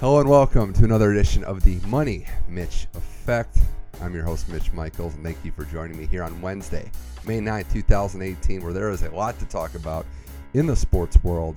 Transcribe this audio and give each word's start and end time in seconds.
Hello 0.00 0.18
and 0.18 0.30
welcome 0.30 0.72
to 0.72 0.84
another 0.84 1.12
edition 1.12 1.44
of 1.44 1.62
the 1.62 1.78
Money 1.86 2.24
Mitch 2.48 2.86
Effect. 2.94 3.58
I'm 4.00 4.14
your 4.14 4.24
host, 4.24 4.48
Mitch 4.48 4.72
Michaels, 4.72 5.14
and 5.14 5.22
thank 5.22 5.36
you 5.44 5.52
for 5.52 5.66
joining 5.66 5.98
me 5.98 6.06
here 6.06 6.22
on 6.22 6.40
Wednesday, 6.40 6.90
May 7.26 7.38
9th, 7.38 7.70
2018, 7.70 8.62
where 8.62 8.72
there 8.72 8.88
is 8.88 9.02
a 9.02 9.10
lot 9.10 9.38
to 9.40 9.44
talk 9.44 9.74
about 9.74 10.06
in 10.54 10.66
the 10.66 10.74
sports 10.74 11.22
world. 11.22 11.54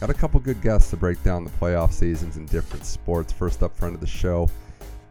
Got 0.00 0.10
a 0.10 0.14
couple 0.14 0.40
good 0.40 0.60
guests 0.62 0.90
to 0.90 0.96
break 0.96 1.22
down 1.22 1.44
the 1.44 1.50
playoff 1.50 1.92
seasons 1.92 2.36
in 2.36 2.46
different 2.46 2.84
sports. 2.84 3.32
First 3.32 3.62
up, 3.62 3.76
front 3.76 3.94
of 3.94 4.00
the 4.00 4.06
show, 4.08 4.50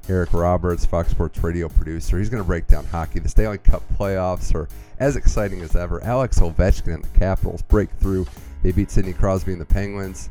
Eric 0.10 0.34
Roberts, 0.34 0.86
Fox 0.86 1.12
Sports 1.12 1.42
radio 1.42 1.70
producer. 1.70 2.18
He's 2.18 2.28
going 2.28 2.44
to 2.44 2.48
break 2.48 2.68
down 2.68 2.84
hockey. 2.88 3.20
The 3.20 3.30
Stanley 3.30 3.60
Cup 3.60 3.84
playoffs 3.98 4.54
are 4.54 4.68
as 5.00 5.16
exciting 5.16 5.62
as 5.62 5.78
ever. 5.78 6.04
Alex 6.04 6.42
Ovechkin 6.42 6.96
and 6.96 7.06
the 7.06 7.20
Capitals 7.20 7.62
break 7.62 7.90
through. 8.02 8.28
They 8.64 8.74
beat 8.74 8.92
Sidney 8.92 9.14
Crosby 9.14 9.54
and 9.54 9.62
the 9.62 9.66
Penguins 9.66 10.30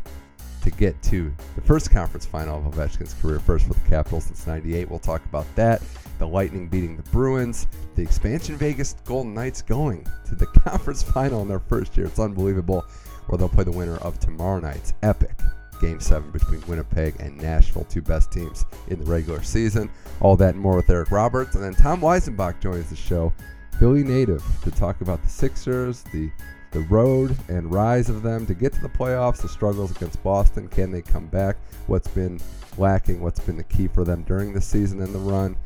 to 0.62 0.71
get 0.71 1.01
to 1.05 1.33
the 1.55 1.61
first 1.61 1.91
conference 1.91 2.25
final 2.25 2.59
of 2.59 2.75
Ovechkin's 2.75 3.15
career, 3.15 3.39
first 3.39 3.66
for 3.66 3.75
the 3.75 3.89
Capitals 3.89 4.25
since 4.25 4.47
98. 4.47 4.89
We'll 4.89 4.98
talk 4.98 5.25
about 5.25 5.47
that. 5.57 5.83
The 6.19 6.27
Lightning 6.27 6.69
beating 6.69 6.97
the 6.97 7.03
Bruins, 7.05 7.66
the 7.97 8.03
expansion 8.03 8.57
Vegas 8.57 8.95
Golden 9.05 9.34
Knights 9.34 9.62
going 9.62 10.06
to 10.29 10.34
the 10.34 10.47
conference 10.65 11.03
final 11.03 11.43
in 11.43 11.48
their 11.48 11.61
first 11.61 11.97
year. 11.97 12.06
It's 12.06 12.19
unbelievable. 12.19 12.84
Where 13.27 13.39
they'll 13.39 13.48
play 13.48 13.65
the 13.65 13.70
winner 13.70 13.98
of 13.98 14.19
tomorrow 14.19 14.59
night's 14.59 14.95
epic 15.03 15.39
Game 15.83 16.01
7 16.01 16.30
between 16.30 16.65
Winnipeg 16.69 17.17
and 17.19 17.37
Nashville, 17.37 17.84
two 17.84 18.03
best 18.03 18.31
teams 18.31 18.65
in 18.87 19.01
the 19.01 19.11
regular 19.11 19.42
season. 19.42 19.91
All 20.20 20.37
that 20.37 20.55
and 20.55 20.62
more 20.62 20.77
with 20.77 20.89
Eric 20.89 21.11
Roberts. 21.11 21.56
And 21.56 21.65
then 21.65 21.75
Tom 21.75 22.01
Weisenbach 22.01 22.61
joins 22.61 22.89
the 22.89 22.97
show, 22.97 23.33
Philly 23.81 24.05
native, 24.05 24.45
to 24.62 24.70
talk 24.70 25.01
about 25.01 25.20
the 25.23 25.29
Sixers, 25.29 26.03
the 26.12 26.31
the 26.73 26.81
road 26.81 27.37
and 27.49 27.71
rise 27.71 28.09
of 28.09 28.23
them 28.23 28.47
to 28.47 28.55
get 28.55 28.73
to 28.73 28.81
the 28.81 28.89
playoffs, 28.89 29.43
the 29.43 29.49
struggles 29.49 29.91
against 29.91 30.23
Boston. 30.23 30.69
Can 30.69 30.91
they 30.91 31.03
come 31.03 31.27
back? 31.27 31.57
What's 31.87 32.09
been 32.09 32.41
lacking? 32.79 33.20
What's 33.20 33.41
been 33.41 33.56
the 33.56 33.64
key 33.64 33.89
for 33.89 34.05
them 34.05 34.23
during 34.23 34.53
the 34.53 34.61
season 34.61 35.01
and 35.03 35.14
the 35.14 35.19
run? 35.19 35.56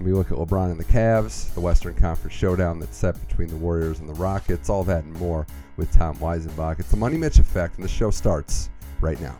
We 0.00 0.12
look 0.12 0.30
at 0.30 0.38
LeBron 0.38 0.70
and 0.70 0.80
the 0.80 0.84
Cavs, 0.84 1.52
the 1.54 1.60
Western 1.60 1.94
Conference 1.94 2.34
showdown 2.34 2.78
that's 2.78 2.96
set 2.96 3.18
between 3.28 3.48
the 3.48 3.56
Warriors 3.56 4.00
and 4.00 4.08
the 4.08 4.14
Rockets, 4.14 4.70
all 4.70 4.84
that 4.84 5.04
and 5.04 5.12
more 5.14 5.46
with 5.76 5.92
Tom 5.92 6.16
Weisenbach. 6.16 6.78
It's 6.78 6.90
the 6.90 6.96
Money 6.96 7.18
Mitch 7.18 7.38
Effect, 7.38 7.76
and 7.76 7.84
the 7.84 7.88
show 7.88 8.10
starts 8.10 8.70
right 9.00 9.20
now. 9.20 9.36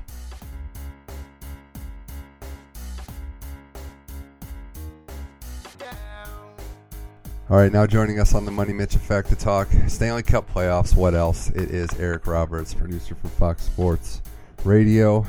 All 7.50 7.56
right, 7.56 7.72
now 7.72 7.86
joining 7.86 8.20
us 8.20 8.34
on 8.34 8.44
the 8.44 8.50
Money 8.50 8.74
Mitch 8.74 8.94
Effect 8.94 9.30
to 9.30 9.34
talk 9.34 9.68
Stanley 9.86 10.22
Cup 10.22 10.52
playoffs. 10.52 10.94
What 10.94 11.14
else? 11.14 11.48
It 11.48 11.70
is 11.70 11.88
Eric 11.98 12.26
Roberts, 12.26 12.74
producer 12.74 13.14
from 13.14 13.30
Fox 13.30 13.62
Sports 13.62 14.20
Radio. 14.64 15.24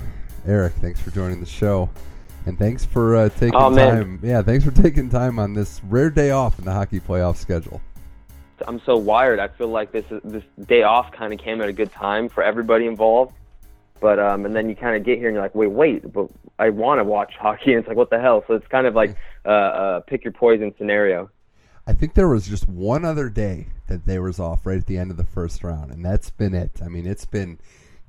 Eric, 0.46 0.74
thanks 0.82 1.00
for 1.00 1.12
joining 1.12 1.40
the 1.40 1.46
show, 1.46 1.90
and 2.46 2.60
thanks 2.60 2.84
for 2.84 3.16
uh, 3.16 3.30
taking 3.30 3.56
oh, 3.56 3.74
time. 3.74 4.20
Yeah, 4.22 4.42
thanks 4.42 4.66
for 4.66 4.72
taking 4.72 5.10
time 5.10 5.40
on 5.40 5.54
this 5.54 5.80
rare 5.86 6.10
day 6.10 6.32
off 6.32 6.60
in 6.60 6.66
the 6.66 6.74
hockey 6.74 7.00
playoff 7.00 7.38
schedule. 7.38 7.80
I'm 8.68 8.82
so 8.86 8.98
wired. 8.98 9.40
I 9.40 9.48
feel 9.48 9.70
like 9.70 9.94
this 9.94 10.04
this 10.26 10.44
day 10.66 10.84
off 10.84 11.14
kind 11.14 11.32
of 11.32 11.40
came 11.40 11.62
at 11.62 11.70
a 11.70 11.74
good 11.74 11.94
time 11.94 12.28
for 12.28 12.44
everybody 12.44 12.86
involved. 12.86 13.34
But 14.02 14.20
um, 14.20 14.46
and 14.46 14.54
then 14.54 14.68
you 14.68 14.76
kind 14.76 14.98
of 14.98 15.06
get 15.06 15.20
here 15.20 15.30
and 15.30 15.36
you're 15.36 15.44
like, 15.44 15.56
wait, 15.56 15.72
wait, 15.72 16.12
but 16.12 16.28
I 16.58 16.70
want 16.70 17.00
to 17.00 17.06
watch 17.06 17.32
hockey. 17.40 17.72
And 17.76 17.80
it's 17.80 17.88
like, 17.88 17.96
what 17.96 18.10
the 18.10 18.20
hell? 18.20 18.44
So 18.46 18.56
it's 18.56 18.68
kind 18.68 18.88
of 18.88 18.94
like 18.94 19.16
uh, 19.46 19.48
uh, 19.48 20.00
pick 20.02 20.26
your 20.26 20.34
poison 20.34 20.74
scenario. 20.78 21.30
I 21.90 21.94
think 21.94 22.14
there 22.14 22.28
was 22.28 22.48
just 22.48 22.70
one 22.70 23.04
other 23.04 23.32
day 23.32 23.66
that 23.88 24.06
they 24.06 24.20
was 24.20 24.40
off 24.40 24.68
right 24.68 24.78
at 24.78 24.86
the 24.86 25.00
end 25.00 25.10
of 25.10 25.18
the 25.18 25.24
first 25.24 25.64
round, 25.64 25.90
and 25.90 26.06
that's 26.06 26.30
been 26.30 26.54
it. 26.54 26.80
I 26.86 26.88
mean, 26.88 27.08
it's 27.08 27.26
been 27.26 27.58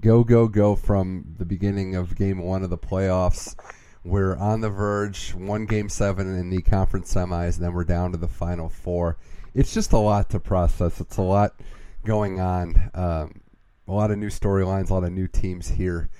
go 0.02 0.22
go 0.22 0.48
go 0.48 0.76
from 0.76 1.34
the 1.38 1.46
beginning 1.46 1.94
of 1.94 2.14
game 2.14 2.40
one 2.42 2.62
of 2.62 2.68
the 2.68 2.76
playoffs. 2.76 3.56
We're 4.04 4.36
on 4.36 4.60
the 4.60 4.68
verge, 4.68 5.30
one 5.30 5.64
game 5.64 5.88
seven 5.88 6.26
in 6.26 6.50
the 6.50 6.60
conference 6.60 7.14
semis, 7.14 7.56
and 7.56 7.64
then 7.64 7.72
we're 7.72 7.84
down 7.84 8.12
to 8.12 8.18
the 8.18 8.28
final 8.28 8.68
four. 8.68 9.16
It's 9.54 9.72
just 9.72 9.94
a 9.94 9.98
lot 9.98 10.28
to 10.30 10.40
process. 10.40 11.00
It's 11.00 11.16
a 11.16 11.22
lot 11.22 11.54
going 12.04 12.38
on. 12.38 12.90
Um, 12.92 13.40
a 13.88 13.92
lot 13.92 14.10
of 14.10 14.18
new 14.18 14.28
storylines, 14.28 14.90
a 14.90 14.94
lot 14.94 15.04
of 15.04 15.12
new 15.12 15.26
teams 15.26 15.68
here. 15.68 16.10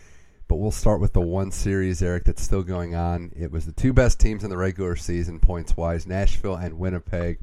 But 0.51 0.57
we'll 0.57 0.73
start 0.73 1.01
with 1.01 1.13
the 1.13 1.21
one 1.21 1.53
series, 1.53 2.03
Eric, 2.03 2.25
that's 2.25 2.43
still 2.43 2.65
going 2.65 2.93
on. 2.93 3.31
It 3.39 3.53
was 3.53 3.67
the 3.67 3.73
two 3.73 3.93
best 3.93 4.19
teams 4.19 4.43
in 4.43 4.51
the 4.51 4.57
regular 4.57 4.97
season, 4.97 5.39
points 5.39 5.77
wise 5.77 6.09
Nashville 6.09 6.57
and 6.57 6.77
Winnipeg. 6.77 7.39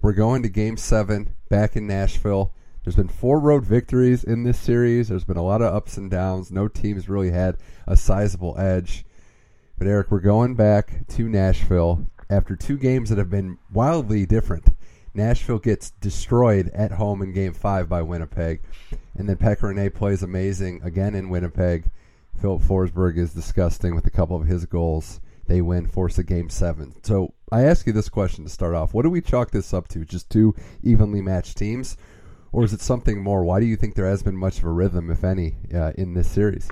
We're 0.00 0.12
going 0.12 0.44
to 0.44 0.48
game 0.48 0.76
seven 0.76 1.34
back 1.48 1.74
in 1.74 1.88
Nashville. 1.88 2.54
There's 2.84 2.94
been 2.94 3.08
four 3.08 3.40
road 3.40 3.64
victories 3.64 4.22
in 4.22 4.44
this 4.44 4.60
series. 4.60 5.08
There's 5.08 5.24
been 5.24 5.36
a 5.36 5.42
lot 5.42 5.62
of 5.62 5.74
ups 5.74 5.96
and 5.96 6.08
downs. 6.08 6.52
No 6.52 6.68
team's 6.68 7.08
really 7.08 7.32
had 7.32 7.56
a 7.88 7.96
sizable 7.96 8.56
edge. 8.56 9.04
But, 9.76 9.88
Eric, 9.88 10.12
we're 10.12 10.20
going 10.20 10.54
back 10.54 11.08
to 11.08 11.28
Nashville 11.28 12.06
after 12.30 12.54
two 12.54 12.78
games 12.78 13.08
that 13.08 13.18
have 13.18 13.30
been 13.30 13.58
wildly 13.72 14.26
different. 14.26 14.68
Nashville 15.12 15.58
gets 15.58 15.90
destroyed 15.90 16.70
at 16.72 16.92
home 16.92 17.20
in 17.20 17.32
game 17.32 17.52
five 17.52 17.88
by 17.88 18.02
Winnipeg. 18.02 18.62
And 19.16 19.28
then 19.28 19.38
Pekka 19.38 19.74
Rinne 19.74 19.92
plays 19.92 20.22
amazing 20.22 20.82
again 20.84 21.16
in 21.16 21.30
Winnipeg. 21.30 21.90
Filip 22.40 22.62
Forsberg 22.62 23.16
is 23.16 23.32
disgusting 23.32 23.94
with 23.94 24.06
a 24.06 24.10
couple 24.10 24.36
of 24.36 24.46
his 24.46 24.66
goals. 24.66 25.20
They 25.46 25.60
win, 25.60 25.86
force 25.86 26.18
a 26.18 26.24
game 26.24 26.48
seven. 26.48 26.94
So 27.02 27.34
I 27.52 27.64
ask 27.64 27.86
you 27.86 27.92
this 27.92 28.08
question 28.08 28.44
to 28.44 28.50
start 28.50 28.74
off: 28.74 28.94
What 28.94 29.02
do 29.02 29.10
we 29.10 29.20
chalk 29.20 29.50
this 29.50 29.74
up 29.74 29.88
to? 29.88 30.04
Just 30.04 30.30
two 30.30 30.54
evenly 30.82 31.20
matched 31.20 31.56
teams, 31.56 31.96
or 32.52 32.64
is 32.64 32.72
it 32.72 32.80
something 32.80 33.22
more? 33.22 33.44
Why 33.44 33.60
do 33.60 33.66
you 33.66 33.76
think 33.76 33.94
there 33.94 34.08
has 34.08 34.22
been 34.22 34.36
much 34.36 34.58
of 34.58 34.64
a 34.64 34.70
rhythm, 34.70 35.10
if 35.10 35.24
any, 35.24 35.56
uh, 35.72 35.92
in 35.96 36.14
this 36.14 36.28
series? 36.28 36.68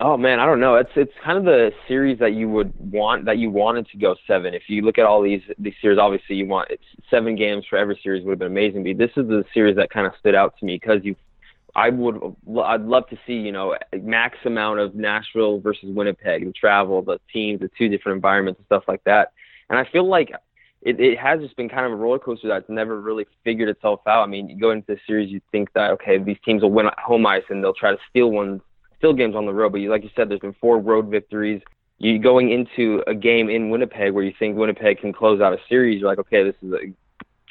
Oh 0.00 0.16
man, 0.16 0.38
I 0.38 0.46
don't 0.46 0.60
know. 0.60 0.76
It's 0.76 0.90
it's 0.94 1.12
kind 1.24 1.38
of 1.38 1.44
the 1.44 1.72
series 1.88 2.20
that 2.20 2.32
you 2.32 2.48
would 2.48 2.72
want 2.78 3.24
that 3.24 3.38
you 3.38 3.50
wanted 3.50 3.88
to 3.88 3.98
go 3.98 4.14
seven. 4.28 4.54
If 4.54 4.62
you 4.68 4.82
look 4.82 4.96
at 4.96 5.04
all 5.04 5.22
these 5.22 5.42
these 5.58 5.74
series, 5.80 5.98
obviously 5.98 6.36
you 6.36 6.46
want 6.46 6.70
it's 6.70 6.84
seven 7.10 7.34
games 7.34 7.64
for 7.68 7.76
every 7.76 7.98
series 8.00 8.24
would 8.24 8.32
have 8.32 8.38
been 8.38 8.46
amazing. 8.46 8.84
But 8.84 8.96
this 8.96 9.10
is 9.16 9.26
the 9.28 9.44
series 9.52 9.74
that 9.74 9.90
kind 9.90 10.06
of 10.06 10.12
stood 10.20 10.36
out 10.36 10.54
to 10.60 10.64
me 10.64 10.76
because 10.76 11.00
you 11.02 11.16
I 11.74 11.90
would 11.90 12.20
I'd 12.64 12.82
love 12.82 13.08
to 13.08 13.18
see 13.26 13.34
you 13.34 13.52
know 13.52 13.76
max 14.00 14.38
amount 14.44 14.80
of 14.80 14.94
Nashville 14.94 15.60
versus 15.60 15.90
Winnipeg, 15.90 16.44
the 16.44 16.52
travel, 16.52 17.02
the 17.02 17.20
teams, 17.32 17.60
the 17.60 17.70
two 17.76 17.88
different 17.88 18.16
environments 18.16 18.58
and 18.58 18.66
stuff 18.66 18.84
like 18.88 19.04
that. 19.04 19.32
And 19.70 19.78
I 19.78 19.84
feel 19.90 20.08
like 20.08 20.32
it, 20.82 21.00
it 21.00 21.18
has 21.18 21.40
just 21.40 21.56
been 21.56 21.68
kind 21.68 21.86
of 21.86 21.92
a 21.92 21.96
roller 21.96 22.18
coaster 22.18 22.48
that's 22.48 22.68
never 22.68 23.00
really 23.00 23.26
figured 23.44 23.68
itself 23.68 24.00
out. 24.06 24.22
I 24.22 24.26
mean, 24.26 24.48
you 24.48 24.58
go 24.58 24.70
into 24.70 24.86
this 24.86 25.00
series, 25.06 25.30
you 25.30 25.40
think 25.52 25.72
that 25.74 25.90
okay, 25.92 26.18
these 26.18 26.38
teams 26.44 26.62
will 26.62 26.70
win 26.70 26.86
at 26.86 26.98
home 26.98 27.26
ice 27.26 27.42
and 27.50 27.62
they'll 27.62 27.74
try 27.74 27.90
to 27.90 27.98
steal 28.08 28.30
ones, 28.30 28.60
steal 28.98 29.12
games 29.12 29.34
on 29.34 29.46
the 29.46 29.52
road. 29.52 29.72
But 29.72 29.80
you, 29.80 29.90
like 29.90 30.04
you 30.04 30.10
said, 30.16 30.28
there's 30.28 30.40
been 30.40 30.56
four 30.60 30.78
road 30.78 31.08
victories. 31.08 31.62
You 31.98 32.18
going 32.20 32.52
into 32.52 33.02
a 33.08 33.14
game 33.14 33.50
in 33.50 33.70
Winnipeg 33.70 34.12
where 34.12 34.22
you 34.22 34.32
think 34.38 34.56
Winnipeg 34.56 35.00
can 35.00 35.12
close 35.12 35.40
out 35.40 35.52
a 35.52 35.58
series, 35.68 36.00
you're 36.00 36.08
like, 36.08 36.20
okay, 36.20 36.44
this 36.44 36.54
is 36.62 36.72
a 36.72 36.92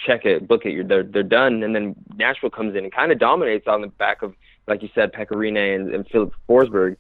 check 0.06 0.26
it, 0.26 0.48
book 0.48 0.66
it, 0.66 0.74
you're 0.74 0.84
they're, 0.84 1.04
they're 1.04 1.24
done. 1.24 1.64
And 1.64 1.76
then 1.76 1.96
Nashville 2.16 2.50
comes 2.50 2.76
in 2.76 2.84
and 2.84 2.94
kind 2.94 3.12
of 3.12 3.20
dominates 3.20 3.68
on 3.68 3.82
the 3.82 3.88
back 3.88 4.22
of, 4.22 4.36
like 4.68 4.82
you 4.82 4.90
said, 4.94 5.14
Pekka 5.14 5.32
Rinne 5.32 5.76
and, 5.76 5.94
and 5.94 6.08
Filip 6.08 6.34
Forsberg. 6.48 6.98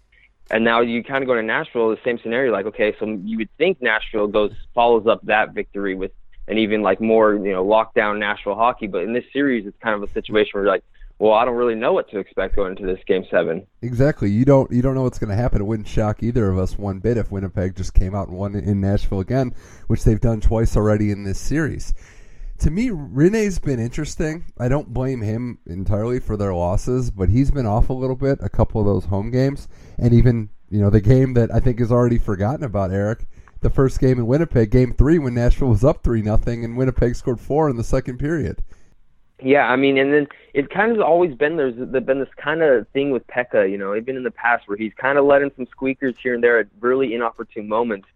And 0.49 0.63
now 0.63 0.81
you 0.81 1.03
kind 1.03 1.23
of 1.23 1.27
go 1.27 1.35
to 1.35 1.43
Nashville, 1.43 1.89
the 1.89 1.99
same 2.05 2.19
scenario. 2.19 2.51
Like, 2.51 2.65
okay, 2.67 2.95
so 2.99 3.05
you 3.23 3.37
would 3.37 3.49
think 3.57 3.81
Nashville 3.81 4.27
goes 4.27 4.53
follows 4.73 5.05
up 5.05 5.25
that 5.25 5.53
victory 5.53 5.93
with 5.93 6.11
an 6.47 6.57
even 6.57 6.81
like 6.81 7.01
more 7.01 7.33
you 7.33 7.51
know 7.51 7.65
lockdown 7.65 8.19
Nashville 8.19 8.55
hockey. 8.55 8.87
But 8.87 9.03
in 9.03 9.13
this 9.13 9.25
series, 9.33 9.67
it's 9.67 9.77
kind 9.81 10.01
of 10.01 10.09
a 10.09 10.13
situation 10.13 10.51
where 10.53 10.63
you're 10.63 10.71
like, 10.71 10.85
well, 11.19 11.33
I 11.33 11.43
don't 11.43 11.55
really 11.55 11.75
know 11.75 11.91
what 11.91 12.09
to 12.11 12.19
expect 12.19 12.55
going 12.55 12.77
into 12.77 12.85
this 12.85 13.03
game 13.05 13.25
seven. 13.29 13.67
Exactly. 13.81 14.29
You 14.29 14.45
don't 14.45 14.71
you 14.71 14.81
don't 14.81 14.95
know 14.95 15.03
what's 15.03 15.19
going 15.19 15.31
to 15.31 15.35
happen. 15.35 15.59
It 15.59 15.65
wouldn't 15.65 15.89
shock 15.89 16.23
either 16.23 16.49
of 16.49 16.57
us 16.57 16.77
one 16.77 16.99
bit 16.99 17.17
if 17.17 17.29
Winnipeg 17.29 17.75
just 17.75 17.93
came 17.93 18.15
out 18.15 18.29
and 18.29 18.37
won 18.37 18.55
in 18.55 18.79
Nashville 18.79 19.19
again, 19.19 19.53
which 19.87 20.05
they've 20.05 20.21
done 20.21 20.39
twice 20.39 20.77
already 20.77 21.11
in 21.11 21.25
this 21.25 21.39
series 21.39 21.93
to 22.59 22.71
me, 22.71 22.89
Rinne's 22.89 23.59
been 23.59 23.79
interesting. 23.79 24.45
I 24.57 24.67
don't 24.67 24.93
blame 24.93 25.21
him 25.21 25.59
entirely 25.65 26.19
for 26.19 26.35
their 26.35 26.53
losses, 26.53 27.11
but 27.11 27.29
he's 27.29 27.51
been 27.51 27.65
off 27.65 27.89
a 27.89 27.93
little 27.93 28.15
bit 28.15 28.39
a 28.41 28.49
couple 28.49 28.81
of 28.81 28.87
those 28.87 29.05
home 29.05 29.31
games, 29.31 29.67
and 29.97 30.13
even 30.13 30.49
you 30.69 30.81
know 30.81 30.89
the 30.89 31.01
game 31.01 31.33
that 31.35 31.53
I 31.53 31.59
think 31.59 31.79
is 31.79 31.91
already 31.91 32.17
forgotten 32.17 32.63
about. 32.63 32.91
Eric, 32.91 33.25
the 33.61 33.69
first 33.69 33.99
game 33.99 34.17
in 34.17 34.27
Winnipeg, 34.27 34.71
Game 34.71 34.93
Three, 34.93 35.19
when 35.19 35.35
Nashville 35.35 35.69
was 35.69 35.83
up 35.83 36.03
three 36.03 36.21
nothing, 36.21 36.65
and 36.65 36.77
Winnipeg 36.77 37.15
scored 37.15 37.39
four 37.39 37.69
in 37.69 37.77
the 37.77 37.83
second 37.83 38.17
period. 38.17 38.63
Yeah, 39.41 39.67
I 39.67 39.75
mean, 39.75 39.99
and 39.99 40.11
then 40.11 40.27
it 40.55 40.71
kind 40.71 40.91
of 40.91 40.99
always 41.01 41.35
been 41.35 41.57
there's 41.57 41.75
been 41.75 42.19
this 42.19 42.33
kind 42.37 42.63
of 42.63 42.87
thing 42.89 43.11
with 43.11 43.25
Pekka, 43.27 43.69
you 43.69 43.77
know, 43.77 43.95
even 43.95 44.15
in 44.15 44.23
the 44.23 44.31
past 44.31 44.67
where 44.67 44.77
he's 44.77 44.93
kind 44.95 45.19
of 45.19 45.25
letting 45.25 45.51
some 45.55 45.67
squeakers 45.67 46.15
here 46.21 46.33
and 46.33 46.43
there 46.43 46.59
at 46.59 46.67
really 46.79 47.13
inopportune 47.13 47.67
moments. 47.67 48.07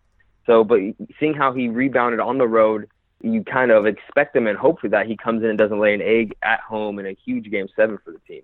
So, 0.47 0.63
but 0.63 0.79
seeing 1.19 1.35
how 1.35 1.53
he 1.53 1.67
rebounded 1.67 2.19
on 2.19 2.39
the 2.39 2.47
road 2.47 2.87
you 3.23 3.43
kind 3.43 3.71
of 3.71 3.85
expect 3.85 4.35
him 4.35 4.47
and 4.47 4.57
hope 4.57 4.79
for 4.79 4.89
that 4.89 5.07
he 5.07 5.17
comes 5.17 5.43
in 5.43 5.49
and 5.49 5.57
doesn't 5.57 5.79
lay 5.79 5.93
an 5.93 6.01
egg 6.01 6.35
at 6.41 6.59
home 6.61 6.99
in 6.99 7.05
a 7.05 7.15
huge 7.25 7.49
game 7.49 7.67
seven 7.75 7.97
for 8.03 8.11
the 8.11 8.19
team. 8.19 8.43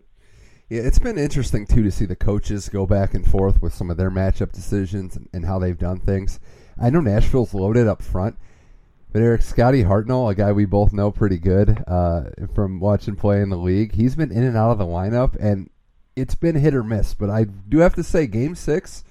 Yeah, 0.70 0.82
it's 0.82 1.00
been 1.00 1.18
interesting 1.18 1.66
too 1.66 1.84
to 1.84 1.92
see 1.92 2.06
the 2.06 2.16
coaches 2.16 2.68
go 2.68 2.86
back 2.86 3.14
and 3.14 3.26
forth 3.26 3.62
with 3.62 3.74
some 3.74 3.90
of 3.90 3.96
their 3.98 4.12
matchup 4.12 4.52
decisions 4.52 5.16
and, 5.16 5.30
and 5.32 5.46
how 5.46 5.60
they've 5.60 5.78
done 5.78 6.00
things. 6.00 6.40
I 6.80 6.90
know 6.90 7.00
Nashville's 7.00 7.54
loaded 7.54 7.88
up 7.88 8.02
front, 8.02 8.38
but 9.14 9.22
Eric 9.22 9.42
Scotty 9.42 9.84
Hartnell, 9.84 10.30
a 10.30 10.36
guy 10.36 10.52
we 10.52 10.66
both 10.66 10.92
know 10.92 11.10
pretty 11.10 11.38
good 11.38 11.84
uh, 11.88 12.26
from 12.54 12.80
watching 12.80 13.16
play 13.16 13.42
in 13.42 13.50
the 13.50 13.58
league, 13.58 13.96
he's 13.96 14.16
been 14.16 14.32
in 14.32 14.44
and 14.44 14.58
out 14.58 14.72
of 14.72 14.78
the 14.78 14.86
lineup, 14.86 15.36
and 15.40 15.70
it's 16.18 16.36
been 16.36 16.56
hit 16.56 16.76
or 16.76 16.84
miss. 16.84 17.14
But 17.14 17.30
I 17.30 17.46
do 17.46 17.80
have 17.80 17.96
to 17.96 18.04
say, 18.04 18.28
Game 18.28 18.54
Six, 18.54 19.06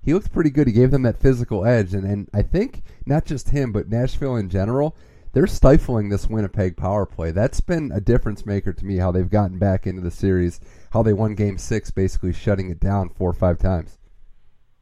he 0.00 0.14
looked 0.14 0.32
pretty 0.32 0.50
good. 0.50 0.66
He 0.66 0.72
gave 0.72 0.90
them 0.90 1.02
that 1.02 1.20
physical 1.20 1.66
edge, 1.66 1.92
and, 1.92 2.04
and 2.04 2.28
I 2.32 2.42
think 2.42 2.82
not 3.04 3.26
just 3.26 3.50
him, 3.50 3.70
but 3.70 3.88
Nashville 3.88 4.36
in 4.36 4.48
general, 4.48 4.96
they're 5.32 5.46
stifling 5.46 6.08
this 6.08 6.28
Winnipeg 6.28 6.76
power 6.76 7.06
play. 7.06 7.30
That's 7.30 7.60
been 7.60 7.90
a 7.92 8.00
difference 8.00 8.44
maker 8.44 8.72
to 8.72 8.84
me. 8.84 8.98
How 8.98 9.12
they've 9.12 9.28
gotten 9.28 9.58
back 9.58 9.86
into 9.86 10.02
the 10.02 10.10
series, 10.10 10.60
how 10.92 11.02
they 11.02 11.12
won 11.12 11.34
Game 11.34 11.58
Six, 11.58 11.90
basically 11.90 12.32
shutting 12.32 12.70
it 12.70 12.80
down 12.80 13.08
four 13.08 13.30
or 13.30 13.34
five 13.34 13.58
times. 13.58 13.98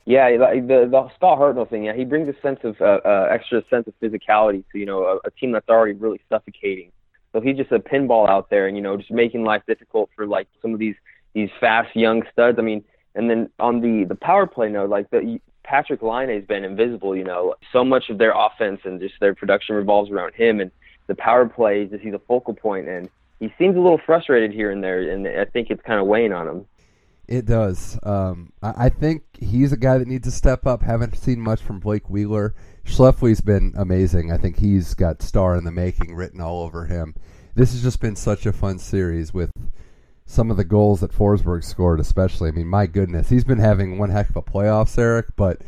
Yeah, 0.06 0.28
the 0.30 0.88
the 0.90 1.08
Scott 1.16 1.38
Hartnell 1.38 1.68
thing. 1.68 1.84
Yeah, 1.84 1.94
he 1.94 2.04
brings 2.04 2.28
a 2.28 2.40
sense 2.40 2.60
of 2.64 2.80
uh, 2.80 2.98
uh, 3.04 3.28
extra 3.30 3.62
sense 3.70 3.86
of 3.86 3.94
physicality 4.02 4.64
to 4.72 4.78
you 4.78 4.86
know 4.86 5.04
a, 5.04 5.28
a 5.28 5.30
team 5.30 5.52
that's 5.52 5.68
already 5.68 5.92
really 5.92 6.20
suffocating. 6.28 6.90
So 7.32 7.40
he's 7.40 7.56
just 7.56 7.70
a 7.70 7.78
pinball 7.78 8.28
out 8.28 8.50
there, 8.50 8.66
and 8.66 8.76
you 8.76 8.82
know 8.82 8.96
just 8.96 9.10
making 9.10 9.44
life 9.44 9.62
difficult 9.68 10.10
for 10.16 10.26
like 10.26 10.48
some 10.62 10.72
of 10.72 10.80
these 10.80 10.96
these 11.32 11.50
fast 11.60 11.94
young 11.94 12.24
studs. 12.32 12.58
I 12.58 12.62
mean, 12.62 12.82
and 13.14 13.30
then 13.30 13.50
on 13.60 13.80
the 13.80 14.04
the 14.04 14.16
power 14.16 14.46
play 14.46 14.68
note, 14.68 14.90
like 14.90 15.10
the 15.10 15.40
Patrik 15.64 16.02
Laine 16.02 16.34
has 16.34 16.44
been 16.44 16.64
invisible. 16.64 17.16
You 17.16 17.24
know, 17.24 17.54
so 17.72 17.84
much 17.84 18.10
of 18.10 18.18
their 18.18 18.32
offense 18.34 18.80
and 18.84 19.00
just 19.00 19.14
their 19.20 19.34
production 19.34 19.76
revolves 19.76 20.10
around 20.10 20.34
him, 20.34 20.60
and 20.60 20.70
the 21.06 21.14
power 21.14 21.46
play 21.46 21.82
is 21.82 21.90
just 21.90 22.02
he's 22.02 22.14
a 22.14 22.20
focal 22.20 22.54
point, 22.54 22.88
and 22.88 23.08
he 23.40 23.52
seems 23.58 23.76
a 23.76 23.80
little 23.80 24.00
frustrated 24.04 24.52
here 24.52 24.70
and 24.70 24.82
there, 24.82 25.00
and 25.10 25.26
I 25.26 25.44
think 25.46 25.70
it's 25.70 25.82
kind 25.82 26.00
of 26.00 26.06
weighing 26.06 26.32
on 26.32 26.46
him. 26.46 26.66
It 27.30 27.46
does. 27.46 27.96
Um, 28.02 28.52
I, 28.60 28.88
think 28.88 29.22
he's 29.38 29.72
a 29.72 29.76
guy 29.76 29.98
that 29.98 30.08
needs 30.08 30.24
to 30.24 30.32
step 30.32 30.66
up. 30.66 30.82
Haven't 30.82 31.16
seen 31.16 31.40
much 31.40 31.60
from 31.60 31.78
Blake 31.78 32.10
Wheeler. 32.10 32.56
Scheifele's 32.84 33.40
been 33.40 33.72
amazing. 33.76 34.32
I 34.32 34.36
think 34.36 34.58
he's 34.58 34.94
got 34.94 35.22
star 35.22 35.54
in 35.54 35.62
the 35.62 35.70
making 35.70 36.16
written 36.16 36.40
all 36.40 36.64
over 36.64 36.86
him. 36.86 37.14
This 37.54 37.70
has 37.70 37.84
just 37.84 38.00
been 38.00 38.16
such 38.16 38.46
a 38.46 38.52
fun 38.52 38.80
series 38.80 39.32
with 39.32 39.52
some 40.30 40.48
of 40.48 40.56
the 40.56 40.64
goals 40.64 41.00
that 41.00 41.10
Forsberg 41.10 41.64
scored, 41.64 41.98
especially. 41.98 42.50
I 42.50 42.52
mean, 42.52 42.68
my 42.68 42.86
goodness, 42.86 43.28
he's 43.30 43.42
been 43.42 43.58
having 43.58 43.98
one 43.98 44.10
heck 44.10 44.30
of 44.30 44.36
a 44.36 44.42
playoffs, 44.42 44.96
Eric. 44.96 45.34
But 45.34 45.62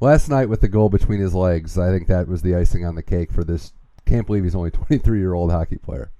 last 0.00 0.30
night 0.30 0.48
with 0.48 0.62
the 0.62 0.68
goal 0.68 0.88
between 0.88 1.20
his 1.20 1.34
legs, 1.34 1.78
I 1.78 1.90
think 1.90 2.08
that 2.08 2.26
was 2.26 2.40
the 2.40 2.54
icing 2.54 2.86
on 2.86 2.94
the 2.94 3.02
cake 3.02 3.30
for 3.30 3.44
this. 3.44 3.74
Can't 4.06 4.26
believe 4.26 4.44
he's 4.44 4.54
only 4.54 4.70
23 4.72 5.18
year 5.18 5.34
old 5.34 5.52
hockey 5.52 5.76
player. 5.76 6.10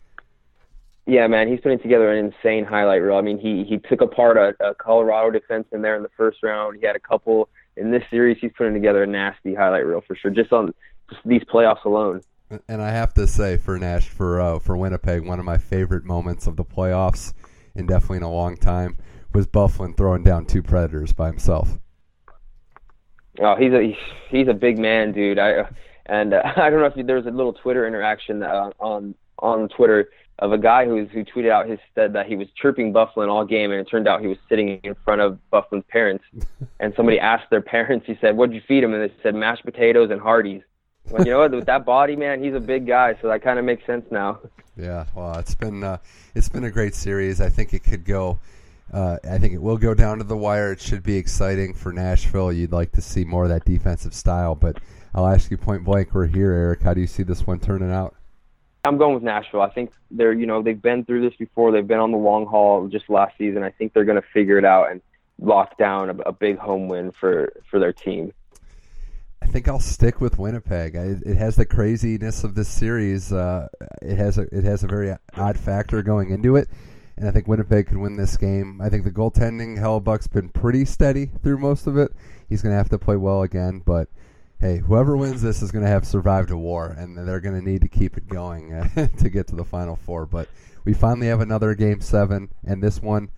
Yeah, 1.07 1.27
man, 1.29 1.49
he's 1.49 1.61
putting 1.61 1.79
together 1.79 2.13
an 2.13 2.27
insane 2.27 2.67
highlight 2.67 3.01
reel. 3.01 3.17
I 3.17 3.23
mean, 3.23 3.39
he 3.39 3.65
he 3.65 3.79
took 3.79 4.03
apart 4.03 4.37
a, 4.37 4.55
a 4.63 4.75
Colorado 4.75 5.31
defense 5.31 5.67
in 5.73 5.81
there 5.81 5.97
in 5.97 6.03
the 6.03 6.11
first 6.15 6.43
round. 6.43 6.77
He 6.79 6.87
had 6.87 6.97
a 6.97 7.01
couple 7.01 7.49
in 7.79 7.91
this 7.91 8.03
series. 8.11 8.37
He's 8.39 8.53
putting 8.59 8.75
together 8.75 9.03
a 9.03 9.07
nasty 9.07 9.55
highlight 9.55 9.87
reel 9.87 10.03
for 10.07 10.15
sure, 10.15 10.31
just 10.31 10.53
on 10.53 10.75
just 11.09 11.23
these 11.25 11.43
playoffs 11.45 11.87
alone. 11.87 12.21
And 12.69 12.83
I 12.83 12.91
have 12.91 13.15
to 13.15 13.27
say, 13.27 13.57
for 13.57 13.79
Nash, 13.79 14.11
for 14.11 14.39
uh, 14.39 14.59
for 14.59 14.77
Winnipeg, 14.77 15.27
one 15.27 15.39
of 15.39 15.47
my 15.47 15.57
favorite 15.57 16.05
moments 16.05 16.47
of 16.47 16.57
the 16.57 16.65
playoffs, 16.65 17.33
and 17.79 17.89
definitely 17.89 18.19
in 18.19 18.23
a 18.25 18.33
long 18.33 18.57
time, 18.57 18.97
was 19.33 19.47
Byfuglien 19.47 19.97
throwing 19.97 20.25
down 20.25 20.45
two 20.45 20.63
Predators 20.63 21.13
by 21.13 21.29
himself. 21.29 21.79
Oh, 23.41 23.55
he's 23.57 23.73
a 23.73 23.97
he's 24.31 24.49
a 24.49 24.55
big 24.55 24.79
man, 24.79 25.13
dude. 25.13 25.39
I 25.39 25.69
and 26.07 26.35
uh, 26.35 26.43
I 26.57 26.71
don't 26.71 26.81
know 26.81 26.87
if 26.87 27.07
there 27.07 27.17
was 27.17 27.27
a 27.27 27.31
little 27.31 27.53
Twitter 27.53 27.87
interaction 27.87 28.43
uh, 28.43 28.71
on 28.81 29.15
on 29.39 29.69
Twitter 29.69 30.11
of 30.41 30.53
a 30.53 30.59
guy 30.59 30.85
who 30.85 31.05
who 31.07 31.25
tweeted 31.25 31.51
out 31.51 31.69
his 31.69 31.79
said 31.95 32.13
that 32.15 32.27
he 32.27 32.37
was 32.37 32.49
chirping 32.61 32.93
Byfuglien 32.93 33.29
all 33.29 33.45
game, 33.45 33.71
and 33.71 33.81
it 33.81 33.89
turned 33.89 34.09
out 34.09 34.21
he 34.21 34.27
was 34.27 34.39
sitting 34.49 34.81
in 34.83 34.97
front 35.05 35.21
of 35.21 35.39
Byfuglien's 35.53 35.85
parents. 35.89 36.25
and 36.81 36.93
somebody 36.97 37.21
asked 37.21 37.51
their 37.51 37.63
parents, 37.63 38.07
he 38.07 38.19
said, 38.21 38.37
"What'd 38.37 38.55
you 38.55 38.63
feed 38.67 38.83
him?" 38.83 38.93
And 38.93 39.09
they 39.09 39.15
said, 39.23 39.35
"Mashed 39.35 39.65
potatoes 39.65 40.11
and 40.11 40.21
Hardee's." 40.21 40.63
Well, 41.11 41.25
you 41.25 41.33
know 41.33 41.39
what? 41.39 41.53
With 41.53 41.67
that 41.67 41.85
body, 41.85 42.17
man, 42.17 42.43
he's 42.43 42.55
a 42.55 42.61
big 42.61 42.87
guy, 42.87 43.17
so 43.21 43.29
that 43.29 43.43
kind 43.43 43.59
of 43.59 43.65
makes 43.65 43.85
sense 43.87 44.05
now. 44.11 44.39
Yeah, 44.77 45.07
well, 45.15 45.39
it's 45.39 45.55
been 45.55 45.83
uh, 45.83 45.99
it's 46.35 46.49
been 46.49 46.65
a 46.65 46.71
great 46.71 46.95
series. 46.95 47.41
I 47.41 47.49
think 47.49 47.75
it 47.75 47.81
could 47.81 48.05
go. 48.05 48.39
Uh, 48.93 49.19
I 49.29 49.39
think 49.39 49.53
it 49.53 49.61
will 49.61 49.77
go 49.77 49.93
down 49.93 50.19
to 50.19 50.25
the 50.25 50.37
wire. 50.37 50.73
It 50.73 50.81
should 50.81 51.03
be 51.03 51.17
exciting 51.17 51.75
for 51.75 51.93
Nashville. 51.93 52.53
You'd 52.53 52.73
like 52.73 52.93
to 52.93 53.03
see 53.03 53.25
more 53.25 53.45
of 53.45 53.51
that 53.51 53.65
defensive 53.65 54.15
style, 54.15 54.55
but 54.55 54.79
I'll 55.15 55.27
ask 55.27 55.51
you 55.51 55.57
point 55.57 55.85
blank. 55.85 56.15
We're 56.15 56.27
here, 56.27 56.53
Eric. 56.53 56.83
How 56.83 56.95
do 56.95 57.01
you 57.01 57.07
see 57.07 57.23
this 57.23 57.47
one 57.47 57.59
turning 57.59 57.91
out? 57.91 58.15
I'm 58.85 58.97
going 58.97 59.15
with 59.15 59.23
Nashville. 59.23 59.61
I 59.61 59.71
think 59.71 59.91
they're, 60.11 60.33
you 60.33 60.47
know, 60.47 60.63
they've 60.63 60.81
been 60.81 61.05
through 61.05 61.29
this 61.29 61.37
before. 61.37 61.73
They've 61.73 61.87
been 61.87 61.99
on 61.99 62.13
the 62.13 62.19
long 62.19 62.47
haul 62.47 62.89
just 62.89 63.11
last 63.11 63.37
season. 63.37 63.63
I 63.63 63.71
think 63.71 63.93
they're 63.93 64.05
going 64.05 64.21
to 64.21 64.29
figure 64.33 64.59
it 64.59 64.65
out 64.65 64.91
and 64.91 65.03
lock 65.41 65.77
down 65.77 66.11
a, 66.11 66.15
a, 66.27 66.33
big 66.33 66.59
home 66.59 66.89
win 66.89 67.13
for 67.13 67.53
for 67.71 67.79
their 67.79 67.93
team. 67.93 68.33
I 69.49 69.51
think 69.51 69.67
I'll 69.67 69.81
stick 69.81 70.21
with 70.21 70.39
Winnipeg. 70.39 70.95
I, 70.95 71.17
it 71.25 71.39
has 71.39 71.57
the 71.57 71.65
craziness 71.65 72.45
of 72.45 72.55
this 72.55 72.69
series. 72.69 73.33
Uh, 73.33 73.69
it 74.03 74.19
has 74.19 74.37
a 74.37 74.43
it 74.55 74.65
has 74.65 74.85
a 74.85 74.87
very 74.87 75.17
odd 75.35 75.59
factor 75.59 76.03
going 76.03 76.29
into 76.29 76.57
it, 76.57 76.69
and 77.17 77.27
I 77.27 77.31
think 77.31 77.49
Winnipeg 77.49 77.87
can 77.87 78.03
win 78.03 78.19
this 78.19 78.37
game. 78.37 78.79
I 78.83 78.91
think 78.91 79.05
the 79.05 79.11
goaltending, 79.11 79.79
Hellebuyck's 79.79 80.27
been 80.27 80.51
pretty 80.51 80.85
steady 80.85 81.31
through 81.43 81.57
most 81.57 81.87
of 81.87 81.97
it. 81.97 82.13
He's 82.51 82.61
going 82.61 82.75
to 82.75 82.77
have 82.77 82.91
to 82.91 82.99
play 82.99 83.17
well 83.17 83.41
again, 83.41 83.83
but 83.87 84.11
hey, 84.61 84.83
whoever 84.87 85.17
wins 85.17 85.41
this 85.41 85.63
is 85.63 85.73
going 85.73 85.85
to 85.85 85.91
have 85.91 86.07
survived 86.07 86.51
a 86.51 86.59
war, 86.59 86.95
and 86.99 87.17
they're 87.17 87.41
going 87.41 87.59
to 87.59 87.67
need 87.67 87.81
to 87.81 87.89
keep 87.89 88.19
it 88.19 88.29
going 88.29 88.75
uh, 88.75 89.09
to 89.17 89.31
get 89.31 89.47
to 89.47 89.57
the 89.57 89.65
final 89.65 89.97
four. 89.97 90.27
But 90.27 90.51
we 90.85 90.93
finally 90.93 91.29
have 91.29 91.41
another 91.41 91.75
game 91.75 92.03
seven, 92.03 92.51
and 92.67 92.83
this 92.83 93.01
one 93.01 93.31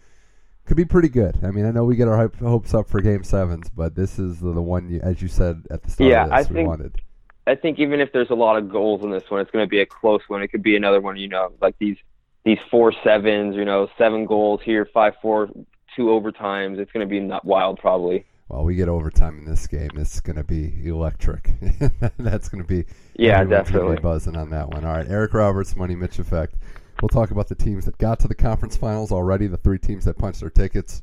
could 0.70 0.76
be 0.76 0.84
pretty 0.84 1.08
good. 1.08 1.36
I 1.42 1.50
mean, 1.50 1.66
I 1.66 1.72
know 1.72 1.82
we 1.82 1.96
get 1.96 2.06
our 2.06 2.30
hopes 2.38 2.74
up 2.74 2.88
for 2.88 3.00
game 3.00 3.24
sevens, 3.24 3.68
but 3.68 3.96
this 3.96 4.20
is 4.20 4.38
the, 4.38 4.52
the 4.52 4.62
one, 4.62 4.88
you, 4.88 5.00
as 5.00 5.20
you 5.20 5.26
said 5.26 5.64
at 5.68 5.82
the 5.82 5.90
start 5.90 6.08
yeah, 6.08 6.22
of 6.22 6.30
this, 6.30 6.38
I 6.38 6.44
think, 6.44 6.68
wanted. 6.68 7.02
I 7.48 7.56
think 7.56 7.80
even 7.80 8.00
if 8.00 8.12
there's 8.12 8.30
a 8.30 8.36
lot 8.36 8.56
of 8.56 8.70
goals 8.70 9.02
in 9.02 9.10
this 9.10 9.28
one, 9.28 9.40
it's 9.40 9.50
going 9.50 9.64
to 9.64 9.68
be 9.68 9.80
a 9.80 9.86
close 9.86 10.20
one. 10.28 10.44
It 10.44 10.48
could 10.52 10.62
be 10.62 10.76
another 10.76 11.00
one, 11.00 11.16
you 11.16 11.26
know, 11.26 11.50
like 11.60 11.74
these 11.80 11.96
these 12.44 12.58
four 12.70 12.92
sevens, 13.02 13.56
you 13.56 13.64
know, 13.64 13.88
seven 13.98 14.26
goals 14.26 14.60
here, 14.64 14.88
five 14.94 15.14
four, 15.20 15.48
two 15.96 16.04
overtimes. 16.04 16.78
It's 16.78 16.92
going 16.92 17.04
to 17.04 17.10
be 17.10 17.18
not 17.18 17.44
wild 17.44 17.80
probably 17.80 18.24
well, 18.50 18.64
we 18.64 18.74
get 18.74 18.88
overtime 18.88 19.38
in 19.38 19.44
this 19.44 19.68
game. 19.68 19.90
It's 19.94 20.18
going 20.18 20.36
to 20.36 20.42
be 20.42 20.72
electric. 20.84 21.50
That's 22.18 22.48
going 22.48 22.62
to 22.62 22.66
be 22.66 22.84
yeah, 23.14 23.44
definitely 23.44 23.96
be 23.96 24.02
buzzing 24.02 24.36
on 24.36 24.50
that 24.50 24.68
one. 24.68 24.84
All 24.84 24.92
right, 24.92 25.06
Eric 25.08 25.34
Roberts, 25.34 25.76
Money 25.76 25.94
Mitch 25.94 26.18
Effect. 26.18 26.54
We'll 27.00 27.08
talk 27.08 27.30
about 27.30 27.48
the 27.48 27.54
teams 27.54 27.86
that 27.86 27.98
got 27.98 28.20
to 28.20 28.28
the 28.28 28.34
conference 28.34 28.76
finals 28.76 29.12
already. 29.12 29.46
The 29.46 29.56
three 29.56 29.78
teams 29.78 30.04
that 30.04 30.18
punched 30.18 30.40
their 30.40 30.50
tickets 30.50 31.02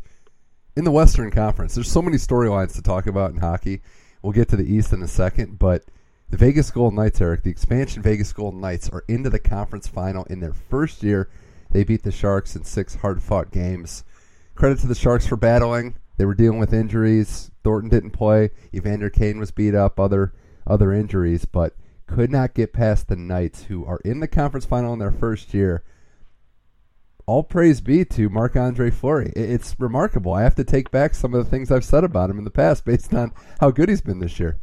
in 0.76 0.84
the 0.84 0.92
Western 0.92 1.32
Conference. 1.32 1.76
There's 1.76 1.92
so 1.92 2.02
many 2.02 2.18
storylines 2.18 2.76
to 2.76 2.82
talk 2.82 3.08
about 3.08 3.32
in 3.32 3.38
hockey. 3.38 3.82
We'll 4.22 4.34
get 4.34 4.50
to 4.50 4.58
the 4.58 4.72
East 4.72 4.94
in 4.94 5.02
a 5.02 5.08
second, 5.08 5.58
but 5.58 5.86
the 6.30 6.38
Vegas 6.38 6.70
Golden 6.72 6.98
Knights, 6.98 7.22
Eric, 7.22 7.44
the 7.44 7.50
expansion 7.50 8.04
Vegas 8.04 8.34
Golden 8.34 8.62
Knights 8.62 8.90
are 8.90 9.04
into 9.08 9.30
the 9.30 9.40
conference 9.40 9.88
final 9.88 10.26
in 10.26 10.40
their 10.40 10.54
first 10.54 11.02
year. 11.04 11.30
They 11.72 11.84
beat 11.84 12.04
the 12.04 12.12
Sharks 12.12 12.56
in 12.56 12.64
six 12.64 12.96
hard-fought 12.96 13.52
games. 13.52 14.04
Credit 14.56 14.80
to 14.80 14.88
the 14.88 14.96
Sharks 14.96 15.28
for 15.28 15.36
battling 15.36 15.96
they 16.18 16.26
were 16.26 16.34
dealing 16.34 16.60
with 16.60 16.74
injuries. 16.74 17.52
Thornton 17.64 17.90
didn't 17.90 18.12
play. 18.12 18.50
Evander 18.74 19.10
Kane 19.10 19.40
was 19.40 19.52
beat 19.52 19.76
up. 19.76 20.00
Other 20.00 20.34
other 20.66 20.92
injuries, 20.92 21.46
but 21.46 21.76
could 22.08 22.32
not 22.32 22.54
get 22.54 22.74
past 22.74 23.08
the 23.08 23.16
Knights, 23.16 23.66
who 23.66 23.86
are 23.86 24.00
in 24.04 24.20
the 24.20 24.28
conference 24.28 24.66
final 24.66 24.94
in 24.94 25.00
their 25.00 25.12
first 25.12 25.54
year. 25.54 25.84
All 27.26 27.44
praise 27.44 27.82
be 27.82 28.06
to 28.06 28.30
Marc 28.30 28.56
Andre 28.56 28.90
Fleury. 28.90 29.34
It's 29.36 29.76
remarkable. 29.78 30.34
I 30.34 30.44
have 30.44 30.56
to 30.56 30.64
take 30.64 30.90
back 30.92 31.14
some 31.14 31.34
of 31.34 31.44
the 31.44 31.50
things 31.50 31.70
I've 31.70 31.84
said 31.84 32.04
about 32.04 32.30
him 32.30 32.38
in 32.38 32.46
the 32.46 32.50
past 32.50 32.86
based 32.86 33.14
on 33.14 33.34
how 33.60 33.72
good 33.72 33.90
he's 33.90 34.02
been 34.02 34.20
this 34.20 34.40
year 34.40 34.58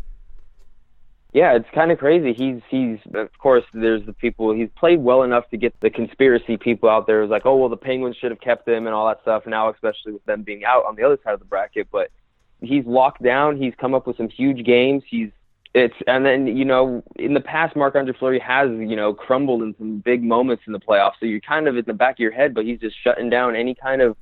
yeah, 1.35 1.57
it's 1.57 1.69
kind 1.75 1.91
of 1.91 1.99
crazy. 1.99 2.33
He's 2.33 2.63
he's 2.71 2.99
of 3.13 3.37
course 3.39 3.65
there's 3.75 4.07
the 4.07 4.13
people 4.13 4.55
he's 4.55 4.69
played 4.77 5.01
well 5.01 5.25
enough 5.25 5.51
to 5.51 5.57
get 5.57 5.75
the 5.81 5.91
conspiracy 5.91 6.57
people 6.57 6.89
out 6.89 7.09
there. 7.09 7.25
It's 7.25 7.31
like, 7.31 7.45
oh 7.45 7.57
well, 7.57 7.69
the 7.69 7.77
Penguins 7.77 8.17
should 8.17 8.31
have 8.31 8.41
kept 8.41 8.69
him 8.69 8.87
and 8.87 8.95
all 8.95 9.09
that 9.09 9.21
stuff. 9.23 9.45
Now, 9.45 9.69
especially 9.69 10.13
with 10.13 10.25
them 10.27 10.43
being 10.43 10.65
out 10.65 10.87
on 10.87 10.95
the 10.95 11.03
other 11.03 11.19
side 11.25 11.35
of 11.35 11.41
the 11.41 11.47
bracket, 11.47 11.89
but 11.91 12.13
he's 12.61 12.87
locked 12.87 13.21
down. 13.21 13.57
He's 13.57 13.75
come 13.77 13.95
up 13.95 14.07
with 14.07 14.17
some 14.17 14.29
huge 14.29 14.65
games. 14.65 15.03
He's 15.09 15.31
it's 15.75 15.95
and 16.07 16.25
then 16.25 16.47
you 16.47 16.65
know 16.65 17.03
in 17.17 17.35
the 17.35 17.41
past, 17.41 17.77
Marc 17.77 17.95
Andre 17.95 18.15
Fleury 18.19 18.39
has 18.39 18.71
you 18.71 18.97
know 18.97 19.13
crumbled 19.13 19.63
in 19.63 19.75
some 19.79 19.99
big 19.99 20.23
moments 20.23 20.65
in 20.67 20.73
the 20.73 20.81
playoffs. 20.81 21.15
So 21.21 21.27
you're 21.27 21.41
kind 21.41 21.69
of 21.69 21.77
in 21.77 21.85
the 21.87 21.95
back 21.95 22.17
of 22.17 22.21
your 22.21 22.33
head, 22.33 22.55
but 22.55 22.65
he's 22.65 22.81
just 22.81 22.97
shutting 23.03 23.31
down 23.31 23.57
any 23.57 23.75
kind 23.75 24.01
of 24.01 24.17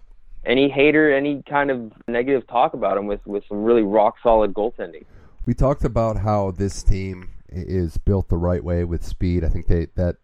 any 0.44 0.68
hater, 0.68 1.14
any 1.14 1.42
kind 1.48 1.70
of 1.70 1.92
negative 2.08 2.46
talk 2.48 2.74
about 2.74 2.96
him 2.96 3.06
with 3.06 3.24
with 3.26 3.44
some 3.48 3.62
really 3.62 3.82
rock 3.82 4.16
solid 4.22 4.54
goaltending 4.54 5.04
we 5.44 5.54
talked 5.54 5.84
about 5.84 6.18
how 6.18 6.50
this 6.50 6.82
team 6.82 7.30
is 7.48 7.96
built 7.96 8.28
the 8.28 8.36
right 8.36 8.62
way 8.62 8.84
with 8.84 9.04
speed. 9.04 9.44
I 9.44 9.48
think 9.48 9.66
they 9.66 9.88
that 9.96 10.16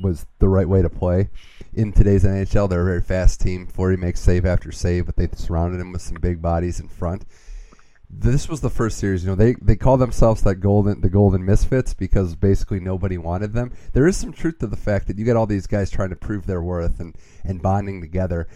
was 0.00 0.26
the 0.38 0.48
right 0.48 0.68
way 0.68 0.80
to 0.80 0.88
play 0.88 1.28
in 1.74 1.92
today's 1.92 2.24
NHL. 2.24 2.68
They're 2.68 2.80
a 2.80 2.84
very 2.84 3.02
fast 3.02 3.40
team. 3.40 3.66
Fleury 3.66 3.96
makes 3.96 4.20
save 4.20 4.46
after 4.46 4.72
save, 4.72 5.06
but 5.06 5.16
they 5.16 5.28
surrounded 5.34 5.80
him 5.80 5.92
with 5.92 6.00
some 6.00 6.16
big 6.20 6.40
bodies 6.40 6.80
in 6.80 6.88
front. 6.88 7.24
This 8.12 8.48
was 8.48 8.60
the 8.60 8.70
first 8.70 8.98
series. 8.98 9.24
You 9.24 9.30
know, 9.30 9.36
they 9.36 9.54
they 9.62 9.76
call 9.76 9.96
themselves 9.96 10.42
that 10.42 10.56
golden 10.56 11.00
the 11.00 11.08
golden 11.08 11.44
misfits 11.44 11.94
because 11.94 12.36
basically 12.36 12.78
nobody 12.78 13.18
wanted 13.18 13.54
them. 13.54 13.72
There 13.92 14.06
is 14.06 14.16
some 14.16 14.32
truth 14.32 14.58
to 14.58 14.66
the 14.66 14.76
fact 14.76 15.06
that 15.06 15.18
you 15.18 15.24
get 15.24 15.36
all 15.36 15.46
these 15.46 15.66
guys 15.66 15.90
trying 15.90 16.10
to 16.10 16.16
prove 16.16 16.46
their 16.46 16.62
worth 16.62 17.00
and 17.00 17.16
and 17.42 17.62
bonding 17.62 18.00
together. 18.00 18.46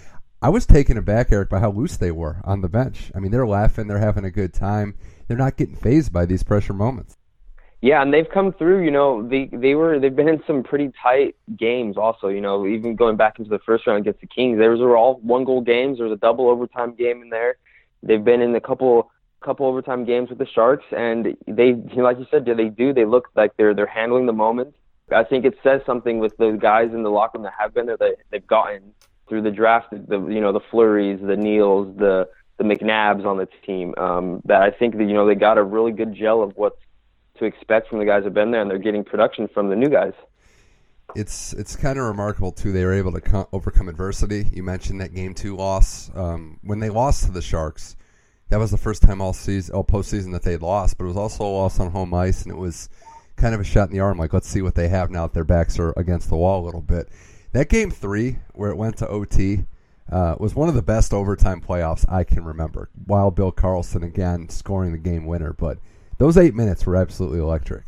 I 0.43 0.51
was 0.51 0.67
taken 0.67 0.99
aback, 0.99 1.33
Eric, 1.33 1.49
by 1.49 1.61
how 1.61 1.71
loose 1.71 1.97
they 1.97 2.11
were 2.11 2.43
on 2.45 2.61
the 2.61 2.69
bench. 2.69 3.11
I 3.15 3.19
mean, 3.19 3.33
they're 3.33 3.47
laughing, 3.47 3.87
they're 3.87 3.99
having 3.99 4.25
a 4.25 4.31
good 4.31 4.53
time 4.53 4.95
they're 5.29 5.37
not 5.37 5.57
getting 5.57 5.77
phased 5.77 6.13
by 6.13 6.27
these 6.27 6.43
pressure 6.43 6.73
moments. 6.73 7.17
Yeah, 7.83 8.01
and 8.03 8.13
they've 8.13 8.29
come 8.29 8.53
through. 8.53 8.85
You 8.85 8.91
know, 8.91 9.27
they 9.27 9.51
they 9.53 9.75
were 9.75 9.99
they've 9.99 10.15
been 10.15 10.29
in 10.29 10.43
some 10.47 10.63
pretty 10.63 10.93
tight 11.03 11.37
games. 11.57 11.97
Also, 11.97 12.29
you 12.29 12.41
know, 12.41 12.67
even 12.67 12.97
going 12.97 13.17
back 13.17 13.39
into 13.39 13.51
the 13.51 13.59
first 13.61 13.87
round 13.87 14.01
against 14.01 14.21
the 14.21 14.27
Kings, 14.27 14.59
those 14.59 14.81
were 14.81 14.97
all 14.97 15.21
one 15.21 15.45
goal 15.45 15.61
games. 15.61 15.99
There 15.99 16.07
was 16.07 16.17
a 16.17 16.21
double 16.21 16.49
overtime 16.49 16.95
game 16.95 17.23
in 17.23 17.29
there. 17.29 17.57
They've 18.03 18.25
been 18.25 18.41
in 18.41 18.55
a 18.55 18.61
couple 18.61 19.11
couple 19.47 19.65
overtime 19.65 20.05
games 20.05 20.29
with 20.29 20.39
the 20.39 20.47
Sharks, 20.47 20.85
and 20.91 21.37
they, 21.47 21.75
like 21.97 22.19
you 22.19 22.27
said, 22.31 22.45
do 22.45 22.55
they 22.55 22.69
do. 22.69 22.93
They 22.93 23.05
look 23.05 23.29
like 23.37 23.53
they're 23.57 23.75
they're 23.75 23.87
handling 23.87 24.27
the 24.27 24.33
moment. 24.33 24.75
I 25.13 25.23
think 25.23 25.45
it 25.45 25.57
says 25.63 25.83
something 25.87 26.19
with 26.19 26.37
the 26.37 26.59
guys 26.61 26.91
in 26.93 27.05
the 27.05 27.11
locker 27.11 27.39
room 27.39 27.45
that 27.45 27.55
have 27.57 27.73
been 27.73 27.87
there. 27.87 27.97
They've 28.31 28.47
gotten 28.47 28.93
through 29.29 29.43
the 29.43 29.53
draft, 29.53 29.91
the 29.91 30.27
you 30.27 30.41
know 30.41 30.53
the 30.53 30.61
Fleurys, 30.61 31.21
the 31.21 31.37
Neals, 31.37 31.97
the 31.97 32.29
the 32.59 32.65
McNabbs 32.65 33.25
on 33.25 33.37
the 33.37 33.49
team. 33.65 33.95
Um, 33.97 34.43
that 34.47 34.63
I 34.63 34.71
think 34.71 34.97
that 34.99 35.05
you 35.05 35.15
know 35.15 35.27
they 35.27 35.37
got 35.37 35.59
a 35.59 35.63
really 35.63 35.93
good 35.93 36.13
gel 36.15 36.43
of 36.43 36.53
what's 36.57 36.81
to 37.39 37.45
expect 37.45 37.89
from 37.89 38.01
the 38.01 38.05
guys 38.05 38.21
that 38.21 38.27
have 38.27 38.35
been 38.35 38.51
there, 38.51 38.63
and 38.63 38.71
they're 38.71 38.79
getting 38.79 39.05
production 39.05 39.49
from 39.49 39.71
the 39.71 39.77
new 39.77 39.89
guys. 39.89 40.15
It's 41.15 41.53
it's 41.53 41.77
kind 41.77 41.99
of 41.99 42.05
remarkable 42.07 42.51
too. 42.51 42.73
They 42.73 42.85
were 42.85 42.93
able 42.93 43.13
to 43.13 43.21
co- 43.21 43.49
overcome 43.53 43.89
adversity. 43.89 44.49
You 44.53 44.65
mentioned 44.65 45.01
that 45.01 45.15
game 45.15 45.35
two 45.35 45.55
loss 45.55 46.11
um, 46.17 46.59
when 46.63 46.81
they 46.81 46.91
lost 46.91 47.25
to 47.27 47.31
the 47.31 47.43
Sharks. 47.43 47.97
That 48.49 48.59
was 48.59 48.71
the 48.71 48.79
first 48.79 49.03
time 49.03 49.21
all 49.21 49.33
season, 49.33 49.75
all 49.75 49.85
postseason 49.85 50.33
that 50.33 50.43
they'd 50.43 50.63
lost, 50.63 50.99
but 50.99 51.05
it 51.05 51.09
was 51.09 51.17
also 51.17 51.45
a 51.45 51.47
loss 51.47 51.81
on 51.81 51.91
home 51.91 52.15
ice, 52.15 52.43
and 52.43 52.53
it 52.53 52.57
was 52.57 52.89
kind 53.37 53.55
of 53.55 53.61
a 53.61 53.65
shot 53.65 53.89
in 53.89 53.95
the 53.95 54.01
arm. 54.01 54.19
Like, 54.19 54.33
let's 54.33 54.49
see 54.49 54.63
what 54.63 54.75
they 54.75 54.89
have 54.89 55.11
now 55.11 55.27
that 55.27 55.35
their 55.35 55.45
backs 55.45 55.79
are 55.79 55.93
against 55.97 56.29
the 56.29 56.37
wall 56.37 56.63
a 56.63 56.67
little 56.67 56.81
bit. 56.81 57.09
That 57.53 57.69
game 57.69 57.91
three, 57.91 58.39
where 58.53 58.71
it 58.71 58.77
went 58.77 58.99
to 58.99 59.09
OT, 59.09 59.65
uh, 60.11 60.37
was 60.39 60.55
one 60.55 60.69
of 60.69 60.75
the 60.75 60.83
best 60.83 61.13
overtime 61.13 61.61
playoffs 61.61 62.05
I 62.09 62.23
can 62.23 62.45
remember. 62.45 62.89
While 63.07 63.31
Bill 63.31 63.51
Karlsson 63.51 64.05
again 64.05 64.49
scoring 64.49 64.93
the 64.93 64.99
game 64.99 65.27
winner, 65.27 65.53
but 65.53 65.79
those 66.19 66.37
eight 66.37 66.55
minutes 66.55 66.87
were 66.87 66.97
absolutely 66.97 67.41
electric. 67.41 67.85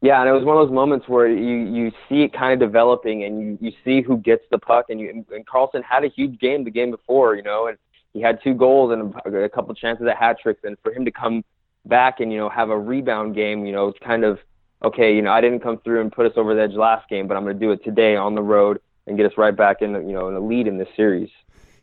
Yeah, 0.00 0.20
and 0.20 0.28
it 0.28 0.32
was 0.32 0.44
one 0.44 0.56
of 0.56 0.66
those 0.66 0.74
moments 0.74 1.08
where 1.08 1.28
you 1.28 1.58
you 1.72 1.92
see 2.08 2.22
it 2.22 2.32
kind 2.32 2.60
of 2.60 2.68
developing, 2.68 3.22
and 3.24 3.40
you 3.40 3.58
you 3.60 3.72
see 3.84 4.02
who 4.02 4.16
gets 4.16 4.42
the 4.50 4.58
puck, 4.58 4.86
and 4.88 5.00
you 5.00 5.24
and 5.32 5.46
Karlsson 5.46 5.82
had 5.84 6.04
a 6.04 6.08
huge 6.08 6.40
game 6.40 6.64
the 6.64 6.70
game 6.70 6.90
before, 6.90 7.36
you 7.36 7.42
know, 7.42 7.68
and 7.68 7.78
he 8.12 8.20
had 8.20 8.42
two 8.42 8.54
goals 8.54 8.92
and 8.92 9.14
a, 9.34 9.48
couple 9.48 9.74
chances 9.74 10.06
at 10.06 10.16
hat 10.16 10.38
tricks, 10.40 10.60
and 10.64 10.76
for 10.82 10.92
him 10.92 11.04
to 11.04 11.10
come 11.10 11.44
back 11.86 12.20
and 12.20 12.32
you 12.32 12.38
know 12.38 12.48
have 12.48 12.70
a 12.70 12.78
rebound 12.78 13.34
game, 13.34 13.66
you 13.66 13.72
know, 13.72 13.88
it's 13.88 13.98
kind 14.00 14.24
of 14.24 14.38
okay, 14.84 15.14
you 15.14 15.22
know, 15.22 15.30
I 15.30 15.40
didn't 15.40 15.60
come 15.60 15.78
through 15.78 16.00
and 16.00 16.10
put 16.10 16.26
us 16.26 16.32
over 16.36 16.54
the 16.54 16.62
edge 16.62 16.72
last 16.72 17.08
game, 17.08 17.28
but 17.28 17.36
I'm 17.36 17.44
going 17.44 17.58
to 17.58 17.60
do 17.60 17.72
it 17.72 17.84
today 17.84 18.16
on 18.16 18.34
the 18.34 18.42
road 18.42 18.80
and 19.06 19.16
get 19.16 19.26
us 19.26 19.32
right 19.36 19.56
back 19.56 19.82
in, 19.82 19.92
the, 19.92 20.00
you 20.00 20.12
know, 20.12 20.28
in 20.28 20.34
the 20.34 20.40
lead 20.40 20.66
in 20.66 20.78
this 20.78 20.88
series. 20.96 21.30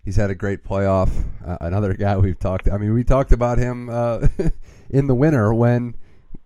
He's 0.04 0.16
had 0.16 0.30
a 0.30 0.36
great 0.36 0.64
playoff. 0.64 1.10
Uh, 1.46 1.58
another 1.62 1.94
guy 1.94 2.18
we've 2.18 2.40
talked. 2.40 2.70
I 2.70 2.78
mean, 2.78 2.94
we 2.94 3.04
talked 3.04 3.32
about 3.32 3.58
him 3.58 3.90
uh, 3.90 4.28
in 4.90 5.08
the 5.08 5.16
winter 5.16 5.54
when 5.54 5.96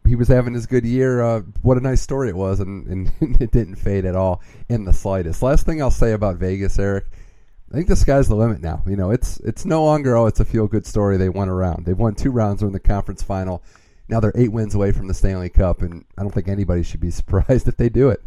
he 0.07 0.15
was 0.15 0.27
having 0.27 0.53
his 0.53 0.65
good 0.65 0.85
year. 0.85 1.21
Uh, 1.21 1.41
what 1.61 1.77
a 1.77 1.81
nice 1.81 2.01
story 2.01 2.29
it 2.29 2.35
was, 2.35 2.59
and, 2.59 2.87
and 2.87 3.11
it 3.41 3.51
didn't 3.51 3.75
fade 3.75 4.05
at 4.05 4.15
all 4.15 4.41
in 4.69 4.85
the 4.85 4.93
slightest. 4.93 5.41
Last 5.41 5.65
thing 5.65 5.81
I'll 5.81 5.91
say 5.91 6.13
about 6.13 6.37
Vegas, 6.37 6.77
Eric. 6.79 7.05
I 7.73 7.75
think 7.77 7.87
the 7.87 7.95
sky's 7.95 8.27
the 8.27 8.35
limit 8.35 8.61
now. 8.61 8.83
You 8.85 8.95
know, 8.95 9.09
it's 9.09 9.39
it's 9.39 9.65
no 9.65 9.83
longer 9.83 10.15
oh, 10.15 10.27
it's 10.27 10.39
a 10.39 10.45
feel 10.45 10.67
good 10.67 10.85
story. 10.85 11.17
They 11.17 11.29
won 11.29 11.49
a 11.49 11.55
round. 11.55 11.87
They've 11.87 11.97
won 11.97 12.13
two 12.13 12.29
rounds. 12.29 12.59
They're 12.59 12.67
in 12.67 12.73
the 12.73 12.79
conference 12.79 13.23
final. 13.23 13.63
Now 14.07 14.19
they're 14.19 14.33
eight 14.35 14.51
wins 14.51 14.75
away 14.75 14.91
from 14.91 15.07
the 15.07 15.13
Stanley 15.15 15.49
Cup, 15.49 15.81
and 15.81 16.05
I 16.15 16.21
don't 16.21 16.31
think 16.31 16.47
anybody 16.47 16.83
should 16.83 16.99
be 16.99 17.09
surprised 17.11 17.67
if 17.67 17.77
they 17.77 17.89
do 17.89 18.09
it. 18.09 18.21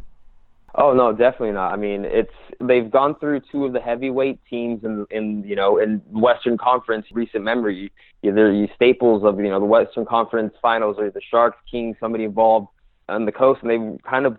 Oh 0.75 0.93
no, 0.93 1.12
definitely 1.12 1.53
not. 1.53 1.73
I 1.73 1.76
mean, 1.76 2.05
it's 2.05 2.35
they've 2.61 2.91
gone 2.91 3.15
through 3.21 3.43
two 3.53 3.65
of 3.65 3.73
the 3.73 3.81
heavyweight 3.81 4.41
teams 4.50 4.83
in 4.83 5.07
in 5.12 5.45
you 5.45 5.55
know 5.55 5.79
in 5.79 6.03
Western 6.11 6.59
Conference 6.59 7.07
recent 7.12 7.45
memory. 7.45 7.93
Either 8.25 8.53
you 8.53 8.69
staples 8.75 9.23
of 9.23 9.38
you 9.38 9.49
know 9.49 9.61
the 9.61 9.67
Western 9.67 10.07
Conference 10.07 10.55
Finals 10.61 10.97
or 10.99 11.09
the 11.09 11.21
Sharks, 11.31 11.59
Kings, 11.71 11.97
somebody 12.00 12.25
involved 12.25 12.67
on 13.09 13.26
the 13.26 13.33
coast, 13.33 13.62
and 13.62 13.71
they 13.71 13.99
kind 14.03 14.26
of 14.26 14.38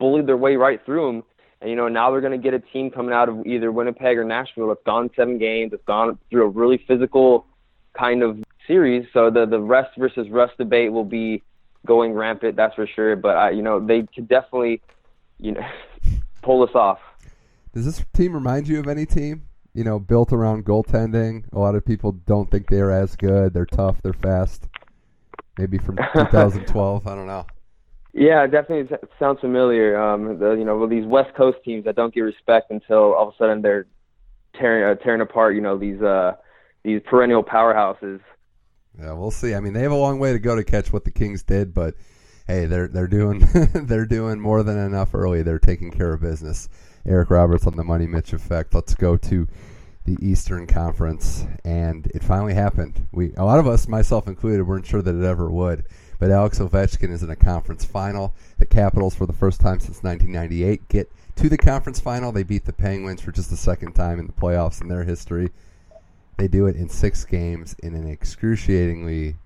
bullied 0.00 0.26
their 0.26 0.36
way 0.36 0.56
right 0.56 0.84
through 0.84 1.06
them. 1.06 1.24
And 1.60 1.70
you 1.70 1.76
know 1.76 1.88
now 1.88 2.10
they're 2.10 2.20
going 2.20 2.40
to 2.40 2.42
get 2.42 2.54
a 2.54 2.60
team 2.60 2.90
coming 2.90 3.12
out 3.12 3.28
of 3.28 3.46
either 3.46 3.72
Winnipeg 3.72 4.16
or 4.18 4.24
Nashville 4.24 4.68
that's 4.68 4.82
gone 4.84 5.10
seven 5.16 5.38
games, 5.38 5.72
that's 5.72 5.84
gone 5.84 6.18
through 6.30 6.44
a 6.44 6.48
really 6.48 6.82
physical 6.86 7.46
kind 7.98 8.22
of 8.22 8.38
series. 8.66 9.06
So 9.12 9.30
the 9.30 9.46
the 9.46 9.60
rest 9.60 9.96
versus 9.98 10.28
rust 10.30 10.58
debate 10.58 10.92
will 10.92 11.04
be 11.04 11.42
going 11.86 12.12
rampant, 12.12 12.56
that's 12.56 12.74
for 12.74 12.86
sure. 12.86 13.16
But 13.16 13.36
I, 13.36 13.50
you 13.50 13.62
know 13.62 13.84
they 13.84 14.02
could 14.14 14.28
definitely 14.28 14.82
you 15.38 15.52
know, 15.52 15.66
pull 16.42 16.62
us 16.62 16.74
off. 16.74 16.98
Does 17.72 17.84
this 17.84 18.04
team 18.12 18.34
remind 18.34 18.68
you 18.68 18.80
of 18.80 18.88
any 18.88 19.06
team? 19.06 19.46
You 19.74 19.84
know, 19.84 19.98
built 19.98 20.32
around 20.32 20.64
goaltending. 20.64 21.44
A 21.52 21.58
lot 21.58 21.74
of 21.74 21.84
people 21.84 22.12
don't 22.12 22.50
think 22.50 22.68
they're 22.68 22.90
as 22.90 23.14
good. 23.14 23.54
They're 23.54 23.66
tough. 23.66 23.96
They're 24.02 24.12
fast. 24.12 24.66
Maybe 25.56 25.78
from 25.78 25.96
2012. 26.14 27.06
I 27.06 27.14
don't 27.14 27.26
know. 27.26 27.46
Yeah, 28.18 28.48
definitely 28.48 28.96
sounds 29.20 29.38
familiar. 29.38 29.96
Um, 29.96 30.40
the, 30.40 30.50
you 30.52 30.64
know, 30.64 30.88
these 30.88 31.06
West 31.06 31.34
Coast 31.36 31.58
teams 31.64 31.84
that 31.84 31.94
don't 31.94 32.12
get 32.12 32.22
respect 32.22 32.72
until 32.72 33.14
all 33.14 33.28
of 33.28 33.34
a 33.34 33.36
sudden 33.36 33.62
they're 33.62 33.86
tearing 34.58 34.82
uh, 34.82 35.00
tearing 35.00 35.20
apart. 35.20 35.54
You 35.54 35.60
know, 35.60 35.78
these 35.78 36.02
uh, 36.02 36.32
these 36.82 37.00
perennial 37.08 37.44
powerhouses. 37.44 38.20
Yeah, 38.98 39.12
we'll 39.12 39.30
see. 39.30 39.54
I 39.54 39.60
mean, 39.60 39.72
they 39.72 39.82
have 39.82 39.92
a 39.92 39.96
long 39.96 40.18
way 40.18 40.32
to 40.32 40.40
go 40.40 40.56
to 40.56 40.64
catch 40.64 40.92
what 40.92 41.04
the 41.04 41.12
Kings 41.12 41.44
did, 41.44 41.72
but 41.72 41.94
hey, 42.48 42.66
they're 42.66 42.88
they're 42.88 43.06
doing 43.06 43.38
they're 43.72 44.04
doing 44.04 44.40
more 44.40 44.64
than 44.64 44.78
enough 44.78 45.14
early. 45.14 45.42
They're 45.42 45.60
taking 45.60 45.92
care 45.92 46.12
of 46.12 46.20
business. 46.20 46.68
Eric 47.06 47.30
Roberts 47.30 47.68
on 47.68 47.76
the 47.76 47.84
Money 47.84 48.08
Mitch 48.08 48.32
effect. 48.32 48.74
Let's 48.74 48.96
go 48.96 49.16
to 49.16 49.46
the 50.06 50.16
Eastern 50.20 50.66
Conference, 50.66 51.46
and 51.64 52.06
it 52.08 52.24
finally 52.24 52.54
happened. 52.54 53.06
We 53.12 53.32
a 53.36 53.44
lot 53.44 53.60
of 53.60 53.68
us, 53.68 53.86
myself 53.86 54.26
included, 54.26 54.66
weren't 54.66 54.86
sure 54.86 55.02
that 55.02 55.14
it 55.14 55.24
ever 55.24 55.48
would. 55.48 55.84
But 56.18 56.30
Alex 56.30 56.58
Ovechkin 56.58 57.12
is 57.12 57.22
in 57.22 57.30
a 57.30 57.36
conference 57.36 57.84
final. 57.84 58.34
The 58.58 58.66
Capitals, 58.66 59.14
for 59.14 59.26
the 59.26 59.32
first 59.32 59.60
time 59.60 59.78
since 59.78 60.02
1998, 60.02 60.88
get 60.88 61.10
to 61.36 61.48
the 61.48 61.58
conference 61.58 62.00
final. 62.00 62.32
They 62.32 62.42
beat 62.42 62.64
the 62.64 62.72
Penguins 62.72 63.20
for 63.20 63.30
just 63.30 63.50
the 63.50 63.56
second 63.56 63.92
time 63.92 64.18
in 64.18 64.26
the 64.26 64.32
playoffs 64.32 64.80
in 64.80 64.88
their 64.88 65.04
history. 65.04 65.50
They 66.36 66.48
do 66.48 66.66
it 66.66 66.76
in 66.76 66.88
six 66.88 67.24
games 67.24 67.76
in 67.82 67.94
an 67.94 68.08
excruciatingly 68.08 69.36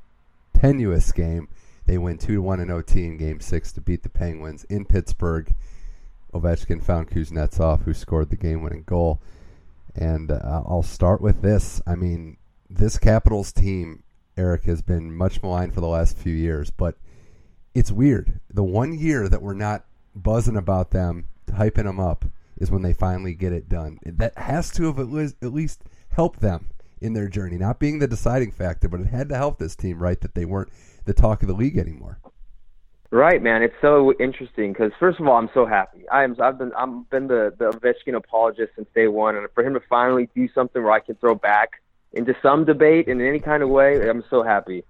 tenuous 0.58 1.12
game. 1.12 1.48
They 1.86 1.98
win 1.98 2.18
two 2.18 2.34
to 2.34 2.42
one 2.42 2.60
in 2.60 2.70
OT 2.70 3.04
in 3.04 3.16
Game 3.16 3.40
Six 3.40 3.72
to 3.72 3.80
beat 3.80 4.02
the 4.02 4.08
Penguins 4.08 4.64
in 4.64 4.84
Pittsburgh. 4.84 5.54
Ovechkin 6.32 6.82
found 6.82 7.10
Kuznetsov, 7.10 7.82
who 7.82 7.92
scored 7.92 8.30
the 8.30 8.36
game-winning 8.36 8.84
goal. 8.84 9.20
And 9.94 10.30
uh, 10.30 10.62
I'll 10.66 10.82
start 10.82 11.20
with 11.20 11.42
this. 11.42 11.82
I 11.86 11.96
mean, 11.96 12.38
this 12.70 12.98
Capitals 12.98 13.52
team, 13.52 14.02
Eric, 14.36 14.64
has 14.64 14.82
been 14.82 15.14
much 15.14 15.42
maligned 15.42 15.74
for 15.74 15.80
the 15.80 15.88
last 15.88 16.16
few 16.16 16.34
years, 16.34 16.70
but 16.70 16.96
it's 17.74 17.92
weird. 17.92 18.40
The 18.50 18.62
one 18.62 18.98
year 18.98 19.28
that 19.28 19.42
we're 19.42 19.54
not 19.54 19.84
buzzing 20.14 20.56
about 20.56 20.90
them, 20.90 21.28
hyping 21.48 21.84
them 21.84 22.00
up, 22.00 22.24
is 22.58 22.70
when 22.70 22.82
they 22.82 22.92
finally 22.92 23.34
get 23.34 23.52
it 23.52 23.68
done. 23.68 23.98
That 24.04 24.36
has 24.38 24.70
to 24.72 24.84
have 24.84 24.98
at 24.98 25.52
least 25.52 25.82
helped 26.10 26.40
them 26.40 26.70
in 27.00 27.14
their 27.14 27.28
journey, 27.28 27.56
not 27.56 27.78
being 27.78 27.98
the 27.98 28.06
deciding 28.06 28.52
factor, 28.52 28.88
but 28.88 29.00
it 29.00 29.08
had 29.08 29.28
to 29.30 29.36
help 29.36 29.58
this 29.58 29.74
team, 29.74 29.98
right? 29.98 30.20
That 30.20 30.34
they 30.34 30.44
weren't 30.44 30.70
the 31.04 31.12
talk 31.12 31.42
of 31.42 31.48
the 31.48 31.54
league 31.54 31.76
anymore. 31.76 32.18
Right, 33.10 33.42
man. 33.42 33.62
It's 33.62 33.74
so 33.82 34.14
interesting 34.18 34.72
because 34.72 34.92
first 34.98 35.20
of 35.20 35.26
all, 35.26 35.36
I'm 35.36 35.50
so 35.52 35.66
happy. 35.66 36.08
I'm 36.10 36.34
I've 36.40 36.56
been 36.56 36.72
I've 36.72 37.10
been 37.10 37.26
the 37.26 37.52
the 37.58 37.70
Ovechkin 37.70 38.14
apologist 38.14 38.72
since 38.74 38.88
day 38.94 39.06
one, 39.06 39.36
and 39.36 39.46
for 39.54 39.62
him 39.62 39.74
to 39.74 39.80
finally 39.80 40.30
do 40.34 40.48
something 40.54 40.82
where 40.82 40.92
I 40.92 41.00
can 41.00 41.16
throw 41.16 41.34
back 41.34 41.82
into 42.12 42.34
some 42.42 42.64
debate 42.64 43.08
in 43.08 43.20
any 43.20 43.40
kind 43.40 43.62
of 43.62 43.68
way, 43.68 44.08
I'm 44.08 44.24
so 44.28 44.42
happy. 44.42 44.84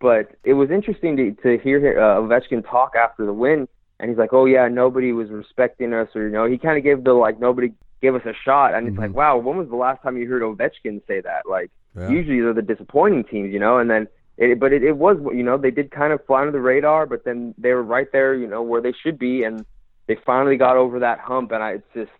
But 0.00 0.32
it 0.44 0.54
was 0.54 0.70
interesting 0.70 1.16
to 1.16 1.32
to 1.42 1.62
hear 1.62 1.98
uh, 1.98 2.20
Ovechkin 2.20 2.68
talk 2.68 2.94
after 2.94 3.26
the 3.26 3.32
win, 3.32 3.66
and 3.98 4.08
he's 4.08 4.18
like, 4.18 4.32
"Oh 4.32 4.44
yeah, 4.44 4.68
nobody 4.68 5.12
was 5.12 5.28
respecting 5.30 5.92
us," 5.92 6.08
or 6.14 6.22
you 6.22 6.30
know, 6.30 6.46
he 6.46 6.56
kind 6.58 6.78
of 6.78 6.84
gave 6.84 7.02
the 7.02 7.12
like 7.12 7.40
nobody 7.40 7.72
gave 8.00 8.14
us 8.14 8.22
a 8.24 8.32
shot, 8.44 8.74
and 8.74 8.86
it's 8.86 8.94
mm-hmm. 8.94 9.02
like, 9.02 9.14
wow, 9.14 9.36
when 9.36 9.56
was 9.56 9.68
the 9.68 9.76
last 9.76 10.02
time 10.02 10.16
you 10.16 10.28
heard 10.28 10.42
Ovechkin 10.42 11.02
say 11.06 11.20
that? 11.20 11.42
Like, 11.48 11.70
yeah. 11.96 12.08
usually 12.08 12.40
they're 12.40 12.54
the 12.54 12.62
disappointing 12.62 13.24
teams, 13.24 13.52
you 13.52 13.58
know, 13.58 13.78
and 13.78 13.90
then 13.90 14.06
it, 14.36 14.60
but 14.60 14.72
it, 14.72 14.84
it 14.84 14.96
was, 14.96 15.16
you 15.34 15.42
know, 15.42 15.58
they 15.58 15.72
did 15.72 15.90
kind 15.90 16.12
of 16.12 16.24
fly 16.24 16.40
under 16.40 16.52
the 16.52 16.60
radar, 16.60 17.06
but 17.06 17.24
then 17.24 17.54
they 17.58 17.72
were 17.72 17.82
right 17.82 18.10
there, 18.12 18.34
you 18.34 18.46
know, 18.46 18.62
where 18.62 18.80
they 18.80 18.92
should 19.02 19.18
be, 19.18 19.42
and 19.42 19.66
they 20.06 20.16
finally 20.24 20.56
got 20.56 20.76
over 20.76 21.00
that 21.00 21.18
hump. 21.18 21.50
And 21.50 21.62
I, 21.62 21.70
it's 21.72 21.94
just, 21.94 22.10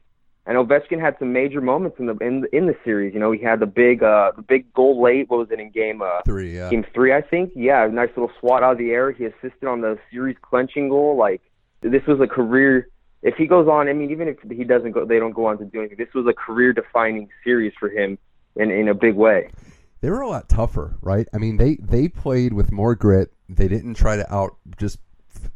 and 0.49 0.57
Ovechkin 0.57 0.99
had 0.99 1.15
some 1.19 1.33
major 1.33 1.61
moments 1.61 1.99
in 2.01 2.07
the 2.07 2.17
in 2.17 2.47
in 2.53 2.67
the 2.67 2.75
series. 2.83 3.13
You 3.13 3.21
know, 3.21 3.31
he 3.31 3.41
had 3.41 3.61
the 3.61 3.67
big 3.67 4.03
uh 4.03 4.33
the 4.35 4.43
big 4.43 4.73
goal 4.73 5.01
late. 5.01 5.29
What 5.29 5.39
was 5.39 5.51
it 5.51 5.61
in 5.61 5.71
game 5.71 6.03
uh 6.03 6.23
three? 6.25 6.57
Yeah. 6.57 6.71
Game 6.71 6.85
three, 6.95 7.13
I 7.13 7.21
think. 7.21 7.53
Yeah, 7.55 7.87
nice 7.93 8.09
little 8.17 8.33
swat 8.41 8.63
out 8.63 8.73
of 8.73 8.79
the 8.79 8.91
air. 8.91 9.13
He 9.13 9.27
assisted 9.27 9.67
on 9.69 9.83
the 9.83 9.99
series 10.11 10.37
clenching 10.41 10.89
goal. 10.89 11.17
Like 11.17 11.43
this 11.83 12.05
was 12.07 12.19
a 12.21 12.27
career. 12.27 12.89
If 13.23 13.35
he 13.37 13.47
goes 13.47 13.69
on, 13.69 13.89
I 13.89 13.93
mean, 13.93 14.11
even 14.11 14.27
if 14.27 14.39
he 14.51 14.65
doesn't 14.65 14.93
go, 14.93 15.05
they 15.05 15.19
don't 15.19 15.33
go 15.33 15.47
on 15.47 15.59
to 15.59 15.65
do 15.65 15.81
anything. 15.81 15.99
This 15.99 16.15
was 16.15 16.27
a 16.27 16.33
career 16.33 16.73
defining 16.73 17.29
series 17.45 17.75
for 17.79 17.91
him 17.91 18.19
in 18.57 18.71
in 18.71 18.89
a 18.89 18.95
big 18.95 19.15
way 19.15 19.51
they 20.01 20.11
were 20.11 20.21
a 20.21 20.29
lot 20.29 20.49
tougher, 20.49 20.97
right? 21.01 21.27
I 21.35 21.39
mean, 21.39 21.57
they 21.57 21.77
they 21.77 22.09
played 22.09 22.53
with 22.53 22.71
more 22.71 22.95
grit. 22.95 23.33
They 23.49 23.69
didn't 23.69 23.95
try 23.95 24.17
to 24.17 24.33
out 24.33 24.57
just. 24.79 24.99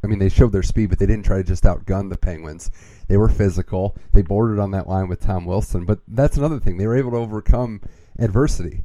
I 0.03 0.09
mean, 0.09 0.19
they 0.19 0.29
showed 0.29 0.53
their 0.53 0.63
speed, 0.63 0.91
but 0.91 0.99
they 0.99 1.07
didn't 1.07 1.25
try 1.25 1.37
to 1.39 1.45
just 1.45 1.65
outgun 1.65 2.11
the 2.11 2.19
Penguins. 2.19 2.71
They 3.09 3.17
were 3.17 3.29
physical. 3.29 3.97
They 4.13 4.23
bordered 4.23 4.59
on 4.59 4.73
that 4.73 4.89
line 4.89 5.09
with 5.09 5.21
Tom 5.21 5.45
Wilson, 5.45 5.85
but 5.85 6.01
that's 6.09 6.37
another 6.37 6.59
thing. 6.59 6.77
They 6.77 6.87
were 6.87 6.97
able 6.97 7.13
to 7.13 7.19
overcome 7.19 7.81
adversity. 8.19 8.85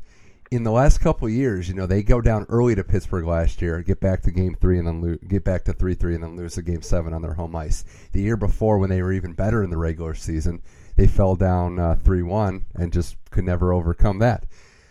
In 0.50 0.64
the 0.64 0.72
last 0.72 1.00
couple 1.00 1.28
years, 1.28 1.68
you 1.68 1.74
know, 1.76 1.86
they 1.86 2.04
go 2.04 2.22
down 2.22 2.46
early 2.48 2.74
to 2.76 2.84
Pittsburgh 2.84 3.26
last 3.26 3.62
year, 3.62 3.82
get 3.82 4.00
back 4.00 4.22
to 4.22 4.32
Game 4.32 4.56
Three, 4.56 4.78
and 4.78 4.88
then 4.88 5.02
lo- 5.02 5.18
get 5.28 5.44
back 5.44 5.66
to 5.66 5.74
three 5.74 5.94
three, 5.94 6.16
and 6.16 6.24
then 6.24 6.38
lose 6.38 6.58
a 6.58 6.62
Game 6.62 6.82
Seven 6.82 7.14
on 7.14 7.22
their 7.22 7.34
home 7.34 7.54
ice. 7.56 7.84
The 8.14 8.22
year 8.22 8.38
before, 8.38 8.78
when 8.78 8.90
they 8.90 9.02
were 9.02 9.12
even 9.12 9.34
better 9.34 9.62
in 9.62 9.70
the 9.70 9.78
regular 9.78 10.14
season, 10.14 10.62
they 10.96 11.08
fell 11.08 11.36
down 11.36 11.80
uh, 11.80 11.96
three 11.96 12.22
uh, 12.22 12.26
one 12.26 12.66
and 12.76 12.94
just 12.94 13.18
could 13.30 13.44
never 13.44 13.74
overcome 13.74 14.20
that. 14.20 14.46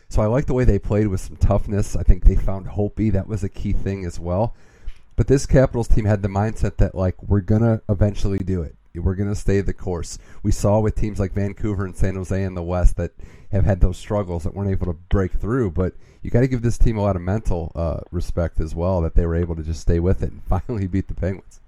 So 0.09 0.23
I 0.23 0.27
like 0.27 0.47
the 0.47 0.55
way 0.55 0.65
they 0.65 0.79
played 0.79 1.09
with 1.09 1.21
some 1.21 1.37
toughness. 1.37 1.97
I 1.97 2.03
think 2.03 2.25
they 2.25 2.37
found 2.37 2.67
Holtby. 2.67 3.13
That 3.13 3.27
was 3.27 3.43
a 3.43 3.49
key 3.49 3.73
thing 3.73 4.05
as 4.05 4.21
well. 4.21 4.55
But 5.17 5.27
this 5.27 5.47
Capitals 5.47 5.89
team 5.89 6.05
had 6.05 6.23
the 6.23 6.29
mindset 6.29 6.77
that 6.77 6.95
like 6.95 7.23
we're 7.23 7.41
gonna 7.41 7.81
eventually 7.89 8.39
do 8.39 8.63
it. 8.63 8.77
We're 8.95 9.15
gonna 9.15 9.35
stay 9.35 9.61
the 9.63 9.75
course. 9.75 10.19
We 10.43 10.53
saw 10.53 10.79
with 10.81 10.95
teams 10.95 11.19
like 11.19 11.33
Vancouver 11.33 11.85
and 11.85 11.97
San 11.97 12.15
Jose 12.15 12.43
in 12.43 12.55
the 12.55 12.63
West 12.63 12.97
that 12.97 13.13
have 13.53 13.65
had 13.65 13.81
those 13.81 13.97
struggles 13.97 14.45
that 14.45 14.55
weren't 14.55 14.71
able 14.71 14.87
to 14.87 14.99
break 15.09 15.33
through. 15.33 15.73
But 15.73 15.95
you 16.23 16.31
got 16.31 16.41
to 16.41 16.49
give 16.49 16.63
this 16.63 16.79
team 16.79 16.97
a 16.99 17.03
lot 17.03 17.17
of 17.17 17.23
mental 17.23 17.73
uh, 17.75 18.01
respect 18.11 18.61
as 18.61 18.75
well 18.75 19.01
that 19.03 19.15
they 19.15 19.27
were 19.27 19.37
able 19.37 19.57
to 19.57 19.63
just 19.63 19.81
stay 19.81 20.01
with 20.01 20.23
it 20.23 20.33
and 20.33 20.43
finally 20.49 20.87
beat 20.87 21.09
the 21.09 21.15
Penguins. 21.15 21.61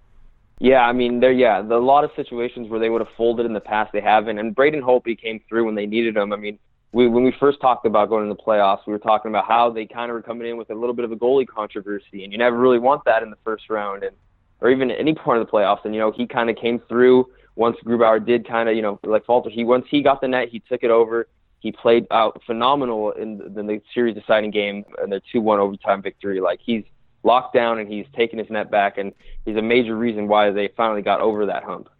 Yeah, 0.61 0.81
I 0.81 0.93
mean, 0.93 1.21
there. 1.21 1.31
Yeah, 1.31 1.63
the, 1.63 1.77
a 1.77 1.79
lot 1.79 2.03
of 2.03 2.11
situations 2.17 2.69
where 2.69 2.81
they 2.81 2.91
would 2.91 3.01
have 3.01 3.15
folded 3.17 3.47
in 3.47 3.53
the 3.53 3.61
past, 3.61 3.93
they 3.93 4.01
haven't. 4.01 4.39
And 4.39 4.55
Braden 4.55 4.83
Holtby 4.83 5.21
came 5.21 5.41
through 5.49 5.65
when 5.65 5.77
they 5.77 5.87
needed 5.87 6.17
him. 6.17 6.33
I 6.33 6.37
mean, 6.37 6.59
we, 6.93 7.07
when 7.07 7.23
we 7.23 7.35
first 7.39 7.61
talked 7.61 7.85
about 7.87 8.09
going 8.09 8.29
to 8.29 8.35
the 8.35 8.43
playoffs, 8.43 8.81
we 8.87 8.93
were 8.93 8.99
talking 8.99 9.31
about 9.31 9.47
how 9.47 9.71
they 9.71 9.87
kind 9.87 10.11
of 10.11 10.15
were 10.15 10.23
coming 10.23 10.49
in 10.49 10.57
with 10.57 10.71
a 10.71 10.75
little 10.75 10.95
bit 10.95 11.05
of 11.05 11.13
a 11.13 11.17
goalie 11.17 11.47
controversy, 11.47 12.25
and 12.25 12.33
you 12.33 12.39
never 12.39 12.57
really 12.57 12.79
want 12.79 13.05
that 13.05 13.23
in 13.23 13.31
the 13.31 13.37
first 13.45 13.69
round, 13.69 14.03
and 14.03 14.17
or 14.61 14.71
even 14.71 14.91
any 14.91 15.15
part 15.15 15.39
of 15.39 15.47
the 15.47 15.53
playoffs. 15.53 15.85
And 15.85 15.95
you 15.95 16.01
know, 16.01 16.11
he 16.11 16.27
kind 16.27 16.51
of 16.51 16.57
came 16.57 16.81
through 16.89 17.27
once 17.57 17.77
Grubauer 17.85 18.25
did 18.25 18.49
kind 18.49 18.69
of, 18.69 18.77
you 18.77 18.83
know, 18.83 18.99
like 19.05 19.25
falter. 19.27 19.51
He 19.51 19.65
once 19.65 19.85
he 19.91 20.03
got 20.03 20.21
the 20.21 20.29
net, 20.29 20.49
he 20.49 20.61
took 20.61 20.83
it 20.83 20.91
over. 20.91 21.29
He 21.61 21.73
played 21.73 22.07
out 22.13 22.41
phenomenal 22.47 23.11
in 23.13 23.39
the, 23.39 23.61
in 23.61 23.67
the 23.67 23.83
series 23.93 24.15
deciding 24.15 24.53
game 24.53 24.85
and 25.03 25.11
their 25.11 25.21
two 25.33 25.41
one 25.41 25.59
overtime 25.59 26.01
victory. 26.01 26.41
Like 26.41 26.61
he's 26.65 26.85
locked 27.25 27.53
down 27.53 27.81
and 27.81 27.93
he's 27.93 28.07
taken 28.17 28.39
his 28.39 28.49
net 28.49 28.71
back, 28.71 28.97
and 28.97 29.13
he's 29.45 29.57
a 29.57 29.63
major 29.63 29.97
reason 29.97 30.29
why 30.29 30.51
they 30.51 30.69
finally 30.77 31.03
got 31.03 31.21
over 31.21 31.45
that 31.47 31.65
hump. 31.65 31.91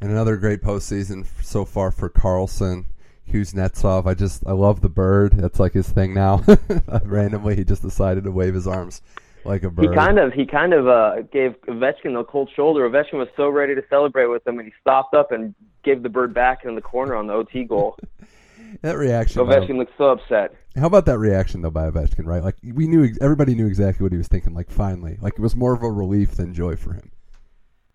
And 0.00 0.12
another 0.12 0.36
great 0.36 0.62
postseason 0.62 1.26
so 1.42 1.64
far 1.64 1.90
for 1.90 2.08
Carlson. 2.08 2.86
Kuznetsov. 3.28 4.06
I 4.06 4.14
just 4.14 4.46
I 4.46 4.52
love 4.52 4.80
the 4.80 4.88
bird. 4.88 5.32
That's 5.34 5.60
like 5.60 5.72
his 5.72 5.88
thing 5.88 6.14
now. 6.14 6.42
Randomly, 7.04 7.56
he 7.56 7.64
just 7.64 7.82
decided 7.82 8.24
to 8.24 8.30
wave 8.30 8.54
his 8.54 8.66
arms 8.66 9.02
like 9.44 9.62
a 9.62 9.70
bird. 9.70 9.88
He 9.88 9.94
kind 9.94 10.18
of 10.18 10.32
he 10.32 10.46
kind 10.46 10.72
of 10.72 10.86
uh, 10.86 11.22
gave 11.32 11.54
Ovechkin 11.68 12.14
the 12.14 12.24
cold 12.24 12.50
shoulder. 12.54 12.88
Ovechkin 12.88 13.14
was 13.14 13.28
so 13.36 13.48
ready 13.48 13.74
to 13.74 13.82
celebrate 13.88 14.26
with 14.26 14.46
him, 14.46 14.58
and 14.58 14.66
he 14.66 14.74
stopped 14.80 15.14
up 15.14 15.32
and 15.32 15.54
gave 15.82 16.02
the 16.02 16.08
bird 16.08 16.34
back 16.34 16.64
in 16.64 16.74
the 16.74 16.80
corner 16.80 17.16
on 17.16 17.26
the 17.26 17.32
OT 17.32 17.64
goal. 17.64 17.96
that 18.82 18.96
reaction. 18.96 19.42
Ovechkin 19.42 19.76
looked 19.76 19.96
so 19.98 20.10
upset. 20.10 20.54
How 20.76 20.86
about 20.86 21.06
that 21.06 21.18
reaction 21.18 21.62
though 21.62 21.70
by 21.70 21.90
Ovechkin? 21.90 22.26
Right, 22.26 22.42
like 22.42 22.56
we 22.62 22.86
knew 22.86 23.08
everybody 23.20 23.54
knew 23.54 23.66
exactly 23.66 24.04
what 24.04 24.12
he 24.12 24.18
was 24.18 24.28
thinking. 24.28 24.54
Like 24.54 24.70
finally, 24.70 25.18
like 25.20 25.34
it 25.34 25.40
was 25.40 25.56
more 25.56 25.72
of 25.72 25.82
a 25.82 25.90
relief 25.90 26.32
than 26.32 26.54
joy 26.54 26.76
for 26.76 26.92
him. 26.92 27.10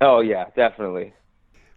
Oh 0.02 0.20
yeah, 0.20 0.46
definitely. 0.56 1.14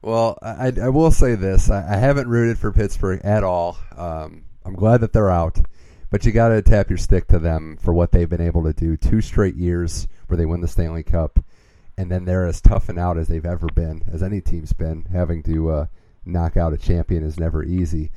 Well, 0.06 0.38
I, 0.40 0.72
I 0.80 0.88
will 0.90 1.10
say 1.10 1.34
this: 1.34 1.68
I, 1.68 1.94
I 1.94 1.96
haven't 1.96 2.28
rooted 2.28 2.60
for 2.60 2.70
Pittsburgh 2.70 3.20
at 3.24 3.42
all. 3.42 3.76
Um, 3.96 4.44
I'm 4.64 4.76
glad 4.76 5.00
that 5.00 5.12
they're 5.12 5.32
out, 5.32 5.58
but 6.12 6.24
you 6.24 6.30
got 6.30 6.50
to 6.50 6.62
tap 6.62 6.88
your 6.88 6.96
stick 6.96 7.26
to 7.26 7.40
them 7.40 7.76
for 7.76 7.92
what 7.92 8.12
they've 8.12 8.28
been 8.28 8.40
able 8.40 8.62
to 8.62 8.72
do. 8.72 8.96
Two 8.96 9.20
straight 9.20 9.56
years 9.56 10.06
where 10.28 10.36
they 10.36 10.46
win 10.46 10.60
the 10.60 10.68
Stanley 10.68 11.02
Cup, 11.02 11.40
and 11.98 12.08
then 12.08 12.24
they're 12.24 12.46
as 12.46 12.60
tough 12.60 12.88
and 12.88 13.00
out 13.00 13.18
as 13.18 13.26
they've 13.26 13.44
ever 13.44 13.66
been, 13.74 14.04
as 14.12 14.22
any 14.22 14.40
team's 14.40 14.72
been. 14.72 15.06
Having 15.12 15.42
to 15.42 15.70
uh, 15.70 15.86
knock 16.24 16.56
out 16.56 16.72
a 16.72 16.78
champion 16.78 17.24
is 17.24 17.40
never 17.40 17.64
easy. 17.64 18.12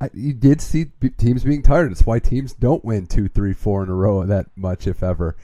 I, 0.00 0.10
you 0.14 0.34
did 0.34 0.60
see 0.60 0.92
teams 1.18 1.42
being 1.42 1.62
tired. 1.62 1.90
It's 1.90 2.06
why 2.06 2.20
teams 2.20 2.54
don't 2.54 2.84
win 2.84 3.08
two, 3.08 3.26
three, 3.26 3.54
four 3.54 3.82
in 3.82 3.88
a 3.88 3.94
row 3.94 4.24
that 4.24 4.46
much, 4.54 4.86
if 4.86 5.02
ever, 5.02 5.34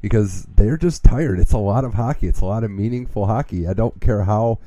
because 0.00 0.44
they're 0.44 0.76
just 0.76 1.02
tired. 1.02 1.40
It's 1.40 1.54
a 1.54 1.58
lot 1.58 1.84
of 1.84 1.94
hockey. 1.94 2.28
It's 2.28 2.40
a 2.40 2.46
lot 2.46 2.62
of 2.62 2.70
meaningful 2.70 3.26
hockey. 3.26 3.66
I 3.66 3.74
don't 3.74 4.00
care 4.00 4.22
how 4.22 4.60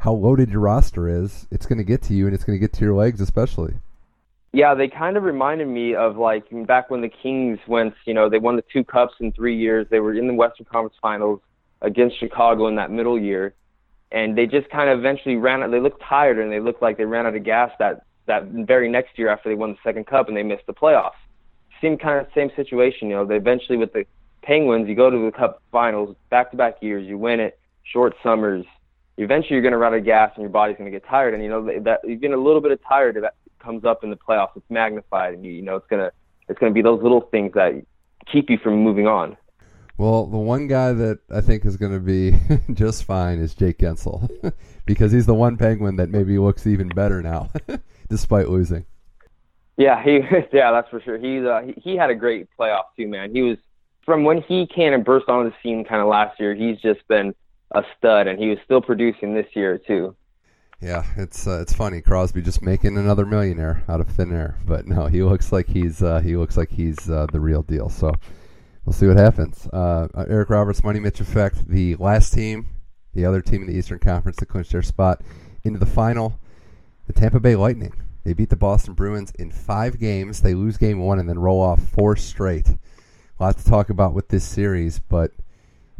how 0.00 0.12
loaded 0.12 0.48
your 0.48 0.60
roster 0.60 1.08
is, 1.08 1.46
it's 1.50 1.66
going 1.66 1.76
to 1.76 1.84
get 1.84 2.00
to 2.02 2.14
you 2.14 2.24
and 2.26 2.34
it's 2.34 2.42
going 2.42 2.58
to 2.58 2.60
get 2.60 2.72
to 2.72 2.84
your 2.84 2.94
legs, 2.94 3.20
especially. 3.20 3.74
Yeah, 4.52 4.74
they 4.74 4.88
kind 4.88 5.18
of 5.18 5.24
reminded 5.24 5.68
me 5.68 5.94
of 5.94 6.16
like 6.16 6.44
back 6.66 6.90
when 6.90 7.02
the 7.02 7.08
Kings 7.08 7.58
went, 7.68 7.94
you 8.06 8.14
know, 8.14 8.28
they 8.28 8.38
won 8.38 8.56
the 8.56 8.64
two 8.72 8.82
cups 8.82 9.14
in 9.20 9.30
three 9.32 9.56
years. 9.56 9.86
They 9.90 10.00
were 10.00 10.14
in 10.14 10.26
the 10.26 10.32
Western 10.32 10.64
Conference 10.64 10.96
Finals 11.02 11.40
against 11.82 12.18
Chicago 12.18 12.66
in 12.66 12.76
that 12.76 12.90
middle 12.90 13.18
year, 13.18 13.54
and 14.10 14.36
they 14.36 14.46
just 14.46 14.70
kind 14.70 14.88
of 14.88 14.98
eventually 14.98 15.36
ran 15.36 15.62
out. 15.62 15.70
They 15.70 15.80
looked 15.80 16.02
tired 16.02 16.38
and 16.38 16.50
they 16.50 16.60
looked 16.60 16.80
like 16.80 16.96
they 16.96 17.04
ran 17.04 17.26
out 17.26 17.36
of 17.36 17.44
gas 17.44 17.70
that 17.78 18.04
that 18.26 18.44
very 18.46 18.88
next 18.88 19.18
year 19.18 19.28
after 19.28 19.50
they 19.50 19.54
won 19.54 19.72
the 19.72 19.78
second 19.84 20.06
cup 20.06 20.28
and 20.28 20.36
they 20.36 20.42
missed 20.42 20.66
the 20.66 20.74
playoffs. 20.74 21.20
Seemed 21.82 22.00
kind 22.00 22.18
of 22.18 22.26
same 22.34 22.50
situation, 22.56 23.08
you 23.08 23.16
know. 23.16 23.26
They 23.26 23.36
eventually 23.36 23.76
with 23.76 23.92
the 23.92 24.04
Penguins, 24.42 24.88
you 24.88 24.94
go 24.94 25.10
to 25.10 25.26
the 25.26 25.30
Cup 25.30 25.62
Finals 25.70 26.16
back 26.30 26.50
to 26.52 26.56
back 26.56 26.76
years, 26.80 27.06
you 27.06 27.18
win 27.18 27.38
it, 27.38 27.58
short 27.84 28.14
summers, 28.22 28.64
eventually 29.16 29.54
you're 29.54 29.62
going 29.62 29.72
to 29.72 29.78
run 29.78 29.92
out 29.92 29.98
of 29.98 30.04
gas 30.04 30.32
and 30.34 30.42
your 30.42 30.50
body's 30.50 30.76
going 30.76 30.90
to 30.90 30.96
get 30.96 31.06
tired. 31.08 31.34
And 31.34 31.42
you 31.42 31.48
know 31.48 31.64
that 31.64 32.00
you're 32.04 32.16
getting 32.16 32.34
a 32.34 32.42
little 32.42 32.60
bit 32.60 32.72
of 32.72 32.80
tired 32.86 33.16
that 33.16 33.34
comes 33.62 33.84
up 33.84 34.02
in 34.04 34.10
the 34.10 34.16
playoffs. 34.16 34.50
It's 34.56 34.70
magnified, 34.70 35.34
and 35.34 35.44
you, 35.44 35.52
you 35.52 35.62
know 35.62 35.76
it's 35.76 35.86
gonna 35.88 36.10
it's 36.48 36.58
gonna 36.58 36.72
be 36.72 36.82
those 36.82 37.02
little 37.02 37.20
things 37.20 37.52
that 37.54 37.82
keep 38.30 38.50
you 38.50 38.58
from 38.58 38.82
moving 38.82 39.06
on. 39.06 39.36
Well, 40.00 40.26
the 40.26 40.38
one 40.38 40.66
guy 40.66 40.94
that 40.94 41.18
I 41.30 41.42
think 41.42 41.66
is 41.66 41.76
going 41.76 41.92
to 41.92 42.00
be 42.00 42.34
just 42.72 43.04
fine 43.04 43.38
is 43.38 43.54
Jake 43.54 43.76
Guentzel 43.76 44.30
because 44.86 45.12
he's 45.12 45.26
the 45.26 45.34
one 45.34 45.58
Penguin 45.58 45.96
that 45.96 46.08
maybe 46.08 46.38
looks 46.38 46.66
even 46.66 46.88
better 46.88 47.20
now, 47.20 47.50
despite 48.08 48.48
losing. 48.48 48.86
Yeah, 49.76 50.02
he 50.02 50.20
yeah, 50.52 50.72
that's 50.72 50.88
for 50.88 51.00
sure. 51.02 51.18
He's 51.18 51.44
uh, 51.44 51.62
he, 51.66 51.90
he 51.90 51.96
had 51.96 52.10
a 52.10 52.14
great 52.14 52.48
playoff 52.58 52.84
too, 52.96 53.08
man. 53.08 53.30
He 53.32 53.42
was 53.42 53.58
from 54.06 54.24
when 54.24 54.42
he 54.42 54.66
came 54.66 54.94
and 54.94 55.04
burst 55.04 55.28
onto 55.28 55.50
the 55.50 55.56
scene 55.62 55.84
kind 55.84 56.00
of 56.00 56.08
last 56.08 56.40
year. 56.40 56.54
He's 56.54 56.78
just 56.80 57.06
been 57.06 57.34
a 57.72 57.82
stud, 57.96 58.26
and 58.26 58.38
he 58.38 58.48
was 58.48 58.58
still 58.64 58.80
producing 58.80 59.34
this 59.34 59.46
year 59.54 59.78
too. 59.78 60.14
Yeah, 60.80 61.04
it's 61.16 61.46
uh, 61.46 61.60
it's 61.60 61.74
funny 61.74 62.00
Crosby 62.00 62.40
just 62.40 62.62
making 62.62 62.96
another 62.96 63.26
millionaire 63.26 63.84
out 63.88 64.00
of 64.00 64.08
thin 64.08 64.32
air, 64.32 64.56
but 64.64 64.86
no, 64.86 65.06
he 65.06 65.22
looks 65.22 65.52
like 65.52 65.68
he's 65.68 66.02
uh, 66.02 66.20
he 66.20 66.36
looks 66.36 66.56
like 66.56 66.70
he's 66.70 67.10
uh, 67.10 67.26
the 67.32 67.40
real 67.40 67.62
deal. 67.62 67.90
So 67.90 68.12
we'll 68.84 68.94
see 68.94 69.06
what 69.06 69.18
happens. 69.18 69.68
Uh, 69.72 70.08
uh, 70.14 70.24
Eric 70.28 70.48
Roberts, 70.48 70.82
Money 70.82 71.00
Mitch 71.00 71.20
effect. 71.20 71.68
The 71.68 71.96
last 71.96 72.32
team, 72.32 72.68
the 73.12 73.26
other 73.26 73.42
team 73.42 73.62
in 73.62 73.68
the 73.68 73.76
Eastern 73.76 73.98
Conference 73.98 74.38
to 74.38 74.46
clinch 74.46 74.70
their 74.70 74.82
spot 74.82 75.20
into 75.64 75.78
the 75.78 75.86
final, 75.86 76.40
the 77.06 77.12
Tampa 77.12 77.40
Bay 77.40 77.56
Lightning. 77.56 77.92
They 78.24 78.32
beat 78.32 78.48
the 78.48 78.56
Boston 78.56 78.94
Bruins 78.94 79.32
in 79.38 79.50
five 79.50 79.98
games. 79.98 80.40
They 80.40 80.54
lose 80.54 80.78
game 80.78 81.00
one 81.00 81.18
and 81.18 81.28
then 81.28 81.38
roll 81.38 81.60
off 81.60 81.80
four 81.80 82.16
straight. 82.16 82.68
A 82.68 82.78
lot 83.38 83.58
to 83.58 83.64
talk 83.64 83.90
about 83.90 84.14
with 84.14 84.28
this 84.28 84.44
series, 84.44 84.98
but 84.98 85.32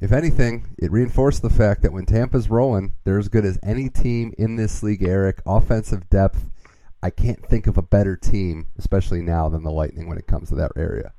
if 0.00 0.12
anything, 0.12 0.66
it 0.78 0.90
reinforced 0.90 1.42
the 1.42 1.50
fact 1.50 1.82
that 1.82 1.92
when 1.92 2.06
Tampa's 2.06 2.48
rolling, 2.48 2.94
they're 3.04 3.18
as 3.18 3.28
good 3.28 3.44
as 3.44 3.58
any 3.62 3.90
team 3.90 4.32
in 4.38 4.56
this 4.56 4.82
league, 4.82 5.02
Eric. 5.02 5.42
Offensive 5.44 6.08
depth, 6.08 6.50
I 7.02 7.10
can't 7.10 7.44
think 7.46 7.66
of 7.66 7.76
a 7.76 7.82
better 7.82 8.16
team, 8.16 8.66
especially 8.78 9.20
now, 9.20 9.48
than 9.48 9.62
the 9.62 9.70
Lightning 9.70 10.08
when 10.08 10.16
it 10.18 10.26
comes 10.26 10.48
to 10.48 10.54
that 10.56 10.72
area. 10.76 11.12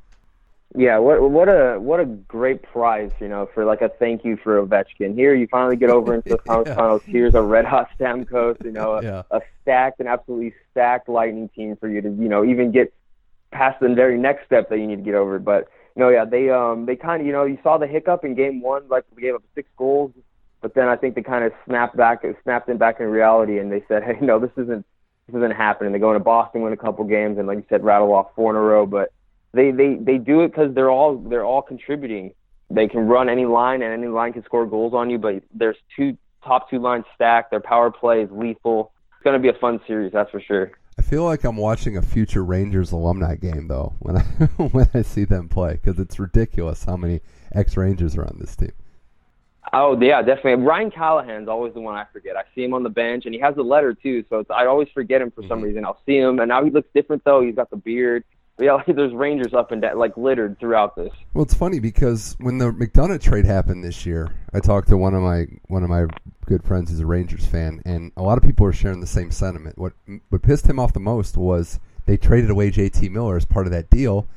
Yeah, 0.73 0.99
what 0.99 1.29
what 1.29 1.49
a 1.49 1.77
what 1.79 1.99
a 1.99 2.05
great 2.05 2.63
prize, 2.63 3.11
you 3.19 3.27
know, 3.27 3.49
for 3.53 3.65
like 3.65 3.81
a 3.81 3.89
thank 3.89 4.23
you 4.23 4.37
for 4.37 4.65
Ovechkin. 4.65 5.13
Here, 5.15 5.35
you 5.35 5.45
finally 5.47 5.75
get 5.75 5.89
over 5.89 6.15
into 6.15 6.29
the 6.29 6.39
yeah. 6.65 6.75
finals. 6.75 7.01
Here's 7.05 7.35
a 7.35 7.41
red 7.41 7.65
hot 7.65 7.89
Stamkos, 7.99 8.63
you 8.63 8.71
know, 8.71 8.93
a, 8.93 9.03
yeah. 9.03 9.23
a 9.31 9.41
stacked 9.61 9.99
and 9.99 10.07
absolutely 10.07 10.53
stacked 10.71 11.09
Lightning 11.09 11.49
team 11.49 11.75
for 11.75 11.89
you 11.89 12.01
to, 12.01 12.09
you 12.09 12.29
know, 12.29 12.45
even 12.45 12.71
get 12.71 12.93
past 13.51 13.81
the 13.81 13.89
very 13.93 14.17
next 14.17 14.45
step 14.45 14.69
that 14.69 14.77
you 14.77 14.87
need 14.87 14.95
to 14.95 15.01
get 15.01 15.13
over. 15.13 15.39
But 15.39 15.67
no, 15.95 16.09
yeah, 16.09 16.25
they 16.25 16.49
um 16.49 16.85
they 16.85 16.95
kind 16.95 17.21
of 17.21 17.27
you 17.27 17.33
know 17.33 17.45
you 17.45 17.57
saw 17.63 17.77
the 17.77 17.87
hiccup 17.87 18.23
in 18.23 18.35
game 18.35 18.61
one, 18.61 18.87
like 18.89 19.03
we 19.15 19.21
gave 19.21 19.35
up 19.35 19.43
six 19.55 19.69
goals, 19.77 20.11
but 20.61 20.73
then 20.75 20.87
I 20.87 20.95
think 20.95 21.15
they 21.15 21.21
kind 21.21 21.43
of 21.43 21.51
snapped 21.65 21.97
back, 21.97 22.23
snapped 22.43 22.69
in 22.69 22.77
back 22.77 22.99
in 22.99 23.07
reality, 23.07 23.59
and 23.59 23.71
they 23.71 23.83
said, 23.87 24.03
hey, 24.05 24.17
no, 24.21 24.39
this 24.39 24.51
isn't 24.57 24.85
this 25.27 25.35
isn't 25.35 25.51
happening. 25.51 25.91
They 25.91 25.99
go 25.99 26.11
into 26.11 26.23
Boston, 26.23 26.61
win 26.61 26.73
a 26.73 26.77
couple 26.77 27.03
games, 27.05 27.37
and 27.37 27.47
like 27.47 27.57
you 27.57 27.65
said, 27.69 27.83
rattle 27.83 28.13
off 28.13 28.27
four 28.35 28.51
in 28.51 28.55
a 28.55 28.61
row, 28.61 28.85
but 28.85 29.11
they 29.53 29.71
they 29.71 29.95
they 29.95 30.17
do 30.17 30.41
it 30.41 30.49
because 30.49 30.73
they're 30.73 30.91
all 30.91 31.17
they're 31.17 31.45
all 31.45 31.61
contributing. 31.61 32.33
They 32.69 32.87
can 32.87 33.01
run 33.01 33.27
any 33.27 33.45
line, 33.45 33.81
and 33.81 33.91
any 33.91 34.07
line 34.07 34.33
can 34.33 34.45
score 34.45 34.65
goals 34.65 34.93
on 34.93 35.09
you. 35.09 35.17
But 35.17 35.43
there's 35.53 35.77
two 35.95 36.17
top 36.43 36.69
two 36.69 36.79
lines 36.79 37.05
stacked. 37.15 37.51
Their 37.51 37.59
power 37.59 37.91
play 37.91 38.21
is 38.21 38.29
lethal. 38.31 38.91
It's 39.15 39.23
going 39.23 39.33
to 39.33 39.39
be 39.39 39.55
a 39.55 39.59
fun 39.59 39.79
series, 39.85 40.13
that's 40.13 40.31
for 40.31 40.41
sure. 40.41 40.71
I 40.97 41.01
feel 41.01 41.23
like 41.23 41.43
I'm 41.43 41.57
watching 41.57 41.97
a 41.97 42.01
future 42.01 42.43
Rangers 42.43 42.91
alumni 42.91 43.35
game 43.35 43.67
though 43.67 43.93
when 43.99 44.17
I 44.17 44.21
when 44.57 44.89
I 44.93 45.01
see 45.01 45.25
them 45.25 45.49
play 45.49 45.73
because 45.73 45.99
it's 45.99 46.19
ridiculous 46.19 46.83
how 46.83 46.97
many 46.97 47.21
ex 47.53 47.77
Rangers 47.77 48.17
are 48.17 48.25
on 48.25 48.37
this 48.39 48.55
team. 48.55 48.73
Oh 49.73 49.99
yeah, 50.01 50.21
definitely. 50.21 50.63
Ryan 50.63 50.91
Callahan's 50.91 51.47
always 51.47 51.73
the 51.73 51.79
one 51.79 51.95
I 51.95 52.05
forget. 52.11 52.35
I 52.35 52.43
see 52.53 52.63
him 52.63 52.73
on 52.73 52.83
the 52.83 52.89
bench 52.89 53.25
and 53.25 53.33
he 53.33 53.39
has 53.39 53.55
a 53.57 53.61
letter 53.61 53.93
too, 53.93 54.25
so 54.29 54.45
I 54.49 54.65
always 54.65 54.89
forget 54.93 55.21
him 55.21 55.31
for 55.31 55.43
some 55.43 55.59
mm-hmm. 55.59 55.67
reason. 55.67 55.85
I'll 55.85 56.01
see 56.05 56.17
him 56.17 56.39
and 56.39 56.49
now 56.49 56.63
he 56.63 56.69
looks 56.69 56.89
different 56.93 57.23
though. 57.23 57.41
He's 57.41 57.55
got 57.55 57.69
the 57.69 57.77
beard. 57.77 58.23
Yeah, 58.61 58.73
like, 58.73 58.85
there's 58.95 59.13
Rangers 59.13 59.53
up 59.53 59.71
and 59.71 59.81
down, 59.81 59.97
like 59.97 60.15
littered 60.17 60.59
throughout 60.59 60.95
this. 60.95 61.11
Well, 61.33 61.43
it's 61.43 61.53
funny 61.53 61.79
because 61.79 62.35
when 62.39 62.57
the 62.57 62.71
McDonagh 62.71 63.21
trade 63.21 63.45
happened 63.45 63.83
this 63.83 64.05
year, 64.05 64.33
I 64.53 64.59
talked 64.59 64.89
to 64.89 64.97
one 64.97 65.13
of 65.13 65.21
my 65.21 65.47
one 65.67 65.83
of 65.83 65.89
my 65.89 66.05
good 66.45 66.63
friends 66.63 66.89
who's 66.89 66.99
a 66.99 67.05
Rangers 67.05 67.45
fan, 67.45 67.81
and 67.85 68.11
a 68.15 68.21
lot 68.21 68.37
of 68.37 68.43
people 68.43 68.65
are 68.65 68.73
sharing 68.73 69.01
the 69.01 69.07
same 69.07 69.31
sentiment. 69.31 69.77
What 69.77 69.93
what 70.29 70.41
pissed 70.41 70.67
him 70.67 70.79
off 70.79 70.93
the 70.93 70.99
most 70.99 71.37
was 71.37 71.79
they 72.05 72.17
traded 72.17 72.49
away 72.49 72.71
JT 72.71 73.09
Miller 73.11 73.37
as 73.37 73.45
part 73.45 73.65
of 73.65 73.71
that 73.71 73.89
deal. 73.89 74.27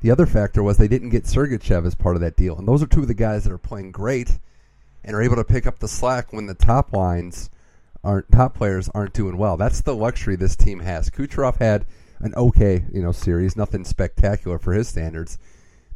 The 0.00 0.10
other 0.10 0.26
factor 0.26 0.62
was 0.62 0.76
they 0.76 0.88
didn't 0.88 1.10
get 1.10 1.24
Sergachev 1.24 1.84
as 1.84 1.94
part 1.94 2.14
of 2.14 2.20
that 2.22 2.36
deal, 2.36 2.56
and 2.56 2.68
those 2.68 2.82
are 2.82 2.86
two 2.86 3.02
of 3.02 3.08
the 3.08 3.14
guys 3.14 3.44
that 3.44 3.52
are 3.52 3.58
playing 3.58 3.92
great 3.92 4.38
and 5.04 5.14
are 5.14 5.22
able 5.22 5.36
to 5.36 5.44
pick 5.44 5.66
up 5.66 5.78
the 5.78 5.88
slack 5.88 6.32
when 6.32 6.46
the 6.46 6.54
top 6.54 6.92
lines 6.92 7.50
aren't 8.04 8.30
top 8.30 8.54
players 8.54 8.88
aren't 8.94 9.12
doing 9.12 9.36
well. 9.36 9.56
That's 9.56 9.80
the 9.80 9.94
luxury 9.94 10.36
this 10.36 10.56
team 10.56 10.80
has. 10.80 11.10
Kucherov 11.10 11.58
had 11.58 11.84
an 12.20 12.34
okay, 12.34 12.84
you 12.92 13.02
know, 13.02 13.12
series, 13.12 13.56
nothing 13.56 13.84
spectacular 13.84 14.58
for 14.58 14.72
his 14.72 14.88
standards. 14.88 15.38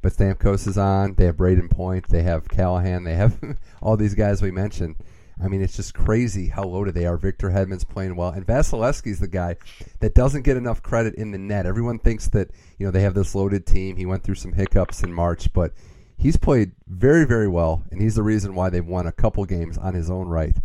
But 0.01 0.15
Stamkos 0.15 0.67
is 0.67 0.77
on. 0.77 1.15
They 1.15 1.27
have 1.27 1.37
Brayden 1.37 1.71
Point. 1.71 2.09
They 2.09 2.23
have 2.23 2.49
Callahan. 2.49 3.05
They 3.05 3.15
have 3.15 3.39
all 3.83 3.97
these 3.97 4.15
guys 4.15 4.43
we 4.43 4.51
mentioned. 4.51 4.97
I 5.43 5.49
mean, 5.49 5.63
it's 5.63 5.77
just 5.77 5.95
crazy 5.95 6.49
how 6.49 6.65
loaded 6.65 6.95
they 6.95 7.07
are. 7.07 7.17
Victor 7.17 7.51
Hedman's 7.51 7.85
playing 7.85 8.17
well, 8.17 8.31
and 8.31 8.47
Vasilevskiy's 8.47 9.21
the 9.21 9.29
guy 9.29 9.57
that 10.01 10.15
doesn't 10.15 10.43
get 10.43 10.57
enough 10.57 10.83
credit 10.83 11.15
in 11.15 11.31
the 11.31 11.39
net. 11.39 11.67
Everyone 11.67 11.99
thinks 11.99 12.29
that 12.29 12.51
you 12.79 12.87
know 12.87 12.93
they 12.93 13.03
have 13.03 13.15
this 13.15 13.35
loaded 13.35 13.67
team. 13.67 13.97
He 13.97 14.07
went 14.07 14.23
through 14.23 14.35
some 14.37 14.53
hiccups 14.53 15.03
in 15.03 15.13
March, 15.13 15.53
but 15.53 15.73
he's 16.19 16.37
played 16.37 16.73
very, 16.87 17.25
very 17.25 17.49
well, 17.49 17.83
and 17.91 18.01
he's 18.01 18.15
the 18.15 18.23
reason 18.23 18.55
why 18.55 18.71
they've 18.71 18.87
won 18.87 19.07
a 19.07 19.13
couple 19.13 19.45
games 19.45 19.79
on 19.79 19.95
his 19.95 20.11
own 20.11 20.29
right. 20.29 20.57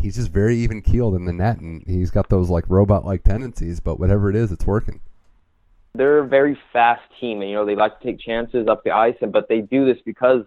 He's 0.00 0.16
just 0.16 0.30
very 0.30 0.56
even 0.56 0.80
keeled 0.80 1.14
in 1.14 1.26
the 1.26 1.32
net, 1.32 1.58
and 1.58 1.82
he's 1.86 2.10
got 2.10 2.30
those 2.30 2.48
like 2.48 2.64
robot 2.68 3.04
like 3.04 3.22
tendencies. 3.22 3.80
But 3.80 4.00
whatever 4.00 4.30
it 4.30 4.36
is, 4.36 4.50
it's 4.50 4.66
working. 4.66 5.00
They're 5.94 6.20
a 6.20 6.26
very 6.26 6.58
fast 6.72 7.02
team, 7.20 7.40
and 7.42 7.50
you 7.50 7.56
know 7.56 7.66
they 7.66 7.76
like 7.76 8.00
to 8.00 8.06
take 8.06 8.20
chances 8.20 8.66
up 8.68 8.82
the 8.84 8.92
ice, 8.92 9.16
and 9.20 9.32
but 9.32 9.48
they 9.48 9.60
do 9.60 9.84
this 9.84 9.98
because 10.04 10.44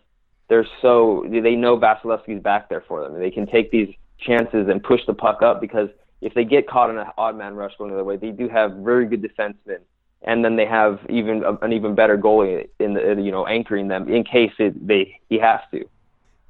they're 0.50 0.68
so 0.82 1.26
they 1.30 1.56
know 1.56 1.78
Vasilevskiy's 1.78 2.42
back 2.42 2.70
there 2.70 2.84
for 2.88 3.04
them. 3.04 3.20
They 3.20 3.32
can 3.32 3.46
take 3.46 3.70
these 3.70 3.94
chances 4.20 4.68
and 4.70 4.82
push 4.82 5.02
the 5.06 5.14
puck 5.14 5.42
up 5.42 5.62
because 5.62 5.90
if 6.22 6.34
they 6.34 6.46
get 6.46 6.68
caught 6.68 6.90
in 6.90 6.98
an 6.98 7.08
odd 7.18 7.38
man 7.38 7.56
rush 7.56 7.74
going 7.78 7.92
the 7.92 7.98
other 7.98 8.04
way, 8.04 8.18
they 8.18 8.32
do 8.32 8.48
have 8.48 8.72
very 8.78 9.06
good 9.06 9.22
defensemen, 9.22 9.80
and 10.22 10.44
then 10.44 10.56
they 10.56 10.66
have 10.66 11.00
even 11.10 11.44
an 11.62 11.74
even 11.74 11.94
better 11.94 12.18
goalie 12.18 12.70
in 12.80 12.94
the 12.94 13.22
you 13.22 13.32
know 13.32 13.46
anchoring 13.46 13.88
them 13.88 14.10
in 14.10 14.24
case 14.24 14.54
it, 14.58 14.88
they 14.88 15.20
he 15.30 15.38
has 15.38 15.60
to. 15.72 15.86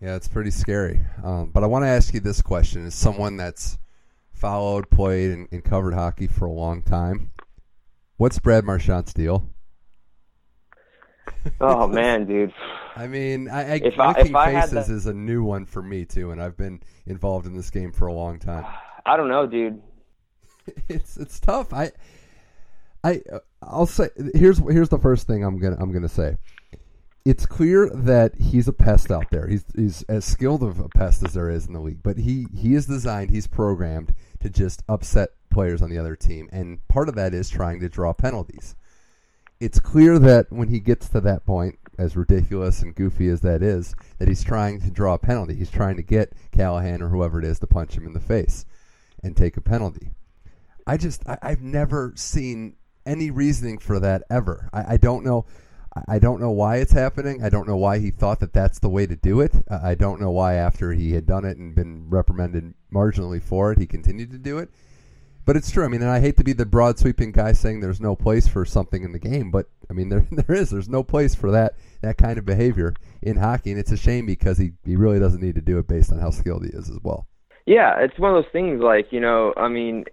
Yeah, 0.03 0.15
it's 0.17 0.27
pretty 0.27 0.51
scary. 0.51 0.99
Um, 1.23 1.51
but 1.53 1.63
I 1.63 1.67
want 1.67 1.83
to 1.83 1.87
ask 1.87 2.13
you 2.13 2.19
this 2.19 2.41
question: 2.41 2.85
as 2.85 2.93
someone 2.93 3.37
that's 3.37 3.77
followed, 4.33 4.89
played, 4.89 5.31
and, 5.31 5.47
and 5.49 5.63
covered 5.63 5.93
hockey 5.93 6.27
for 6.27 6.43
a 6.43 6.51
long 6.51 6.81
time, 6.81 7.31
what's 8.17 8.37
Brad 8.37 8.65
Marchand's 8.65 9.13
deal? 9.13 9.47
oh 11.61 11.87
man, 11.87 12.25
dude. 12.25 12.53
I 12.97 13.07
mean, 13.07 13.47
I, 13.47 13.61
I 13.61 13.75
if 13.75 13.97
I, 13.97 14.11
if 14.19 14.35
I 14.35 14.59
faces 14.59 14.89
is 14.89 15.05
a 15.05 15.13
new 15.13 15.41
one 15.41 15.65
for 15.65 15.81
me 15.81 16.03
too, 16.03 16.31
and 16.31 16.41
I've 16.41 16.57
been 16.57 16.81
involved 17.05 17.45
in 17.47 17.55
this 17.55 17.69
game 17.69 17.93
for 17.93 18.07
a 18.07 18.13
long 18.13 18.39
time. 18.39 18.65
I 19.05 19.15
don't 19.15 19.29
know, 19.29 19.47
dude. 19.47 19.81
It's 20.89 21.15
it's 21.15 21.39
tough. 21.39 21.71
I 21.73 21.91
I 23.05 23.21
I'll 23.61 23.85
say 23.85 24.09
here's 24.33 24.59
here's 24.59 24.89
the 24.89 24.99
first 24.99 25.27
thing 25.27 25.45
I'm 25.45 25.59
gonna 25.59 25.77
I'm 25.79 25.93
gonna 25.93 26.09
say. 26.09 26.35
It's 27.25 27.45
clear 27.45 27.89
that 27.89 28.35
he's 28.35 28.67
a 28.67 28.73
pest 28.73 29.09
out 29.09 29.29
there. 29.31 29.47
He's 29.47 29.63
he's 29.75 30.03
as 30.03 30.25
skilled 30.25 30.61
of 30.61 30.79
a 30.79 30.89
pest 30.89 31.23
as 31.23 31.33
there 31.33 31.49
is 31.49 31.65
in 31.67 31.73
the 31.73 31.79
league, 31.79 32.03
but 32.03 32.17
he 32.17 32.47
he 32.53 32.75
is 32.75 32.85
designed, 32.85 33.31
he's 33.31 33.47
programmed 33.47 34.13
to 34.41 34.49
just 34.49 34.83
upset 34.89 35.29
players 35.49 35.81
on 35.81 35.89
the 35.89 35.97
other 35.97 36.15
team, 36.15 36.49
and 36.51 36.85
part 36.87 37.07
of 37.07 37.15
that 37.15 37.33
is 37.33 37.49
trying 37.49 37.79
to 37.79 37.87
draw 37.87 38.11
penalties 38.11 38.75
it's 39.63 39.79
clear 39.79 40.19
that 40.19 40.51
when 40.51 40.67
he 40.67 40.81
gets 40.81 41.07
to 41.07 41.21
that 41.21 41.45
point, 41.45 41.79
as 41.97 42.17
ridiculous 42.17 42.81
and 42.81 42.93
goofy 42.93 43.29
as 43.29 43.39
that 43.41 43.63
is, 43.63 43.95
that 44.17 44.27
he's 44.27 44.43
trying 44.43 44.81
to 44.81 44.91
draw 44.91 45.13
a 45.13 45.17
penalty. 45.17 45.55
He's 45.55 45.71
trying 45.71 45.95
to 45.95 46.03
get 46.03 46.33
Callahan 46.51 47.01
or 47.01 47.07
whoever 47.07 47.39
it 47.39 47.45
is 47.45 47.59
to 47.59 47.67
punch 47.67 47.93
him 47.95 48.05
in 48.05 48.11
the 48.11 48.19
face 48.19 48.65
and 49.23 49.37
take 49.37 49.55
a 49.55 49.61
penalty. 49.61 50.11
I 50.85 50.97
just, 50.97 51.23
I, 51.25 51.37
have 51.41 51.61
never 51.61 52.11
seen 52.17 52.75
any 53.05 53.31
reasoning 53.31 53.77
for 53.77 54.01
that 54.01 54.23
ever. 54.29 54.69
I, 54.73 54.95
I, 54.95 54.97
don't 54.97 55.23
know. 55.23 55.45
I 56.07 56.17
don't 56.17 56.41
know 56.41 56.51
why 56.51 56.77
it's 56.77 56.91
happening. 56.91 57.43
I 57.43 57.49
don't 57.49 57.67
know 57.67 57.77
why 57.77 57.99
he 57.99 58.09
thought 58.09 58.39
that 58.39 58.53
that's 58.53 58.79
the 58.79 58.89
way 58.89 59.05
to 59.05 59.15
do 59.15 59.41
it. 59.41 59.53
I 59.69 59.93
don't 59.93 60.19
know 60.19 60.31
why 60.31 60.55
after 60.55 60.91
he 60.91 61.13
had 61.13 61.27
done 61.27 61.45
it 61.45 61.57
and 61.57 61.75
been 61.75 62.09
reprimanded 62.09 62.73
marginally 62.91 63.41
for 63.41 63.71
it, 63.71 63.77
he 63.77 63.85
continued 63.85 64.31
to 64.31 64.39
do 64.39 64.57
it. 64.57 64.69
But 65.45 65.57
it's 65.57 65.69
true. 65.69 65.83
I 65.83 65.89
mean, 65.89 66.01
and 66.01 66.09
I 66.09 66.19
hate 66.21 66.37
to 66.37 66.43
be 66.43 66.53
the 66.53 66.65
broad 66.65 66.97
sweeping 66.97 67.31
guy 67.31 67.51
saying 67.51 67.79
there's 67.81 67.99
no 67.99 68.15
place 68.15 68.47
for 68.47 68.65
something 68.65 69.03
in 69.03 69.11
the 69.11 69.19
game, 69.19 69.51
but 69.51 69.69
I 69.89 69.93
mean 69.93 70.09
there 70.09 70.25
there 70.31 70.55
is. 70.55 70.69
There's 70.69 70.89
no 70.89 71.03
place 71.03 71.35
for 71.35 71.51
that 71.51 71.75
that 72.01 72.17
kind 72.17 72.37
of 72.37 72.45
behavior 72.45 72.93
in 73.21 73.37
hockey, 73.37 73.71
and 73.71 73.79
it's 73.79 73.91
a 73.91 73.97
shame 73.97 74.25
because 74.25 74.57
he 74.57 74.71
he 74.85 74.95
really 74.95 75.19
doesn't 75.19 75.41
need 75.41 75.55
to 75.55 75.61
do 75.61 75.77
it 75.77 75.87
based 75.87 76.11
on 76.11 76.19
how 76.19 76.31
skilled 76.31 76.65
he 76.65 76.71
is 76.71 76.89
as 76.89 76.99
well. 77.03 77.27
Yeah, 77.65 77.99
it's 77.99 78.19
one 78.19 78.35
of 78.35 78.43
those 78.43 78.51
things 78.51 78.81
like 78.81 79.11
you 79.11 79.19
know. 79.19 79.53
I 79.55 79.67
mean, 79.67 80.05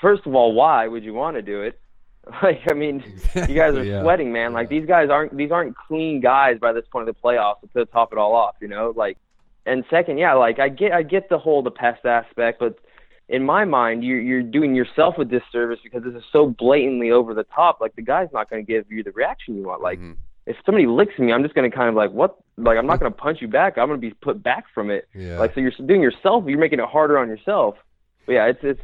first 0.00 0.26
of 0.26 0.34
all, 0.34 0.52
why 0.52 0.86
would 0.86 1.04
you 1.04 1.14
want 1.14 1.36
to 1.36 1.42
do 1.42 1.62
it? 1.62 1.78
Like, 2.42 2.60
I 2.70 2.74
mean, 2.74 3.02
you 3.34 3.54
guys 3.54 3.74
are 3.74 3.82
yeah. 3.84 4.02
sweating, 4.02 4.32
man. 4.32 4.52
Like 4.52 4.68
these 4.68 4.86
guys 4.86 5.08
aren't 5.10 5.36
these 5.36 5.50
aren't 5.50 5.76
clean 5.76 6.20
guys 6.20 6.58
by 6.60 6.72
this 6.72 6.84
point 6.92 7.08
of 7.08 7.14
the 7.14 7.20
playoffs 7.20 7.60
to 7.72 7.86
top 7.86 8.12
it 8.12 8.18
all 8.18 8.34
off. 8.34 8.56
You 8.60 8.68
know, 8.68 8.92
like. 8.94 9.16
And 9.66 9.84
second, 9.90 10.16
yeah, 10.16 10.32
like 10.34 10.58
I 10.58 10.70
get 10.70 10.92
I 10.92 11.02
get 11.02 11.28
the 11.28 11.38
whole 11.38 11.62
the 11.62 11.70
pest 11.70 12.06
aspect, 12.06 12.58
but 12.58 12.78
in 13.30 13.44
my 13.44 13.64
mind, 13.64 14.02
you're 14.04 14.20
you're 14.20 14.42
doing 14.42 14.74
yourself 14.74 15.16
a 15.18 15.24
disservice 15.24 15.78
because 15.82 16.02
this 16.02 16.14
is 16.14 16.24
so 16.32 16.48
blatantly 16.48 17.12
over 17.12 17.32
the 17.32 17.44
top. 17.44 17.80
Like 17.80 17.94
the 17.94 18.02
guy's 18.02 18.28
not 18.32 18.50
going 18.50 18.64
to 18.64 18.70
give 18.70 18.90
you 18.90 19.04
the 19.04 19.12
reaction 19.12 19.54
you 19.54 19.62
want. 19.62 19.80
Like 19.80 19.98
mm-hmm. 20.00 20.12
if 20.46 20.56
somebody 20.66 20.86
licks 20.86 21.16
me, 21.18 21.32
I'm 21.32 21.42
just 21.42 21.54
going 21.54 21.70
to 21.70 21.74
kind 21.74 21.88
of 21.88 21.94
like 21.94 22.10
what? 22.10 22.36
Like 22.58 22.76
I'm 22.76 22.86
not 22.86 22.98
going 23.00 23.12
to 23.12 23.16
punch 23.16 23.38
you 23.40 23.48
back. 23.48 23.78
I'm 23.78 23.86
going 23.86 24.00
to 24.00 24.06
be 24.06 24.14
put 24.14 24.42
back 24.42 24.64
from 24.74 24.90
it. 24.90 25.08
Yeah. 25.14 25.38
Like 25.38 25.54
so, 25.54 25.60
you're 25.60 25.72
doing 25.86 26.02
yourself. 26.02 26.44
You're 26.46 26.58
making 26.58 26.80
it 26.80 26.88
harder 26.88 27.18
on 27.18 27.28
yourself. 27.28 27.76
But 28.26 28.32
yeah, 28.32 28.46
it's 28.46 28.60
it's 28.62 28.80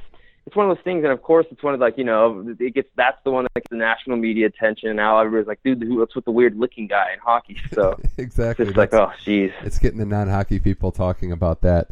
it's 0.47 0.55
one 0.55 0.71
of 0.71 0.77
those 0.77 0.85
things, 0.85 1.03
and 1.03 1.13
of 1.13 1.23
course, 1.23 1.45
it's 1.51 1.63
one 1.63 1.75
of 1.75 1.81
like 1.81 1.99
you 1.99 2.05
know, 2.05 2.55
it 2.61 2.73
gets 2.75 2.89
that's 2.97 3.19
the 3.25 3.33
one 3.33 3.45
that 3.45 3.55
gets 3.55 3.69
the 3.69 3.77
national 3.77 4.17
media 4.17 4.47
attention. 4.47 4.95
Now 4.95 5.19
everybody's 5.19 5.49
like, 5.49 5.61
dude, 5.65 5.83
what's 5.89 6.15
with 6.15 6.25
the 6.25 6.31
weird 6.31 6.57
licking 6.57 6.87
guy 6.87 7.13
in 7.13 7.19
hockey? 7.19 7.59
So 7.75 7.99
exactly, 8.17 8.69
it's 8.69 8.77
like, 8.77 8.95
oh, 8.95 9.13
jeez, 9.25 9.53
it's 9.65 9.79
getting 9.79 9.99
the 9.99 10.07
non-hockey 10.07 10.61
people 10.61 10.93
talking 10.93 11.33
about 11.33 11.61
that. 11.63 11.91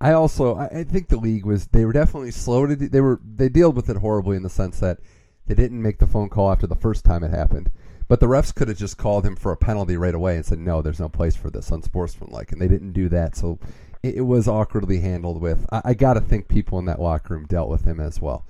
I 0.00 0.12
also 0.12 0.56
I 0.56 0.82
think 0.82 1.08
the 1.08 1.16
league 1.16 1.46
was 1.46 1.68
they 1.68 1.84
were 1.84 1.92
definitely 1.92 2.32
slow 2.32 2.66
to 2.66 2.74
they 2.74 3.00
were 3.00 3.20
they 3.24 3.48
dealt 3.48 3.76
with 3.76 3.88
it 3.88 3.98
horribly 3.98 4.36
in 4.36 4.42
the 4.42 4.50
sense 4.50 4.80
that 4.80 4.98
they 5.46 5.54
didn't 5.54 5.80
make 5.80 5.98
the 5.98 6.06
phone 6.06 6.28
call 6.28 6.50
after 6.50 6.66
the 6.66 6.74
first 6.74 7.04
time 7.04 7.22
it 7.22 7.30
happened. 7.30 7.70
But 8.08 8.18
the 8.18 8.26
refs 8.26 8.52
could 8.52 8.68
have 8.68 8.76
just 8.76 8.98
called 8.98 9.24
him 9.24 9.36
for 9.36 9.52
a 9.52 9.56
penalty 9.56 9.96
right 9.96 10.14
away 10.14 10.34
and 10.34 10.44
said 10.44 10.58
no, 10.58 10.82
there's 10.82 11.00
no 11.00 11.08
place 11.08 11.36
for 11.36 11.48
this 11.48 11.70
unsportsmanlike, 11.70 12.50
and 12.50 12.60
they 12.60 12.68
didn't 12.68 12.92
do 12.92 13.08
that. 13.10 13.36
So 13.36 13.60
it, 14.02 14.16
it 14.16 14.20
was 14.22 14.48
awkwardly 14.48 15.00
handled. 15.00 15.40
With 15.40 15.66
I, 15.72 15.82
I 15.86 15.94
got 15.94 16.14
to 16.14 16.20
think 16.20 16.48
people 16.48 16.78
in 16.78 16.86
that 16.86 17.00
locker 17.00 17.34
room 17.34 17.46
dealt 17.46 17.68
with 17.68 17.84
him 17.84 18.00
as 18.00 18.20
well. 18.20 18.46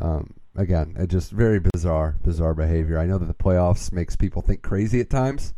Um, 0.00 0.34
again, 0.56 0.94
it 0.98 1.08
just 1.08 1.30
very 1.30 1.60
bizarre, 1.60 2.16
bizarre 2.22 2.54
behavior. 2.54 2.98
I 2.98 3.06
know 3.06 3.18
that 3.18 3.26
the 3.26 3.34
playoffs 3.34 3.92
makes 3.92 4.16
people 4.16 4.42
think 4.42 4.62
crazy 4.62 5.00
at 5.00 5.10
times, 5.10 5.54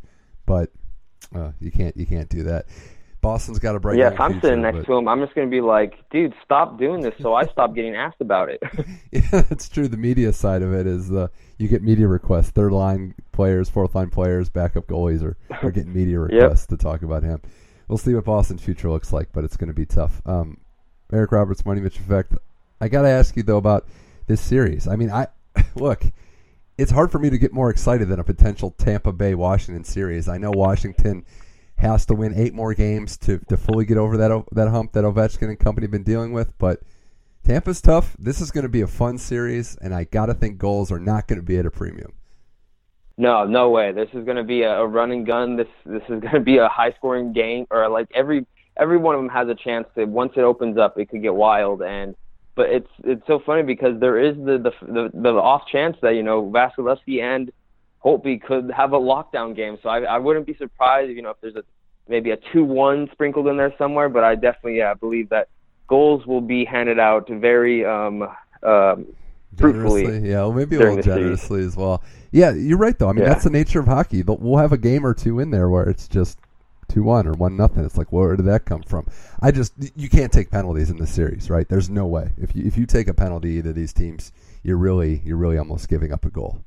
but 0.47 0.71
uh, 1.35 1.53
you 1.61 1.71
can't 1.71 1.97
you 1.97 2.07
can't 2.07 2.29
do 2.29 2.45
that. 2.45 2.67
Boston's 3.23 3.61
got 3.61 3.77
a 3.77 3.81
bright. 3.81 3.99
Yeah, 3.99 4.13
if 4.13 4.19
I'm 4.19 4.33
future, 4.33 4.49
sitting 4.49 4.63
next 4.63 4.79
but... 4.79 4.87
to 4.87 4.93
him, 4.95 5.07
I'm 5.07 5.21
just 5.21 5.33
going 5.37 5.47
to 5.47 5.51
be 5.51 5.61
like, 5.61 5.95
dude, 6.11 6.35
stop 6.45 6.77
doing 6.77 7.01
this, 7.01 7.15
so 7.21 7.35
I 7.35 7.47
stop 7.47 7.73
getting 7.73 7.95
asked 7.95 8.21
about 8.21 8.49
it. 8.49 8.61
yeah, 9.13 9.45
it's 9.49 9.69
true. 9.69 9.87
The 9.87 9.97
media 9.97 10.33
side 10.33 10.61
of 10.61 10.75
it 10.75 10.89
is 10.89 11.09
the 11.09 11.31
you 11.57 11.69
get 11.69 11.83
media 11.83 12.09
requests. 12.09 12.51
Third 12.51 12.73
line 12.73 13.15
players, 13.31 13.71
fourth 13.71 13.95
line 13.95 14.11
players, 14.11 14.49
backup 14.49 14.89
goalies 14.89 15.23
are, 15.23 15.37
are 15.63 15.71
getting 15.71 15.95
media 15.95 16.19
requests 16.21 16.67
yep. 16.69 16.79
to 16.79 16.83
talk 16.83 17.03
about 17.03 17.23
him. 17.23 17.41
We'll 17.89 17.99
see 17.99 18.15
what 18.15 18.25
Boston's 18.25 18.63
future 18.63 18.91
looks 18.91 19.13
like, 19.13 19.33
but 19.33 19.45
it's 19.45 19.57
going 19.57 19.69
to 19.69 19.75
be 19.75 19.87
tough. 19.87 20.23
Um, 20.27 20.59
Eric 21.13 21.33
Roberts, 21.33 21.65
Money 21.65 21.81
Mitch 21.81 21.99
Effect. 21.99 22.35
I 22.81 22.89
got 22.89 23.03
to 23.03 23.09
ask 23.09 23.37
you 23.37 23.43
though 23.43 23.59
about 23.59 23.87
this 24.27 24.41
series. 24.41 24.89
I 24.89 24.97
mean, 24.97 25.11
I 25.11 25.29
look. 25.75 26.05
It's 26.79 26.91
hard 26.91 27.13
for 27.13 27.19
me 27.19 27.29
to 27.29 27.39
get 27.39 27.53
more 27.53 27.69
excited 27.69 28.09
than 28.09 28.19
a 28.19 28.25
potential 28.25 28.71
Tampa 28.71 29.13
Bay 29.13 29.35
Washington 29.35 29.85
series. 29.85 30.27
I 30.27 30.39
know 30.39 30.51
Washington 30.51 31.25
has 31.77 32.07
to 32.07 32.15
win 32.15 32.33
eight 32.35 32.55
more 32.55 32.73
games 32.75 33.17
to, 33.19 33.39
to 33.49 33.57
fully 33.57 33.85
get 33.85 33.99
over 33.99 34.17
that 34.17 34.45
that 34.53 34.69
hump 34.69 34.93
that 34.93 35.05
Ovechkin 35.05 35.49
and 35.49 35.59
company 35.59 35.85
have 35.85 35.91
been 35.91 36.03
dealing 36.03 36.33
with. 36.33 36.57
But 36.59 36.81
Tampa's 37.45 37.81
tough. 37.81 38.17
This 38.19 38.41
is 38.41 38.51
going 38.51 38.63
to 38.63 38.69
be 38.69 38.81
a 38.81 38.87
fun 38.87 39.19
series, 39.19 39.77
and 39.77 39.95
I 39.95 40.05
got 40.05 40.27
to 40.27 40.35
think 40.35 40.59
goals 40.59 40.91
are 40.91 41.01
not 41.01 41.29
going 41.29 41.41
to 41.41 41.45
be 41.45 41.59
at 41.59 41.67
a 41.67 41.71
premium. 41.71 42.13
No, 43.17 43.45
no 43.45 43.71
way. 43.71 43.93
This 43.93 44.09
is 44.15 44.25
going 44.25 44.37
to 44.37 44.45
be 44.45 44.63
a, 44.63 44.81
a 44.81 44.87
run 44.87 45.13
and 45.13 45.27
gun. 45.27 45.57
This 45.57 45.69
this 45.85 46.03
is 46.09 46.21
going 46.21 46.35
to 46.35 46.41
be 46.41 46.59
a 46.59 46.69
high 46.69 46.93
scoring 46.99 47.33
game, 47.33 47.67
or 47.71 47.89
like 47.89 48.09
every 48.15 48.47
every 48.77 48.97
one 48.97 49.15
of 49.15 49.21
them 49.21 49.29
has 49.29 49.49
a 49.49 49.55
chance 49.55 49.87
to 49.97 50.05
once 50.05 50.33
it 50.37 50.41
opens 50.41 50.79
up, 50.79 50.99
it 50.99 51.09
could 51.09 51.23
get 51.23 51.35
wild. 51.35 51.83
And 51.83 52.15
but 52.55 52.71
it's 52.71 52.89
it's 53.05 53.27
so 53.27 53.41
funny 53.45 53.63
because 53.63 54.01
there 54.01 54.19
is 54.19 54.37
the 54.37 54.59
the 54.59 54.87
the, 54.87 55.11
the 55.15 55.29
off 55.31 55.63
chance 55.71 55.97
that 56.03 56.15
you 56.15 56.23
know 56.23 56.51
Vasilevskiy 56.51 57.21
and 57.21 57.53
Holtby 58.05 58.43
could 58.43 58.71
have 58.71 58.93
a 58.93 58.99
lockdown 58.99 59.55
game. 59.55 59.79
So 59.83 59.89
I, 59.89 60.01
I 60.01 60.19
wouldn't 60.19 60.47
be 60.47 60.57
surprised, 60.57 61.11
you 61.13 61.23
know, 61.23 61.31
if 61.31 61.37
there's 61.41 61.57
a 61.57 61.63
maybe 62.09 62.33
a 62.33 62.39
two-one 62.53 63.09
sprinkled 63.13 63.47
in 63.47 63.57
there 63.57 63.73
somewhere. 63.79 64.09
But 64.09 64.25
I 64.25 64.35
definitely 64.35 64.79
yeah 64.79 64.95
believe 64.95 65.29
that 65.29 65.49
goals 65.87 66.27
will 66.27 66.41
be 66.41 66.65
handed 66.65 66.99
out 66.99 67.29
very 67.29 67.85
um, 67.85 68.23
um, 68.63 69.07
fruitfully. 69.57 70.29
Yeah, 70.29 70.41
well, 70.41 70.53
maybe 70.53 70.77
a 70.77 70.81
little 70.81 71.03
generously 71.03 71.63
as 71.65 71.77
well. 71.77 72.03
Yeah, 72.31 72.53
you're 72.53 72.79
right 72.79 72.99
though. 72.99 73.09
I 73.09 73.13
mean, 73.13 73.25
yeah. 73.25 73.31
that's 73.31 73.45
the 73.45 73.51
nature 73.51 73.81
of 73.81 73.87
hockey. 73.87 74.23
But 74.23 74.41
we'll 74.41 74.59
have 74.59 74.73
a 74.73 74.79
game 74.79 75.05
or 75.05 75.15
two 75.15 75.39
in 75.39 75.51
there 75.51 75.69
where 75.69 75.89
it's 75.89 76.09
just 76.09 76.39
two 76.89 77.03
one 77.03 77.27
or 77.27 77.33
one 77.33 77.57
nothing. 77.57 77.85
It's 77.85 77.97
like 77.97 78.13
where 78.13 78.37
did 78.37 78.47
that 78.47 78.65
come 78.65 78.83
from? 78.83 79.07
I 79.41 79.51
just 79.51 79.75
you 79.97 80.09
can't 80.09 80.33
take 80.33 80.51
penalties 80.51 80.91
in 80.91 80.99
this 80.99 81.13
series, 81.13 81.51
right? 81.51 81.69
There's 81.69 81.91
no 81.91 82.07
way. 82.07 82.33
If 82.37 82.55
you 82.55 82.65
if 82.65 82.77
you 82.77 82.87
take 82.87 83.09
a 83.09 83.15
penalty, 83.15 83.51
either 83.51 83.73
these 83.73 83.93
teams, 83.93 84.33
you're 84.63 84.77
really 84.77 85.23
you're 85.25 85.37
really 85.37 85.59
almost 85.59 85.89
giving 85.89 86.13
up 86.13 86.25
a 86.25 86.31
goal. 86.31 86.65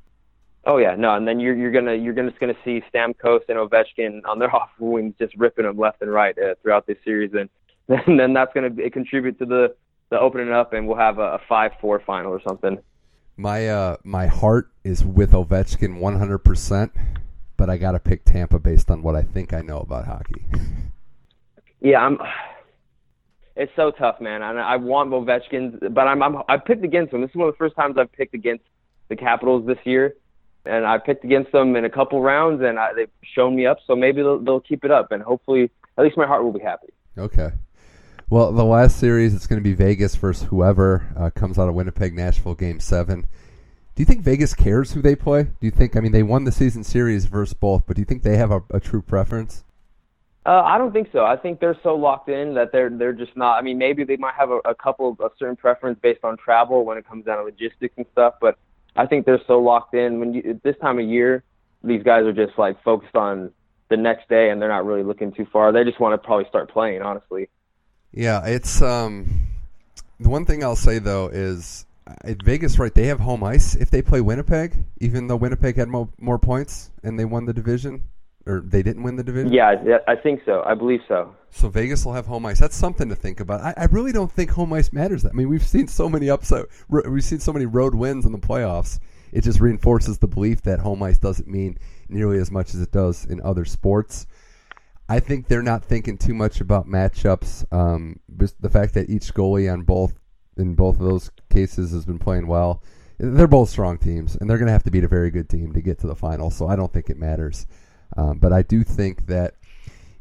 Oh 0.64 0.78
yeah, 0.78 0.96
no, 0.96 1.14
and 1.14 1.28
then 1.28 1.38
you're 1.38 1.54
you're 1.54 1.70
gonna 1.70 1.94
you're 1.94 2.12
gonna 2.12 2.30
just 2.30 2.40
gonna 2.40 2.56
see 2.64 2.82
Stamkos 2.92 3.42
and 3.48 3.56
Ovechkin 3.56 4.22
on 4.24 4.38
their 4.38 4.54
off 4.54 4.70
wings 4.78 5.14
just 5.18 5.34
ripping 5.36 5.64
them 5.64 5.78
left 5.78 6.02
and 6.02 6.12
right 6.12 6.36
uh, 6.38 6.54
throughout 6.62 6.86
this 6.86 6.98
series, 7.04 7.32
and, 7.34 7.48
then 8.18 8.32
that's 8.32 8.52
gonna 8.52 8.70
contribute 8.90 9.38
to 9.38 9.46
the 9.46 9.76
the 10.10 10.18
opening 10.18 10.52
up, 10.52 10.72
and 10.72 10.86
we'll 10.86 10.96
have 10.96 11.18
a, 11.18 11.34
a 11.34 11.40
five 11.48 11.72
four 11.80 12.00
final 12.06 12.32
or 12.32 12.40
something. 12.46 12.78
My 13.36 13.68
uh, 13.68 13.96
my 14.02 14.26
heart 14.26 14.70
is 14.82 15.04
with 15.04 15.32
Ovechkin 15.32 16.00
100%, 16.00 16.90
but 17.56 17.68
I 17.68 17.76
got 17.76 17.92
to 17.92 17.98
pick 17.98 18.24
Tampa 18.24 18.58
based 18.58 18.90
on 18.90 19.02
what 19.02 19.14
I 19.14 19.22
think 19.22 19.52
I 19.52 19.60
know 19.60 19.78
about 19.78 20.06
hockey. 20.06 20.46
Yeah, 21.80 21.98
I'm. 21.98 22.18
It's 23.54 23.72
so 23.76 23.90
tough, 23.90 24.20
man. 24.20 24.42
I, 24.42 24.52
I 24.52 24.76
want 24.76 25.10
Ovechkin, 25.10 25.94
but 25.94 26.08
I'm, 26.08 26.22
I'm 26.22 26.42
I 26.48 26.56
picked 26.56 26.84
against 26.84 27.12
him. 27.12 27.20
This 27.20 27.30
is 27.30 27.36
one 27.36 27.48
of 27.48 27.54
the 27.54 27.58
first 27.58 27.76
times 27.76 27.96
I've 27.98 28.10
picked 28.12 28.34
against 28.34 28.64
the 29.08 29.16
Capitals 29.16 29.66
this 29.66 29.78
year, 29.84 30.14
and 30.64 30.86
I 30.86 30.98
picked 30.98 31.24
against 31.24 31.52
them 31.52 31.76
in 31.76 31.84
a 31.84 31.90
couple 31.90 32.20
rounds, 32.20 32.62
and 32.62 32.78
I, 32.78 32.92
they've 32.94 33.10
shown 33.22 33.54
me 33.54 33.66
up. 33.66 33.78
So 33.86 33.94
maybe 33.94 34.22
they'll, 34.22 34.38
they'll 34.38 34.60
keep 34.60 34.84
it 34.84 34.90
up, 34.90 35.12
and 35.12 35.22
hopefully, 35.22 35.70
at 35.96 36.04
least 36.04 36.16
my 36.16 36.26
heart 36.26 36.42
will 36.42 36.52
be 36.52 36.60
happy. 36.60 36.88
Okay. 37.16 37.50
Well, 38.28 38.50
the 38.50 38.64
last 38.64 38.98
series 38.98 39.34
it's 39.34 39.46
going 39.46 39.62
to 39.62 39.64
be 39.64 39.72
Vegas 39.72 40.16
versus 40.16 40.48
whoever 40.48 41.06
uh, 41.16 41.30
comes 41.30 41.60
out 41.60 41.68
of 41.68 41.76
Winnipeg, 41.76 42.12
Nashville, 42.12 42.56
Game 42.56 42.80
Seven. 42.80 43.20
Do 43.94 44.02
you 44.02 44.04
think 44.04 44.22
Vegas 44.22 44.52
cares 44.52 44.92
who 44.92 45.00
they 45.00 45.14
play? 45.14 45.44
Do 45.44 45.50
you 45.60 45.70
think? 45.70 45.94
I 45.96 46.00
mean, 46.00 46.10
they 46.10 46.24
won 46.24 46.42
the 46.42 46.50
season 46.50 46.82
series 46.82 47.26
versus 47.26 47.54
both, 47.54 47.86
but 47.86 47.94
do 47.94 48.02
you 48.02 48.04
think 48.04 48.24
they 48.24 48.36
have 48.36 48.50
a, 48.50 48.62
a 48.70 48.80
true 48.80 49.00
preference? 49.00 49.62
Uh, 50.44 50.60
I 50.64 50.76
don't 50.76 50.92
think 50.92 51.08
so. 51.12 51.24
I 51.24 51.36
think 51.36 51.60
they're 51.60 51.78
so 51.84 51.94
locked 51.94 52.28
in 52.28 52.54
that 52.54 52.72
they're 52.72 52.90
they're 52.90 53.12
just 53.12 53.36
not. 53.36 53.58
I 53.58 53.62
mean, 53.62 53.78
maybe 53.78 54.02
they 54.02 54.16
might 54.16 54.34
have 54.34 54.50
a, 54.50 54.58
a 54.64 54.74
couple 54.74 55.10
of 55.10 55.20
a 55.20 55.30
certain 55.38 55.54
preference 55.54 56.00
based 56.02 56.24
on 56.24 56.36
travel 56.36 56.84
when 56.84 56.98
it 56.98 57.06
comes 57.06 57.26
down 57.26 57.38
to 57.38 57.44
logistics 57.44 57.94
and 57.96 58.06
stuff, 58.10 58.34
but 58.40 58.58
I 58.96 59.06
think 59.06 59.24
they're 59.24 59.40
so 59.46 59.60
locked 59.60 59.94
in. 59.94 60.18
When 60.18 60.34
you, 60.34 60.60
this 60.64 60.74
time 60.82 60.98
of 60.98 61.06
year, 61.06 61.44
these 61.84 62.02
guys 62.02 62.24
are 62.24 62.32
just 62.32 62.58
like 62.58 62.82
focused 62.82 63.14
on 63.14 63.52
the 63.88 63.96
next 63.96 64.28
day, 64.28 64.50
and 64.50 64.60
they're 64.60 64.68
not 64.68 64.84
really 64.84 65.04
looking 65.04 65.30
too 65.30 65.46
far. 65.52 65.70
They 65.70 65.84
just 65.84 66.00
want 66.00 66.20
to 66.20 66.26
probably 66.26 66.46
start 66.48 66.72
playing, 66.72 67.02
honestly. 67.02 67.48
Yeah, 68.16 68.46
it's 68.46 68.80
um 68.80 69.46
the 70.18 70.30
one 70.30 70.46
thing 70.46 70.64
I'll 70.64 70.74
say 70.74 70.98
though 70.98 71.28
is 71.28 71.84
at 72.24 72.42
Vegas, 72.42 72.78
right? 72.78 72.92
They 72.92 73.06
have 73.06 73.20
home 73.20 73.44
ice 73.44 73.74
if 73.74 73.90
they 73.90 74.00
play 74.00 74.20
Winnipeg, 74.20 74.84
even 75.00 75.26
though 75.26 75.36
Winnipeg 75.36 75.76
had 75.76 75.88
mo- 75.88 76.12
more 76.18 76.38
points 76.38 76.90
and 77.02 77.18
they 77.18 77.24
won 77.24 77.44
the 77.44 77.52
division, 77.52 78.04
or 78.46 78.62
they 78.64 78.82
didn't 78.82 79.02
win 79.02 79.16
the 79.16 79.22
division. 79.22 79.52
Yeah, 79.52 79.98
I 80.08 80.16
think 80.16 80.40
so. 80.46 80.62
I 80.64 80.74
believe 80.74 81.00
so. 81.08 81.34
So 81.50 81.68
Vegas 81.68 82.04
will 82.06 82.14
have 82.14 82.26
home 82.26 82.46
ice. 82.46 82.58
That's 82.58 82.76
something 82.76 83.08
to 83.10 83.14
think 83.14 83.40
about. 83.40 83.60
I, 83.60 83.74
I 83.76 83.84
really 83.86 84.12
don't 84.12 84.32
think 84.32 84.50
home 84.50 84.72
ice 84.72 84.92
matters. 84.92 85.22
That 85.22 85.30
I 85.30 85.32
mean, 85.34 85.48
we've 85.48 85.66
seen 85.66 85.86
so 85.86 86.08
many 86.08 86.30
upset. 86.30 86.66
We've 86.88 87.24
seen 87.24 87.40
so 87.40 87.52
many 87.52 87.66
road 87.66 87.94
wins 87.94 88.24
in 88.24 88.32
the 88.32 88.38
playoffs. 88.38 88.98
It 89.32 89.42
just 89.42 89.60
reinforces 89.60 90.18
the 90.18 90.28
belief 90.28 90.62
that 90.62 90.78
home 90.78 91.02
ice 91.02 91.18
doesn't 91.18 91.48
mean 91.48 91.76
nearly 92.08 92.38
as 92.38 92.50
much 92.50 92.72
as 92.72 92.80
it 92.80 92.92
does 92.92 93.26
in 93.26 93.42
other 93.42 93.66
sports. 93.66 94.26
I 95.08 95.20
think 95.20 95.46
they're 95.46 95.62
not 95.62 95.84
thinking 95.84 96.18
too 96.18 96.34
much 96.34 96.60
about 96.60 96.86
matchups. 96.86 97.64
Um, 97.72 98.18
the 98.28 98.70
fact 98.70 98.94
that 98.94 99.08
each 99.08 99.32
goalie 99.34 99.72
on 99.72 99.82
both 99.82 100.14
in 100.56 100.74
both 100.74 100.96
of 100.96 101.06
those 101.06 101.30
cases 101.50 101.92
has 101.92 102.04
been 102.04 102.18
playing 102.18 102.46
well. 102.46 102.82
They're 103.18 103.46
both 103.46 103.70
strong 103.70 103.98
teams, 103.98 104.36
and 104.36 104.48
they're 104.48 104.58
going 104.58 104.66
to 104.66 104.72
have 104.72 104.82
to 104.84 104.90
beat 104.90 105.04
a 105.04 105.08
very 105.08 105.30
good 105.30 105.48
team 105.48 105.72
to 105.72 105.80
get 105.80 105.98
to 106.00 106.06
the 106.06 106.16
final. 106.16 106.50
So 106.50 106.66
I 106.66 106.76
don't 106.76 106.92
think 106.92 107.08
it 107.08 107.18
matters. 107.18 107.66
Um, 108.16 108.38
but 108.38 108.52
I 108.52 108.62
do 108.62 108.82
think 108.82 109.26
that 109.26 109.54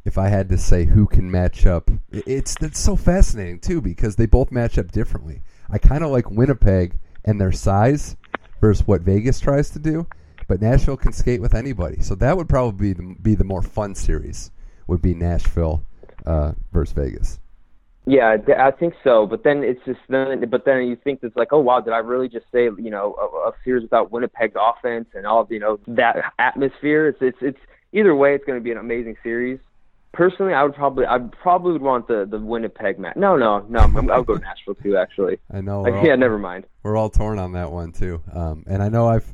if 0.06 0.18
I 0.18 0.30
had 0.30 0.50
to 0.50 0.58
say 0.58 0.86
who 0.86 1.08
can 1.08 1.30
match 1.30 1.66
up, 1.66 1.90
it's 2.12 2.56
it's 2.62 2.80
so 2.80 2.96
fascinating 2.96 3.60
too 3.60 3.82
because 3.82 4.16
they 4.16 4.28
both 4.28 4.52
match 4.52 4.78
up 4.78 4.92
differently. 4.92 5.42
I 5.70 5.80
kind 5.80 6.04
of 6.04 6.12
like 6.12 6.30
Winnipeg 6.30 7.00
and 7.26 7.42
their 7.42 7.52
size 7.52 8.16
versus 8.62 8.88
what 8.88 9.02
Vegas 9.02 9.40
tries 9.40 9.72
to 9.72 9.80
do, 9.80 10.08
but 10.48 10.62
Nashville 10.62 10.98
can 10.98 11.12
skate 11.12 11.42
with 11.42 11.56
anybody. 11.56 12.02
So 12.02 12.14
that 12.16 12.38
would 12.38 12.48
probably 12.48 12.94
be 12.94 13.02
the, 13.02 13.16
be 13.22 13.36
the 13.36 13.44
more 13.44 13.64
fun 13.64 13.96
series 13.96 14.52
would 14.88 15.02
be 15.02 15.14
Nashville 15.14 15.84
uh, 16.26 16.54
versus 16.72 16.94
Vegas. 16.94 17.40
Yeah, 18.08 18.38
I 18.58 18.72
think 18.72 18.94
so. 19.04 19.26
But 19.26 19.44
then 19.44 19.64
it's 19.64 19.84
just 19.84 20.00
then, 20.10 20.48
but 20.50 20.64
then 20.64 20.84
you 20.84 20.96
think 20.96 21.22
it's 21.24 21.36
like, 21.36 21.52
oh 21.52 21.60
wow, 21.60 21.82
did 21.82 21.92
I 21.92 21.98
really 21.98 22.30
just 22.30 22.46
say 22.52 22.66
you 22.66 22.92
know 22.92 23.16
a, 23.20 23.50
a 23.50 23.54
series 23.64 23.82
without 23.82 24.12
Winnipeg's 24.12 24.56
offense 24.56 25.08
and 25.16 25.26
all 25.26 25.42
of 25.42 25.52
you 25.52 25.60
know 25.60 25.80
that 25.88 26.18
atmosphere? 26.38 27.08
It's 27.08 27.18
it's 27.22 27.38
it's 27.42 27.60
either 27.94 28.16
way, 28.16 28.36
it's 28.36 28.46
going 28.46 28.60
to 28.60 28.64
be 28.64 28.72
an 28.72 28.78
amazing 28.78 29.16
series. 29.24 29.60
Personally, 30.14 30.54
I 30.54 30.62
would 30.62 30.76
probably 30.76 31.08
I 31.08 31.18
probably 31.18 31.74
would 31.74 31.82
want 31.82 32.08
the 32.08 32.28
the 32.30 32.38
Winnipeg 32.38 33.00
match. 33.00 33.16
No, 33.16 33.38
no, 33.38 33.66
no. 33.68 33.80
I'll 34.14 34.24
go 34.24 34.36
to 34.36 34.42
Nashville 34.42 34.76
too. 34.76 34.98
Actually, 34.98 35.40
I 35.52 35.62
know. 35.62 35.82
Like, 35.82 35.96
all, 35.96 36.06
yeah, 36.06 36.16
never 36.16 36.38
mind. 36.38 36.66
We're 36.84 36.98
all 36.98 37.10
torn 37.10 37.40
on 37.40 37.54
that 37.54 37.72
one 37.72 37.92
too. 37.92 38.22
Um, 38.32 38.66
and 38.68 38.84
I 38.84 38.90
know 38.90 39.08
I've 39.08 39.34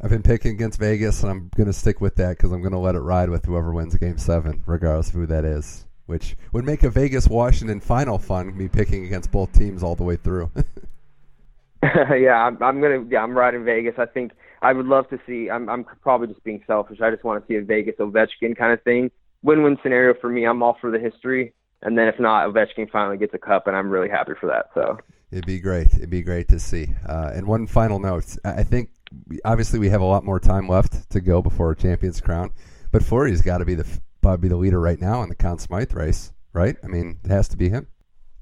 I've 0.00 0.10
been 0.10 0.22
picking 0.22 0.52
against 0.52 0.78
Vegas, 0.78 1.22
and 1.22 1.30
I'm 1.30 1.50
going 1.56 1.66
to 1.66 1.72
stick 1.72 2.00
with 2.00 2.14
that 2.16 2.36
because 2.36 2.52
I'm 2.52 2.60
going 2.60 2.72
to 2.72 2.78
let 2.78 2.94
it 2.94 3.00
ride 3.00 3.30
with 3.30 3.44
whoever 3.44 3.72
wins 3.72 3.96
Game 3.96 4.18
Seven, 4.18 4.62
regardless 4.66 5.08
of 5.08 5.14
who 5.14 5.26
that 5.26 5.44
is. 5.44 5.86
Which 6.06 6.36
would 6.52 6.64
make 6.64 6.84
a 6.84 6.90
Vegas 6.90 7.28
Washington 7.28 7.80
final 7.80 8.18
fun. 8.18 8.56
Me 8.56 8.68
picking 8.68 9.04
against 9.04 9.30
both 9.30 9.52
teams 9.52 9.82
all 9.82 9.94
the 9.94 10.04
way 10.04 10.16
through. 10.16 10.50
yeah, 11.82 12.34
I'm, 12.34 12.60
I'm 12.62 12.80
gonna. 12.80 13.04
Yeah, 13.08 13.22
I'm 13.22 13.36
riding 13.36 13.64
Vegas. 13.64 13.94
I 13.98 14.06
think 14.06 14.32
I 14.62 14.72
would 14.72 14.86
love 14.86 15.08
to 15.10 15.20
see. 15.26 15.48
I'm, 15.48 15.68
I'm 15.68 15.84
probably 16.02 16.26
just 16.26 16.42
being 16.42 16.62
selfish. 16.66 17.00
I 17.00 17.10
just 17.10 17.22
want 17.22 17.40
to 17.40 17.46
see 17.46 17.56
a 17.56 17.62
Vegas 17.62 17.94
Ovechkin 18.00 18.56
kind 18.56 18.72
of 18.72 18.82
thing. 18.82 19.10
Win-win 19.42 19.78
scenario 19.82 20.14
for 20.20 20.28
me. 20.28 20.44
I'm 20.44 20.62
all 20.62 20.76
for 20.80 20.90
the 20.90 20.98
history, 20.98 21.52
and 21.82 21.96
then 21.96 22.08
if 22.08 22.18
not, 22.18 22.48
Ovechkin 22.48 22.90
finally 22.90 23.16
gets 23.16 23.32
a 23.34 23.38
cup, 23.38 23.68
and 23.68 23.76
I'm 23.76 23.90
really 23.90 24.08
happy 24.08 24.32
for 24.40 24.48
that. 24.48 24.70
So 24.74 24.98
it'd 25.30 25.46
be 25.46 25.60
great. 25.60 25.86
It'd 25.94 26.10
be 26.10 26.22
great 26.22 26.48
to 26.48 26.58
see. 26.58 26.88
Uh, 27.08 27.30
and 27.32 27.46
one 27.46 27.68
final 27.68 28.00
note: 28.00 28.36
I 28.44 28.64
think 28.64 28.90
obviously 29.44 29.78
we 29.78 29.88
have 29.88 30.00
a 30.00 30.06
lot 30.06 30.24
more 30.24 30.40
time 30.40 30.68
left 30.68 31.10
to 31.10 31.20
go 31.20 31.42
before 31.42 31.70
a 31.70 31.76
champion's 31.76 32.20
crown. 32.20 32.52
But 32.90 33.02
Fleury's 33.02 33.42
got 33.42 33.58
to 33.58 33.64
be 33.64 33.74
the 33.74 33.86
probably 34.22 34.48
the 34.48 34.56
leader 34.56 34.80
right 34.80 35.00
now 35.00 35.22
in 35.22 35.28
the 35.28 35.34
Conn 35.34 35.58
Smythe 35.58 35.92
race, 35.92 36.32
right? 36.52 36.76
I 36.82 36.86
mean, 36.86 37.18
it 37.24 37.30
has 37.30 37.48
to 37.48 37.56
be 37.56 37.68
him. 37.68 37.86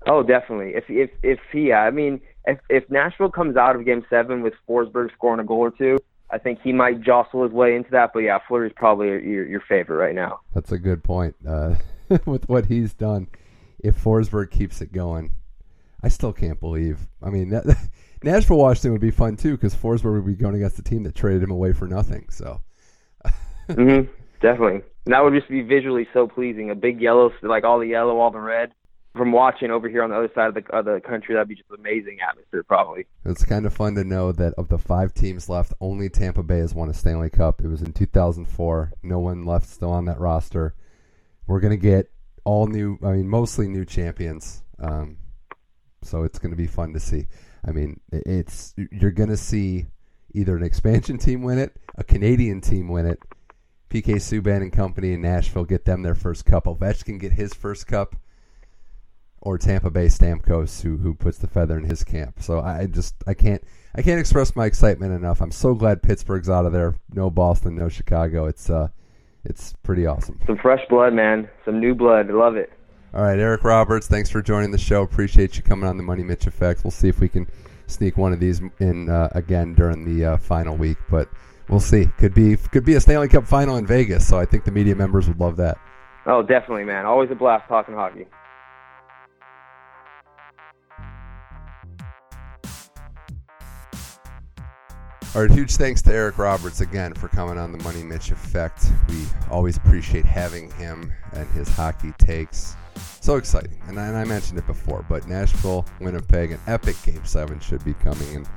Oh, 0.06 0.22
definitely. 0.22 0.74
If 0.74 0.84
if 0.88 1.10
if 1.22 1.40
he, 1.52 1.72
I 1.72 1.90
mean, 1.90 2.20
if 2.44 2.58
if 2.68 2.88
Nashville 2.90 3.30
comes 3.30 3.56
out 3.56 3.76
of 3.76 3.84
Game 3.84 4.04
Seven 4.08 4.42
with 4.42 4.54
Forsberg 4.68 5.12
scoring 5.12 5.40
a 5.40 5.44
goal 5.44 5.58
or 5.58 5.70
two, 5.72 5.98
I 6.30 6.38
think 6.38 6.60
he 6.62 6.72
might 6.72 7.00
jostle 7.00 7.42
his 7.42 7.52
way 7.52 7.74
into 7.74 7.90
that. 7.90 8.12
But 8.12 8.20
yeah, 8.20 8.38
Fleury's 8.46 8.72
probably 8.76 9.08
your 9.08 9.46
your 9.46 9.62
favorite 9.68 9.96
right 9.96 10.14
now. 10.14 10.40
That's 10.54 10.72
a 10.72 10.78
good 10.78 11.02
point. 11.02 11.34
Uh, 11.46 11.76
with 12.24 12.48
what 12.48 12.66
he's 12.66 12.94
done, 12.94 13.28
if 13.80 14.02
Forsberg 14.02 14.50
keeps 14.50 14.80
it 14.80 14.92
going, 14.92 15.32
I 16.02 16.08
still 16.08 16.32
can't 16.32 16.60
believe. 16.60 17.08
I 17.20 17.30
mean, 17.30 17.50
that, 17.50 17.64
Nashville 18.22 18.58
Washington 18.58 18.92
would 18.92 19.00
be 19.00 19.10
fun 19.10 19.36
too 19.36 19.52
because 19.52 19.74
Forsberg 19.74 20.14
would 20.14 20.26
be 20.26 20.34
going 20.34 20.54
against 20.54 20.76
the 20.76 20.82
team 20.82 21.02
that 21.04 21.14
traded 21.14 21.42
him 21.42 21.50
away 21.50 21.72
for 21.72 21.86
nothing. 21.86 22.26
So, 22.30 22.62
mm-hmm, 23.68 24.10
definitely, 24.40 24.82
and 25.04 25.14
that 25.14 25.22
would 25.22 25.34
just 25.34 25.48
be 25.48 25.62
visually 25.62 26.08
so 26.12 26.26
pleasing. 26.26 26.70
A 26.70 26.74
big 26.74 27.00
yellow, 27.00 27.32
like 27.42 27.64
all 27.64 27.78
the 27.78 27.86
yellow, 27.86 28.18
all 28.18 28.30
the 28.30 28.38
red. 28.38 28.72
From 29.14 29.32
watching 29.32 29.70
over 29.70 29.88
here 29.88 30.02
on 30.02 30.10
the 30.10 30.16
other 30.16 30.30
side 30.34 30.48
of 30.48 30.54
the, 30.54 30.76
of 30.76 30.84
the 30.84 31.00
country, 31.00 31.34
that'd 31.34 31.48
be 31.48 31.54
just 31.54 31.70
amazing 31.70 32.18
atmosphere, 32.20 32.62
probably. 32.62 33.06
It's 33.24 33.46
kind 33.46 33.64
of 33.64 33.72
fun 33.72 33.94
to 33.94 34.04
know 34.04 34.30
that 34.32 34.52
of 34.58 34.68
the 34.68 34.76
five 34.76 35.14
teams 35.14 35.48
left, 35.48 35.72
only 35.80 36.10
Tampa 36.10 36.42
Bay 36.42 36.58
has 36.58 36.74
won 36.74 36.90
a 36.90 36.94
Stanley 36.94 37.30
Cup. 37.30 37.62
It 37.62 37.68
was 37.68 37.80
in 37.80 37.94
2004. 37.94 38.92
No 39.02 39.18
one 39.18 39.46
left 39.46 39.70
still 39.70 39.90
on 39.90 40.04
that 40.04 40.20
roster. 40.20 40.74
We're 41.46 41.60
gonna 41.60 41.78
get 41.78 42.10
all 42.44 42.66
new. 42.66 42.98
I 43.02 43.12
mean, 43.12 43.26
mostly 43.26 43.68
new 43.68 43.86
champions. 43.86 44.62
Um, 44.78 45.16
so 46.02 46.22
it's 46.22 46.38
going 46.38 46.52
to 46.52 46.56
be 46.56 46.66
fun 46.66 46.92
to 46.94 47.00
see. 47.00 47.26
I 47.66 47.72
mean, 47.72 48.00
it's 48.12 48.74
you're 48.76 49.10
going 49.10 49.30
to 49.30 49.36
see 49.36 49.86
either 50.32 50.56
an 50.56 50.62
expansion 50.62 51.18
team 51.18 51.42
win 51.42 51.58
it, 51.58 51.76
a 51.96 52.04
Canadian 52.04 52.60
team 52.60 52.88
win 52.88 53.06
it, 53.06 53.18
PK 53.90 54.16
Subban 54.16 54.62
and 54.62 54.72
company 54.72 55.12
in 55.12 55.22
Nashville 55.22 55.64
get 55.64 55.84
them 55.84 56.02
their 56.02 56.14
first 56.14 56.44
cup. 56.44 56.64
Ovechkin 56.64 57.18
get 57.18 57.32
his 57.32 57.54
first 57.54 57.86
cup, 57.86 58.16
or 59.40 59.58
Tampa 59.58 59.90
Bay 59.90 60.06
Stamkos 60.06 60.82
who 60.82 60.96
who 60.96 61.14
puts 61.14 61.38
the 61.38 61.46
feather 61.46 61.78
in 61.78 61.84
his 61.84 62.04
camp. 62.04 62.40
So 62.40 62.60
I 62.60 62.86
just 62.86 63.14
I 63.26 63.34
can't 63.34 63.62
I 63.94 64.02
can't 64.02 64.20
express 64.20 64.54
my 64.56 64.66
excitement 64.66 65.12
enough. 65.12 65.40
I'm 65.40 65.52
so 65.52 65.74
glad 65.74 66.02
Pittsburgh's 66.02 66.50
out 66.50 66.66
of 66.66 66.72
there. 66.72 66.94
No 67.12 67.30
Boston, 67.30 67.76
no 67.76 67.88
Chicago. 67.88 68.46
It's 68.46 68.68
uh 68.68 68.88
it's 69.44 69.74
pretty 69.84 70.06
awesome. 70.06 70.40
Some 70.46 70.58
fresh 70.58 70.80
blood, 70.88 71.14
man. 71.14 71.48
Some 71.64 71.78
new 71.78 71.94
blood. 71.94 72.28
Love 72.28 72.56
it. 72.56 72.72
All 73.16 73.22
right, 73.22 73.38
Eric 73.38 73.64
Roberts, 73.64 74.06
thanks 74.06 74.28
for 74.28 74.42
joining 74.42 74.72
the 74.72 74.76
show. 74.76 75.00
Appreciate 75.00 75.56
you 75.56 75.62
coming 75.62 75.88
on 75.88 75.96
the 75.96 76.02
Money 76.02 76.22
Mitch 76.22 76.46
Effect. 76.46 76.84
We'll 76.84 76.90
see 76.90 77.08
if 77.08 77.18
we 77.18 77.30
can 77.30 77.46
sneak 77.86 78.18
one 78.18 78.34
of 78.34 78.40
these 78.40 78.60
in 78.78 79.08
uh, 79.08 79.30
again 79.32 79.72
during 79.72 80.04
the 80.04 80.32
uh, 80.32 80.36
final 80.36 80.76
week, 80.76 80.98
but 81.08 81.26
we'll 81.70 81.80
see. 81.80 82.10
Could 82.18 82.34
be 82.34 82.58
could 82.58 82.84
be 82.84 82.92
a 82.92 83.00
Stanley 83.00 83.28
Cup 83.28 83.46
final 83.46 83.78
in 83.78 83.86
Vegas, 83.86 84.28
so 84.28 84.38
I 84.38 84.44
think 84.44 84.66
the 84.66 84.70
media 84.70 84.94
members 84.94 85.28
would 85.28 85.40
love 85.40 85.56
that. 85.56 85.78
Oh, 86.26 86.42
definitely, 86.42 86.84
man. 86.84 87.06
Always 87.06 87.30
a 87.30 87.34
blast 87.34 87.66
talking 87.68 87.94
hockey. 87.94 88.26
All 95.34 95.40
right, 95.40 95.50
huge 95.50 95.76
thanks 95.76 96.02
to 96.02 96.12
Eric 96.12 96.36
Roberts 96.36 96.82
again 96.82 97.14
for 97.14 97.28
coming 97.28 97.56
on 97.56 97.72
the 97.72 97.82
Money 97.82 98.02
Mitch 98.02 98.30
Effect. 98.30 98.90
We 99.08 99.24
always 99.50 99.78
appreciate 99.78 100.26
having 100.26 100.70
him 100.72 101.14
and 101.32 101.48
his 101.52 101.70
hockey 101.70 102.12
takes 102.18 102.76
so 103.26 103.34
exciting. 103.34 103.76
And 103.88 103.98
I, 103.98 104.06
and 104.06 104.16
I, 104.16 104.22
mentioned 104.22 104.56
it 104.56 104.68
before, 104.68 105.04
but 105.08 105.26
Nashville, 105.26 105.84
Winnipeg, 106.00 106.52
an 106.52 106.60
epic 106.68 106.94
Game 107.04 107.24
7 107.24 107.58
should 107.58 107.84
be 107.84 107.92
coming. 107.94 108.36
And, 108.36 108.48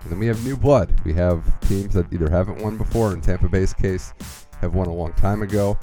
and 0.00 0.10
then 0.10 0.18
we 0.18 0.26
have 0.26 0.44
new 0.44 0.56
blood. 0.56 0.92
We 1.04 1.12
have 1.12 1.60
teams 1.60 1.94
that 1.94 2.12
either 2.12 2.28
haven't 2.28 2.60
won 2.60 2.76
before, 2.76 3.12
in 3.12 3.20
Tampa 3.20 3.48
Bay's 3.48 3.72
case, 3.72 4.12
have 4.60 4.74
won 4.74 4.88
a 4.88 4.92
long 4.92 5.12
time 5.12 5.42
ago. 5.42 5.78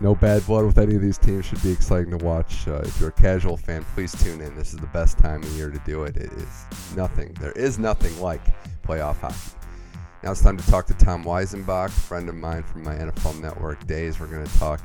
No 0.00 0.14
bad 0.14 0.46
blood 0.46 0.64
with 0.64 0.78
any 0.78 0.94
of 0.94 1.02
these 1.02 1.18
teams 1.18 1.44
should 1.44 1.60
be 1.60 1.72
exciting 1.72 2.16
to 2.16 2.24
watch. 2.24 2.68
Uh, 2.68 2.82
if 2.84 3.00
you're 3.00 3.08
a 3.08 3.12
casual 3.12 3.56
fan, 3.56 3.84
please 3.94 4.12
tune 4.22 4.40
in. 4.40 4.54
This 4.54 4.72
is 4.72 4.78
the 4.78 4.86
best 4.88 5.18
time 5.18 5.42
of 5.42 5.48
year 5.56 5.70
to 5.70 5.80
do 5.84 6.04
it. 6.04 6.16
It 6.16 6.32
is 6.34 6.66
nothing. 6.94 7.36
There 7.40 7.52
is 7.52 7.80
nothing 7.80 8.16
like 8.20 8.42
playoff 8.82 9.16
hockey. 9.16 9.56
Now 10.22 10.30
it's 10.30 10.42
time 10.42 10.56
to 10.56 10.66
talk 10.70 10.86
to 10.86 10.94
Tom 10.94 11.24
Weisenbach, 11.24 11.88
a 11.88 11.90
friend 11.90 12.28
of 12.28 12.36
mine 12.36 12.62
from 12.62 12.84
my 12.84 12.94
NFL 12.94 13.40
Network 13.40 13.84
days. 13.88 14.20
We're 14.20 14.28
going 14.28 14.46
to 14.46 14.58
talk 14.58 14.80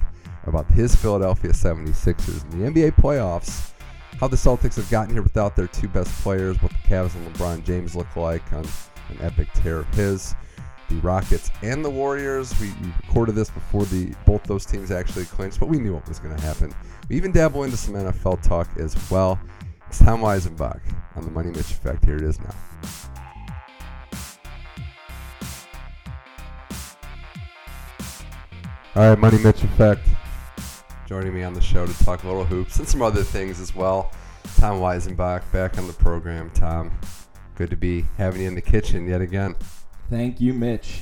about 0.45 0.69
his 0.71 0.95
Philadelphia 0.95 1.51
76ers 1.51 2.43
and 2.43 2.53
the 2.53 2.81
NBA 2.81 2.95
playoffs, 2.95 3.71
how 4.19 4.27
the 4.27 4.37
Celtics 4.37 4.75
have 4.75 4.89
gotten 4.89 5.13
here 5.13 5.21
without 5.21 5.55
their 5.55 5.67
two 5.67 5.87
best 5.87 6.11
players, 6.21 6.61
what 6.61 6.71
the 6.71 6.77
Cavs 6.79 7.15
and 7.15 7.33
LeBron 7.33 7.63
James 7.65 7.95
look 7.95 8.15
like 8.15 8.51
on 8.53 8.65
an 9.09 9.17
epic 9.21 9.47
tear 9.53 9.79
of 9.79 9.87
his, 9.93 10.35
the 10.89 10.95
Rockets 10.97 11.51
and 11.61 11.83
the 11.83 11.89
Warriors. 11.89 12.57
We, 12.59 12.71
recorded 13.05 13.35
this 13.35 13.49
before 13.49 13.85
the 13.85 14.13
both 14.25 14.43
those 14.43 14.65
teams 14.65 14.91
actually 14.91 15.25
clinched, 15.25 15.59
but 15.59 15.69
we 15.69 15.79
knew 15.79 15.93
what 15.93 16.07
was 16.07 16.19
going 16.19 16.35
to 16.35 16.41
happen. 16.41 16.73
We 17.09 17.15
even 17.15 17.31
dabble 17.31 17.63
into 17.63 17.77
some 17.77 17.95
NFL 17.95 18.41
talk 18.41 18.69
as 18.77 18.95
well. 19.09 19.39
It's 19.87 19.99
Tom 19.99 20.21
Weisenbach 20.21 20.81
on 21.15 21.25
the 21.25 21.31
Money 21.31 21.49
Mitch 21.49 21.71
Effect. 21.71 22.05
Here 22.05 22.15
it 22.15 22.23
is 22.23 22.39
now. 22.39 22.55
All 28.95 29.09
right, 29.09 29.17
Money 29.17 29.37
Mitch 29.39 29.63
Effect. 29.63 30.01
Joining 31.11 31.33
me 31.33 31.43
on 31.43 31.53
the 31.53 31.59
show 31.59 31.85
to 31.85 32.05
talk 32.05 32.23
a 32.23 32.27
little 32.27 32.45
hoops 32.45 32.79
and 32.79 32.87
some 32.87 33.01
other 33.01 33.21
things 33.21 33.59
as 33.59 33.75
well. 33.75 34.13
Tom 34.55 34.79
Weisenbach 34.79 35.43
back 35.51 35.77
on 35.77 35.85
the 35.85 35.91
program. 35.91 36.49
Tom, 36.51 36.97
good 37.55 37.69
to 37.69 37.75
be 37.75 38.05
having 38.17 38.43
you 38.43 38.47
in 38.47 38.55
the 38.55 38.61
kitchen 38.61 39.09
yet 39.09 39.19
again. 39.19 39.57
Thank 40.09 40.39
you, 40.39 40.53
Mitch. 40.53 41.01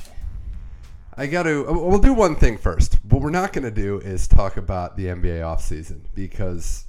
I 1.16 1.28
got 1.28 1.44
to. 1.44 1.64
Uh, 1.64 1.74
we'll 1.74 2.00
do 2.00 2.12
one 2.12 2.34
thing 2.34 2.58
first. 2.58 2.94
What 3.04 3.22
we're 3.22 3.30
not 3.30 3.52
going 3.52 3.62
to 3.62 3.70
do 3.70 4.00
is 4.00 4.26
talk 4.26 4.56
about 4.56 4.96
the 4.96 5.04
NBA 5.04 5.42
offseason 5.42 6.00
because 6.12 6.86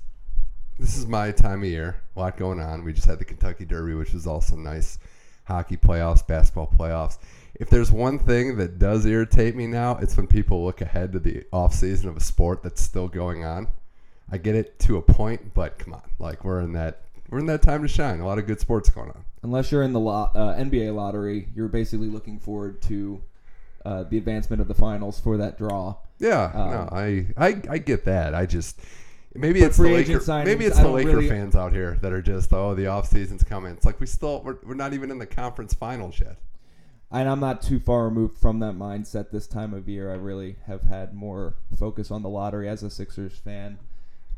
this 0.79 0.97
is 0.97 1.05
my 1.05 1.29
time 1.29 1.61
of 1.61 1.69
year. 1.69 2.01
A 2.15 2.21
lot 2.21 2.37
going 2.37 2.59
on. 2.59 2.83
We 2.83 2.91
just 2.91 3.05
had 3.05 3.19
the 3.19 3.25
Kentucky 3.25 3.65
Derby, 3.65 3.93
which 3.93 4.13
was 4.13 4.25
also 4.25 4.55
nice. 4.55 4.97
Hockey 5.43 5.77
playoffs, 5.77 6.25
basketball 6.25 6.73
playoffs 6.75 7.19
if 7.61 7.69
there's 7.69 7.91
one 7.91 8.17
thing 8.17 8.57
that 8.57 8.79
does 8.79 9.05
irritate 9.05 9.55
me 9.55 9.67
now, 9.67 9.95
it's 10.01 10.17
when 10.17 10.25
people 10.25 10.65
look 10.65 10.81
ahead 10.81 11.11
to 11.11 11.19
the 11.19 11.43
off 11.53 11.75
season 11.75 12.09
of 12.09 12.17
a 12.17 12.19
sport 12.19 12.63
that's 12.63 12.81
still 12.81 13.07
going 13.07 13.45
on. 13.45 13.67
I 14.31 14.39
get 14.39 14.55
it 14.55 14.79
to 14.79 14.97
a 14.97 15.01
point, 15.01 15.53
but 15.53 15.77
come 15.77 15.93
on, 15.93 16.01
like 16.17 16.43
we're 16.43 16.61
in 16.61 16.73
that 16.73 17.03
we're 17.29 17.37
in 17.37 17.45
that 17.45 17.61
time 17.61 17.83
to 17.83 17.87
shine. 17.87 18.19
A 18.19 18.25
lot 18.25 18.39
of 18.39 18.47
good 18.47 18.59
sports 18.59 18.89
going 18.89 19.09
on. 19.09 19.25
Unless 19.43 19.71
you're 19.71 19.83
in 19.83 19.93
the 19.93 19.99
lo- 19.99 20.31
uh, 20.33 20.55
NBA 20.55 20.95
lottery, 20.95 21.49
you're 21.55 21.67
basically 21.67 22.07
looking 22.07 22.39
forward 22.39 22.81
to 22.83 23.21
uh, 23.85 24.03
the 24.03 24.17
advancement 24.17 24.59
of 24.59 24.67
the 24.67 24.73
finals 24.73 25.19
for 25.19 25.37
that 25.37 25.59
draw. 25.59 25.97
Yeah, 26.17 26.45
um, 26.55 26.71
no, 26.71 26.89
I, 26.91 27.27
I 27.37 27.61
I 27.69 27.77
get 27.77 28.05
that. 28.05 28.33
I 28.33 28.47
just 28.47 28.79
maybe 29.35 29.61
it's 29.61 29.77
the 29.77 29.83
Laker, 29.83 30.17
signings, 30.17 30.45
maybe 30.45 30.65
it's 30.65 30.79
the 30.79 30.89
Laker 30.89 31.09
really, 31.17 31.29
fans 31.29 31.55
out 31.55 31.73
here 31.73 31.99
that 32.01 32.11
are 32.11 32.23
just 32.23 32.51
oh 32.53 32.73
the 32.73 32.87
off 32.87 33.07
season's 33.07 33.43
coming. 33.43 33.73
It's 33.73 33.85
like 33.85 33.99
we 33.99 34.07
still 34.07 34.41
we're, 34.41 34.57
we're 34.63 34.73
not 34.73 34.93
even 34.93 35.11
in 35.11 35.19
the 35.19 35.27
conference 35.27 35.75
finals 35.75 36.19
yet 36.19 36.37
and 37.11 37.29
I'm 37.29 37.39
not 37.39 37.61
too 37.61 37.79
far 37.79 38.05
removed 38.05 38.37
from 38.37 38.59
that 38.59 38.75
mindset 38.75 39.31
this 39.31 39.47
time 39.47 39.73
of 39.73 39.89
year. 39.89 40.11
I 40.11 40.15
really 40.15 40.55
have 40.65 40.83
had 40.83 41.13
more 41.13 41.55
focus 41.77 42.11
on 42.11 42.23
the 42.23 42.29
lottery 42.29 42.69
as 42.69 42.83
a 42.83 42.89
Sixers 42.89 43.37
fan 43.37 43.79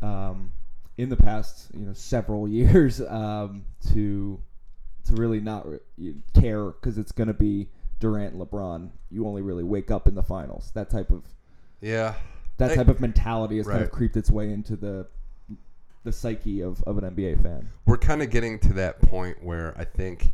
um, 0.02 0.52
in 0.98 1.10
the 1.10 1.16
past, 1.16 1.68
you 1.74 1.86
know, 1.86 1.94
several 1.94 2.48
years 2.50 3.02
um, 3.02 3.66
to 3.94 4.40
to 5.06 5.14
really 5.14 5.42
not 5.42 5.68
re- 5.68 6.16
care 6.34 6.66
because 6.66 6.98
it's 6.98 7.12
going 7.12 7.28
to 7.28 7.34
be 7.34 7.70
Durant, 8.00 8.38
LeBron. 8.38 8.90
You 9.12 9.28
only 9.28 9.42
really 9.42 9.64
wake 9.64 9.92
up 9.92 10.08
in 10.08 10.16
the 10.16 10.24
finals. 10.24 10.72
That 10.74 10.90
type 10.90 11.12
of 11.12 11.26
yeah, 11.82 12.16
that 12.58 12.72
I, 12.72 12.76
type 12.76 12.88
of 12.88 13.00
mentality 13.00 13.58
has 13.58 13.66
right. 13.66 13.74
kind 13.74 13.86
of 13.86 13.92
creeped 13.92 14.18
its 14.18 14.32
way 14.32 14.52
into 14.52 14.76
the 14.76 15.08
the 16.04 16.12
psyche 16.12 16.62
of, 16.62 16.84
of 16.84 16.98
an 16.98 17.16
NBA 17.16 17.42
fan. 17.42 17.70
We're 17.86 17.98
kind 17.98 18.22
of 18.22 18.30
getting 18.30 18.60
to 18.60 18.74
that 18.74 19.02
point 19.02 19.44
where 19.44 19.74
I 19.78 19.86
think 19.86 20.34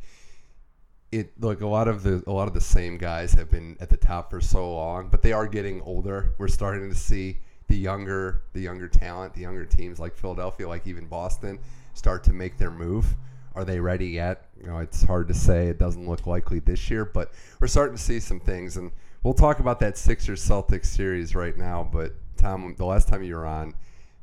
it 1.12 1.32
like 1.42 1.62
a 1.62 1.68
lot 1.68 1.88
of 1.88 2.04
the 2.04 2.24
a 2.28 2.32
lot 2.32 2.48
of 2.48 2.54
the 2.54 2.62
same 2.62 2.98
guys 2.98 3.34
have 3.34 3.50
been 3.50 3.78
at 3.80 3.90
the 3.90 3.98
top 3.98 4.30
for 4.30 4.42
so 4.42 4.74
long, 4.74 5.10
but 5.10 5.22
they 5.22 5.34
are 5.34 5.48
getting 5.48 5.82
older. 5.82 6.34
We're 6.38 6.48
starting 6.48 6.90
to 6.90 6.96
see 6.96 7.40
the 7.68 7.78
younger 7.78 8.44
the 8.54 8.62
younger 8.62 8.88
talent, 8.88 9.34
the 9.34 9.42
younger 9.42 9.66
teams 9.66 10.00
like 10.00 10.16
Philadelphia, 10.16 10.68
like 10.68 10.86
even 10.88 11.06
Boston, 11.08 11.60
start 11.94 12.24
to 12.26 12.34
make 12.34 12.58
their 12.58 12.72
move. 12.72 13.16
Are 13.56 13.66
they 13.66 13.80
ready 13.80 14.08
yet? 14.08 14.46
You 14.60 14.68
know, 14.68 14.78
it's 14.78 15.04
hard 15.04 15.28
to 15.30 15.34
say. 15.34 15.68
It 15.68 15.80
doesn't 15.80 16.08
look 16.08 16.28
likely 16.28 16.60
this 16.60 16.90
year, 16.90 17.06
but 17.06 17.32
we're 17.60 17.68
starting 17.68 17.96
to 17.98 18.02
see 18.02 18.20
some 18.20 18.40
things, 18.40 18.78
and 18.78 18.92
we'll 19.24 19.34
talk 19.34 19.60
about 19.60 19.80
that 19.80 19.98
Sixers 19.98 20.48
Celtics 20.48 20.86
series 20.86 21.34
right 21.34 21.58
now. 21.58 21.88
But 21.92 22.14
Tom, 22.38 22.76
the 22.78 22.86
last 22.86 23.08
time 23.08 23.24
you 23.24 23.36
were 23.36 23.48
on, 23.48 23.74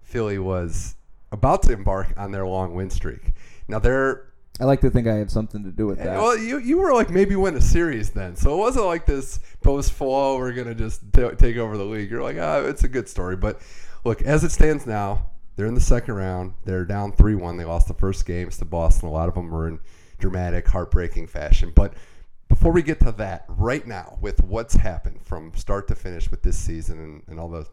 Philly 0.03 0.39
was 0.39 0.95
about 1.33 1.65
to 1.65 1.73
embark 1.73 2.15
on 2.17 2.31
their 2.31 2.47
long 2.47 2.75
win 2.75 2.89
streak. 2.89 3.33
Now 3.69 3.81
they're 3.81 4.33
I 4.59 4.65
like 4.65 4.81
to 4.81 4.91
think 4.91 5.07
I 5.07 5.17
have 5.17 5.31
something 5.31 5.65
to 5.65 5.71
do 5.71 5.87
with 5.87 5.99
that. 5.99 6.19
Well, 6.19 6.37
you 6.39 6.59
you 6.59 6.79
were 6.79 6.95
like 6.95 7.11
maybe 7.11 7.37
win 7.37 7.55
a 7.57 7.61
series 7.61 8.11
then, 8.11 8.37
so 8.37 8.55
it 8.55 8.57
wasn't 8.57 8.87
like 8.87 9.05
this 9.05 9.39
post 9.63 9.93
flow. 9.93 10.39
We're 10.39 10.53
gonna 10.53 10.75
just 10.75 11.13
t- 11.13 11.29
take 11.37 11.57
over 11.57 11.77
the 11.77 11.85
league. 11.85 12.11
You're 12.11 12.23
like, 12.23 12.39
ah, 12.41 12.61
it's 12.61 12.83
a 12.85 12.89
good 12.89 13.09
story. 13.09 13.37
But 13.37 13.61
look, 14.05 14.23
as 14.23 14.45
it 14.45 14.53
stands 14.53 14.87
now, 14.87 15.31
they're 15.57 15.67
in 15.67 15.75
the 15.75 15.81
second 15.81 16.15
round. 16.15 16.55
They're 16.65 16.87
down 16.87 17.13
three 17.13 17.35
one. 17.35 17.59
They 17.59 17.67
lost 17.67 17.89
the 17.89 17.95
first 17.95 18.25
games 18.25 18.57
to 18.59 18.65
Boston. 18.65 19.09
A 19.09 19.13
lot 19.13 19.29
of 19.29 19.35
them 19.35 19.51
were 19.51 19.69
in 19.69 19.79
dramatic, 20.19 20.67
heartbreaking 20.69 21.27
fashion. 21.27 21.73
But 21.75 21.93
before 22.49 22.73
we 22.73 22.83
get 22.83 23.01
to 23.01 23.13
that, 23.13 23.45
right 23.49 23.87
now, 23.87 24.17
with 24.23 24.43
what's 24.43 24.77
happened 24.77 25.21
from 25.23 25.53
start 25.55 25.87
to 25.89 25.95
finish 25.95 26.31
with 26.31 26.43
this 26.43 26.57
season 26.57 26.99
and, 26.99 27.23
and 27.27 27.39
all 27.39 27.51
the 27.51 27.67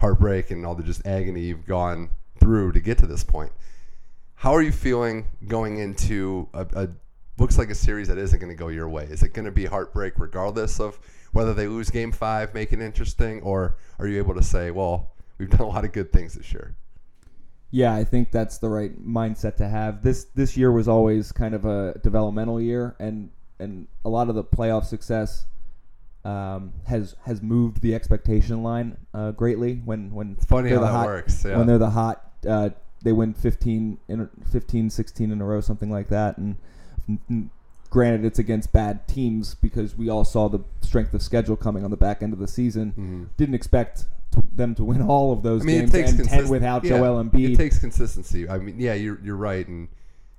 heartbreak 0.00 0.50
and 0.50 0.64
all 0.64 0.74
the 0.74 0.82
just 0.82 1.06
agony 1.06 1.42
you've 1.42 1.66
gone 1.66 2.08
through 2.38 2.72
to 2.72 2.80
get 2.80 2.96
to 2.96 3.06
this 3.06 3.22
point 3.22 3.52
how 4.40 4.54
are 4.54 4.62
you 4.62 4.72
feeling 4.72 5.26
going 5.48 5.76
into 5.76 6.48
a, 6.54 6.66
a 6.72 6.88
looks 7.36 7.58
like 7.58 7.68
a 7.68 7.74
series 7.74 8.08
that 8.08 8.16
isn't 8.16 8.38
going 8.38 8.50
to 8.50 8.56
go 8.56 8.68
your 8.68 8.88
way? 8.88 9.04
Is 9.04 9.22
it 9.22 9.34
going 9.34 9.44
to 9.44 9.50
be 9.50 9.66
heartbreak 9.66 10.14
regardless 10.16 10.80
of 10.80 10.98
whether 11.32 11.52
they 11.52 11.66
lose 11.66 11.90
game 11.90 12.10
five, 12.10 12.54
make 12.54 12.72
it 12.72 12.80
interesting, 12.80 13.42
or 13.42 13.76
are 13.98 14.06
you 14.06 14.16
able 14.16 14.34
to 14.34 14.42
say, 14.42 14.70
well, 14.70 15.10
we've 15.36 15.50
done 15.50 15.60
a 15.60 15.68
lot 15.68 15.84
of 15.84 15.92
good 15.92 16.10
things 16.10 16.32
this 16.32 16.54
year? 16.54 16.74
Yeah, 17.70 17.94
I 17.94 18.02
think 18.02 18.32
that's 18.32 18.56
the 18.56 18.70
right 18.70 18.98
mindset 19.06 19.56
to 19.56 19.68
have. 19.68 20.02
This 20.02 20.24
this 20.34 20.56
year 20.56 20.72
was 20.72 20.88
always 20.88 21.32
kind 21.32 21.54
of 21.54 21.66
a 21.66 21.98
developmental 22.02 22.62
year, 22.62 22.96
and 22.98 23.28
and 23.58 23.88
a 24.06 24.08
lot 24.08 24.30
of 24.30 24.36
the 24.36 24.42
playoff 24.42 24.86
success 24.86 25.44
um, 26.24 26.72
has 26.86 27.14
has 27.26 27.42
moved 27.42 27.82
the 27.82 27.94
expectation 27.94 28.62
line 28.62 28.96
uh, 29.12 29.32
greatly. 29.32 29.82
When 29.84 30.14
when 30.14 30.32
it's 30.32 30.46
funny 30.46 30.70
how 30.70 30.76
the 30.76 30.86
that 30.86 30.92
hot, 30.92 31.06
works. 31.06 31.44
Yeah. 31.44 31.58
When 31.58 31.66
they're 31.66 31.76
the 31.76 31.90
hot 31.90 32.24
uh, 32.48 32.70
they 33.02 33.12
win 33.12 33.34
15 33.34 33.98
in 34.08 34.28
15 34.50 34.90
16 34.90 35.30
in 35.30 35.40
a 35.40 35.44
row 35.44 35.60
something 35.60 35.90
like 35.90 36.08
that. 36.08 36.36
And 36.38 36.56
granted 37.88 38.24
it's 38.24 38.38
against 38.38 38.72
bad 38.72 39.06
teams 39.08 39.54
because 39.54 39.96
we 39.96 40.08
all 40.08 40.24
saw 40.24 40.48
the 40.48 40.60
strength 40.80 41.12
of 41.12 41.22
schedule 41.22 41.56
coming 41.56 41.84
on 41.84 41.90
the 41.90 41.96
back 41.96 42.22
end 42.22 42.32
of 42.32 42.38
the 42.38 42.48
season. 42.48 42.90
Mm-hmm. 42.90 43.24
didn't 43.36 43.54
expect 43.54 44.06
to, 44.32 44.44
them 44.54 44.74
to 44.76 44.84
win 44.84 45.02
all 45.02 45.32
of 45.32 45.42
those 45.42 45.62
I 45.62 45.64
mean, 45.64 45.78
games 45.80 45.94
it 45.94 45.96
takes 45.98 46.12
and 46.12 46.28
10 46.28 46.48
without 46.48 46.84
yeah, 46.84 46.90
Joel 46.90 47.22
Embiid. 47.24 47.54
it 47.54 47.56
takes 47.56 47.78
consistency. 47.78 48.48
I 48.48 48.58
mean 48.58 48.78
yeah 48.78 48.94
you're 48.94 49.18
you're 49.22 49.36
right. 49.36 49.66
And 49.66 49.88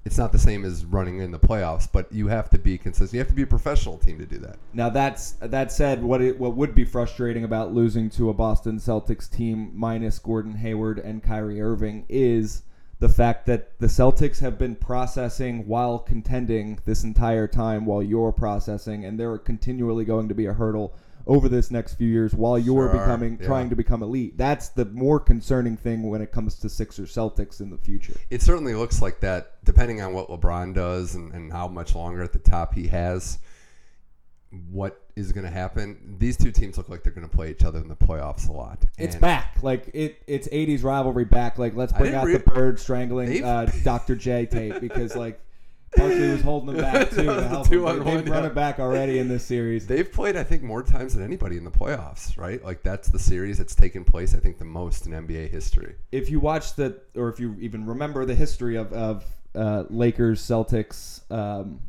it's 0.03 0.17
not 0.17 0.31
the 0.31 0.39
same 0.39 0.65
as 0.65 0.83
running 0.83 1.19
in 1.19 1.31
the 1.31 1.39
playoffs, 1.39 1.87
but 1.91 2.11
you 2.11 2.27
have 2.27 2.49
to 2.49 2.57
be 2.57 2.77
consistent. 2.77 3.13
You 3.13 3.19
have 3.19 3.27
to 3.27 3.35
be 3.35 3.43
a 3.43 3.47
professional 3.47 3.97
team 3.97 4.17
to 4.17 4.25
do 4.25 4.37
that. 4.39 4.57
Now 4.73 4.89
that's 4.89 5.33
that 5.39 5.71
said, 5.71 6.03
what 6.03 6.21
it, 6.21 6.39
what 6.39 6.55
would 6.55 6.73
be 6.73 6.85
frustrating 6.85 7.43
about 7.43 7.73
losing 7.73 8.09
to 8.11 8.29
a 8.29 8.33
Boston 8.33 8.77
Celtics 8.79 9.29
team 9.29 9.71
minus 9.73 10.17
Gordon 10.17 10.55
Hayward 10.55 10.97
and 10.97 11.21
Kyrie 11.21 11.61
Irving 11.61 12.05
is 12.09 12.63
the 12.99 13.09
fact 13.09 13.47
that 13.47 13.79
the 13.79 13.87
Celtics 13.87 14.39
have 14.39 14.59
been 14.59 14.75
processing 14.75 15.67
while 15.67 15.97
contending 15.97 16.79
this 16.85 17.03
entire 17.03 17.47
time 17.47 17.85
while 17.85 18.03
you're 18.03 18.31
processing, 18.31 19.05
and 19.05 19.19
they're 19.19 19.39
continually 19.39 20.05
going 20.05 20.29
to 20.29 20.35
be 20.35 20.45
a 20.45 20.53
hurdle 20.53 20.93
over 21.27 21.49
this 21.49 21.71
next 21.71 21.95
few 21.95 22.07
years 22.07 22.33
while 22.33 22.57
you're 22.57 22.91
sure, 22.91 22.99
becoming 22.99 23.37
yeah. 23.39 23.47
trying 23.47 23.69
to 23.69 23.75
become 23.75 24.03
elite. 24.03 24.37
That's 24.37 24.69
the 24.69 24.85
more 24.85 25.19
concerning 25.19 25.77
thing 25.77 26.09
when 26.09 26.21
it 26.21 26.31
comes 26.31 26.55
to 26.59 26.69
Sixers 26.69 27.13
Celtics 27.13 27.59
in 27.61 27.69
the 27.69 27.77
future. 27.77 28.13
It 28.29 28.41
certainly 28.41 28.73
looks 28.73 29.01
like 29.01 29.19
that, 29.21 29.63
depending 29.63 30.01
on 30.01 30.13
what 30.13 30.29
LeBron 30.29 30.73
does 30.73 31.15
and, 31.15 31.33
and 31.33 31.51
how 31.51 31.67
much 31.67 31.95
longer 31.95 32.23
at 32.23 32.33
the 32.33 32.39
top 32.39 32.73
he 32.73 32.87
has. 32.87 33.39
What 34.69 35.01
is 35.15 35.31
going 35.31 35.45
to 35.45 35.51
happen? 35.51 36.17
These 36.19 36.35
two 36.35 36.51
teams 36.51 36.77
look 36.77 36.89
like 36.89 37.03
they're 37.03 37.13
going 37.13 37.27
to 37.27 37.33
play 37.33 37.51
each 37.51 37.63
other 37.63 37.79
in 37.79 37.87
the 37.87 37.95
playoffs 37.95 38.49
a 38.49 38.51
lot. 38.51 38.83
it's 38.97 39.15
back, 39.15 39.59
like 39.61 39.89
it. 39.93 40.21
It's 40.27 40.49
'80s 40.49 40.83
rivalry 40.83 41.23
back. 41.23 41.57
Like 41.57 41.73
let's 41.73 41.93
bring 41.93 42.13
out 42.13 42.25
re- 42.25 42.33
the 42.33 42.39
bird 42.39 42.77
strangling 42.77 43.43
uh, 43.43 43.71
Dr. 43.83 44.17
J 44.17 44.45
tape 44.45 44.81
because 44.81 45.15
like 45.15 45.39
Barkley 45.95 46.29
was 46.31 46.41
holding 46.41 46.75
them 46.75 46.77
back 46.77 47.09
too. 47.09 47.23
to 47.25 47.43
help 47.47 47.67
them. 47.67 48.03
They, 48.03 48.15
they've 48.17 48.29
run 48.29 48.45
it 48.45 48.55
back 48.55 48.79
already 48.79 49.19
in 49.19 49.27
this 49.27 49.43
series. 49.43 49.87
They've 49.87 50.09
played, 50.09 50.35
I 50.37 50.43
think, 50.43 50.63
more 50.63 50.83
times 50.83 51.15
than 51.15 51.23
anybody 51.23 51.57
in 51.57 51.63
the 51.63 51.71
playoffs, 51.71 52.37
right? 52.37 52.63
Like 52.63 52.81
that's 52.81 53.09
the 53.09 53.19
series 53.19 53.57
that's 53.57 53.75
taken 53.75 54.03
place, 54.03 54.33
I 54.33 54.39
think, 54.39 54.57
the 54.57 54.65
most 54.65 55.05
in 55.05 55.11
NBA 55.11 55.49
history. 55.49 55.95
If 56.11 56.29
you 56.29 56.39
watch 56.39 56.75
the, 56.75 56.99
or 57.15 57.29
if 57.29 57.39
you 57.39 57.55
even 57.59 57.85
remember 57.85 58.25
the 58.25 58.35
history 58.35 58.77
of 58.77 58.93
of 58.93 59.25
uh, 59.53 59.83
Lakers 59.89 60.41
Celtics 60.41 61.29
um, 61.31 61.81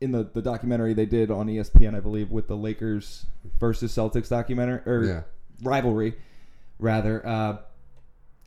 in 0.00 0.12
the 0.12 0.24
the 0.32 0.42
documentary 0.42 0.94
they 0.94 1.06
did 1.06 1.30
on 1.30 1.48
ESPN, 1.48 1.96
I 1.96 2.00
believe, 2.00 2.30
with 2.30 2.46
the 2.46 2.56
Lakers 2.56 3.26
versus 3.58 3.94
Celtics 3.94 4.28
documentary 4.28 4.80
or 4.86 5.04
yeah. 5.04 5.22
rivalry, 5.62 6.14
rather. 6.78 7.26
Uh, 7.26 7.56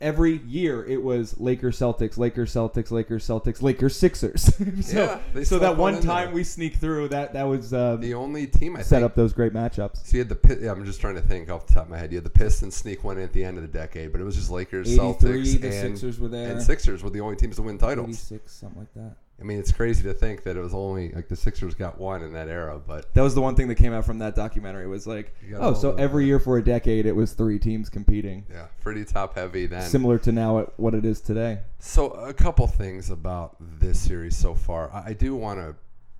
every 0.02 0.38
year 0.46 0.84
it 0.84 1.02
was 1.02 1.38
Lakers 1.40 1.78
Celtics, 1.78 2.18
Lakers 2.18 2.52
Celtics, 2.52 2.90
Lakers 2.90 3.26
Celtics, 3.26 3.62
Lakers 3.62 3.96
Sixers. 3.96 4.54
so 4.86 5.20
Yeah, 5.34 5.44
so 5.44 5.58
that 5.60 5.76
one 5.76 6.00
time 6.02 6.26
there. 6.26 6.34
we 6.34 6.44
sneak 6.44 6.76
through 6.76 7.08
that 7.08 7.32
that 7.32 7.44
was 7.44 7.72
uh, 7.72 7.96
The 7.96 8.12
only 8.14 8.46
team 8.46 8.76
I 8.76 8.82
set 8.82 8.96
think 8.96 9.04
up 9.04 9.14
those 9.14 9.32
great 9.32 9.52
matchups. 9.54 10.04
So 10.06 10.18
you 10.18 10.24
had 10.24 10.28
the 10.28 10.58
yeah, 10.60 10.72
I'm 10.72 10.84
just 10.84 11.00
trying 11.00 11.14
to 11.14 11.22
think 11.22 11.48
off 11.48 11.66
the 11.66 11.74
top 11.74 11.84
of 11.84 11.90
my 11.90 11.98
head. 11.98 12.10
You 12.12 12.16
had 12.16 12.24
the 12.24 12.30
Pistons 12.30 12.74
sneak 12.74 13.04
one 13.04 13.16
in 13.16 13.22
at 13.24 13.32
the 13.32 13.44
end 13.44 13.56
of 13.56 13.62
the 13.62 13.68
decade, 13.78 14.12
but 14.12 14.20
it 14.20 14.24
was 14.24 14.34
just 14.36 14.50
Lakers, 14.50 14.88
Celtics, 14.88 15.60
the 15.60 15.68
and 15.68 15.98
Sixers 15.98 16.18
were 16.18 16.28
there. 16.28 16.50
and 16.50 16.60
Sixers 16.62 17.02
were 17.02 17.10
the 17.10 17.20
only 17.20 17.36
teams 17.36 17.56
to 17.56 17.62
win 17.62 17.78
titles. 17.78 18.08
86, 18.08 18.52
something 18.52 18.78
like 18.80 18.92
that. 18.94 19.16
I 19.42 19.44
mean, 19.44 19.58
it's 19.58 19.72
crazy 19.72 20.04
to 20.04 20.14
think 20.14 20.44
that 20.44 20.56
it 20.56 20.60
was 20.60 20.72
only 20.72 21.10
like 21.10 21.26
the 21.26 21.34
Sixers 21.34 21.74
got 21.74 21.98
one 21.98 22.22
in 22.22 22.32
that 22.34 22.46
era, 22.46 22.78
but 22.78 23.12
That 23.14 23.22
was 23.22 23.34
the 23.34 23.40
one 23.40 23.56
thing 23.56 23.66
that 23.68 23.74
came 23.74 23.92
out 23.92 24.06
from 24.06 24.20
that 24.20 24.36
documentary 24.36 24.86
was 24.86 25.04
like, 25.04 25.34
oh, 25.56 25.74
so 25.74 25.94
every 25.96 26.26
year 26.26 26.38
for 26.38 26.58
a 26.58 26.64
decade 26.64 27.06
it 27.06 27.16
was 27.16 27.32
three 27.32 27.58
teams 27.58 27.88
competing, 27.88 28.46
yeah, 28.48 28.66
pretty 28.82 29.04
top 29.04 29.34
heavy 29.34 29.66
then. 29.66 29.82
similar 29.82 30.16
to 30.20 30.30
now 30.30 30.60
at 30.60 30.78
what 30.78 30.94
it 30.94 31.04
is 31.04 31.20
today. 31.20 31.58
So 31.80 32.10
a 32.10 32.32
couple 32.32 32.68
things 32.68 33.10
about 33.10 33.56
this 33.58 33.98
series 33.98 34.36
so 34.36 34.54
far. 34.54 34.92
I, 34.92 35.08
I 35.08 35.12
do 35.12 35.34
want 35.34 35.58
to 35.58 35.74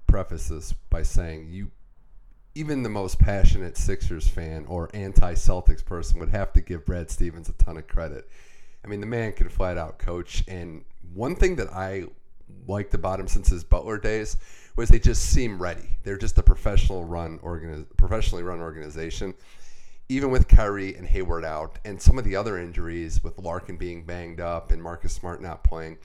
preface 0.09 0.49
this 0.49 0.73
by 0.91 1.05
saying 1.05 1.47
you, 1.49 1.71
even 2.57 2.83
the 2.83 2.89
most 2.89 3.21
passionate 3.21 3.77
Sixers 3.77 4.27
fan 4.27 4.65
or 4.67 4.91
anti-Celtics 4.93 5.85
person 5.85 6.19
would 6.19 6.31
have 6.31 6.53
to 6.55 6.61
give 6.61 6.85
Brad 6.85 7.09
Stevens 7.09 7.49
a 7.49 7.53
ton 7.53 7.77
of 7.77 7.87
credit. 7.87 8.29
I 8.85 8.89
mean, 8.89 9.01
the 9.01 9.07
man 9.07 9.33
can 9.33 9.49
flat 9.49 9.79
out 9.79 9.99
coach. 9.99 10.43
And 10.49 10.85
one 11.15 11.37
thing 11.37 11.57
that 11.57 11.73
I 11.73 12.07
liked 12.67 12.91
the 12.91 12.99
bottom 12.99 13.29
since 13.29 13.49
his 13.49 13.65
Butler 13.65 13.99
days 13.99 14.37
was 14.77 14.89
they 14.89 14.99
just 14.99 15.23
seem 15.23 15.61
ready. 15.61 15.97
They're 16.03 16.17
just 16.17 16.39
a 16.39 16.43
professional 16.43 17.05
run 17.05 17.39
organi- 17.41 17.87
professionally 17.97 18.43
run 18.43 18.61
organization. 18.61 19.35
Even 20.09 20.31
with 20.31 20.49
Kyrie 20.49 20.95
and 20.95 21.07
Hayward 21.07 21.45
out, 21.45 21.79
and 21.85 22.01
some 22.01 22.19
of 22.19 22.25
the 22.25 22.37
other 22.37 22.59
injuries 22.59 23.23
with 23.23 23.39
Larkin 23.39 23.77
being 23.77 24.05
banged 24.05 24.41
up 24.41 24.71
and 24.71 24.83
Marcus 24.83 25.13
Smart 25.13 25.41
not 25.41 25.65
playing, 25.65 25.99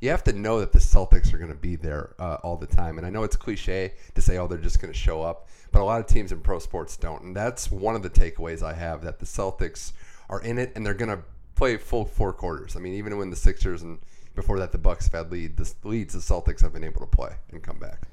you 0.00 0.10
have 0.10 0.24
to 0.24 0.32
know 0.32 0.60
that 0.60 0.72
the 0.72 0.78
Celtics 0.78 1.32
are 1.32 1.38
going 1.38 1.52
to 1.52 1.56
be 1.56 1.76
there 1.76 2.14
uh, 2.18 2.38
all 2.42 2.56
the 2.56 2.66
time. 2.66 2.98
And 2.98 3.06
I 3.06 3.10
know 3.10 3.22
it's 3.22 3.36
cliche 3.36 3.94
to 4.14 4.22
say, 4.22 4.38
oh, 4.38 4.46
they're 4.46 4.58
just 4.58 4.80
going 4.80 4.92
to 4.92 4.98
show 4.98 5.22
up, 5.22 5.48
but 5.72 5.80
a 5.80 5.84
lot 5.84 6.00
of 6.00 6.06
teams 6.06 6.32
in 6.32 6.40
pro 6.40 6.58
sports 6.58 6.96
don't. 6.96 7.22
And 7.22 7.36
that's 7.36 7.70
one 7.70 7.94
of 7.94 8.02
the 8.02 8.10
takeaways 8.10 8.62
I 8.62 8.74
have 8.74 9.02
that 9.02 9.18
the 9.18 9.26
Celtics 9.26 9.92
are 10.28 10.40
in 10.40 10.58
it 10.58 10.72
and 10.74 10.84
they're 10.84 10.94
going 10.94 11.16
to 11.16 11.22
play 11.54 11.76
full 11.76 12.04
four 12.04 12.32
quarters. 12.32 12.76
I 12.76 12.80
mean, 12.80 12.94
even 12.94 13.16
when 13.16 13.30
the 13.30 13.36
Sixers 13.36 13.82
and 13.82 13.98
before 14.34 14.58
that 14.58 14.72
the 14.72 14.78
Bucks 14.78 15.06
have 15.06 15.24
had 15.24 15.32
lead, 15.32 15.56
the 15.56 15.72
leads 15.84 16.14
the 16.14 16.20
Celtics 16.20 16.62
have 16.62 16.72
been 16.72 16.84
able 16.84 17.00
to 17.00 17.06
play 17.06 17.34
and 17.50 17.62
come 17.62 17.78
back. 17.78 18.08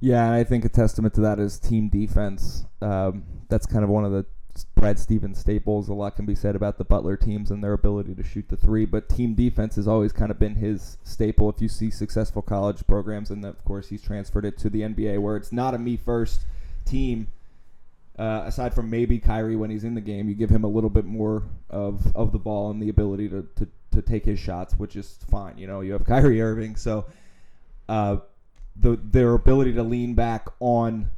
Yeah, 0.00 0.24
and 0.24 0.34
I 0.34 0.44
think 0.44 0.64
a 0.64 0.70
testament 0.70 1.14
to 1.14 1.20
that 1.20 1.38
is 1.38 1.58
team 1.58 1.88
defense. 1.88 2.64
Um, 2.80 3.24
that's 3.48 3.66
kind 3.66 3.84
of 3.84 3.90
one 3.90 4.04
of 4.04 4.12
the 4.12 4.24
Brad 4.74 4.98
Stevens 4.98 5.38
staples. 5.38 5.88
A 5.88 5.94
lot 5.94 6.16
can 6.16 6.24
be 6.24 6.34
said 6.34 6.56
about 6.56 6.78
the 6.78 6.84
Butler 6.84 7.16
teams 7.16 7.50
and 7.50 7.62
their 7.62 7.74
ability 7.74 8.14
to 8.14 8.22
shoot 8.22 8.48
the 8.48 8.56
three, 8.56 8.86
but 8.86 9.08
team 9.08 9.34
defense 9.34 9.76
has 9.76 9.86
always 9.86 10.12
kind 10.12 10.30
of 10.30 10.38
been 10.38 10.56
his 10.56 10.96
staple. 11.04 11.50
If 11.50 11.60
you 11.60 11.68
see 11.68 11.90
successful 11.90 12.40
college 12.40 12.86
programs, 12.86 13.30
and 13.30 13.44
of 13.44 13.62
course 13.64 13.88
he's 13.88 14.02
transferred 14.02 14.46
it 14.46 14.58
to 14.58 14.70
the 14.70 14.80
NBA, 14.80 15.20
where 15.20 15.36
it's 15.36 15.52
not 15.52 15.74
a 15.74 15.78
me 15.78 15.96
first 15.96 16.46
team. 16.84 17.28
Uh, 18.18 18.42
aside 18.44 18.74
from 18.74 18.90
maybe 18.90 19.18
Kyrie 19.18 19.56
when 19.56 19.70
he's 19.70 19.84
in 19.84 19.94
the 19.94 20.00
game, 20.00 20.28
you 20.28 20.34
give 20.34 20.50
him 20.50 20.62
a 20.62 20.68
little 20.68 20.90
bit 20.90 21.06
more 21.06 21.44
of, 21.70 22.14
of 22.14 22.32
the 22.32 22.38
ball 22.38 22.70
and 22.70 22.82
the 22.82 22.90
ability 22.90 23.30
to, 23.30 23.46
to, 23.56 23.66
to 23.92 24.02
take 24.02 24.24
his 24.24 24.38
shots, 24.38 24.74
which 24.78 24.96
is 24.96 25.18
fine. 25.30 25.58
You 25.58 25.66
know, 25.66 25.80
you 25.80 25.92
have 25.92 26.04
Kyrie 26.06 26.40
Irving, 26.42 26.76
so 26.76 27.06
uh, 27.88 28.18
the 28.76 28.98
their 29.02 29.34
ability 29.34 29.72
to 29.74 29.82
lean 29.82 30.14
back 30.14 30.48
on 30.60 31.10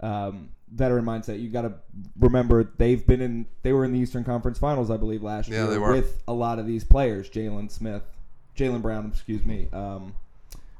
um, 0.00 0.50
veteran 0.72 1.04
mindset. 1.04 1.40
You 1.40 1.48
got 1.48 1.62
to 1.62 1.72
remember 2.18 2.64
they've 2.76 3.04
been 3.06 3.20
in 3.20 3.46
they 3.62 3.72
were 3.72 3.84
in 3.84 3.92
the 3.92 3.98
Eastern 3.98 4.24
Conference 4.24 4.58
Finals, 4.58 4.90
I 4.90 4.96
believe, 4.96 5.22
last 5.22 5.48
Yeah, 5.48 5.68
year 5.70 5.90
with 5.92 6.22
a 6.28 6.32
lot 6.32 6.58
of 6.58 6.66
these 6.66 6.84
players. 6.84 7.28
Jalen 7.30 7.70
Smith, 7.70 8.02
Jaylen 8.56 8.82
Brown, 8.82 9.06
excuse 9.12 9.44
me, 9.44 9.68
um, 9.72 10.14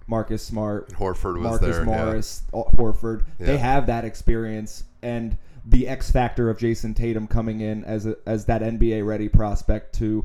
Marcus 0.06 0.42
Smart, 0.42 0.88
And 0.90 0.98
Horford 0.98 1.34
was 1.34 1.42
Marcus 1.42 1.60
there. 1.76 1.78
yeah. 1.80 2.04
Morris, 2.04 2.42
Horford. 2.52 3.24
Yeah. 3.40 3.46
They 3.46 3.58
have 3.58 3.86
that 3.86 4.04
experience 4.04 4.84
and 5.02 5.36
the 5.68 5.88
X 5.88 6.10
factor 6.12 6.48
of 6.48 6.58
Jayson 6.58 6.94
Tatum 6.94 7.26
coming 7.26 7.60
in 7.60 7.82
as 7.84 8.06
a, 8.06 8.16
as 8.24 8.44
that 8.44 8.62
NBA 8.62 9.04
ready 9.04 9.28
prospect 9.28 9.96
to 9.96 10.24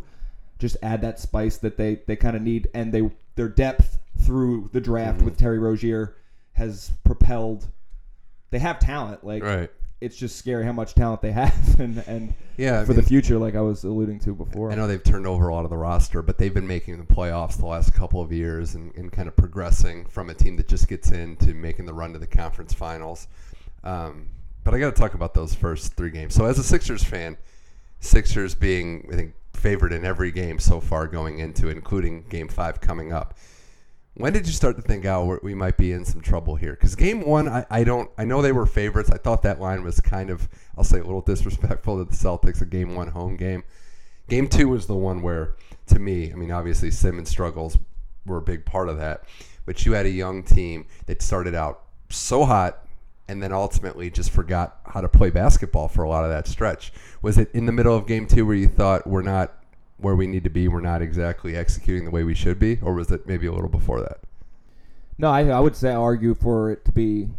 just 0.62 0.78
add 0.82 1.02
that 1.02 1.20
spice 1.20 1.58
that 1.58 1.76
they, 1.76 1.96
they 2.08 2.16
kind 2.16 2.36
of 2.38 2.42
need 2.42 2.70
and 2.74 2.94
they 2.94 3.10
their 3.36 3.50
depth 3.50 3.98
through 4.20 4.70
the 4.72 4.80
draft 4.82 5.18
Mm-hmm. 5.18 5.26
with 5.26 5.38
Terry 5.38 5.60
Rozier 5.60 6.16
has 6.54 6.92
propelled 7.04 7.66
they 8.52 8.60
have 8.60 8.78
talent 8.80 9.24
like 9.26 9.42
Right. 9.44 9.70
it's 10.02 10.16
just 10.16 10.36
scary 10.38 10.64
how 10.66 10.72
much 10.74 10.94
talent 10.94 11.22
they 11.22 11.32
have 11.44 11.80
and 11.80 12.04
and 12.08 12.34
Yeah. 12.58 12.82
I 12.82 12.86
for 12.86 12.94
the 12.94 13.02
future 13.02 13.38
like 13.38 13.56
I 13.56 13.62
was 13.62 13.84
alluding 13.84 14.20
to 14.22 14.34
before 14.36 14.72
I 14.72 14.76
know 14.76 14.86
they've 14.88 15.04
turned 15.04 15.26
over 15.28 15.48
a 15.48 15.54
lot 15.56 15.64
of 15.64 15.70
the 15.72 15.78
roster, 15.78 16.22
but 16.22 16.38
they've 16.38 16.54
been 16.54 16.68
making 16.68 16.98
the 16.98 17.06
playoffs 17.14 17.58
the 17.58 17.66
last 17.66 17.94
couple 17.94 18.22
of 18.22 18.32
years 18.32 18.76
and, 18.76 18.94
and 18.96 19.12
kind 19.12 19.28
of 19.28 19.36
progressing 19.36 20.06
from 20.06 20.30
a 20.30 20.34
team 20.34 20.56
that 20.58 20.68
just 20.68 20.88
gets 20.88 21.12
in 21.12 21.36
to 21.38 21.54
making 21.54 21.86
the 21.86 21.94
run 21.94 22.14
to 22.14 22.20
the 22.20 22.28
conference 22.28 22.74
finals. 22.74 23.28
Um, 23.84 24.28
but 24.64 24.74
I 24.76 24.80
got 24.80 24.94
to 24.96 25.02
talk 25.02 25.16
about 25.16 25.34
those 25.34 25.56
first 25.56 25.94
three 25.96 26.12
games. 26.12 26.36
So, 26.36 26.46
as 26.46 26.60
a 26.60 26.64
Sixers 26.64 27.04
fan, 27.04 27.36
Sixers 28.00 28.54
being, 28.54 29.08
I 29.12 29.16
think, 29.16 29.34
favored 29.54 29.94
in 29.94 30.06
every 30.06 30.32
game 30.32 30.60
so 30.60 30.80
far 30.80 31.08
going 31.08 31.40
into 31.40 31.70
including 31.70 32.24
game 32.30 32.48
five 32.48 32.82
coming 32.82 33.12
up. 33.12 33.38
When 34.16 34.34
did 34.34 34.46
you 34.46 34.52
start 34.54 34.76
to 34.76 34.82
think, 34.82 35.06
oh, 35.06 35.40
we 35.42 35.54
might 35.54 35.78
be 35.78 35.94
in 35.94 36.04
some 36.04 36.22
trouble 36.22 36.56
here? 36.56 36.74
Because 36.74 36.96
game 36.96 37.22
one, 37.22 37.48
I, 37.48 37.66
I 37.70 37.84
don't, 37.84 38.12
I 38.18 38.26
know 38.26 38.42
they 38.42 38.52
were 38.52 38.66
favorites. 38.66 39.10
I 39.10 39.18
thought 39.18 39.42
that 39.44 39.62
line 39.62 39.84
was 39.84 40.02
kind 40.02 40.30
of, 40.30 40.50
I'll 40.78 40.84
say, 40.84 41.00
a 41.00 41.04
little 41.04 41.22
disrespectful 41.26 41.98
to 41.98 42.10
the 42.10 42.16
Celtics, 42.16 42.62
a 42.62 42.66
game 42.66 42.96
one 42.96 43.10
home 43.10 43.38
game. 43.38 43.64
Game 44.28 44.48
two 44.48 44.68
was 44.68 44.88
the 44.88 44.96
one 44.96 45.22
where, 45.22 45.56
to 45.88 46.00
me, 46.00 46.32
I 46.32 46.36
mean, 46.36 46.52
obviously 46.52 46.92
Simmons' 46.92 47.30
struggles 47.30 47.78
were 48.26 48.38
a 48.38 48.42
big 48.42 48.66
part 48.66 48.90
of 48.90 48.98
that, 48.98 49.24
but 49.66 49.86
you 49.86 49.94
had 49.94 50.06
a 50.06 50.12
young 50.12 50.44
team 50.44 50.86
that 51.06 51.22
started 51.22 51.56
out 51.56 51.84
so 52.10 52.46
hot 52.46 52.86
and 53.32 53.42
then 53.42 53.54
ultimately 53.54 54.10
just 54.10 54.30
forgot 54.30 54.80
how 54.86 55.00
to 55.00 55.08
play 55.08 55.30
basketball 55.30 55.88
for 55.88 56.04
a 56.04 56.10
lot 56.10 56.26
of 56.26 56.30
that 56.30 56.48
stretch. 56.48 56.92
Was 57.22 57.38
it 57.38 57.50
in 57.54 57.66
the 57.66 57.72
middle 57.72 57.96
of 57.96 58.06
game 58.06 58.28
two 58.28 58.46
where 58.46 58.56
you 58.56 58.68
thought 58.68 59.08
we're 59.08 59.22
not 59.22 59.54
where 59.98 60.16
we 60.16 60.28
need 60.28 60.44
to 60.44 60.50
be, 60.50 60.68
we're 60.68 60.82
not 60.82 61.02
exactly 61.02 61.56
executing 61.56 62.04
the 62.04 62.12
way 62.12 62.24
we 62.26 62.34
should 62.34 62.60
be, 62.60 62.78
or 62.82 62.94
was 62.94 63.10
it 63.10 63.26
maybe 63.28 63.48
a 63.48 63.52
little 63.54 63.70
before 63.70 64.02
that? 64.02 64.20
No, 65.18 65.30
I, 65.30 65.46
I 65.48 65.60
would 65.62 65.76
say 65.76 65.92
I 65.92 65.96
argue 65.96 66.34
for 66.34 66.72
it 66.72 66.84
to 66.86 66.92
be 66.92 67.30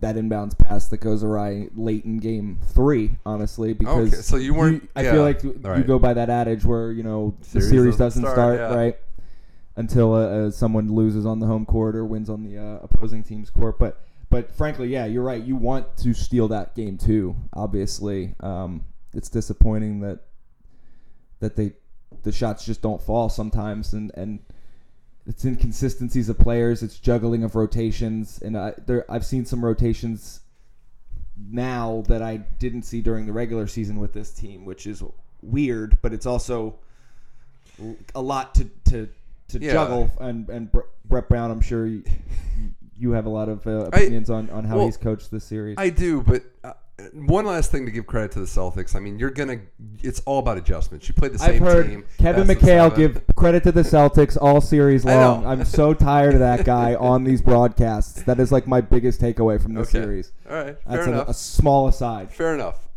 that 0.00 0.16
inbounds 0.16 0.58
pass 0.58 0.88
that 0.88 0.98
goes 0.98 1.24
awry 1.24 1.68
late 1.74 2.04
in 2.04 2.18
game 2.18 2.58
three, 2.66 3.12
honestly, 3.24 3.72
because 3.72 4.12
Okay, 4.12 4.20
so 4.22 4.36
you 4.36 4.52
weren't- 4.52 4.90
I 4.94 5.02
yeah, 5.02 5.12
feel 5.12 5.22
like 5.22 5.42
you 5.42 5.58
right. 5.62 5.86
go 5.86 5.98
by 5.98 6.12
that 6.12 6.28
adage 6.28 6.64
where 6.64 6.92
you 6.92 7.02
know 7.02 7.34
the 7.40 7.60
Series 7.62 7.70
series 7.70 7.96
doesn't 7.96 8.22
doesn't 8.24 8.34
start, 8.36 8.56
start, 8.58 8.72
yeah. 8.72 8.76
right 8.76 8.98
until 9.76 10.12
uh, 10.14 10.18
uh, 10.26 10.50
someone 10.50 10.92
loses 10.92 11.24
on 11.24 11.38
the 11.40 11.46
home 11.46 11.64
court 11.64 11.96
or 11.96 12.04
wins 12.04 12.28
on 12.28 12.42
the 12.44 12.58
uh, 12.58 12.78
opposing 12.82 13.22
team's 13.22 13.48
court. 13.50 13.78
But 13.78 14.03
but 14.34 14.50
frankly, 14.50 14.88
yeah, 14.88 15.04
you're 15.06 15.22
right. 15.22 15.40
You 15.44 15.54
want 15.54 15.96
to 15.98 16.12
steal 16.12 16.48
that 16.48 16.74
game 16.74 16.98
too. 16.98 17.36
Obviously, 17.52 18.34
um, 18.40 18.84
it's 19.12 19.28
disappointing 19.28 20.00
that 20.00 20.18
that 21.38 21.54
they 21.54 21.74
the 22.24 22.32
shots 22.32 22.64
just 22.64 22.82
don't 22.82 23.00
fall 23.00 23.28
sometimes, 23.28 23.92
and 23.92 24.10
and 24.16 24.40
it's 25.24 25.44
inconsistencies 25.44 26.28
of 26.28 26.36
players, 26.36 26.82
it's 26.82 26.98
juggling 26.98 27.44
of 27.44 27.54
rotations, 27.54 28.42
and 28.42 28.58
I, 28.58 28.74
there 28.86 29.08
I've 29.08 29.24
seen 29.24 29.44
some 29.44 29.64
rotations 29.64 30.40
now 31.36 32.02
that 32.08 32.20
I 32.20 32.38
didn't 32.38 32.82
see 32.82 33.00
during 33.02 33.26
the 33.26 33.32
regular 33.32 33.68
season 33.68 34.00
with 34.00 34.12
this 34.14 34.32
team, 34.32 34.64
which 34.64 34.84
is 34.88 35.00
weird, 35.42 35.96
but 36.02 36.12
it's 36.12 36.26
also 36.26 36.74
a 38.16 38.20
lot 38.20 38.52
to 38.56 38.64
to, 38.86 39.08
to 39.48 39.58
Yeah. 39.60 39.72
juggle. 39.74 40.10
And 40.20 40.48
and 40.48 40.72
Bre- 40.72 40.90
Brett 41.04 41.28
Brown, 41.28 41.52
I'm 41.52 41.60
sure 41.60 41.86
you, 41.86 42.02
you 42.96 43.12
have 43.12 43.26
a 43.26 43.30
lot 43.30 43.48
of 43.48 43.66
uh, 43.66 43.90
I- 43.92 43.98
opinions 43.98 44.30
on, 44.30 44.50
on 44.50 44.64
how 44.64 44.76
well, 44.76 44.86
he's 44.86 44.96
coached 44.96 45.30
this 45.30 45.44
series. 45.44 45.76
I 45.78 45.90
do, 45.90 46.22
but 46.22 46.42
uh, 46.62 46.72
one 47.12 47.44
last 47.44 47.72
thing 47.72 47.86
to 47.86 47.90
give 47.92 48.06
credit 48.06 48.30
to 48.32 48.38
the 48.40 48.46
Celtics. 48.46 48.94
I 48.94 49.00
mean, 49.00 49.18
you're 49.18 49.30
gonna. 49.30 49.60
It's 50.02 50.20
all 50.20 50.38
about 50.38 50.58
adjustments. 50.58 51.08
You 51.08 51.14
played 51.14 51.32
the 51.32 51.38
same 51.40 51.54
I've 51.62 51.68
heard 51.68 51.86
team. 51.88 52.04
Kevin 52.18 52.46
McHale 52.46 52.94
give 52.94 53.20
credit 53.34 53.64
to 53.64 53.72
the 53.72 53.82
Celtics 53.82 54.38
all 54.40 54.60
series 54.60 55.04
long. 55.04 55.44
I'm 55.44 55.64
so 55.64 55.92
tired 55.92 56.34
of 56.34 56.40
that 56.40 56.64
guy 56.64 56.94
on 57.00 57.24
these 57.24 57.42
broadcasts. 57.42 58.22
That 58.22 58.38
is 58.38 58.52
like 58.52 58.66
my 58.68 58.80
biggest 58.80 59.20
takeaway 59.20 59.60
from 59.60 59.74
this 59.74 59.88
Okay. 59.88 60.04
series. 60.04 60.32
All 60.48 60.54
right, 60.56 60.76
That's 60.86 61.04
fair 61.04 61.08
a, 61.08 61.08
enough. 61.08 61.28
a 61.28 61.34
small 61.34 61.88
aside. 61.88 62.32
Fair 62.32 62.54
enough. 62.54 62.88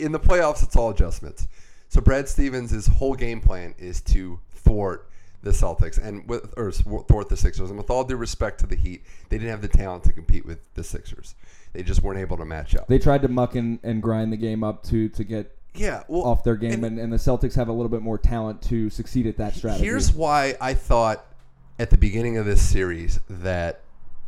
In 0.00 0.10
the 0.10 0.20
playoffs, 0.20 0.62
it's 0.64 0.74
all 0.74 0.90
adjustments. 0.90 1.46
So 1.88 2.00
Brad 2.00 2.28
Stevens' 2.28 2.86
whole 2.88 3.14
game 3.14 3.40
plan 3.40 3.76
is 3.78 4.00
to 4.02 4.40
thwart 4.50 5.08
the 5.44 5.50
Celtics 5.50 6.02
and 6.02 6.28
with 6.28 6.52
or 6.56 6.72
thwart 6.72 7.28
the 7.28 7.36
Sixers. 7.36 7.70
And 7.70 7.78
with 7.78 7.90
all 7.90 8.04
due 8.04 8.16
respect 8.16 8.60
to 8.60 8.66
the 8.66 8.76
Heat, 8.76 9.04
they 9.28 9.38
didn't 9.38 9.50
have 9.50 9.62
the 9.62 9.68
talent 9.68 10.04
to 10.04 10.12
compete 10.12 10.44
with 10.44 10.58
the 10.74 10.84
Sixers. 10.84 11.34
They 11.72 11.82
just 11.82 12.02
weren't 12.02 12.20
able 12.20 12.36
to 12.38 12.44
match 12.44 12.74
up. 12.74 12.86
They 12.88 12.98
tried 12.98 13.22
to 13.22 13.28
muck 13.28 13.54
and, 13.54 13.78
and 13.82 14.02
grind 14.02 14.32
the 14.32 14.36
game 14.36 14.64
up 14.64 14.82
to 14.84 15.08
to 15.10 15.24
get 15.24 15.56
yeah, 15.74 16.04
well, 16.06 16.22
off 16.22 16.44
their 16.44 16.54
game, 16.56 16.72
and- 16.72 16.84
and, 16.84 16.98
and 17.00 17.12
the 17.12 17.16
Celtics 17.16 17.54
have 17.56 17.68
a 17.68 17.72
little 17.72 17.88
bit 17.88 18.00
more 18.00 18.16
talent 18.16 18.62
to 18.62 18.90
succeed 18.90 19.26
at 19.26 19.36
that 19.38 19.54
strategy. 19.54 19.84
Here's 19.84 20.12
why 20.12 20.56
I 20.60 20.74
thought 20.74 21.26
at 21.78 21.90
the 21.90 21.98
beginning 21.98 22.36
of 22.38 22.46
this 22.46 22.62
series 22.62 23.18
that 23.28 23.80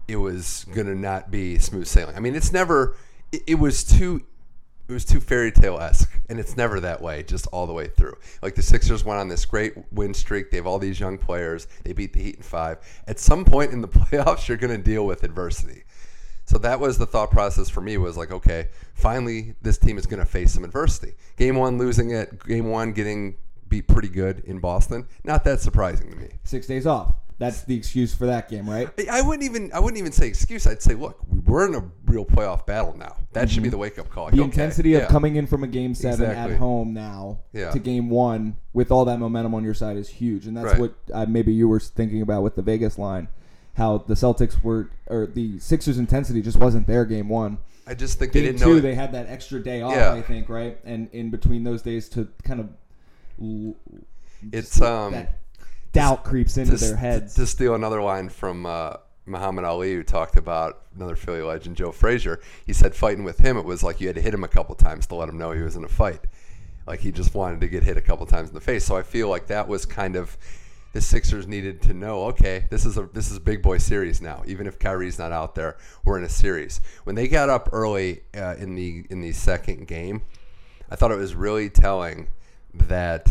it 0.08 0.16
was 0.16 0.66
going 0.74 0.88
to 0.88 0.94
not 0.96 1.30
be 1.30 1.58
smooth 1.58 1.86
sailing. 1.86 2.16
I 2.16 2.20
mean, 2.20 2.34
it's 2.34 2.52
never, 2.52 2.96
it, 3.30 3.42
it 3.46 3.54
was 3.60 3.84
too 3.84 4.24
it 4.88 4.92
was 4.92 5.04
too 5.04 5.20
fairy 5.20 5.50
tale 5.50 5.78
esque, 5.78 6.12
and 6.28 6.38
it's 6.38 6.56
never 6.56 6.80
that 6.80 7.00
way, 7.00 7.22
just 7.22 7.46
all 7.48 7.66
the 7.66 7.72
way 7.72 7.88
through. 7.88 8.16
Like 8.42 8.54
the 8.54 8.62
Sixers 8.62 9.04
went 9.04 9.18
on 9.18 9.28
this 9.28 9.44
great 9.44 9.74
win 9.92 10.14
streak. 10.14 10.50
They 10.50 10.58
have 10.58 10.66
all 10.66 10.78
these 10.78 11.00
young 11.00 11.18
players. 11.18 11.66
They 11.84 11.92
beat 11.92 12.12
the 12.12 12.22
Heat 12.22 12.36
in 12.36 12.42
five. 12.42 12.78
At 13.06 13.18
some 13.18 13.44
point 13.44 13.72
in 13.72 13.80
the 13.80 13.88
playoffs, 13.88 14.48
you're 14.48 14.56
going 14.56 14.76
to 14.76 14.82
deal 14.82 15.06
with 15.06 15.24
adversity. 15.24 15.82
So 16.44 16.58
that 16.58 16.78
was 16.78 16.98
the 16.98 17.06
thought 17.06 17.32
process 17.32 17.68
for 17.68 17.80
me. 17.80 17.96
Was 17.98 18.16
like, 18.16 18.30
okay, 18.30 18.68
finally, 18.94 19.54
this 19.62 19.78
team 19.78 19.98
is 19.98 20.06
going 20.06 20.20
to 20.20 20.26
face 20.26 20.52
some 20.52 20.62
adversity. 20.62 21.14
Game 21.36 21.56
one, 21.56 21.78
losing 21.78 22.12
it. 22.12 22.44
Game 22.46 22.68
one, 22.68 22.92
getting 22.92 23.36
beat 23.68 23.88
pretty 23.88 24.08
good 24.08 24.44
in 24.44 24.60
Boston. 24.60 25.08
Not 25.24 25.42
that 25.44 25.60
surprising 25.60 26.10
to 26.10 26.16
me. 26.16 26.28
Six 26.44 26.68
days 26.68 26.86
off. 26.86 27.14
That's 27.38 27.64
the 27.64 27.76
excuse 27.76 28.14
for 28.14 28.24
that 28.26 28.48
game, 28.48 28.68
right? 28.68 28.88
I 29.10 29.20
wouldn't 29.20 29.44
even 29.44 29.70
I 29.74 29.78
wouldn't 29.78 29.98
even 29.98 30.10
say 30.12 30.26
excuse. 30.26 30.66
I'd 30.66 30.80
say, 30.80 30.94
look, 30.94 31.18
we're 31.44 31.66
in 31.68 31.74
a 31.74 31.84
real 32.06 32.24
playoff 32.24 32.64
battle 32.64 32.96
now. 32.96 33.16
That 33.34 33.50
should 33.50 33.62
be 33.62 33.68
the 33.68 33.76
wake 33.76 33.98
up 33.98 34.08
call. 34.08 34.24
Like, 34.24 34.34
The 34.34 34.40
okay, 34.40 34.44
intensity 34.44 34.94
of 34.94 35.02
yeah. 35.02 35.08
coming 35.08 35.36
in 35.36 35.46
from 35.46 35.62
a 35.62 35.66
game 35.66 35.94
seven 35.94 36.30
Exactly. 36.30 36.54
at 36.54 36.58
home 36.58 36.94
now 36.94 37.40
Yeah. 37.52 37.70
to 37.72 37.78
game 37.78 38.08
one 38.08 38.56
with 38.72 38.90
all 38.90 39.04
that 39.04 39.18
momentum 39.18 39.54
on 39.54 39.64
your 39.64 39.74
side 39.74 39.98
is 39.98 40.08
huge, 40.08 40.46
and 40.46 40.56
that's 40.56 40.72
Right. 40.72 40.80
what 40.80 40.94
uh, 41.12 41.26
maybe 41.28 41.52
you 41.52 41.68
were 41.68 41.78
thinking 41.80 42.22
about 42.22 42.42
with 42.42 42.54
the 42.56 42.62
Vegas 42.62 42.96
line. 42.98 43.28
How 43.74 43.98
the 43.98 44.14
Celtics 44.14 44.62
were, 44.64 44.88
or 45.06 45.26
the 45.26 45.58
Sixers' 45.58 45.98
intensity 45.98 46.40
just 46.40 46.56
wasn't 46.56 46.86
there 46.86 47.04
game 47.04 47.28
one. 47.28 47.58
I 47.86 47.92
just 47.92 48.18
think 48.18 48.32
they 48.32 48.40
didn't 48.40 48.60
two, 48.62 48.76
know. 48.76 48.80
they 48.80 48.94
had 48.94 49.12
that 49.12 49.26
extra 49.28 49.62
day 49.62 49.82
off, 49.82 49.92
Yeah. 49.94 50.14
I 50.14 50.22
think, 50.22 50.48
right? 50.48 50.78
And 50.86 51.10
in 51.12 51.28
between 51.28 51.64
those 51.64 51.82
days, 51.82 52.08
to 52.10 52.28
kind 52.44 52.60
of 52.60 53.74
it's 54.52 54.80
um 54.80 55.26
doubt 55.96 56.24
creeps 56.24 56.56
into 56.56 56.76
to, 56.76 56.84
their 56.84 56.96
heads. 56.96 57.34
To 57.34 57.46
steal 57.46 57.74
another 57.74 58.02
line 58.02 58.28
from 58.28 58.66
uh, 58.66 58.94
Muhammad 59.24 59.64
Ali, 59.64 59.94
who 59.94 60.02
talked 60.02 60.36
about 60.36 60.82
another 60.94 61.16
Philly 61.16 61.42
legend, 61.42 61.76
Joe 61.76 61.92
Frazier. 61.92 62.40
He 62.64 62.72
said 62.72 62.94
fighting 62.94 63.24
with 63.24 63.38
him, 63.38 63.56
it 63.56 63.64
was 63.64 63.82
like 63.82 64.00
you 64.00 64.06
had 64.06 64.16
to 64.16 64.22
hit 64.22 64.34
him 64.34 64.44
a 64.44 64.48
couple 64.48 64.74
times 64.74 65.06
to 65.08 65.14
let 65.14 65.28
him 65.28 65.38
know 65.38 65.52
he 65.52 65.62
was 65.62 65.76
in 65.76 65.84
a 65.84 65.88
fight. 65.88 66.20
Like 66.86 67.00
he 67.00 67.10
just 67.10 67.34
wanted 67.34 67.60
to 67.60 67.68
get 67.68 67.82
hit 67.82 67.96
a 67.96 68.00
couple 68.00 68.26
times 68.26 68.48
in 68.48 68.54
the 68.54 68.60
face. 68.60 68.84
So 68.84 68.96
I 68.96 69.02
feel 69.02 69.28
like 69.28 69.48
that 69.48 69.66
was 69.66 69.84
kind 69.86 70.16
of 70.16 70.36
the 70.92 71.00
Sixers 71.00 71.46
needed 71.46 71.82
to 71.82 71.94
know. 71.94 72.24
Okay, 72.26 72.66
this 72.70 72.86
is 72.86 72.96
a 72.96 73.08
this 73.12 73.30
is 73.30 73.36
a 73.36 73.40
big 73.40 73.62
boy 73.62 73.78
series 73.78 74.22
now. 74.22 74.42
Even 74.46 74.66
if 74.66 74.78
Kyrie's 74.78 75.18
not 75.18 75.32
out 75.32 75.54
there, 75.54 75.76
we're 76.04 76.16
in 76.16 76.24
a 76.24 76.28
series. 76.28 76.80
When 77.04 77.16
they 77.16 77.28
got 77.28 77.50
up 77.50 77.68
early 77.72 78.22
uh, 78.34 78.54
in 78.58 78.76
the 78.76 79.04
in 79.10 79.20
the 79.20 79.32
second 79.32 79.88
game, 79.88 80.22
I 80.90 80.96
thought 80.96 81.10
it 81.10 81.18
was 81.18 81.34
really 81.34 81.68
telling 81.68 82.28
that 82.72 83.30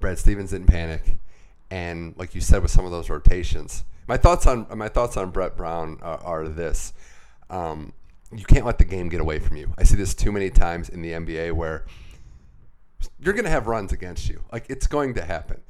Brad 0.00 0.18
Stevens 0.18 0.50
didn't 0.50 0.68
panic, 0.68 1.18
and 1.70 2.14
like 2.16 2.34
you 2.34 2.40
said 2.40 2.62
with 2.62 2.70
some 2.70 2.84
of 2.84 2.90
those 2.90 3.10
rotations, 3.10 3.84
my 4.06 4.16
thoughts 4.16 4.46
on 4.46 4.66
my 4.76 4.88
thoughts 4.88 5.16
on 5.16 5.30
Brett 5.30 5.56
Brown 5.56 5.98
are, 6.02 6.18
are 6.24 6.48
this: 6.48 6.92
um, 7.50 7.92
you 8.34 8.44
can't 8.44 8.66
let 8.66 8.78
the 8.78 8.84
game 8.84 9.08
get 9.08 9.20
away 9.20 9.38
from 9.38 9.56
you. 9.56 9.72
I 9.78 9.84
see 9.84 9.96
this 9.96 10.14
too 10.14 10.32
many 10.32 10.50
times 10.50 10.88
in 10.88 11.02
the 11.02 11.12
NBA 11.12 11.52
where 11.52 11.86
you're 13.18 13.34
going 13.34 13.44
to 13.44 13.50
have 13.50 13.66
runs 13.66 13.92
against 13.92 14.28
you. 14.28 14.42
Like 14.52 14.66
it's 14.68 14.86
going 14.86 15.14
to 15.14 15.22
happen. 15.22 15.60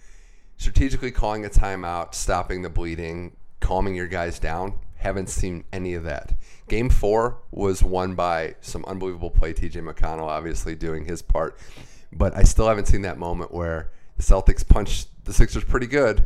Strategically 0.57 1.11
calling 1.11 1.44
a 1.44 1.49
timeout, 1.49 2.14
stopping 2.14 2.62
the 2.62 2.70
bleeding, 2.70 3.36
calming 3.61 3.94
your 3.94 4.09
guys 4.09 4.38
down. 4.38 4.74
Haven't 4.96 5.28
seen 5.28 5.62
any 5.72 5.94
of 5.94 6.03
that. 6.05 6.34
Game 6.68 6.90
four 6.90 7.38
was 7.53 7.82
won 7.84 8.16
by 8.16 8.57
some 8.61 8.84
unbelievable 8.86 9.30
play. 9.30 9.53
TJ 9.53 9.82
McConnell 9.82 10.26
obviously 10.26 10.74
doing 10.74 11.05
his 11.05 11.22
part, 11.22 11.57
but 12.12 12.36
I 12.36 12.42
still 12.42 12.66
haven't 12.66 12.86
seen 12.86 13.03
that 13.03 13.18
moment 13.18 13.55
where 13.55 13.92
the 14.16 14.24
Celtics 14.24 14.66
punched 14.66 15.09
the 15.29 15.35
Sixers 15.35 15.62
pretty 15.64 15.87
good, 15.87 16.24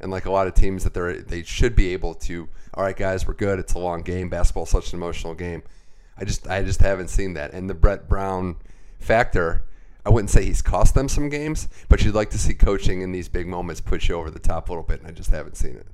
and 0.00 0.10
like 0.10 0.24
a 0.26 0.30
lot 0.30 0.46
of 0.46 0.54
teams 0.54 0.84
that 0.84 0.94
they 0.94 1.18
they 1.18 1.42
should 1.42 1.76
be 1.76 1.92
able 1.92 2.14
to. 2.14 2.48
All 2.72 2.82
right, 2.84 2.96
guys, 2.96 3.26
we're 3.26 3.34
good. 3.34 3.58
It's 3.58 3.74
a 3.74 3.78
long 3.78 4.02
game. 4.02 4.28
Basketball's 4.30 4.70
such 4.70 4.92
an 4.92 4.98
emotional 4.98 5.34
game. 5.34 5.62
I 6.16 6.24
just 6.24 6.48
I 6.48 6.62
just 6.62 6.80
haven't 6.80 7.08
seen 7.08 7.34
that. 7.34 7.52
And 7.52 7.68
the 7.68 7.74
Brett 7.74 8.08
Brown 8.08 8.56
factor, 8.98 9.64
I 10.06 10.10
wouldn't 10.10 10.30
say 10.30 10.44
he's 10.44 10.62
cost 10.62 10.94
them 10.94 11.08
some 11.08 11.28
games, 11.28 11.68
but 11.88 12.04
you'd 12.04 12.14
like 12.14 12.30
to 12.30 12.38
see 12.38 12.54
coaching 12.54 13.02
in 13.02 13.12
these 13.12 13.28
big 13.28 13.46
moments 13.46 13.80
push 13.80 14.08
you 14.08 14.14
over 14.14 14.30
the 14.30 14.38
top 14.38 14.68
a 14.68 14.72
little 14.72 14.84
bit, 14.84 15.00
and 15.00 15.08
I 15.08 15.12
just 15.12 15.30
haven't 15.30 15.56
seen 15.56 15.76
it. 15.76 15.86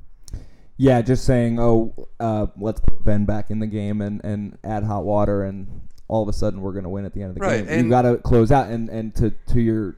Yeah, 0.77 1.03
just 1.03 1.25
saying, 1.25 1.59
oh, 1.61 2.09
uh, 2.21 2.47
let's 2.59 2.81
put 2.81 3.05
Ben 3.05 3.27
back 3.27 3.51
in 3.51 3.59
the 3.59 3.67
game 3.67 4.01
and, 4.01 4.25
and 4.25 4.57
add 4.65 4.83
hot 4.83 5.05
water, 5.05 5.45
and 5.45 5.83
all 6.09 6.23
of 6.23 6.29
a 6.29 6.33
sudden 6.33 6.63
we're 6.63 6.73
going 6.73 6.85
to 6.85 6.89
win 6.89 7.05
at 7.05 7.13
the 7.13 7.21
end 7.23 7.31
of 7.31 7.35
the 7.35 7.41
Right, 7.43 7.59
game. 7.67 7.69
You 7.75 7.81
and- 7.81 7.91
got 7.91 8.03
to 8.03 8.17
close 8.17 8.51
out, 8.51 8.69
and, 8.69 8.89
and 8.89 9.15
to 9.17 9.31
to 9.49 9.61
your 9.61 9.97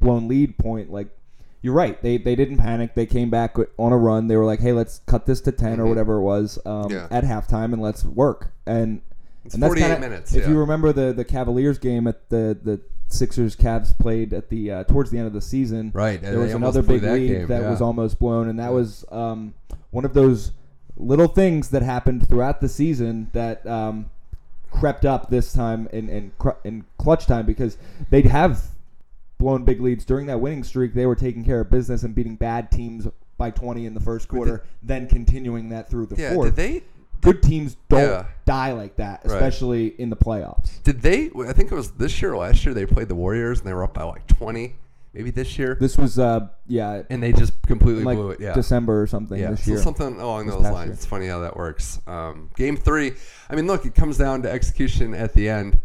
blown 0.00 0.28
lead 0.28 0.56
point, 0.56 0.90
like 0.92 1.08
you're 1.62 1.74
right. 1.74 2.00
They 2.02 2.16
they 2.18 2.34
didn't 2.34 2.56
panic. 2.58 2.94
They 2.94 3.06
came 3.06 3.30
back 3.30 3.56
on 3.78 3.92
a 3.92 3.96
run. 3.98 4.28
They 4.28 4.36
were 4.36 4.44
like, 4.46 4.60
hey, 4.60 4.72
let's 4.72 5.00
cut 5.06 5.26
this 5.26 5.40
to 5.42 5.52
10 5.52 5.78
or 5.80 5.84
Mhm. 5.84 5.88
whatever 5.88 6.16
it 6.16 6.22
was 6.22 6.58
um, 6.64 6.90
Yeah. 6.90 7.06
at 7.10 7.24
halftime, 7.24 7.72
and 7.72 7.82
let's 7.82 8.04
work. 8.04 8.52
And 8.66 9.00
It's 9.44 9.54
and 9.54 9.62
that's 9.62 9.70
48 9.70 9.82
kinda- 9.86 10.00
minutes. 10.00 10.34
If 10.34 10.44
yeah. 10.44 10.50
you 10.50 10.58
remember 10.58 10.92
the 10.92 11.12
the 11.12 11.24
Cavaliers 11.24 11.78
game 11.78 12.06
at 12.06 12.28
the 12.30 12.56
the 12.62 12.80
Sixers 13.08 13.56
Cavs 13.56 13.98
played 13.98 14.32
at 14.32 14.48
the 14.50 14.70
uh, 14.70 14.84
towards 14.84 15.10
the 15.10 15.18
end 15.18 15.26
of 15.26 15.32
the 15.32 15.40
season, 15.40 15.90
right, 15.94 16.22
there 16.22 16.38
was 16.38 16.54
another 16.54 16.80
big 16.82 17.00
that 17.02 17.14
lead 17.14 17.26
game, 17.28 17.46
that 17.48 17.62
yeah. 17.62 17.70
was 17.70 17.80
almost 17.82 18.18
blown, 18.20 18.48
and 18.48 18.58
that 18.58 18.72
was 18.72 19.04
um, 19.10 19.52
one 19.90 20.04
of 20.04 20.14
those 20.14 20.52
little 20.96 21.26
things 21.28 21.70
that 21.70 21.82
happened 21.82 22.28
throughout 22.28 22.60
the 22.60 22.68
season 22.68 23.28
that 23.32 23.66
um, 23.66 24.10
crept 24.70 25.04
up 25.04 25.28
this 25.30 25.52
time 25.52 25.88
in 25.92 26.08
in, 26.08 26.32
in 26.62 26.84
clutch 26.98 27.26
time 27.26 27.44
because 27.46 27.76
they'd 28.10 28.26
have 28.26 28.62
blown 29.40 29.64
big 29.64 29.80
leads 29.80 30.04
during 30.04 30.26
that 30.26 30.40
winning 30.40 30.62
streak. 30.62 30.94
They 30.94 31.06
were 31.06 31.16
taking 31.16 31.44
care 31.44 31.60
of 31.60 31.70
business 31.70 32.04
and 32.04 32.14
beating 32.14 32.36
bad 32.36 32.70
teams 32.70 33.08
by 33.36 33.50
20 33.50 33.86
in 33.86 33.94
the 33.94 34.00
first 34.00 34.28
quarter, 34.28 34.62
then 34.82 35.08
continuing 35.08 35.70
that 35.70 35.90
through 35.90 36.06
the 36.06 36.16
yeah. 36.20 36.34
fourth. 36.34 36.54
Did 36.54 36.56
they? 36.56 36.82
Good 37.22 37.42
teams 37.42 37.76
don't 37.88 38.00
Yeah. 38.02 38.24
die 38.44 38.72
like 38.72 38.96
that, 38.96 39.22
Right. 39.24 39.34
especially 39.34 39.88
in 40.00 40.10
the 40.10 40.16
playoffs. 40.16 40.82
Did 40.84 41.00
they? 41.02 41.30
I 41.46 41.52
think 41.52 41.72
it 41.72 41.74
was 41.74 41.90
this 41.92 42.20
year 42.22 42.32
or 42.34 42.36
last 42.38 42.64
year. 42.64 42.74
They 42.74 42.86
played 42.86 43.08
the 43.08 43.14
Warriors 43.14 43.58
and 43.58 43.66
they 43.68 43.74
were 43.74 43.84
up 43.84 43.94
by 43.94 44.04
like 44.04 44.26
20. 44.26 44.76
Maybe 45.12 45.30
this 45.32 45.58
year, 45.58 45.76
This 45.80 45.98
was, 45.98 46.20
uh, 46.20 46.46
yeah, 46.68 47.02
and 47.10 47.20
they 47.20 47.32
just 47.32 47.60
completely 47.62 48.04
like 48.04 48.16
blew 48.16 48.30
it. 48.30 48.40
Yeah, 48.40 48.52
December 48.54 49.02
or 49.02 49.08
something 49.08 49.40
Yeah, 49.40 49.50
this 49.50 49.64
so 49.64 49.72
year. 49.72 49.80
something 49.80 50.20
along 50.20 50.46
This 50.46 50.54
those 50.54 50.62
lines. 50.64 50.86
year. 50.86 50.92
It's 50.92 51.04
funny 51.04 51.26
how 51.26 51.40
that 51.40 51.56
works. 51.56 51.98
Um, 52.06 52.48
game 52.56 52.76
three, 52.76 53.14
I 53.50 53.56
mean, 53.56 53.66
look, 53.66 53.84
it 53.86 53.94
comes 53.96 54.18
down 54.18 54.42
to 54.42 54.50
execution 54.50 55.12
at 55.14 55.34
the 55.34 55.48
end. 55.48 55.80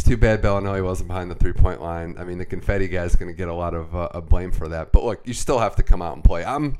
It's 0.00 0.08
too 0.08 0.16
bad 0.16 0.40
Belinelli 0.40 0.82
wasn't 0.82 1.08
behind 1.08 1.30
the 1.30 1.34
three 1.34 1.52
point 1.52 1.82
line. 1.82 2.16
I 2.18 2.24
mean, 2.24 2.38
the 2.38 2.46
confetti 2.46 2.88
guy's 2.88 3.16
going 3.16 3.30
to 3.30 3.36
get 3.36 3.48
a 3.48 3.52
lot 3.54 3.74
of, 3.74 3.94
uh, 3.94 4.18
blame 4.22 4.50
for 4.50 4.66
that. 4.68 4.92
But 4.92 5.04
look, 5.04 5.20
you 5.26 5.34
still 5.34 5.58
have 5.58 5.76
to 5.76 5.82
come 5.82 6.00
out 6.00 6.14
and 6.14 6.24
play. 6.24 6.42
I'm. 6.42 6.78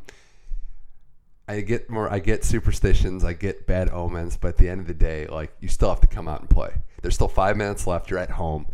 I 1.47 1.61
get 1.61 1.91
more. 1.91 2.11
I 2.11 2.19
get 2.19 2.45
superstitions. 2.45 3.23
I 3.23 3.35
get 3.35 3.67
bad 3.67 3.91
omens. 3.91 4.39
But 4.39 4.49
at 4.49 4.57
the 4.57 4.71
end 4.71 4.81
of 4.81 4.87
the 4.87 4.95
day, 4.95 5.27
like 5.27 5.53
you 5.61 5.69
still 5.69 5.91
have 5.91 6.01
to 6.01 6.07
come 6.07 6.29
out 6.29 6.41
and 6.41 6.49
play. 6.49 6.73
There's 7.03 7.15
still 7.15 7.29
five 7.29 7.59
minutes 7.59 7.87
left. 7.87 8.09
You're 8.09 8.21
at 8.21 8.31
home. 8.31 8.67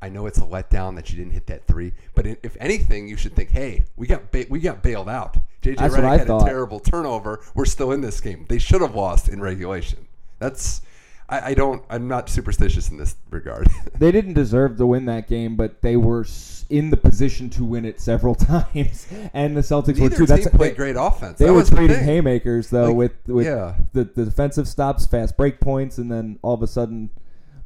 I 0.00 0.08
know 0.08 0.26
it's 0.26 0.38
a 0.38 0.42
letdown 0.42 0.94
that 0.94 1.10
you 1.10 1.18
didn't 1.18 1.32
hit 1.32 1.48
that 1.48 1.66
three, 1.66 1.94
but 2.14 2.28
if 2.44 2.56
anything, 2.60 3.08
you 3.08 3.16
should 3.16 3.34
think, 3.34 3.50
"Hey, 3.50 3.86
we 3.96 4.06
got 4.06 4.30
ba- 4.30 4.46
we 4.48 4.60
got 4.60 4.84
bailed 4.84 5.08
out. 5.08 5.36
JJ 5.62 5.78
Redick 5.78 6.18
had 6.18 6.26
thought. 6.28 6.42
a 6.42 6.44
terrible 6.44 6.78
turnover. 6.78 7.40
We're 7.56 7.64
still 7.64 7.90
in 7.90 8.02
this 8.02 8.20
game. 8.20 8.46
They 8.48 8.58
should 8.58 8.82
have 8.82 8.94
lost 8.94 9.28
in 9.28 9.40
regulation. 9.40 10.06
That's 10.38 10.80
I, 11.28 11.50
I 11.50 11.54
don't. 11.54 11.82
I'm 11.88 12.06
not 12.08 12.28
superstitious 12.28 12.90
in 12.90 12.98
this 12.98 13.16
regard. 13.30 13.68
They 13.98 14.10
didn't 14.12 14.34
deserve 14.34 14.76
to 14.78 14.86
win 14.86 15.06
that 15.06 15.28
game, 15.28 15.56
but 15.56 15.80
they 15.80 15.96
were 15.96 16.26
in 16.68 16.90
the 16.90 16.96
position 16.96 17.48
to 17.50 17.64
win 17.64 17.84
it 17.84 18.00
several 18.00 18.34
times, 18.34 19.06
and 19.32 19.56
the 19.56 19.60
Celtics 19.60 19.98
were 20.00 20.08
Neither 20.10 20.16
too. 20.16 20.26
team 20.26 20.36
That's 20.36 20.48
played 20.48 20.72
they, 20.72 20.76
great 20.76 20.96
offense. 20.98 21.38
They 21.38 21.46
That 21.46 21.52
were 21.52 21.58
was 21.60 21.70
the 21.70 21.96
haymakers 21.96 22.70
though 22.70 22.88
Like, 22.88 22.96
with 22.96 23.12
with 23.26 23.46
yeah. 23.46 23.76
the, 23.92 24.04
the 24.04 24.24
defensive 24.24 24.66
stops, 24.68 25.06
fast 25.06 25.36
break 25.36 25.60
points, 25.60 25.96
and 25.98 26.10
then 26.10 26.38
all 26.42 26.54
of 26.54 26.62
a 26.62 26.66
sudden, 26.66 27.10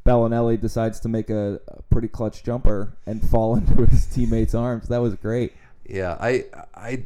Belinelli 0.05 0.59
decides 0.59 0.99
to 1.01 1.09
make 1.09 1.29
a, 1.29 1.59
a 1.67 1.81
pretty 1.83 2.07
clutch 2.07 2.43
jumper 2.43 2.97
and 3.05 3.27
fall 3.27 3.55
into 3.57 3.85
his 3.85 4.05
teammates' 4.05 4.53
arms. 4.55 4.87
That 4.87 4.99
was 5.01 5.15
great. 5.15 5.53
Yeah, 5.85 6.15
I 6.19 6.45
I 6.75 7.05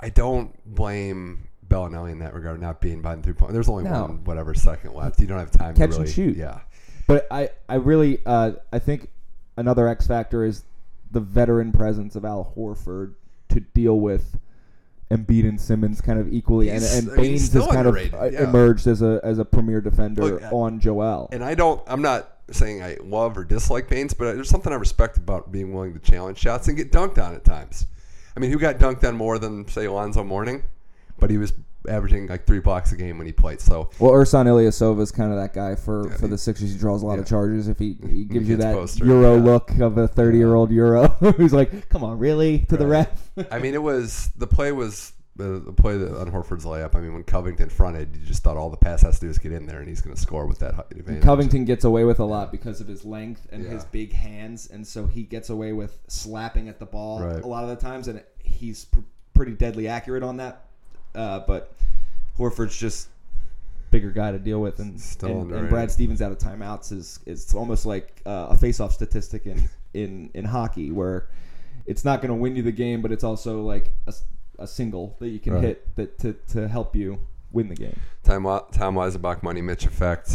I 0.00 0.10
don't 0.10 0.52
blame 0.74 1.47
Belinelli 1.68 2.12
in 2.12 2.18
that 2.20 2.34
regard, 2.34 2.60
not 2.60 2.80
being 2.80 3.02
behind 3.02 3.22
the 3.22 3.24
three 3.24 3.34
point. 3.34 3.52
There's 3.52 3.68
only 3.68 3.84
No. 3.84 4.02
one 4.02 4.24
whatever 4.24 4.54
second 4.54 4.94
left. 4.94 5.20
You 5.20 5.26
don't 5.26 5.38
have 5.38 5.50
time 5.50 5.74
Catch 5.74 5.90
to 5.90 5.96
and 5.96 6.04
really 6.04 6.12
shoot. 6.12 6.36
Yeah, 6.36 6.60
But 7.06 7.26
I, 7.30 7.50
I 7.68 7.74
really, 7.76 8.20
uh, 8.24 8.52
I 8.72 8.78
think 8.78 9.10
another 9.56 9.86
X 9.88 10.06
factor 10.06 10.44
is 10.44 10.64
the 11.10 11.20
veteran 11.20 11.72
presence 11.72 12.16
of 12.16 12.24
Al 12.24 12.52
Horford 12.56 13.14
to 13.50 13.60
deal 13.60 13.98
with 14.00 14.38
Embiid 15.10 15.48
and 15.48 15.58
Simmons 15.60 16.00
kind 16.02 16.18
of 16.18 16.30
equally, 16.32 16.68
and, 16.68 16.80
He's- 16.80 16.98
and 16.98 17.08
he's 17.08 17.50
Baynes 17.50 17.52
has 17.54 17.66
kind 17.66 17.86
of 17.88 17.96
uh, 17.96 18.24
yeah. 18.30 18.44
emerged 18.44 18.86
as 18.86 19.00
a 19.00 19.20
as 19.24 19.38
a 19.38 19.44
premier 19.44 19.80
defender 19.80 20.22
Look, 20.22 20.42
on 20.52 20.80
Joel. 20.80 21.28
and 21.32 21.42
I 21.42 21.54
don't. 21.54 21.82
I'm 21.86 22.02
not 22.02 22.30
saying 22.50 22.82
I 22.82 22.96
love 23.02 23.36
or 23.38 23.44
dislike 23.44 23.88
Baynes, 23.88 24.12
but 24.14 24.34
there's 24.34 24.48
something 24.50 24.70
I 24.72 24.76
respect 24.76 25.16
about 25.16 25.50
being 25.50 25.72
willing 25.72 25.94
to 25.94 25.98
challenge 25.98 26.38
shots 26.38 26.68
and 26.68 26.76
get 26.76 26.92
dunked 26.92 27.16
on 27.22 27.34
at 27.34 27.42
times. 27.44 27.86
I 28.36 28.40
mean, 28.40 28.50
who 28.52 28.58
got 28.58 28.76
dunked 28.78 29.02
on 29.06 29.16
more 29.16 29.38
than 29.38 29.66
say 29.68 29.86
Alonzo 29.86 30.22
Mourning? 30.24 30.62
But 31.18 31.30
he 31.30 31.38
was 31.38 31.52
averaging 31.88 32.26
like 32.26 32.46
three 32.46 32.58
blocks 32.58 32.92
a 32.92 32.96
game 32.96 33.18
when 33.18 33.26
he 33.26 33.32
played. 33.32 33.60
So 33.60 33.90
Well, 33.98 34.12
Ersan 34.12 34.46
Ilyasova 34.46 35.00
is 35.00 35.10
kind 35.10 35.32
of 35.32 35.38
that 35.38 35.54
guy 35.54 35.74
for, 35.74 36.08
Yeah, 36.08 36.16
for 36.16 36.26
he- 36.26 36.30
the 36.32 36.38
Sixers. 36.38 36.72
He 36.72 36.78
draws 36.78 37.02
a 37.02 37.06
lot 37.06 37.18
of 37.18 37.26
charges. 37.26 37.68
If 37.68 37.78
he, 37.78 37.96
he 38.08 38.24
gives 38.24 38.48
you 38.48 38.56
that 38.56 38.74
poster, 38.74 39.04
Euro 39.06 39.36
yeah. 39.36 39.42
look 39.42 39.70
of 39.78 39.96
a 39.98 40.06
30 40.08 40.36
year 40.38 40.54
old 40.54 40.70
Euro 40.70 41.08
who's 41.36 41.52
like, 41.52 41.88
come 41.88 42.04
on, 42.04 42.18
really? 42.18 42.60
To 42.68 42.76
the 42.76 42.86
ref? 42.86 43.30
I 43.50 43.58
mean, 43.58 43.74
it 43.74 43.82
was 43.82 44.30
the 44.36 44.46
play 44.46 44.72
was 44.72 45.12
the, 45.36 45.60
the 45.60 45.72
play 45.72 45.96
that 45.96 46.18
on 46.20 46.30
Horford's 46.32 46.64
layup. 46.64 46.96
I 46.96 47.00
mean, 47.00 47.14
when 47.14 47.22
Covington 47.22 47.68
fronted, 47.68 48.16
you 48.16 48.26
just 48.26 48.42
thought 48.42 48.56
all 48.56 48.70
the 48.70 48.76
pass 48.76 49.02
has 49.02 49.20
to 49.20 49.26
do 49.26 49.30
is 49.30 49.38
get 49.38 49.52
in 49.52 49.66
there, 49.66 49.78
and 49.78 49.88
he's 49.88 50.00
going 50.00 50.14
to 50.14 50.20
score 50.20 50.46
with 50.46 50.58
that 50.58 50.74
advantage. 50.90 51.22
Covington 51.22 51.64
gets 51.64 51.84
away 51.84 52.02
with 52.02 52.18
a 52.18 52.24
lot 52.24 52.50
because 52.50 52.80
of 52.80 52.88
his 52.88 53.04
length 53.04 53.46
and 53.52 53.62
Yeah. 53.62 53.70
his 53.70 53.84
big 53.84 54.12
hands, 54.12 54.66
and 54.68 54.84
so 54.84 55.06
he 55.06 55.22
gets 55.22 55.48
away 55.48 55.72
with 55.72 55.96
slapping 56.08 56.68
at 56.68 56.80
the 56.80 56.86
ball 56.86 57.22
Right. 57.22 57.40
a 57.42 57.46
lot 57.46 57.62
of 57.62 57.70
the 57.70 57.76
times, 57.76 58.08
and 58.08 58.20
he's 58.42 58.86
pr- 58.86 58.98
pretty 59.32 59.52
deadly 59.52 59.86
accurate 59.86 60.24
on 60.24 60.38
that. 60.38 60.64
Uh, 61.14 61.40
but 61.40 61.74
Horford's 62.38 62.76
just 62.78 63.08
bigger 63.90 64.10
guy 64.10 64.32
to 64.32 64.38
deal 64.38 64.60
with, 64.60 64.78
and 64.80 65.00
Still 65.00 65.42
and, 65.42 65.52
and. 65.52 65.68
Brad 65.68 65.90
Stevens 65.90 66.20
out 66.22 66.30
of 66.32 66.38
timeouts 66.38 66.92
is 66.92 67.20
is 67.26 67.54
almost 67.54 67.86
like 67.86 68.20
uh, 68.26 68.48
a 68.50 68.56
face-off 68.56 68.92
statistic 68.92 69.46
in 69.46 69.68
in 69.94 70.30
in 70.34 70.44
hockey 70.44 70.90
where 70.92 71.28
it's 71.86 72.04
not 72.04 72.20
going 72.20 72.28
to 72.28 72.34
win 72.34 72.54
you 72.54 72.62
the 72.62 72.72
game, 72.72 73.00
but 73.02 73.10
it's 73.12 73.24
also 73.24 73.62
like 73.62 73.92
a 74.58 74.66
single 74.66 75.16
that 75.20 75.28
you 75.28 75.38
can 75.38 75.54
Right. 75.54 75.62
hit 75.62 75.96
that 75.96 76.18
to 76.18 76.32
to 76.52 76.68
help 76.68 76.94
you 76.94 77.18
win 77.52 77.68
the 77.68 77.74
game. 77.74 77.98
Time 78.24 78.42
Tom 78.44 78.94
Weisenbach 78.94 79.42
money 79.42 79.62
Mitch 79.62 79.86
effect. 79.86 80.32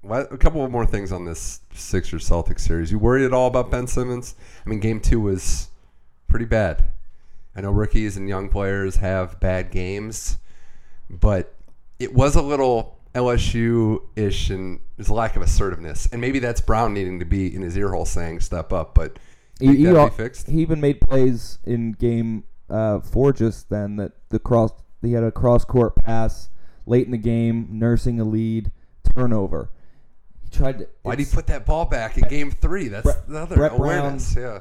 What, 0.00 0.32
a 0.32 0.38
couple 0.38 0.64
of 0.64 0.70
more 0.70 0.86
things 0.86 1.10
on 1.12 1.24
this 1.24 1.60
Sixers 1.74 2.26
Celtics 2.28 2.60
series. 2.60 2.90
You 2.92 2.98
worried 3.00 3.24
at 3.24 3.32
all 3.34 3.48
about 3.48 3.70
Ben 3.70 3.86
Simmons? 3.86 4.36
I 4.64 4.68
mean, 4.70 4.78
game 4.80 5.00
two 5.00 5.20
was 5.20 5.68
pretty 6.28 6.44
bad. 6.46 6.84
I 7.58 7.60
know 7.60 7.72
rookies 7.72 8.16
and 8.16 8.28
young 8.28 8.50
players 8.50 8.98
have 8.98 9.40
bad 9.40 9.72
games, 9.72 10.38
but 11.10 11.56
it 11.98 12.14
was 12.14 12.36
a 12.36 12.40
little 12.40 13.00
LSU 13.16 14.00
ish 14.14 14.48
and 14.48 14.78
there's 14.96 15.08
a 15.08 15.14
lack 15.14 15.34
of 15.34 15.42
assertiveness. 15.42 16.06
And 16.12 16.20
maybe 16.20 16.38
that's 16.38 16.60
Brown 16.60 16.94
needing 16.94 17.18
to 17.18 17.24
be 17.24 17.52
in 17.52 17.62
his 17.62 17.76
ear 17.76 17.90
hole 17.90 18.04
saying, 18.04 18.38
step 18.40 18.72
up. 18.72 18.94
But 18.94 19.18
He, 19.58 19.74
he, 19.74 20.08
fixed? 20.10 20.48
he 20.48 20.60
even 20.60 20.80
made 20.80 21.00
plays 21.00 21.58
in 21.64 21.94
game 21.94 22.44
uh, 22.70 23.00
four 23.00 23.32
just 23.32 23.70
then 23.70 23.96
that 23.96 24.12
the 24.28 24.38
cross 24.38 24.70
he 25.02 25.14
had 25.14 25.24
a 25.24 25.32
cross 25.32 25.64
court 25.64 25.96
pass 25.96 26.50
late 26.86 27.06
in 27.06 27.10
the 27.10 27.18
game, 27.18 27.66
nursing 27.72 28.20
a 28.20 28.24
lead, 28.24 28.70
turnover. 29.16 29.70
He 30.44 30.50
tried 30.56 30.78
to. 30.78 30.88
why'd 31.02 31.18
he 31.18 31.24
put 31.24 31.48
that 31.48 31.66
ball 31.66 31.86
back 31.86 32.18
in 32.18 32.28
game 32.28 32.52
three? 32.52 32.86
That's 32.86 33.02
Brett- 33.02 33.26
the 33.26 33.38
other 33.40 33.56
Brett 33.56 33.72
awareness. 33.72 34.36
Yeah. 34.36 34.60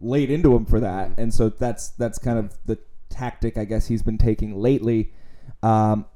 Laid 0.00 0.30
into 0.30 0.54
him 0.54 0.64
for 0.64 0.80
that, 0.80 1.12
and 1.18 1.32
so 1.32 1.48
that's 1.48 1.90
that's 1.90 2.18
kind 2.18 2.38
of 2.38 2.54
the 2.66 2.78
tactic 3.10 3.58
I 3.58 3.64
guess 3.64 3.88
he's 3.88 4.02
been 4.02 4.18
taking 4.18 4.56
lately. 4.56 5.12
Um, 5.62 6.06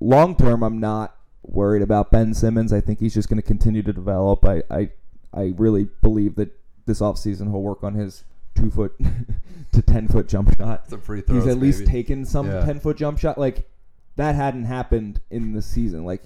long 0.00 0.36
term, 0.36 0.62
I'm 0.62 0.78
not 0.78 1.16
worried 1.42 1.82
about 1.82 2.10
Ben 2.10 2.34
Simmons. 2.34 2.72
I 2.72 2.80
think 2.80 3.00
he's 3.00 3.14
just 3.14 3.28
going 3.28 3.40
to 3.40 3.46
continue 3.46 3.82
to 3.82 3.92
develop. 3.92 4.44
I, 4.44 4.62
I 4.70 4.90
I 5.34 5.54
really 5.56 5.88
believe 6.02 6.36
that 6.36 6.50
this 6.86 7.00
offseason 7.00 7.50
he'll 7.50 7.62
work 7.62 7.82
on 7.84 7.94
his 7.94 8.24
two 8.54 8.70
foot 8.70 8.94
to 9.72 9.82
ten 9.82 10.08
foot 10.08 10.28
jump 10.28 10.56
shot. 10.56 10.88
Some 10.88 11.00
free 11.00 11.20
throws. 11.20 11.44
He's 11.44 11.52
at 11.52 11.58
least 11.60 11.80
maybe. 11.80 11.90
taken 11.90 12.24
some 12.24 12.46
Yeah. 12.46 12.64
ten 12.64 12.80
foot 12.80 12.96
jump 12.96 13.18
shot. 13.18 13.38
Like 13.38 13.68
that 14.16 14.34
hadn't 14.34 14.64
happened 14.64 15.20
in 15.30 15.52
the 15.52 15.62
season. 15.62 16.04
Like 16.04 16.22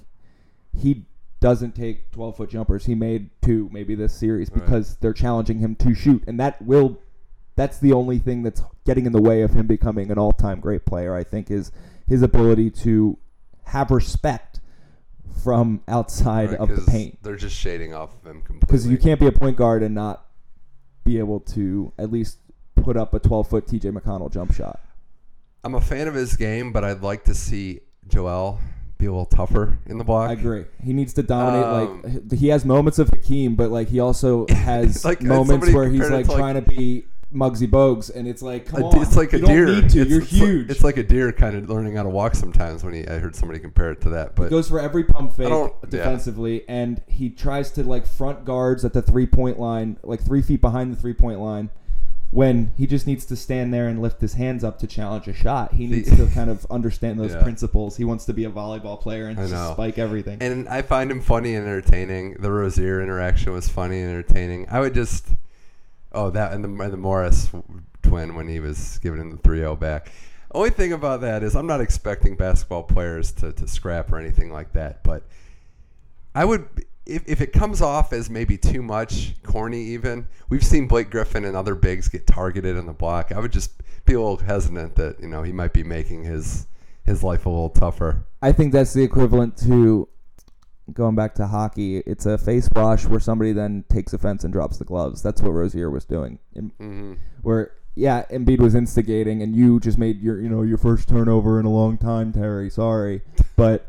he 0.76 1.04
doesn't 1.42 1.74
take 1.74 2.10
twelve 2.12 2.36
foot 2.38 2.48
jumpers. 2.48 2.86
He 2.86 2.94
made 2.94 3.28
two 3.42 3.68
maybe 3.72 3.94
this 3.94 4.14
series 4.14 4.50
Right. 4.50 4.60
because 4.64 4.96
they're 4.96 5.12
challenging 5.12 5.58
him 5.58 5.74
to 5.76 5.94
shoot, 5.94 6.22
and 6.26 6.40
that 6.40 6.62
will. 6.62 6.98
That's 7.54 7.78
the 7.78 7.92
only 7.92 8.18
thing 8.18 8.42
that's 8.42 8.62
getting 8.86 9.04
in 9.04 9.12
the 9.12 9.20
way 9.20 9.42
of 9.42 9.52
him 9.52 9.66
becoming 9.66 10.10
an 10.10 10.18
all 10.18 10.32
time 10.32 10.58
great 10.60 10.86
player. 10.86 11.14
I 11.14 11.22
think 11.24 11.50
is 11.50 11.70
his 12.06 12.22
ability 12.22 12.70
to 12.70 13.18
have 13.64 13.90
respect 13.90 14.60
from 15.42 15.82
outside 15.88 16.50
Right, 16.50 16.58
of 16.60 16.68
the 16.74 16.90
paint. 16.90 17.18
They're 17.22 17.36
just 17.36 17.56
shading 17.56 17.92
off 17.92 18.10
of 18.14 18.26
him 18.30 18.40
completely. 18.42 18.60
Because 18.66 18.86
you 18.86 18.96
can't 18.96 19.20
be 19.20 19.26
a 19.26 19.32
point 19.32 19.56
guard 19.56 19.82
and 19.82 19.94
not 19.94 20.24
be 21.04 21.18
able 21.18 21.40
to 21.40 21.92
at 21.98 22.10
least 22.12 22.38
put 22.76 22.96
up 22.96 23.12
a 23.14 23.18
12 23.18 23.48
foot 23.48 23.66
TJ 23.66 23.90
McConnell 23.92 24.30
jump 24.32 24.52
shot. 24.54 24.80
I'm 25.64 25.74
a 25.74 25.80
fan 25.80 26.08
of 26.08 26.14
his 26.14 26.36
game, 26.36 26.72
but 26.72 26.84
I'd 26.84 27.02
like 27.02 27.24
to 27.24 27.34
see 27.34 27.80
Joel 28.08 28.58
be 29.02 29.06
a 29.08 29.10
little 29.12 29.26
tougher 29.26 29.78
in 29.86 29.98
the 29.98 30.04
block. 30.04 30.30
I 30.30 30.32
agree. 30.34 30.64
He 30.82 30.92
needs 30.92 31.12
to 31.14 31.22
dominate. 31.22 31.64
Um, 31.64 32.02
like 32.30 32.38
he 32.38 32.48
has 32.48 32.64
moments 32.64 32.98
of 32.98 33.08
Hakeem, 33.10 33.56
but 33.56 33.70
like 33.70 33.88
he 33.88 34.00
also 34.00 34.46
has 34.50 35.04
Like, 35.04 35.22
moments 35.22 35.70
where 35.72 35.88
he's 35.88 36.08
like 36.10 36.26
to, 36.26 36.32
like- 36.32 36.38
trying 36.40 36.54
to 36.54 36.62
be 36.62 37.06
Muggsy 37.34 37.66
Bogues, 37.66 38.14
and 38.14 38.28
it's 38.28 38.42
like, 38.42 38.66
come 38.66 38.82
A- 38.82 38.86
on, 38.88 39.00
it's 39.02 39.16
like 39.16 39.32
a 39.32 39.38
you 39.38 39.46
deer. 39.46 39.64
don't 39.66 39.80
need 39.82 39.90
to. 39.90 40.00
It's, 40.02 40.10
You're 40.10 40.20
it's 40.22 40.32
like- 40.32 40.40
huge. 40.42 40.70
it's 40.70 40.84
like 40.84 40.96
a 40.98 41.02
deer 41.02 41.32
kind 41.32 41.56
of 41.56 41.68
learning 41.70 41.96
how 41.96 42.02
to 42.02 42.10
walk 42.10 42.34
sometimes. 42.34 42.84
When 42.84 42.92
he, 42.94 43.08
I 43.08 43.18
heard 43.18 43.34
somebody 43.34 43.58
compare 43.58 43.90
it 43.90 44.00
to 44.02 44.10
that. 44.10 44.36
But 44.36 44.44
he 44.44 44.50
goes 44.50 44.68
for 44.68 44.78
every 44.78 45.04
pump 45.04 45.32
fake 45.34 45.48
don't- 45.48 45.72
yeah. 45.84 45.88
defensively, 45.90 46.62
and 46.68 47.00
he 47.06 47.30
tries 47.30 47.70
to 47.72 47.84
like 47.84 48.06
front 48.06 48.44
guards 48.44 48.84
at 48.84 48.92
the 48.92 49.00
three 49.02 49.26
point 49.26 49.58
line, 49.58 49.96
like 50.02 50.22
three 50.22 50.42
feet 50.42 50.60
behind 50.60 50.92
the 50.92 50.96
three 51.00 51.14
point 51.14 51.40
line. 51.40 51.70
When 52.32 52.72
he 52.78 52.86
just 52.86 53.06
needs 53.06 53.26
to 53.26 53.36
stand 53.36 53.74
there 53.74 53.88
and 53.88 54.00
lift 54.00 54.22
his 54.22 54.32
hands 54.32 54.64
up 54.64 54.78
to 54.78 54.86
challenge 54.86 55.28
a 55.28 55.34
shot, 55.34 55.74
he 55.74 55.86
needs 55.86 56.08
to 56.16 56.26
kind 56.28 56.48
of 56.48 56.66
understand 56.70 57.20
those 57.20 57.32
Yeah. 57.34 57.42
principles. 57.42 57.98
He 57.98 58.04
wants 58.04 58.24
to 58.24 58.32
be 58.32 58.44
a 58.46 58.50
volleyball 58.50 58.98
player 58.98 59.26
and 59.26 59.36
just 59.36 59.72
spike 59.74 59.98
everything. 59.98 60.38
and 60.40 60.66
I 60.66 60.80
find 60.80 61.10
him 61.10 61.20
funny 61.20 61.54
and 61.54 61.66
entertaining. 61.66 62.36
The 62.40 62.50
Rozier 62.50 63.02
interaction 63.02 63.52
was 63.52 63.68
funny 63.68 64.00
and 64.00 64.08
entertaining. 64.10 64.66
I 64.70 64.80
would 64.80 64.94
just, 64.94 65.26
oh 66.12 66.30
that 66.30 66.54
and 66.54 66.64
the 66.64 66.68
and 66.82 66.92
the 66.92 66.96
Morris 66.96 67.50
twin 68.02 68.34
when 68.34 68.48
he 68.48 68.60
was 68.60 68.98
giving 69.02 69.20
him 69.20 69.30
the 69.30 69.36
3-0 69.36 69.78
back. 69.78 70.10
Only 70.54 70.70
thing 70.70 70.94
about 70.94 71.20
that 71.20 71.42
is 71.42 71.54
I'm 71.54 71.66
not 71.66 71.82
expecting 71.82 72.36
basketball 72.36 72.82
players 72.84 73.30
to, 73.32 73.52
to 73.52 73.68
scrap 73.68 74.10
or 74.10 74.18
anything 74.18 74.50
like 74.50 74.72
that, 74.72 75.02
but 75.04 75.22
I 76.34 76.46
would 76.46 76.66
if, 77.06 77.22
if 77.26 77.40
it 77.40 77.52
comes 77.52 77.82
off 77.82 78.12
as 78.12 78.30
maybe 78.30 78.56
too 78.56 78.82
much, 78.82 79.34
corny 79.42 79.80
even. 79.80 80.28
We've 80.48 80.64
seen 80.64 80.86
Blake 80.86 81.10
Griffin 81.10 81.44
and 81.44 81.56
other 81.56 81.74
bigs 81.74 82.08
get 82.08 82.26
targeted 82.26 82.76
in 82.76 82.86
the 82.86 82.92
block. 82.92 83.32
I 83.32 83.40
would 83.40 83.52
just 83.52 83.72
be 84.04 84.14
a 84.14 84.20
little 84.20 84.36
hesitant 84.38 84.96
that 84.96 85.20
you 85.20 85.28
know 85.28 85.42
he 85.42 85.52
might 85.52 85.72
be 85.72 85.82
making 85.82 86.24
his 86.24 86.66
his 87.04 87.22
life 87.22 87.46
a 87.46 87.48
little 87.48 87.70
tougher. 87.70 88.24
I 88.40 88.52
think 88.52 88.72
that's 88.72 88.92
the 88.92 89.02
equivalent 89.02 89.56
to 89.58 90.08
going 90.92 91.14
back 91.14 91.34
to 91.36 91.46
hockey. 91.46 91.98
It's 91.98 92.26
a 92.26 92.38
face 92.38 92.68
wash 92.74 93.06
where 93.06 93.20
somebody 93.20 93.52
then 93.52 93.84
takes 93.88 94.12
offense 94.12 94.44
and 94.44 94.52
drops 94.52 94.78
the 94.78 94.84
gloves. 94.84 95.22
That's 95.22 95.40
what 95.40 95.50
Rozier 95.50 95.90
was 95.90 96.04
doing. 96.04 96.38
In, 96.54 96.72
hmm 96.78 97.14
where 97.42 97.72
yeah, 97.94 98.24
Embiid 98.30 98.60
was 98.60 98.74
instigating, 98.74 99.42
and 99.42 99.54
you 99.54 99.78
just 99.78 99.98
made 99.98 100.22
your 100.22 100.40
you 100.40 100.48
know 100.48 100.62
your 100.62 100.78
first 100.78 101.08
turnover 101.08 101.60
in 101.60 101.66
a 101.66 101.70
long 101.70 101.98
time, 101.98 102.32
Terry. 102.32 102.70
Sorry, 102.70 103.22
but 103.56 103.86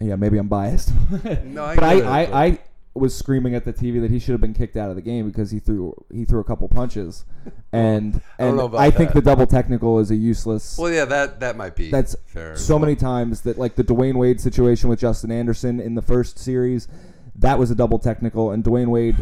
yeah, 0.00 0.16
maybe 0.16 0.38
I'm 0.38 0.48
biased. 0.48 0.92
No, 1.44 1.64
I 1.64 1.74
but 1.74 1.84
I, 1.84 1.94
it, 1.94 2.04
I, 2.04 2.26
but- 2.26 2.34
I 2.34 2.58
was 2.94 3.14
screaming 3.14 3.54
at 3.54 3.64
the 3.66 3.72
TV 3.74 4.00
that 4.00 4.10
he 4.10 4.18
should 4.18 4.32
have 4.32 4.40
been 4.40 4.54
kicked 4.54 4.74
out 4.76 4.88
of 4.88 4.96
the 4.96 5.02
game 5.02 5.26
because 5.28 5.50
he 5.50 5.58
threw 5.58 5.94
he 6.10 6.24
threw 6.24 6.40
a 6.40 6.44
couple 6.44 6.66
punches, 6.68 7.24
and 7.72 8.22
I 8.38 8.44
and 8.44 8.58
about 8.60 8.80
I 8.80 8.90
think 8.90 9.12
the 9.12 9.20
double 9.20 9.46
technical 9.46 9.98
is 9.98 10.10
a 10.10 10.16
useless. 10.16 10.78
Well, 10.78 10.90
yeah, 10.92 11.04
that 11.04 11.40
that 11.40 11.56
might 11.56 11.76
be 11.76 11.90
That's 11.90 12.16
fair. 12.26 12.56
so 12.56 12.78
many 12.78 12.96
times 12.96 13.42
that 13.42 13.58
like 13.58 13.76
the 13.76 13.84
Dwyane 13.84 14.14
Wade 14.16 14.40
situation 14.40 14.88
with 14.88 14.98
Justin 15.00 15.30
Anderson 15.30 15.78
in 15.78 15.94
the 15.94 16.00
first 16.02 16.38
series, 16.38 16.88
that 17.34 17.58
was 17.58 17.70
a 17.70 17.74
double 17.74 17.98
technical, 17.98 18.50
and 18.52 18.64
Dwyane 18.64 18.88
Wade 18.88 19.16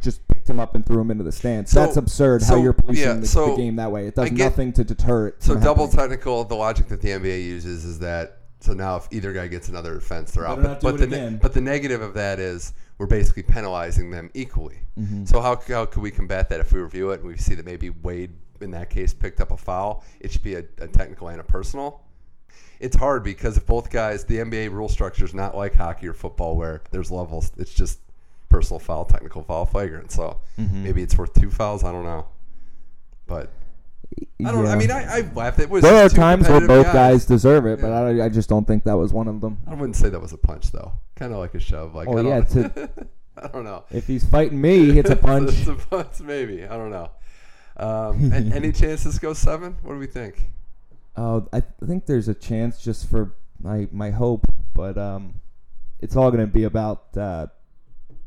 just 0.00 0.26
picked 0.28 0.48
him 0.50 0.58
up 0.58 0.74
and 0.74 0.84
threw 0.84 1.00
him 1.00 1.10
into 1.12 1.22
the 1.22 1.30
stands. 1.32 1.70
So- 1.70 1.80
That's 1.84 1.96
absurd 1.96 2.42
so, 2.42 2.56
how 2.56 2.62
you're 2.62 2.72
policing 2.72 3.04
yeah, 3.04 3.14
the, 3.14 3.26
so 3.26 3.50
the 3.50 3.56
game 3.56 3.76
that 3.76 3.92
way. 3.92 4.06
It 4.08 4.16
does 4.16 4.30
get- 4.30 4.38
nothing 4.38 4.72
to 4.72 4.84
deter 4.84 5.28
it. 5.28 5.42
So 5.42 5.54
double 5.54 5.84
happening. 5.86 6.08
technical. 6.08 6.44
The 6.44 6.56
logic 6.56 6.88
that 6.88 7.00
the 7.00 7.10
NBA 7.10 7.44
uses 7.44 7.84
is 7.84 7.98
that 8.00 8.38
so 8.62 8.72
now 8.74 8.96
if 8.96 9.08
either 9.10 9.32
guy 9.32 9.48
gets 9.48 9.68
another 9.68 9.96
offense, 9.96 10.32
they're 10.32 10.46
out. 10.46 10.56
Do 10.62 10.76
but 10.80 10.98
the 10.98 11.06
ne- 11.06 11.38
but 11.40 11.52
the 11.52 11.60
negative 11.60 12.00
of 12.02 12.14
that 12.14 12.38
is 12.38 12.72
we're 12.98 13.06
basically 13.06 13.42
penalizing 13.42 14.10
them 14.10 14.30
equally. 14.34 14.78
Mm-hmm. 14.98 15.24
So 15.24 15.40
how 15.40 15.60
how 15.68 15.86
could 15.86 16.02
we 16.02 16.10
combat 16.10 16.48
that 16.50 16.60
if 16.60 16.72
we 16.72 16.80
review 16.80 17.10
it 17.10 17.20
and 17.20 17.28
we 17.28 17.36
see 17.36 17.54
that 17.54 17.64
maybe 17.66 17.90
Wade 17.90 18.30
in 18.60 18.70
that 18.72 18.90
case 18.90 19.12
picked 19.12 19.40
up 19.40 19.50
a 19.50 19.56
foul? 19.56 20.04
It 20.20 20.30
should 20.32 20.42
be 20.42 20.54
a, 20.54 20.64
a 20.78 20.86
technical 20.88 21.28
and 21.28 21.40
a 21.40 21.44
personal. 21.44 22.00
It's 22.80 22.96
hard 22.96 23.22
because 23.22 23.56
if 23.56 23.64
both 23.66 23.90
guys, 23.90 24.24
the 24.24 24.38
NBA 24.38 24.70
rule 24.72 24.88
structure 24.88 25.24
is 25.24 25.34
not 25.34 25.56
like 25.56 25.74
hockey 25.74 26.08
or 26.08 26.12
football 26.14 26.56
where 26.56 26.82
there's 26.90 27.10
levels. 27.12 27.52
It's 27.56 27.72
just 27.72 28.00
personal 28.48 28.78
foul, 28.80 29.04
technical 29.04 29.42
foul, 29.42 29.66
flagrant. 29.66 30.10
So 30.12 30.38
Mm-hmm. 30.58 30.82
maybe 30.84 31.02
it's 31.02 31.16
worth 31.16 31.32
two 31.32 31.50
fouls. 31.50 31.82
I 31.84 31.90
don't 31.92 32.04
know, 32.04 32.26
but 33.26 33.50
I 34.44 34.50
don't. 34.52 34.66
I 34.66 34.76
mean, 34.76 34.90
I, 34.90 35.18
I 35.18 35.20
laughed. 35.34 35.58
It 35.60 35.70
was. 35.70 35.82
there 35.82 36.04
are 36.04 36.08
times 36.08 36.48
where 36.48 36.66
both 36.66 36.86
guys 36.86 37.24
deserve 37.24 37.66
it, 37.66 37.80
but 37.80 37.92
I, 37.92 38.24
I 38.24 38.28
just 38.28 38.48
don't 38.48 38.66
think 38.66 38.84
that 38.84 38.96
was 38.96 39.12
one 39.12 39.28
of 39.28 39.40
them. 39.40 39.58
I 39.66 39.74
wouldn't 39.74 39.96
say 39.96 40.08
that 40.08 40.20
was 40.20 40.32
a 40.32 40.38
punch 40.38 40.72
though. 40.72 40.92
Kind 41.14 41.32
of 41.32 41.38
like 41.38 41.54
a 41.54 41.60
shove. 41.60 41.94
Like 41.94 42.08
Oh, 42.08 42.18
I 42.18 42.22
yeah, 42.22 42.40
don't, 42.40 42.74
to- 42.74 42.90
I 43.42 43.46
don't 43.48 43.64
know. 43.64 43.84
If 43.90 44.06
he's 44.06 44.24
fighting 44.28 44.60
me, 44.60 44.78
he 44.86 44.92
hits 44.92 45.10
a 45.10 45.16
punch. 45.16 45.50
it's 45.58 45.66
a 45.68 45.74
punch, 45.90 46.20
maybe. 46.20 46.64
I 46.64 46.76
don't 46.76 46.90
know. 46.90 47.10
Um, 47.76 48.32
any 48.52 48.70
chance 48.72 49.04
this 49.04 49.18
goes 49.18 49.38
seven? 49.38 49.76
What 49.82 49.94
do 49.94 49.98
we 49.98 50.06
think? 50.06 50.48
Oh, 51.16 51.48
I 51.52 51.62
think 51.86 52.06
there's 52.06 52.28
a 52.28 52.34
chance 52.34 52.82
just 52.82 53.08
for 53.08 53.34
my 53.60 53.88
my 53.92 54.10
hope, 54.10 54.46
but 54.74 54.98
um, 54.98 55.34
it's 56.00 56.16
all 56.16 56.30
going 56.30 56.44
to 56.44 56.52
be 56.52 56.64
about 56.64 57.16
uh, 57.16 57.46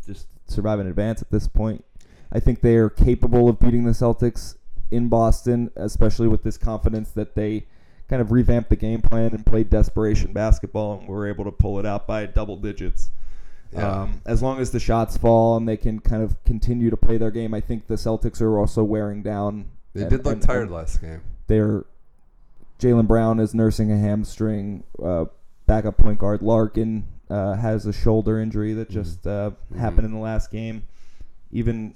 just 0.06 0.28
surviving 0.48 0.88
advance 0.88 1.22
at 1.22 1.30
this 1.32 1.48
point. 1.48 1.84
I 2.32 2.40
think 2.40 2.62
they 2.62 2.76
are 2.76 2.90
capable 2.90 3.48
of 3.50 3.60
beating 3.60 3.86
the 3.86 3.92
Celtics 3.92 4.56
in 4.92 5.10
Boston, 5.10 5.72
especially 5.76 6.28
with 6.28 6.44
this 6.44 6.58
confidence 6.58 7.12
that 7.12 7.36
they 7.36 7.66
kind 8.08 8.22
of 8.22 8.32
revamped 8.32 8.70
the 8.70 8.76
game 8.76 9.02
plan 9.02 9.34
and 9.34 9.46
played 9.46 9.70
desperation 9.70 10.32
basketball 10.32 11.00
and 11.00 11.08
were 11.08 11.28
able 11.28 11.44
to 11.44 11.52
pull 11.52 11.80
it 11.80 11.86
out 11.86 12.06
by 12.06 12.26
double 12.26 12.56
digits. 12.58 13.10
Yeah. 13.74 14.02
Um, 14.04 14.22
as 14.26 14.42
long 14.42 14.60
as 14.60 14.72
the 14.72 14.80
shots 14.80 15.18
fall 15.18 15.58
and 15.58 15.68
they 15.68 15.76
can 15.78 16.00
kind 16.00 16.22
of 16.24 16.42
continue 16.46 16.90
to 16.90 16.98
play 16.98 17.18
their 17.18 17.32
game, 17.32 17.54
I 17.54 17.62
think 17.62 17.88
the 17.88 17.96
Celtics 17.96 18.42
are 18.42 18.60
also 18.60 18.84
wearing 18.84 19.24
down. 19.24 19.66
They 19.94 20.02
and- 20.02 20.10
did 20.10 20.24
look 20.26 20.34
and- 20.36 20.42
tired 20.42 20.64
and 20.64 20.72
last 20.72 21.02
game. 21.02 21.22
They're 21.48 21.86
Jaylen 22.80 23.08
Brown 23.08 23.40
is 23.40 23.54
nursing 23.56 23.92
a 23.92 23.98
hamstring. 23.98 24.84
Uh, 25.02 25.26
backup 25.66 25.98
point 25.98 26.20
guard 26.20 26.42
Larkin 26.42 27.08
uh, 27.30 27.54
has 27.56 27.86
a 27.86 27.94
shoulder 27.94 28.40
injury 28.40 28.74
that 28.74 28.90
just 28.90 29.26
uh, 29.26 29.52
happened 29.78 30.06
in 30.06 30.12
the 30.12 30.20
last 30.20 30.52
game. 30.52 30.84
Even 31.52 31.96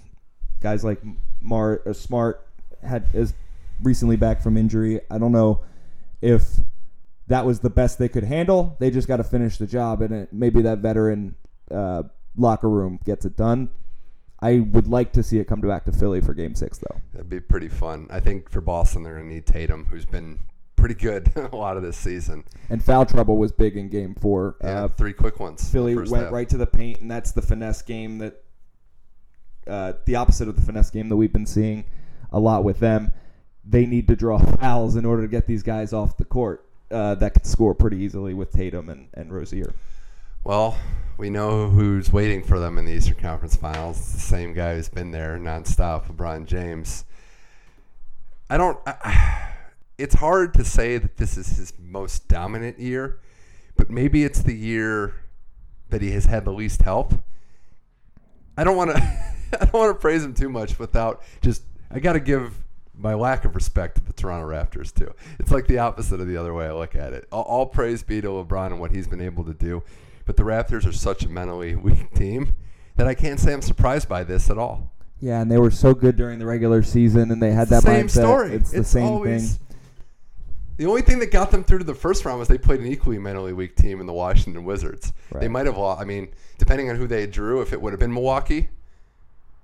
guys 0.61 0.83
like 0.83 0.99
Mar 1.41 1.81
uh, 1.85 1.93
Smart 1.93 2.47
had 2.83 3.05
is 3.13 3.33
recently 3.81 4.15
back 4.15 4.41
from 4.41 4.57
injury. 4.57 4.99
I 5.09 5.17
don't 5.17 5.31
know 5.31 5.61
if 6.21 6.45
that 7.27 7.45
was 7.45 7.59
the 7.59 7.69
best 7.69 7.99
they 7.99 8.09
could 8.09 8.23
handle. 8.23 8.75
They 8.79 8.89
just 8.91 9.07
got 9.07 9.17
to 9.17 9.23
finish 9.23 9.57
the 9.57 9.67
job, 9.67 10.01
and 10.01 10.13
it, 10.13 10.33
maybe 10.33 10.61
that 10.63 10.79
veteran 10.79 11.35
uh, 11.71 12.03
locker 12.35 12.69
room 12.69 12.99
gets 13.05 13.25
it 13.25 13.35
done. 13.37 13.69
I 14.41 14.59
would 14.59 14.87
like 14.87 15.11
to 15.13 15.23
see 15.23 15.37
it 15.39 15.45
come 15.47 15.59
back 15.61 15.85
to 15.85 15.91
Philly 15.91 16.21
for 16.21 16.33
Game 16.33 16.55
Six, 16.55 16.77
though. 16.79 17.01
That'd 17.13 17.29
be 17.29 17.39
pretty 17.41 17.67
fun. 17.67 18.07
I 18.09 18.19
think 18.19 18.49
for 18.49 18.61
Boston, 18.61 19.03
they're 19.03 19.15
going 19.15 19.27
to 19.27 19.33
need 19.35 19.45
Tatum, 19.45 19.85
who's 19.85 20.05
been 20.05 20.39
pretty 20.77 20.95
good 20.95 21.29
a 21.51 21.55
lot 21.55 21.75
of 21.75 21.83
this 21.83 21.97
season. 21.97 22.45
And 22.69 22.81
foul 22.81 23.05
trouble 23.05 23.35
was 23.37 23.51
big 23.51 23.75
in 23.75 23.89
Game 23.89 24.15
Four. 24.15 24.55
Yeah, 24.63 24.85
Uh, 24.85 24.87
three 24.87 25.11
quick 25.13 25.39
ones. 25.41 25.69
Philly 25.69 25.93
went 25.95 26.09
half. 26.25 26.31
right 26.31 26.47
to 26.49 26.57
the 26.57 26.65
paint, 26.67 27.01
and 27.01 27.11
that's 27.11 27.31
the 27.33 27.41
finesse 27.41 27.81
game 27.81 28.17
that 28.19 28.41
uh, 29.67 29.93
the 30.05 30.15
opposite 30.15 30.47
of 30.47 30.55
the 30.55 30.61
finesse 30.61 30.89
game 30.89 31.09
that 31.09 31.17
we've 31.17 31.33
been 31.33 31.45
seeing 31.45 31.83
a 32.31 32.39
lot 32.39 32.63
with 32.63 32.79
them. 32.79 33.13
They 33.65 33.85
need 33.85 34.07
to 34.07 34.15
draw 34.15 34.39
fouls 34.39 34.95
in 34.95 35.05
order 35.05 35.21
to 35.23 35.27
get 35.27 35.47
these 35.47 35.63
guys 35.63 35.93
off 35.93 36.17
the 36.17 36.25
court 36.25 36.65
uh, 36.91 37.15
that 37.15 37.33
can 37.33 37.43
score 37.43 37.75
pretty 37.75 37.97
easily 37.97 38.33
with 38.33 38.51
Tatum 38.51 38.89
and, 38.89 39.09
and 39.13 39.31
Rozier. 39.31 39.73
Well, 40.43 40.77
we 41.17 41.29
know 41.29 41.69
who's 41.69 42.11
waiting 42.13 42.43
for 42.43 42.59
them 42.59 42.77
in 42.77 42.85
the 42.85 42.93
Eastern 42.93 43.17
Conference 43.17 43.55
Finals. 43.55 43.99
It's 43.99 44.13
the 44.13 44.19
same 44.19 44.53
guy 44.53 44.75
who's 44.75 44.89
been 44.89 45.11
there 45.11 45.37
nonstop, 45.37 46.07
LeBron 46.07 46.45
James. 46.45 47.05
I 48.49 48.57
don't. 48.57 48.79
I, 48.85 49.53
it's 49.97 50.15
hard 50.15 50.53
to 50.53 50.63
say 50.63 50.97
that 50.97 51.17
this 51.17 51.37
is 51.37 51.57
his 51.57 51.73
most 51.77 52.27
dominant 52.29 52.79
year, 52.79 53.19
but 53.75 53.89
maybe 53.89 54.23
it's 54.23 54.41
the 54.41 54.55
year 54.55 55.13
that 55.89 56.01
he 56.01 56.11
has 56.11 56.25
had 56.25 56.45
the 56.45 56.53
least 56.53 56.83
help. 56.83 57.13
I 58.57 58.63
don't 58.63 58.77
want 58.77 58.91
to. 58.91 58.97
I 59.61 59.65
don't 59.65 59.73
want 59.73 59.95
to 59.95 59.99
praise 59.99 60.23
him 60.23 60.33
too 60.33 60.49
much 60.49 60.79
without 60.79 61.21
just. 61.41 61.63
I 61.91 61.99
got 61.99 62.13
to 62.13 62.19
give 62.19 62.53
my 62.95 63.13
lack 63.13 63.45
of 63.45 63.55
respect 63.55 63.95
to 63.95 64.03
the 64.03 64.13
Toronto 64.13 64.47
Raptors 64.47 64.93
too. 64.93 65.13
It's 65.39 65.51
like 65.51 65.67
the 65.67 65.79
opposite 65.79 66.19
of 66.19 66.27
the 66.27 66.37
other 66.37 66.53
way 66.53 66.65
I 66.67 66.73
look 66.73 66.95
at 66.95 67.13
it. 67.13 67.27
All, 67.31 67.43
all 67.43 67.65
praise 67.65 68.03
be 68.03 68.21
to 68.21 68.27
LeBron 68.27 68.67
and 68.67 68.79
what 68.79 68.91
he's 68.91 69.07
been 69.07 69.21
able 69.21 69.43
to 69.45 69.53
do, 69.53 69.83
but 70.25 70.35
the 70.37 70.43
Raptors 70.43 70.85
are 70.85 70.91
such 70.91 71.23
a 71.23 71.29
mentally 71.29 71.75
weak 71.75 72.13
team 72.13 72.55
that 72.97 73.07
I 73.07 73.13
can't 73.13 73.39
say 73.39 73.53
I'm 73.53 73.61
surprised 73.61 74.09
by 74.09 74.23
this 74.23 74.49
at 74.49 74.57
all. 74.57 74.91
Yeah, 75.21 75.41
and 75.41 75.49
they 75.51 75.57
were 75.57 75.71
so 75.71 75.93
good 75.93 76.15
during 76.15 76.39
the 76.39 76.45
regular 76.45 76.81
season, 76.83 77.31
and 77.31 77.41
they 77.41 77.51
had 77.51 77.67
that 77.69 77.83
same 77.83 78.07
mindset. 78.07 78.09
story. 78.11 78.53
It's 78.53 78.71
the 78.71 78.83
same 78.83 79.05
always- 79.05 79.55
thing. 79.55 79.65
The 80.77 80.85
only 80.85 81.01
thing 81.01 81.19
that 81.19 81.29
got 81.29 81.51
them 81.51 81.65
through 81.65 81.79
to 81.79 81.83
the 81.83 81.93
first 81.93 82.23
round 82.23 82.39
was 82.39 82.47
they 82.47 82.57
played 82.57 82.79
an 82.79 82.87
equally 82.87 83.19
mentally 83.19 83.51
weak 83.51 83.75
team 83.75 83.99
in 83.99 84.05
the 84.07 84.13
Washington 84.13 84.63
Wizards. 84.63 85.11
They 85.37 85.49
might 85.49 85.65
have 85.65 85.75
lost. 85.75 85.99
I 86.01 86.05
mean, 86.05 86.29
depending 86.57 86.89
on 86.89 86.95
who 86.95 87.05
they 87.05 87.27
drew, 87.27 87.59
if 87.59 87.73
it 87.73 87.81
would 87.81 87.91
have 87.91 87.99
been 87.99 88.13
Milwaukee, 88.13 88.69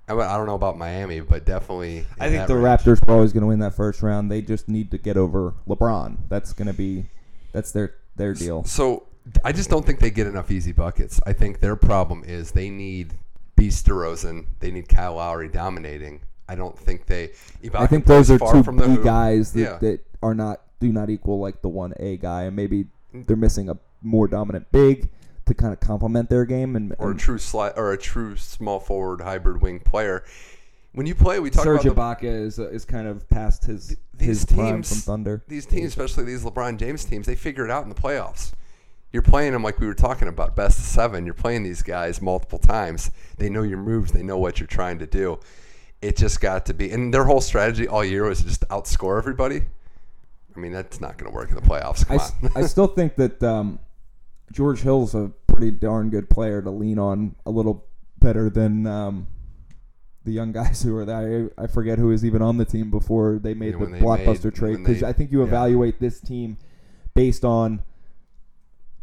I, 0.08 0.36
don't 0.36 0.46
know 0.46 0.54
about 0.54 0.78
Miami, 0.78 1.20
but 1.20 1.44
definitely. 1.44 2.06
I 2.20 2.30
think 2.30 2.46
the 2.46 2.56
range. 2.56 2.82
Raptors 2.82 3.04
were 3.04 3.14
always 3.14 3.32
going 3.32 3.40
to 3.42 3.48
win 3.48 3.58
that 3.58 3.74
first 3.74 4.02
round. 4.02 4.30
They 4.30 4.40
just 4.40 4.68
need 4.68 4.90
to 4.92 4.98
get 4.98 5.16
over 5.16 5.54
LeBron. 5.68 6.16
That's 6.28 6.52
going 6.52 6.68
to 6.68 6.74
be 6.74 7.06
that's 7.52 7.72
their 7.72 7.94
their 8.14 8.34
deal. 8.34 8.64
So 8.64 9.06
I 9.44 9.52
just 9.52 9.68
don't 9.68 9.84
think 9.84 9.98
they 9.98 10.10
get 10.10 10.26
enough 10.26 10.50
easy 10.50 10.72
buckets. 10.72 11.20
I 11.26 11.32
think 11.32 11.60
their 11.60 11.76
problem 11.76 12.22
is 12.24 12.52
they 12.52 12.70
need 12.70 13.14
Beast 13.56 13.86
DeRozan. 13.86 14.46
They 14.60 14.70
need 14.70 14.88
Kyle 14.88 15.14
Lowry 15.14 15.48
dominating. 15.48 16.20
I 16.48 16.54
don't 16.54 16.78
think 16.78 17.06
they. 17.06 17.28
Ibaka 17.62 17.80
I 17.80 17.86
think 17.86 18.06
those 18.06 18.30
are 18.30 18.38
two 18.38 18.62
from 18.62 18.76
the 18.76 18.96
guys 19.02 19.52
that, 19.54 19.60
Yeah. 19.60 19.78
that 19.78 20.00
are 20.22 20.34
not 20.34 20.60
do 20.78 20.92
not 20.92 21.10
equal 21.10 21.40
like 21.40 21.62
the 21.62 21.68
one 21.68 21.94
A 21.98 22.16
guy, 22.16 22.44
and 22.44 22.54
maybe 22.54 22.86
mm. 23.14 23.26
they're 23.26 23.36
missing 23.36 23.68
a 23.68 23.76
more 24.02 24.28
dominant 24.28 24.70
big 24.70 25.08
to 25.46 25.54
kind 25.54 25.72
of 25.72 25.80
complement 25.80 26.28
their 26.28 26.44
game. 26.44 26.76
And, 26.76 26.94
or 26.98 27.12
a 27.12 27.16
true 27.16 27.38
slide 27.38 27.72
or 27.76 27.92
a 27.92 27.98
true 27.98 28.36
small 28.36 28.80
forward 28.80 29.20
hybrid 29.22 29.62
wing 29.62 29.80
player. 29.80 30.24
When 30.92 31.06
you 31.06 31.14
play, 31.14 31.40
we 31.40 31.50
talk 31.50 31.64
Serge 31.64 31.84
about 31.84 32.20
Ibaka 32.20 32.24
is 32.24 32.58
is 32.58 32.84
kind 32.84 33.06
of 33.06 33.28
past 33.28 33.64
his 33.64 33.96
these 34.14 34.28
his 34.28 34.44
prime 34.46 34.76
teams 34.76 34.88
from 34.88 34.98
Thunder. 34.98 35.42
These 35.46 35.66
teams, 35.66 35.88
especially 35.88 36.24
these 36.24 36.42
LeBron 36.42 36.78
James 36.78 37.04
teams, 37.04 37.26
they 37.26 37.36
figure 37.36 37.64
it 37.64 37.70
out 37.70 37.82
in 37.82 37.88
the 37.88 37.94
playoffs. 37.94 38.52
You're 39.12 39.22
playing 39.22 39.52
them 39.52 39.62
like 39.62 39.78
we 39.78 39.86
were 39.86 39.94
talking 39.94 40.28
about, 40.28 40.56
best 40.56 40.78
of 40.78 40.84
seven. 40.84 41.24
You're 41.24 41.34
playing 41.34 41.62
these 41.62 41.82
guys 41.82 42.20
multiple 42.20 42.58
times. 42.58 43.10
They 43.38 43.48
know 43.48 43.62
your 43.62 43.78
moves. 43.78 44.12
They 44.12 44.22
know 44.22 44.36
what 44.38 44.58
you're 44.58 44.66
trying 44.66 44.98
to 44.98 45.06
do. 45.06 45.38
It 46.02 46.16
just 46.16 46.40
got 46.40 46.66
to 46.66 46.74
be, 46.74 46.90
and 46.90 47.14
their 47.14 47.24
whole 47.24 47.40
strategy 47.40 47.88
all 47.88 48.04
year 48.04 48.28
was 48.28 48.42
just 48.42 48.66
outscore 48.68 49.16
everybody. 49.16 49.62
I 50.54 50.58
mean, 50.58 50.72
that's 50.72 51.00
not 51.00 51.18
going 51.18 51.30
to 51.30 51.34
work 51.34 51.50
in 51.50 51.54
the 51.54 51.62
playoffs. 51.62 52.04
I, 52.04 52.16
Come 52.16 52.16
s- 52.16 52.32
on. 52.42 52.50
I 52.56 52.66
still 52.66 52.86
think 52.86 53.16
that 53.16 53.42
um, 53.42 53.78
George 54.52 54.80
Hill's 54.82 55.14
a 55.14 55.32
pretty 55.46 55.70
darn 55.70 56.10
good 56.10 56.28
player 56.30 56.62
to 56.62 56.70
lean 56.70 56.98
on 56.98 57.34
a 57.44 57.50
little 57.50 57.84
better 58.18 58.48
than 58.50 58.86
um, 58.86 59.26
the 60.24 60.32
young 60.32 60.52
guys 60.52 60.82
who 60.82 60.96
are 60.96 61.04
there. 61.04 61.50
I, 61.58 61.64
I 61.64 61.66
forget 61.66 61.98
who 61.98 62.08
was 62.08 62.24
even 62.24 62.42
on 62.42 62.56
the 62.56 62.64
team 62.64 62.90
before 62.90 63.38
they 63.42 63.54
made 63.54 63.74
Yeah, 63.74 63.80
the 63.84 63.92
they 63.92 63.98
blockbuster 64.00 64.44
made- 64.46 64.54
trade 64.54 64.76
because 64.78 65.02
I 65.02 65.12
think 65.12 65.32
you 65.32 65.40
yeah. 65.40 65.46
evaluate 65.48 66.00
this 66.00 66.20
team 66.20 66.58
based 67.14 67.44
on 67.44 67.82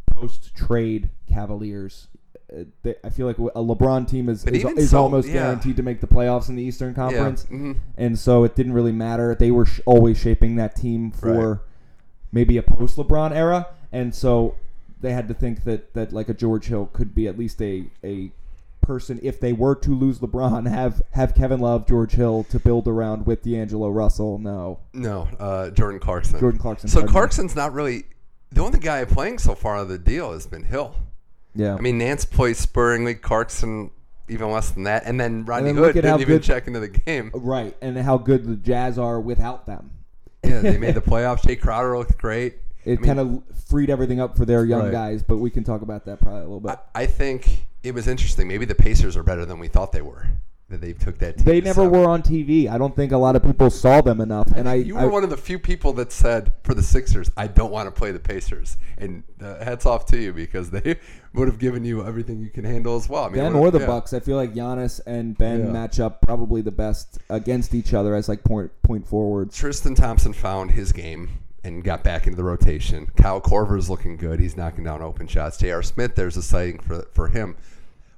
post 0.10 0.56
trade 0.56 1.10
Cavaliers. 1.28 2.08
Uh, 2.56 2.64
they, 2.84 2.96
I 3.04 3.10
feel 3.10 3.26
like 3.26 3.38
a 3.40 3.42
LeBron 3.60 4.08
team 4.08 4.30
is 4.30 4.46
is, 4.46 4.64
is 4.64 4.90
so, 4.92 5.02
almost 5.02 5.28
yeah. 5.28 5.34
guaranteed 5.36 5.76
to 5.78 5.84
make 5.84 6.02
the 6.02 6.08
playoffs 6.08 6.50
in 6.50 6.56
the 6.56 6.62
Eastern 6.64 6.90
yeah. 6.90 6.96
Conference 6.96 7.46
mhm. 7.46 7.78
and 7.98 8.18
so 8.20 8.44
it 8.44 8.56
didn't 8.56 8.74
really 8.74 8.92
matter. 8.92 9.34
They 9.36 9.50
were 9.50 9.66
sh- 9.66 9.80
always 9.86 10.20
shaping 10.20 10.56
that 10.58 10.76
team 10.76 11.12
for 11.12 11.50
Right. 11.50 11.60
maybe 12.32 12.58
a 12.58 12.62
post 12.64 12.98
LeBron 12.98 13.32
era, 13.32 13.68
and 13.92 14.14
so 14.14 14.56
they 15.04 15.14
had 15.14 15.28
to 15.28 15.34
think 15.36 15.64
that 15.66 15.94
that 15.94 16.12
like 16.12 16.30
a 16.30 16.34
George 16.34 16.66
Hill 16.66 16.90
could 16.92 17.14
be 17.14 17.28
at 17.28 17.38
least 17.38 17.62
a 17.62 17.86
a 18.04 18.32
person 18.82 19.20
if 19.24 19.40
they 19.40 19.54
were 19.54 19.76
to 19.76 19.96
lose 19.96 20.20
LeBron, 20.20 20.68
have 20.68 21.02
have 21.12 21.36
Kevin 21.36 21.60
Love, 21.60 21.88
George 21.88 22.14
Hill 22.14 22.46
to 22.50 22.60
build 22.60 22.88
around 22.88 23.26
with 23.26 23.44
D'Angelo 23.44 23.90
Russell. 23.90 24.40
No, 24.40 24.80
No, 24.94 25.28
uh, 25.40 25.70
Jordan 25.70 26.00
Clarkson. 26.00 26.40
Jordan 26.40 26.60
Clarkson. 26.60 26.90
So. 26.90 27.06
Clarkson's 27.06 27.56
not 27.56 27.74
really 27.74 28.06
the 28.52 28.62
only 28.62 28.80
guy 28.80 29.04
playing 29.06 29.38
so 29.38 29.56
far 29.56 29.78
of 29.78 29.90
the 29.90 29.98
deal 29.98 30.32
has 30.34 30.46
been 30.48 30.64
Hill. 30.64 30.96
yeah. 31.56 31.76
I 31.76 31.80
mean, 31.82 31.98
Nance 31.98 32.26
plays 32.26 32.58
sparingly. 32.58 33.14
Clarkson 33.16 33.92
even 34.30 34.52
less 34.52 34.72
than 34.72 34.84
that, 34.84 35.04
and 35.06 35.20
then 35.20 35.44
Rodney 35.46 35.74
then 35.74 35.76
look 35.82 35.96
Hood 35.96 36.02
didn't 36.02 36.22
even 36.22 36.36
good- 36.38 36.44
check 36.44 36.68
into 36.68 36.80
the 36.80 36.88
game. 36.88 37.30
right, 37.34 37.76
and 37.82 37.98
how 37.98 38.18
good 38.18 38.46
the 38.46 38.56
Jazz 38.56 38.98
are 38.98 39.20
without 39.20 39.66
them. 39.66 39.92
Yeah, 40.44 40.60
they 40.60 40.78
made 40.78 40.96
the 40.96 41.02
playoffs. 41.02 41.42
Jae 41.42 41.60
Crowder 41.60 41.98
looked 41.98 42.18
great. 42.18 42.56
It 42.86 43.00
I 43.00 43.02
mean, 43.02 43.06
kind 43.06 43.20
of 43.20 43.44
freed 43.70 43.90
everything 43.90 44.20
up 44.20 44.38
for 44.38 44.46
their 44.46 44.66
young 44.66 44.84
Right. 44.84 44.92
guys, 44.92 45.24
but 45.24 45.38
we 45.38 45.50
can 45.50 45.64
talk 45.64 45.82
about 45.82 46.06
that 46.06 46.20
probably 46.20 46.40
a 46.42 46.44
little 46.44 46.60
bit. 46.60 46.78
I, 46.96 47.04
I 47.04 47.06
think 47.06 47.66
it 47.84 47.94
was 47.94 48.08
interesting. 48.08 48.48
Maybe 48.48 48.66
the 48.66 48.76
Pacers 48.76 49.16
are 49.18 49.24
better 49.24 49.46
than 49.46 49.60
we 49.60 49.68
thought 49.68 49.92
they 49.92 50.02
were. 50.02 50.28
That 50.70 50.80
they 50.80 50.94
took 50.94 51.20
that. 51.20 51.36
Team 51.38 51.46
they 51.46 51.62
never 51.62 51.88
were 51.88 52.10
on 52.10 52.24
TV. 52.24 52.68
I 52.70 52.78
don't 52.78 52.96
think 52.96 53.12
a 53.12 53.18
lot 53.18 53.36
of 53.36 53.44
people 53.44 53.70
saw 53.70 54.00
them 54.02 54.22
enough, 54.22 54.48
and 54.56 54.68
I, 54.68 54.76
You 54.76 54.96
were 54.96 55.02
I 55.02 55.06
one 55.06 55.24
of 55.24 55.30
the 55.30 55.38
few 55.38 55.60
people 55.60 55.92
that 55.94 56.12
said 56.14 56.54
for 56.64 56.74
the 56.74 56.82
Sixers, 56.82 57.30
I 57.36 57.48
don't 57.48 57.70
want 57.70 57.88
to 57.88 57.92
play 57.92 58.12
the 58.12 58.20
Pacers. 58.20 58.78
And 58.98 59.24
uh, 59.42 59.62
hats 59.64 59.86
off 59.86 60.06
to 60.08 60.18
you 60.18 60.32
because 60.32 60.72
they 60.72 60.96
would 61.34 61.50
have 61.50 61.60
given 61.60 61.84
you 61.84 62.04
everything 62.08 62.40
you 62.40 62.50
can 62.50 62.64
handle 62.64 62.96
as 62.96 63.10
well. 63.10 63.26
I 63.26 63.28
mean, 63.28 63.44
Ben 63.44 63.54
or 63.56 63.72
the 63.72 63.82
yeah. 63.82 63.86
Bucks. 63.88 64.14
I 64.14 64.22
feel 64.22 64.38
like 64.38 64.54
Giannis 64.54 65.02
and 65.06 65.38
Ben 65.38 65.66
Yeah. 65.66 65.72
match 65.72 66.00
up 66.00 66.22
probably 66.22 66.62
the 66.62 66.72
best 66.72 67.20
against 67.30 67.76
each 67.76 67.94
other 67.94 68.16
as 68.16 68.30
like 68.30 68.44
point 68.46 68.72
point 68.84 69.06
forwards. 69.06 69.56
Tristan 69.58 69.96
Thompson 69.96 70.32
found 70.34 70.72
his 70.72 70.92
game 70.94 71.30
and 71.64 71.84
got 71.84 72.04
back 72.04 72.28
into 72.28 72.36
the 72.38 72.44
rotation. 72.44 73.10
Kyle 73.16 73.42
Korver's 73.42 73.90
looking 73.90 74.18
good. 74.18 74.40
He's 74.40 74.58
knocking 74.58 74.84
down 74.84 75.02
open 75.02 75.28
shots. 75.28 75.58
J.R. 75.58 75.84
Smith, 75.84 76.16
there's 76.16 76.38
a 76.38 76.44
sighting 76.44 76.80
for 76.80 77.08
for 77.14 77.28
him. 77.30 77.56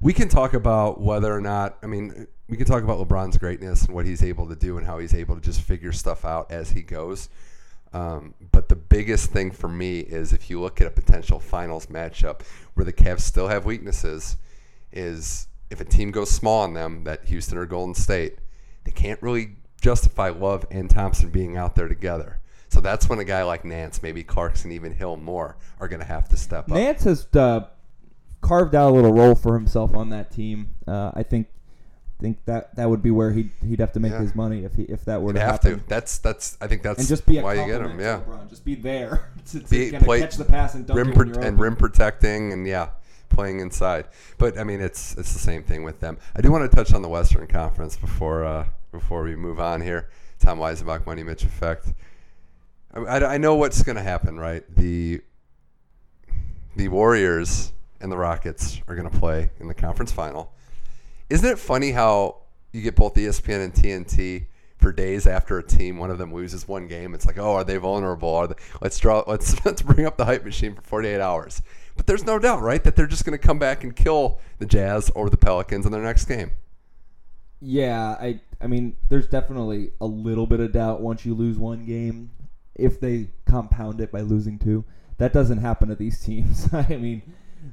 We 0.02 0.14
can 0.14 0.28
talk 0.28 0.54
about 0.54 1.00
whether 1.00 1.34
or 1.34 1.42
not. 1.42 1.78
I 1.82 1.88
mean, 1.88 2.28
we 2.48 2.58
can 2.58 2.66
talk 2.66 2.84
about 2.84 3.00
LeBron's 3.00 3.38
greatness 3.38 3.86
and 3.86 3.96
what 3.96 4.06
he's 4.06 4.24
able 4.24 4.48
to 4.48 4.56
do 4.56 4.78
and 4.78 4.86
how 4.86 5.00
he's 5.00 5.14
able 5.14 5.36
to 5.36 5.42
just 5.42 5.62
figure 5.62 5.92
stuff 5.92 6.26
out 6.26 6.52
as 6.52 6.72
he 6.72 6.82
goes. 6.82 7.30
Um, 7.94 8.34
but 8.52 8.68
the 8.68 8.76
biggest 8.76 9.32
thing 9.32 9.52
for 9.52 9.70
me 9.70 10.00
is 10.00 10.34
if 10.34 10.50
you 10.50 10.60
look 10.60 10.82
at 10.82 10.88
a 10.88 10.92
potential 10.92 11.40
finals 11.40 11.86
matchup 11.86 12.42
where 12.74 12.84
the 12.84 12.92
Cavs 12.92 13.22
still 13.22 13.48
have 13.48 13.66
weaknesses, 13.66 14.36
is 14.92 15.48
if 15.70 15.80
a 15.82 15.86
team 15.86 16.12
goes 16.12 16.30
small 16.30 16.62
on 16.64 16.74
them, 16.74 17.04
that 17.06 17.26
Houston 17.26 17.58
or 17.58 17.66
Golden 17.66 17.96
State, 17.96 18.40
they 18.84 18.92
can't 18.92 19.22
really 19.22 19.56
justify 19.82 20.30
Love 20.30 20.66
and 20.72 20.90
Thompson 20.90 21.30
being 21.30 21.58
out 21.58 21.76
there 21.76 21.88
together. 21.88 22.40
So 22.76 22.82
that's 22.82 23.08
when 23.08 23.20
a 23.20 23.24
guy 23.24 23.44
like 23.44 23.64
Nance, 23.64 24.04
maybe 24.04 24.22
Clarkson, 24.22 24.70
even 24.74 24.94
Hill 24.94 25.16
Moore 25.16 25.56
are 25.80 25.88
going 25.88 26.02
to 26.02 26.06
have 26.06 26.28
to 26.30 26.36
step 26.36 26.66
up. 26.66 26.76
Nance 26.76 27.06
has 27.06 27.26
uh, 27.34 27.68
carved 28.42 28.76
out 28.76 28.90
a 28.90 28.94
little 28.94 29.14
role 29.14 29.34
for 29.34 29.54
himself 29.54 29.96
on 29.96 30.10
that 30.10 30.30
team. 30.30 30.76
Uh, 30.86 31.12
I 31.14 31.24
think 31.24 31.48
think 32.20 32.44
that 32.46 32.76
that 32.76 32.90
would 32.90 33.02
be 33.02 33.12
where 33.12 33.32
he'd 33.32 33.50
he'd 33.66 33.80
have 33.80 33.94
to 33.94 34.00
make 34.02 34.12
Yeah. 34.12 34.20
his 34.20 34.36
money 34.36 34.66
if 34.66 34.74
he 34.76 34.84
if 34.84 35.06
that 35.06 35.22
were 35.22 35.30
You'd 35.30 35.36
to 35.36 35.40
have 35.42 35.52
happen. 35.64 35.80
to. 35.80 35.88
That's 35.88 36.18
that's. 36.18 36.58
I 36.60 36.68
think 36.68 36.82
that's 36.84 37.00
And 37.00 37.08
just 37.08 37.26
be 37.26 37.38
a 37.38 37.44
why 37.44 37.54
you 37.54 37.66
get 37.66 37.82
him. 37.82 37.98
Yeah. 37.98 38.22
LeBron. 38.28 38.50
Just 38.50 38.66
be 38.66 38.76
there 38.76 39.30
to, 39.52 39.60
to 39.62 39.70
Be- 39.70 39.92
play- 39.98 40.20
catch 40.20 40.36
the 40.36 40.44
pass 40.46 40.76
and 40.76 40.86
dunk 40.86 40.98
rim 40.98 41.14
pro- 41.14 41.42
and 41.42 41.58
rim 41.58 41.78
protecting 41.78 42.52
and 42.52 42.68
yeah, 42.68 42.90
playing 43.30 43.62
inside. 43.62 44.06
But 44.38 44.58
I 44.58 44.66
mean, 44.66 44.82
it's 44.82 45.16
it's 45.18 45.32
the 45.32 45.40
same 45.40 45.64
thing 45.64 45.84
with 45.84 46.02
them. 46.02 46.18
I 46.36 46.42
do 46.42 46.52
want 46.52 46.70
to 46.70 46.76
touch 46.76 46.94
on 46.94 47.02
the 47.02 47.10
Western 47.10 47.48
Conference 47.48 47.96
before 47.96 48.44
uh, 48.44 48.68
before 48.92 49.24
we 49.24 49.36
move 49.38 49.62
on 49.62 49.80
here. 49.82 50.10
Tom 50.40 50.60
Weisenbach, 50.60 51.06
Money 51.06 51.24
Mitch 51.24 51.44
effect. 51.44 51.94
I, 52.96 53.26
I, 53.26 53.38
know 53.38 53.56
what's 53.56 53.84
going 53.84 53.98
to 53.98 54.02
happen, 54.02 54.40
right? 54.40 54.64
The 54.76 55.22
the 56.76 56.88
Warriors 56.88 57.74
and 58.00 58.12
the 58.12 58.18
Rockets 58.18 58.82
are 58.88 58.96
going 58.96 59.10
to 59.10 59.18
play 59.18 59.50
in 59.60 59.68
the 59.68 59.74
conference 59.74 60.12
final. 60.12 60.54
Isn't 61.30 61.50
it 61.50 61.60
funny 61.60 61.92
how 61.92 62.38
you 62.72 62.82
get 62.82 62.96
both 62.96 63.16
ESPN 63.16 63.64
and 63.64 63.74
TNT 63.74 64.48
for 64.78 64.92
days 64.92 65.26
after 65.26 65.58
a 65.58 65.64
team, 65.64 65.98
one 65.98 66.10
of 66.10 66.18
them 66.18 66.34
loses 66.34 66.68
one 66.68 66.88
game? 66.88 67.14
It's 67.14 67.26
like, 67.26 67.38
oh, 67.38 67.54
are 67.54 67.64
they 67.64 67.78
vulnerable? 67.78 68.34
Are 68.34 68.48
they, 68.48 68.56
let's 68.82 68.98
draw. 68.98 69.24
Let's 69.28 69.66
let's 69.66 69.82
bring 69.82 70.06
up 70.06 70.18
the 70.18 70.26
hype 70.26 70.46
machine 70.46 70.76
for 70.76 70.82
48 70.82 71.20
hours. 71.20 71.62
But 71.98 72.08
there's 72.08 72.26
no 72.26 72.40
doubt, 72.40 72.62
right, 72.62 72.84
that 72.84 72.96
they're 72.96 73.08
just 73.08 73.26
going 73.26 73.38
to 73.38 73.48
come 73.48 73.58
back 73.58 73.84
and 73.84 73.96
kill 73.96 74.40
the 74.60 74.66
Jazz 74.66 75.10
or 75.12 75.30
the 75.30 75.38
Pelicans 75.38 75.86
in 75.86 75.92
their 75.94 76.04
next 76.04 76.26
game. 76.26 76.52
Yeah, 77.62 78.18
I 78.20 78.40
I 78.62 78.68
mean, 78.68 78.96
there's 79.10 79.28
definitely 79.28 79.92
a 80.00 80.06
little 80.06 80.46
bit 80.46 80.60
of 80.60 80.72
doubt 80.72 81.02
once 81.02 81.26
you 81.26 81.34
lose 81.34 81.58
one 81.58 81.86
game 81.86 82.32
if 82.76 83.00
they 83.00 83.30
compound 83.46 84.02
it 84.02 84.12
by 84.12 84.22
losing 84.22 84.60
two. 84.60 84.86
That 85.18 85.34
doesn't 85.34 85.60
happen 85.60 85.90
to 85.90 85.96
these 85.96 86.20
teams. 86.24 86.68
I 86.74 86.98
mean, 86.98 87.22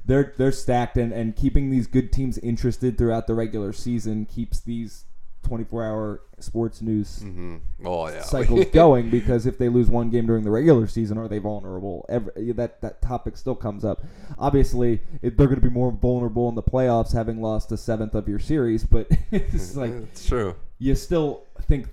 they're 0.05 0.33
they're 0.37 0.51
stacked 0.51 0.97
and, 0.97 1.11
and 1.11 1.35
keeping 1.35 1.69
these 1.69 1.87
good 1.87 2.11
teams 2.11 2.37
interested 2.39 2.97
throughout 2.97 3.27
the 3.27 3.35
regular 3.35 3.73
season 3.73 4.25
keeps 4.25 4.59
these 4.59 5.05
24 5.43 5.83
hour 5.83 6.21
sports 6.39 6.81
news 6.81 7.21
mm-hmm. 7.23 7.57
oh, 7.85 8.07
yeah. 8.07 8.21
cycles 8.21 8.65
going 8.73 9.09
because 9.09 9.45
if 9.45 9.57
they 9.57 9.69
lose 9.69 9.89
one 9.89 10.09
game 10.09 10.25
during 10.25 10.43
the 10.43 10.49
regular 10.49 10.87
season, 10.87 11.17
are 11.17 11.27
they 11.27 11.37
vulnerable? 11.37 12.05
Every, 12.09 12.51
that 12.53 12.81
that 12.81 13.01
topic 13.01 13.37
still 13.37 13.55
comes 13.55 13.85
up. 13.85 14.03
Obviously, 14.37 15.01
it, 15.21 15.37
they're 15.37 15.47
going 15.47 15.59
to 15.59 15.67
be 15.67 15.73
more 15.73 15.91
vulnerable 15.91 16.49
in 16.49 16.55
the 16.55 16.63
playoffs, 16.63 17.13
having 17.13 17.41
lost 17.41 17.71
a 17.71 17.77
seventh 17.77 18.15
of 18.15 18.27
your 18.27 18.39
series. 18.39 18.83
But 18.83 19.07
it's 19.31 19.75
like 19.75 19.91
it's 19.91 20.27
true. 20.27 20.55
You 20.79 20.95
still 20.95 21.43
think 21.61 21.89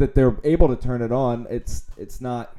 that 0.00 0.14
they're 0.14 0.36
able 0.44 0.66
to 0.66 0.76
turn 0.76 1.02
it 1.02 1.12
on. 1.12 1.46
It's 1.48 1.84
it's 1.96 2.20
not 2.20 2.56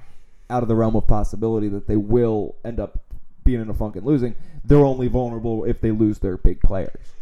out 0.50 0.64
of 0.64 0.70
the 0.70 0.76
realm 0.76 0.96
of 0.96 1.08
possibility 1.08 1.68
that 1.70 1.88
they 1.88 1.98
will 1.98 2.56
end 2.64 2.80
up 2.80 3.00
being 3.44 3.60
in 3.62 3.70
a 3.70 3.74
funk 3.74 3.96
and 3.96 4.06
losing. 4.06 4.36
They're 4.64 4.86
only 4.86 5.08
vulnerable 5.08 5.66
if 5.66 5.82
they 5.82 5.92
lose 5.92 6.20
their 6.20 6.38
big 6.38 6.62
players. 6.62 7.14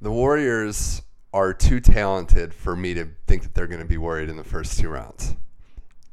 The 0.00 0.10
Warriors 0.10 1.02
are 1.34 1.52
too 1.52 1.80
talented 1.80 2.54
for 2.54 2.74
me 2.74 2.94
to 2.94 3.08
think 3.26 3.42
that 3.42 3.54
they're 3.54 3.66
going 3.66 3.82
to 3.82 3.86
be 3.86 3.98
worried 3.98 4.30
in 4.30 4.36
the 4.36 4.44
first 4.44 4.78
two 4.78 4.88
rounds. 4.88 5.36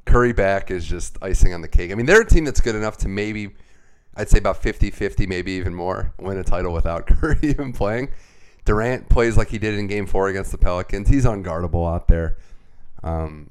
Curry 0.05 0.33
back 0.33 0.69
is 0.69 0.85
just 0.85 1.17
icing 1.21 1.53
on 1.53 1.61
the 1.61 1.67
cake. 1.67 1.91
I 1.91 1.95
mean, 1.95 2.05
they're 2.05 2.21
a 2.21 2.25
team 2.25 2.43
that's 2.43 2.59
good 2.59 2.75
enough 2.75 2.97
to 2.97 3.07
maybe, 3.07 3.55
I'd 4.15 4.29
say 4.29 4.37
about 4.37 4.57
50 4.57 4.91
50, 4.91 5.27
maybe 5.27 5.53
even 5.53 5.73
more, 5.73 6.13
win 6.19 6.37
a 6.37 6.43
title 6.43 6.73
without 6.73 7.07
Curry 7.07 7.39
even 7.41 7.71
playing. 7.71 8.09
Durant 8.65 9.07
plays 9.07 9.37
like 9.37 9.49
he 9.49 9.59
did 9.59 9.75
in 9.75 9.87
game 9.87 10.07
four 10.07 10.27
against 10.27 10.51
the 10.51 10.57
Pelicans. 10.57 11.07
He's 11.07 11.25
unguardable 11.25 11.89
out 11.89 12.07
there. 12.07 12.37
Um, 13.03 13.49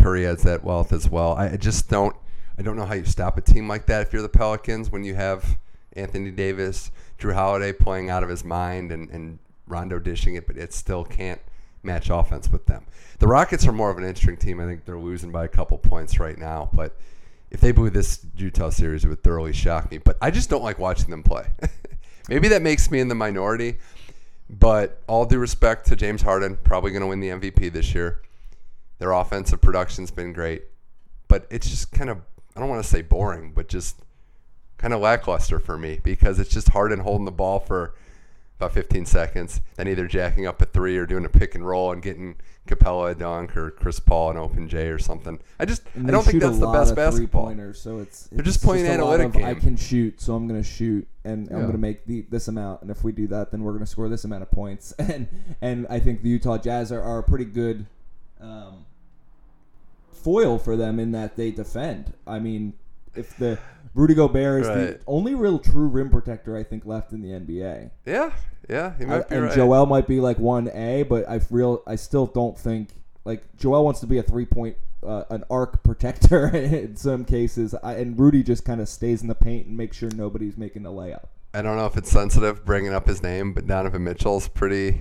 Curry 0.00 0.24
has 0.24 0.42
that 0.42 0.64
wealth 0.64 0.92
as 0.92 1.08
well. 1.08 1.34
I 1.34 1.56
just 1.56 1.88
don't. 1.88 2.14
I 2.58 2.62
don't 2.62 2.76
know 2.76 2.86
how 2.86 2.94
you 2.94 3.04
stop 3.04 3.38
a 3.38 3.40
team 3.40 3.68
like 3.68 3.86
that 3.86 4.02
if 4.02 4.12
you're 4.12 4.22
the 4.22 4.28
Pelicans 4.28 4.90
when 4.90 5.04
you 5.04 5.14
have 5.14 5.58
Anthony 5.92 6.32
Davis, 6.32 6.90
Jrue 7.18 7.34
Holiday 7.34 7.72
playing 7.72 8.10
out 8.10 8.24
of 8.24 8.28
his 8.28 8.44
mind, 8.44 8.90
and, 8.90 9.08
and 9.10 9.38
Rondo 9.66 9.98
dishing 9.98 10.34
it, 10.34 10.46
but 10.46 10.56
it 10.56 10.72
still 10.72 11.04
can't 11.04 11.40
match 11.82 12.10
offense 12.10 12.50
with 12.50 12.66
them. 12.66 12.86
The 13.18 13.26
Rockets 13.26 13.66
are 13.66 13.72
more 13.72 13.90
of 13.90 13.98
an 13.98 14.04
interesting 14.04 14.36
team. 14.36 14.60
I 14.60 14.66
think 14.66 14.84
they're 14.84 14.98
losing 14.98 15.30
by 15.30 15.44
a 15.44 15.48
couple 15.48 15.78
points 15.78 16.18
right 16.18 16.36
now, 16.36 16.68
but 16.72 16.96
if 17.50 17.60
they 17.60 17.72
blew 17.72 17.90
this 17.90 18.24
Utah 18.36 18.70
series, 18.70 19.04
it 19.04 19.08
would 19.08 19.22
thoroughly 19.22 19.52
shock 19.52 19.90
me. 19.90 19.98
But 19.98 20.16
I 20.20 20.30
just 20.30 20.50
don't 20.50 20.62
like 20.62 20.78
watching 20.78 21.10
them 21.10 21.22
play. 21.22 21.46
Maybe 22.28 22.48
that 22.48 22.62
makes 22.62 22.90
me 22.90 23.00
in 23.00 23.08
the 23.08 23.14
minority, 23.14 23.78
but 24.50 25.02
all 25.06 25.24
due 25.24 25.38
respect 25.38 25.86
to 25.86 25.96
James 25.96 26.22
Harden, 26.22 26.58
probably 26.62 26.90
going 26.90 27.00
to 27.00 27.06
win 27.06 27.20
the 27.20 27.28
MVP 27.28 27.72
this 27.72 27.94
year. 27.94 28.22
Their 28.98 29.12
offensive 29.12 29.60
production's 29.60 30.10
been 30.10 30.32
great, 30.32 30.64
but 31.28 31.46
it's 31.50 31.68
just 31.68 31.92
kind 31.92 32.10
of, 32.10 32.18
I 32.56 32.60
don't 32.60 32.68
want 32.68 32.82
to 32.82 32.88
say 32.88 33.02
boring, 33.02 33.52
but 33.54 33.68
just 33.68 34.00
kind 34.76 34.92
of 34.92 35.00
lackluster 35.00 35.58
for 35.58 35.78
me 35.78 36.00
because 36.02 36.38
it's 36.38 36.50
just 36.50 36.70
Harden 36.70 37.00
holding 37.00 37.24
the 37.24 37.32
ball 37.32 37.60
for– 37.60 37.94
about 38.58 38.72
15 38.72 39.06
seconds, 39.06 39.60
then 39.76 39.86
either 39.86 40.08
jacking 40.08 40.46
up 40.46 40.60
a 40.60 40.64
three 40.64 40.96
or 40.96 41.06
doing 41.06 41.24
a 41.24 41.28
pick 41.28 41.54
and 41.54 41.66
roll 41.66 41.92
and 41.92 42.02
getting 42.02 42.34
Capela 42.66 43.12
a 43.12 43.14
dunk 43.14 43.56
or 43.56 43.70
Chris 43.70 44.00
Paul 44.00 44.32
an 44.32 44.36
open 44.36 44.68
J 44.68 44.88
or 44.88 44.98
something. 44.98 45.38
I 45.60 45.64
just 45.64 45.82
I 45.96 46.10
don't 46.10 46.24
think 46.24 46.42
that's 46.42 46.58
the 46.58 46.66
best 46.66 46.96
basketball. 46.96 47.54
So 47.72 48.00
it's, 48.00 48.24
they're 48.32 48.44
just 48.44 48.62
playing 48.62 48.84
just 48.84 48.94
analytic 48.94 49.32
game. 49.32 49.44
I 49.44 49.54
can 49.54 49.76
shoot, 49.76 50.20
so 50.20 50.34
I'm 50.34 50.48
going 50.48 50.60
to 50.60 50.68
shoot, 50.68 51.06
and 51.24 51.46
yeah. 51.46 51.54
I'm 51.54 51.60
going 51.62 51.72
to 51.72 51.78
make 51.78 52.04
the, 52.06 52.22
this 52.22 52.48
amount. 52.48 52.82
And 52.82 52.90
if 52.90 53.04
we 53.04 53.12
do 53.12 53.28
that, 53.28 53.52
then 53.52 53.62
we're 53.62 53.72
going 53.72 53.84
to 53.84 53.90
score 53.90 54.08
this 54.08 54.24
amount 54.24 54.42
of 54.42 54.50
points. 54.50 54.92
And 55.08 55.28
and 55.62 55.86
I 55.88 56.00
think 56.00 56.22
the 56.22 56.28
Utah 56.28 56.58
Jazz 56.58 56.90
are, 56.92 57.00
are 57.00 57.18
a 57.18 57.22
pretty 57.22 57.46
good 57.46 57.86
um, 58.40 58.84
foil 60.28 60.58
for 60.58 60.76
them 60.76 61.00
in 61.00 61.12
that 61.12 61.36
they 61.36 61.50
defend. 61.50 62.12
I 62.26 62.38
mean, 62.38 62.74
if 63.14 63.34
the 63.38 63.58
Rudy 63.94 64.12
Gobert 64.12 64.60
is 64.60 64.68
right. 64.68 64.76
the 64.76 65.00
only 65.06 65.34
real 65.34 65.58
true 65.58 65.88
rim 65.88 66.10
protector 66.10 66.54
I 66.54 66.64
think 66.64 66.84
left 66.84 67.12
in 67.12 67.22
the 67.22 67.30
NBA. 67.30 67.90
Yeah, 68.04 68.32
yeah, 68.68 68.92
he 68.98 69.06
might 69.06 69.32
I, 69.32 69.34
and 69.34 69.44
right. 69.44 69.54
Joel 69.54 69.86
might 69.86 70.06
be 70.06 70.20
like 70.20 70.38
one 70.38 70.68
A, 70.68 71.02
but 71.04 71.26
I 71.26 71.40
real 71.50 71.82
I 71.86 71.96
still 71.96 72.26
don't 72.26 72.58
think 72.58 72.90
like 73.24 73.42
Joel 73.56 73.86
wants 73.86 74.00
to 74.00 74.06
be 74.06 74.18
a 74.18 74.22
three 74.22 74.44
point 74.44 74.76
uh, 75.02 75.24
an 75.30 75.44
arc 75.50 75.82
protector 75.82 76.48
in 76.54 76.96
some 76.96 77.24
cases, 77.24 77.74
I, 77.82 77.94
and 77.94 78.18
Rudy 78.18 78.42
just 78.42 78.66
kind 78.66 78.82
of 78.82 78.88
stays 78.88 79.22
in 79.22 79.28
the 79.28 79.34
paint 79.34 79.66
and 79.66 79.78
makes 79.78 79.96
sure 79.96 80.10
nobody's 80.10 80.58
making 80.58 80.84
a 80.84 80.90
layup. 80.90 81.24
I 81.54 81.62
don't 81.62 81.76
know 81.76 81.86
if 81.86 81.96
it's 81.96 82.10
sensitive 82.10 82.64
bringing 82.64 82.92
up 82.92 83.06
his 83.06 83.22
name, 83.22 83.54
but 83.54 83.66
Donovan 83.66 84.04
Mitchell's 84.04 84.48
pretty. 84.48 85.00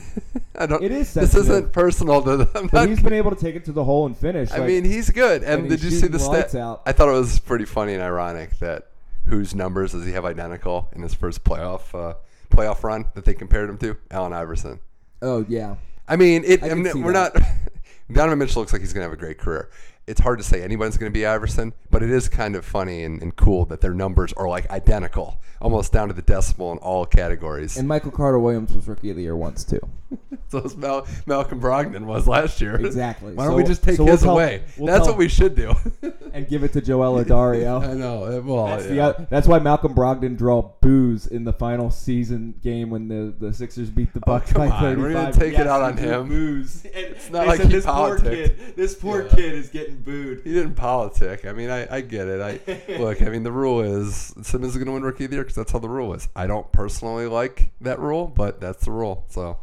I 0.56 0.66
don't. 0.66 0.82
It 0.82 0.90
is. 0.90 1.08
Sensitive. 1.08 1.46
This 1.46 1.50
isn't 1.50 1.72
personal 1.72 2.20
to 2.22 2.36
them. 2.38 2.68
But 2.72 2.88
he's 2.88 3.00
been 3.00 3.12
able 3.12 3.30
to 3.30 3.40
take 3.40 3.54
it 3.54 3.64
to 3.66 3.72
the 3.72 3.84
hole 3.84 4.06
and 4.06 4.16
finish. 4.16 4.50
I 4.50 4.58
like, 4.58 4.66
mean, 4.66 4.84
he's 4.84 5.10
good. 5.10 5.42
And, 5.44 5.62
and 5.62 5.68
did 5.68 5.82
you 5.82 5.90
see 5.90 6.08
the 6.08 6.18
stat? 6.18 6.54
Out. 6.56 6.82
I 6.84 6.92
thought 6.92 7.08
it 7.08 7.12
was 7.12 7.38
pretty 7.38 7.64
funny 7.64 7.94
and 7.94 8.02
ironic 8.02 8.58
that 8.58 8.88
whose 9.26 9.54
numbers 9.54 9.92
does 9.92 10.04
he 10.04 10.12
have 10.12 10.24
identical 10.24 10.88
in 10.92 11.02
his 11.02 11.14
first 11.14 11.44
playoff 11.44 11.94
uh, 11.94 12.14
playoff 12.50 12.82
run 12.82 13.06
that 13.14 13.24
they 13.24 13.34
compared 13.34 13.70
him 13.70 13.78
to? 13.78 13.96
Allen 14.10 14.32
Iverson. 14.32 14.80
Oh 15.22 15.44
yeah. 15.48 15.76
I 16.08 16.16
mean, 16.16 16.42
it. 16.44 16.62
I, 16.64 16.70
I 16.70 16.74
mean, 16.74 17.02
we're 17.02 17.12
that. 17.12 17.34
not. 17.34 17.42
Donovan 18.12 18.40
Mitchell 18.40 18.62
looks 18.62 18.72
like 18.72 18.82
he's 18.82 18.92
gonna 18.92 19.04
have 19.04 19.12
a 19.12 19.16
great 19.16 19.38
career 19.38 19.70
it's 20.06 20.20
hard 20.20 20.38
to 20.38 20.44
say 20.44 20.62
anyone's 20.62 20.96
going 20.98 21.10
to 21.10 21.14
be 21.14 21.24
Iverson, 21.24 21.72
but 21.90 22.02
it 22.02 22.10
is 22.10 22.28
kind 22.28 22.56
of 22.56 22.64
funny 22.64 23.04
and, 23.04 23.22
and, 23.22 23.34
cool 23.36 23.64
that 23.66 23.80
their 23.80 23.94
numbers 23.94 24.32
are 24.34 24.48
like 24.48 24.70
identical, 24.70 25.40
almost 25.60 25.92
down 25.92 26.08
to 26.08 26.14
the 26.14 26.22
decimal 26.22 26.72
in 26.72 26.78
all 26.78 27.06
categories. 27.06 27.76
And 27.76 27.88
Michael 27.88 28.10
Carter 28.10 28.38
Williams 28.38 28.72
was 28.72 28.86
Rookie 28.86 29.10
of 29.10 29.16
the 29.16 29.22
Year 29.22 29.36
once 29.36 29.64
too. 29.64 29.80
so 30.48 30.70
Mal- 30.76 31.06
Malcolm 31.26 31.60
Brogdon 31.60 32.04
was 32.04 32.28
last 32.28 32.60
year. 32.60 32.76
Exactly. 32.76 33.34
Why 33.34 33.44
don't 33.44 33.52
so, 33.52 33.56
we 33.56 33.64
just 33.64 33.82
take 33.82 33.96
so 33.96 34.04
his 34.04 34.22
we'll 34.22 34.32
away? 34.32 34.62
We'll 34.76 34.86
That's 34.86 35.06
what 35.06 35.16
we 35.16 35.28
should 35.28 35.54
do. 35.54 35.74
and 36.34 36.48
give 36.48 36.64
it 36.64 36.72
to 36.72 36.80
Joel 36.80 37.24
Adario. 37.24 37.80
I 37.88 37.94
know. 37.94 38.42
Well, 38.44 38.66
that's, 38.66 38.90
yeah. 38.90 39.12
the, 39.12 39.26
that's 39.30 39.46
why 39.46 39.60
Malcolm 39.60 39.94
Brogdon 39.94 40.36
draw 40.36 40.72
boos 40.80 41.28
in 41.28 41.44
the 41.44 41.52
final 41.52 41.90
season 41.90 42.56
game 42.60 42.90
when 42.90 43.06
the, 43.06 43.32
the 43.38 43.54
Sixers 43.54 43.88
beat 43.88 44.12
the 44.12 44.20
oh, 44.26 44.26
Bucks 44.26 44.50
oh, 44.50 44.58
by 44.58 44.68
on. 44.68 44.82
35. 44.82 44.98
We're 44.98 45.12
gonna 45.12 45.32
take 45.32 45.52
yes, 45.52 45.60
it 45.60 45.66
out 45.68 45.82
on 45.82 45.96
him. 45.96 46.28
Boos. 46.28 46.84
it's 46.84 47.30
not 47.30 47.46
like 47.46 47.60
he 47.60 47.68
this 47.68 47.86
poor 47.86 48.18
kid. 48.18 48.74
This 48.76 48.94
poor 48.96 49.22
yeah. 49.22 49.34
kid 49.34 49.54
is 49.54 49.68
getting 49.68 50.02
booed. 50.02 50.42
He 50.42 50.52
didn't 50.52 50.74
politic. 50.74 51.46
I 51.46 51.52
mean, 51.52 51.70
I, 51.70 51.86
I 51.96 52.00
get 52.00 52.26
it. 52.26 52.40
I 52.40 52.98
look. 52.98 53.22
I 53.22 53.26
mean, 53.26 53.44
the 53.44 53.52
rule 53.52 53.80
is 53.80 54.34
Simmons 54.42 54.72
is 54.72 54.76
going 54.76 54.86
to 54.86 54.92
win 54.92 55.04
Rookie 55.04 55.26
of 55.26 55.30
the 55.30 55.36
Year 55.36 55.44
because 55.44 55.54
that's 55.56 55.70
how 55.70 55.78
the 55.78 55.88
rule 55.88 56.14
is. 56.14 56.28
I 56.34 56.48
don't 56.48 56.70
personally 56.72 57.28
like 57.28 57.70
that 57.80 58.00
rule, 58.00 58.26
but 58.26 58.60
that's 58.60 58.84
the 58.84 58.90
rule. 58.90 59.24
So, 59.28 59.58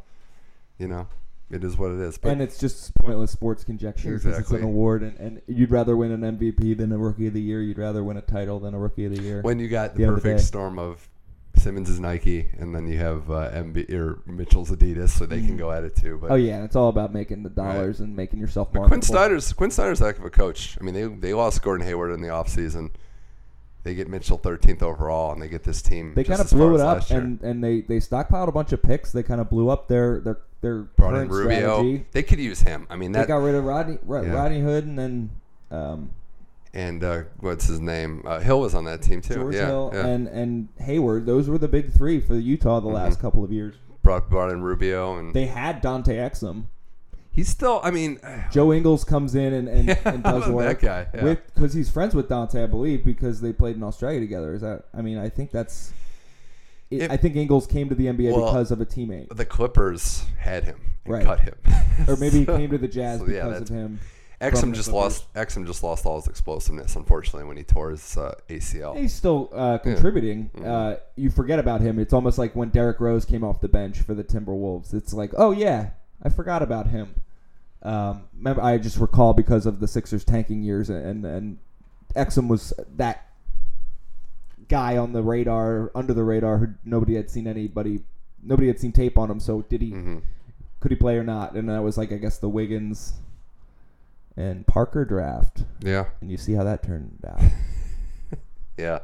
you 0.77 0.87
know, 0.87 1.07
it 1.53 1.63
is 1.63 1.77
what 1.77 1.91
it 1.91 1.99
is. 1.99 2.17
But 2.17 2.33
and 2.33 2.41
it's 2.41 2.57
just 2.57 2.93
pointless 2.95 3.31
sports 3.31 3.63
conjecture 3.63 4.11
because 4.11 4.25
exactly. 4.25 4.57
it's 4.57 4.63
an 4.63 4.69
award, 4.69 5.03
and, 5.03 5.17
and 5.19 5.41
you'd 5.47 5.71
rather 5.71 5.95
win 5.97 6.11
an 6.11 6.37
MVP 6.37 6.77
than 6.77 6.91
a 6.91 6.97
Rookie 6.97 7.27
of 7.27 7.33
the 7.33 7.41
Year. 7.41 7.61
You'd 7.61 7.77
rather 7.77 8.03
win 8.03 8.17
a 8.17 8.21
title 8.21 8.59
than 8.59 8.73
a 8.73 8.79
Rookie 8.79 9.05
of 9.05 9.15
the 9.15 9.21
Year. 9.21 9.41
When 9.41 9.59
you 9.59 9.67
got 9.67 9.95
the, 9.95 10.05
the 10.05 10.13
perfect 10.13 10.39
of 10.39 10.45
storm 10.45 10.79
of 10.79 11.07
Simmons 11.55 11.89
is 11.89 11.99
Nike, 11.99 12.47
and 12.57 12.73
then 12.73 12.87
you 12.87 12.97
have 12.97 13.29
uh, 13.29 13.51
MB 13.51 13.91
or 13.93 14.21
Mitchell's 14.25 14.71
Adidas, 14.71 15.09
so 15.09 15.25
they 15.25 15.37
mm-hmm. 15.37 15.47
can 15.47 15.57
go 15.57 15.71
at 15.71 15.83
it 15.83 15.95
too. 15.95 16.17
But 16.19 16.31
oh 16.31 16.35
yeah, 16.35 16.63
it's 16.63 16.75
all 16.75 16.89
about 16.89 17.13
making 17.13 17.43
the 17.43 17.49
dollars 17.49 17.99
right. 17.99 18.07
and 18.07 18.15
making 18.15 18.39
yourself 18.39 18.73
marketable. 18.73 18.89
Quin 18.89 19.01
Snyder's 19.01 19.53
Quin 19.53 19.71
Snyder's 19.71 20.01
a 20.01 20.05
heck 20.05 20.17
of 20.17 20.25
a 20.25 20.29
coach. 20.29 20.77
I 20.79 20.83
mean, 20.83 20.93
they 20.93 21.03
they 21.03 21.33
lost 21.33 21.61
Gordon 21.61 21.85
Hayward 21.85 22.11
in 22.11 22.21
the 22.21 22.29
offseason. 22.29 22.91
They 23.83 23.95
get 23.95 24.07
Mitchell 24.07 24.37
13th 24.37 24.83
overall, 24.83 25.31
and 25.31 25.41
they 25.41 25.47
get 25.47 25.63
this 25.63 25.81
team. 25.81 26.13
They 26.13 26.23
kind 26.23 26.39
of 26.39 26.49
blew 26.51 26.75
it 26.75 26.81
up, 26.81 27.09
and, 27.09 27.41
and 27.41 27.63
they, 27.63 27.81
they 27.81 27.97
stockpiled 27.97 28.47
a 28.47 28.51
bunch 28.51 28.73
of 28.73 28.83
picks. 28.83 29.11
They 29.11 29.23
kind 29.23 29.41
of 29.41 29.49
blew 29.49 29.69
up 29.69 29.87
their 29.87 30.19
their 30.19 30.37
their 30.61 30.79
brought 30.81 31.15
in 31.15 31.27
Rubio. 31.27 31.79
Strategy. 31.79 32.05
They 32.11 32.23
could 32.23 32.39
use 32.39 32.61
him. 32.61 32.87
I 32.89 32.95
mean, 32.95 33.11
that, 33.11 33.21
they 33.21 33.27
got 33.27 33.37
rid 33.37 33.55
of 33.55 33.65
Rodney 33.65 33.97
yeah. 34.07 34.31
Rodney 34.31 34.61
Hood, 34.61 34.85
and 34.85 34.97
then 34.97 35.29
um, 35.69 36.11
and 36.73 37.03
uh, 37.03 37.23
what's 37.39 37.67
his 37.67 37.79
name? 37.79 38.23
Uh, 38.25 38.39
Hill 38.39 38.61
was 38.61 38.75
on 38.75 38.85
that 38.85 39.01
team 39.01 39.21
too. 39.21 39.35
George 39.35 39.55
yeah, 39.55 39.67
Hill 39.67 39.91
yeah. 39.93 40.05
and 40.07 40.27
and 40.27 40.69
Hayward. 40.79 41.25
Those 41.25 41.49
were 41.49 41.57
the 41.57 41.67
big 41.67 41.91
three 41.91 42.19
for 42.19 42.35
Utah 42.35 42.79
the 42.79 42.87
mm-hmm. 42.87 42.95
last 42.95 43.19
couple 43.19 43.43
of 43.43 43.51
years. 43.51 43.75
Brought 44.03 44.29
brought 44.29 44.51
in 44.51 44.61
Rubio 44.61 45.17
and 45.17 45.33
they 45.33 45.47
had 45.47 45.81
Dante 45.81 46.15
Exum. 46.15 46.65
He's 47.31 47.47
still. 47.47 47.79
I 47.83 47.91
mean, 47.91 48.19
Joe 48.51 48.73
Ingles 48.73 49.03
comes 49.03 49.35
in 49.35 49.53
and, 49.53 49.67
and, 49.67 49.97
and 50.05 50.23
does 50.23 50.47
work. 50.49 50.81
That 50.81 50.85
guy, 50.85 51.07
yeah. 51.17 51.23
with 51.23 51.53
because 51.53 51.73
he's 51.73 51.89
friends 51.89 52.13
with 52.13 52.29
Dante, 52.29 52.63
I 52.63 52.67
believe, 52.67 53.03
because 53.03 53.41
they 53.41 53.53
played 53.53 53.75
in 53.75 53.83
Australia 53.83 54.19
together. 54.19 54.53
Is 54.53 54.61
that? 54.61 54.85
I 54.93 55.01
mean, 55.01 55.17
I 55.17 55.29
think 55.29 55.51
that's. 55.51 55.93
It, 56.91 57.09
I 57.09 57.17
think 57.17 57.35
Ingles 57.35 57.67
came 57.67 57.89
to 57.89 57.95
the 57.95 58.07
NBA 58.07 58.33
well, 58.33 58.47
because 58.47 58.71
of 58.71 58.81
a 58.81 58.85
teammate. 58.85 59.35
The 59.35 59.45
Clippers 59.45 60.25
had 60.37 60.65
him 60.65 60.79
and 61.05 61.13
right. 61.13 61.25
cut 61.25 61.39
him, 61.39 61.55
or 62.07 62.17
maybe 62.17 62.39
he 62.39 62.45
came 62.45 62.69
to 62.69 62.77
the 62.77 62.87
Jazz 62.87 63.19
so, 63.19 63.25
because 63.25 63.61
of 63.61 63.69
him. 63.69 63.99
Exum 64.41 64.73
just 64.73 64.91
lost. 64.91 65.31
Exum 65.35 65.67
just 65.67 65.83
lost 65.83 66.05
all 66.05 66.19
his 66.19 66.27
explosiveness, 66.27 66.95
unfortunately, 66.95 67.47
when 67.47 67.57
he 67.57 67.63
tore 67.63 67.91
his 67.91 68.17
uh, 68.17 68.33
ACL. 68.49 68.97
He's 68.97 69.13
still 69.13 69.49
uh, 69.53 69.77
contributing. 69.77 70.49
Mm-hmm. 70.55 70.65
Uh, 70.67 70.95
you 71.15 71.29
forget 71.29 71.59
about 71.59 71.81
him. 71.81 71.99
It's 71.99 72.11
almost 72.11 72.39
like 72.39 72.55
when 72.55 72.69
Derrick 72.69 72.99
Rose 72.99 73.23
came 73.23 73.43
off 73.43 73.61
the 73.61 73.67
bench 73.67 73.99
for 73.99 74.15
the 74.15 74.23
Timberwolves. 74.23 74.93
It's 74.95 75.13
like, 75.13 75.31
oh 75.37 75.51
yeah, 75.51 75.91
I 76.23 76.29
forgot 76.29 76.63
about 76.63 76.87
him. 76.87 77.13
Um, 77.83 78.23
remember, 78.35 78.61
I 78.61 78.79
just 78.79 78.97
recall 78.97 79.33
because 79.33 79.67
of 79.67 79.79
the 79.79 79.87
Sixers 79.87 80.23
tanking 80.23 80.63
years, 80.63 80.89
and 80.89 81.23
and 81.23 81.59
Exum 82.15 82.47
was 82.47 82.73
that 82.95 83.30
guy 84.71 84.97
on 84.97 85.13
the 85.13 85.21
radar, 85.21 85.91
under 85.93 86.13
the 86.13 86.23
radar, 86.23 86.57
who 86.57 86.67
nobody 86.83 87.15
had 87.15 87.29
seen 87.29 87.45
anybody, 87.45 87.99
nobody 88.41 88.67
had 88.67 88.79
seen 88.79 88.91
tape 88.91 89.17
on 89.17 89.29
him. 89.29 89.39
So 89.39 89.61
did 89.63 89.81
he? 89.81 89.91
hmm 89.91 90.19
Could 90.79 90.91
he 90.91 90.97
play 90.97 91.17
or 91.17 91.23
not? 91.23 91.53
And 91.53 91.69
that 91.69 91.83
was 91.83 91.97
like, 91.97 92.11
I 92.11 92.17
guess 92.17 92.37
the 92.39 92.49
Wiggins 92.49 93.13
and 94.37 94.65
Parker 94.65 95.03
draft, 95.05 95.63
Yeah, 95.81 96.05
and 96.21 96.31
you 96.31 96.37
see 96.37 96.53
how 96.53 96.63
that 96.63 96.81
turned 96.83 97.23
out. 97.27 97.41
yeah, 98.77 98.99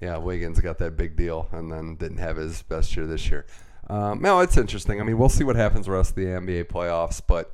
yeah. 0.00 0.16
Wiggins 0.18 0.60
got 0.60 0.78
that 0.78 0.96
big 0.96 1.16
deal, 1.16 1.48
and 1.52 1.70
then 1.70 1.96
didn't 1.96 2.18
have 2.18 2.36
his 2.36 2.62
best 2.62 2.96
year 2.96 3.06
this 3.06 3.28
year. 3.28 3.44
Um, 3.90 4.22
no, 4.22 4.38
it's 4.40 4.56
interesting. 4.56 5.00
I 5.00 5.04
mean, 5.04 5.18
we'll 5.18 5.28
see 5.28 5.44
what 5.44 5.56
happens 5.56 5.86
the 5.86 5.92
rest 5.92 6.10
of 6.10 6.16
the 6.16 6.26
NBA 6.26 6.64
playoffs, 6.68 7.20
but 7.26 7.52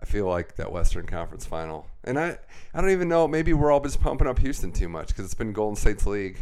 I 0.00 0.06
feel 0.06 0.26
like 0.28 0.54
that 0.56 0.70
Western 0.70 1.06
Conference 1.06 1.44
final, 1.44 1.88
and 2.04 2.18
I, 2.18 2.38
I 2.72 2.80
don't 2.80 2.90
even 2.90 3.08
know. 3.08 3.26
Maybe 3.26 3.52
we're 3.52 3.72
all 3.72 3.80
just 3.80 4.00
pumping 4.00 4.28
up 4.28 4.38
Houston 4.38 4.70
too 4.72 4.88
much 4.88 5.08
because 5.08 5.24
it's 5.24 5.34
been 5.34 5.52
Golden 5.52 5.76
State's 5.76 6.06
league. 6.06 6.38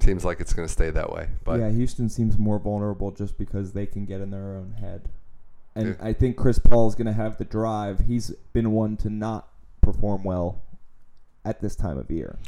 Seems 0.00 0.24
like 0.24 0.40
it's 0.40 0.52
going 0.52 0.66
to 0.66 0.72
stay 0.72 0.90
that 0.90 1.12
way, 1.12 1.28
but 1.44 1.60
yeah, 1.60 1.70
Houston 1.70 2.08
seems 2.08 2.36
more 2.36 2.58
vulnerable 2.58 3.10
just 3.10 3.38
because 3.38 3.72
they 3.72 3.86
can 3.86 4.04
get 4.04 4.20
in 4.20 4.30
their 4.30 4.56
own 4.56 4.72
head. 4.80 5.08
And 5.74 5.88
Yeah. 5.88 5.94
I 6.00 6.12
think 6.12 6.36
Chris 6.36 6.58
Paul's 6.58 6.94
going 6.94 7.06
to 7.06 7.12
have 7.12 7.38
the 7.38 7.44
drive. 7.44 8.00
He's 8.00 8.30
been 8.52 8.72
one 8.72 8.96
to 8.98 9.10
not 9.10 9.48
perform 9.80 10.24
well 10.24 10.62
at 11.44 11.60
this 11.60 11.76
time 11.76 11.96
of 11.98 12.10
year. 12.10 12.38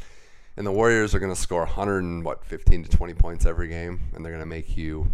And 0.57 0.67
the 0.67 0.73
Warriors 0.73 1.15
are 1.15 1.19
going 1.19 1.35
to 1.35 1.41
score 1.41 1.61
100 1.61 2.03
and 2.03 2.25
what 2.25 2.45
15 2.45 2.85
to 2.85 2.91
20 2.91 3.15
points 3.15 3.47
every 3.47 3.69
game, 3.69 4.01
and 4.15 4.25
they're 4.25 4.33
going 4.33 4.43
to 4.43 4.47
make 4.47 4.77
you 4.77 5.07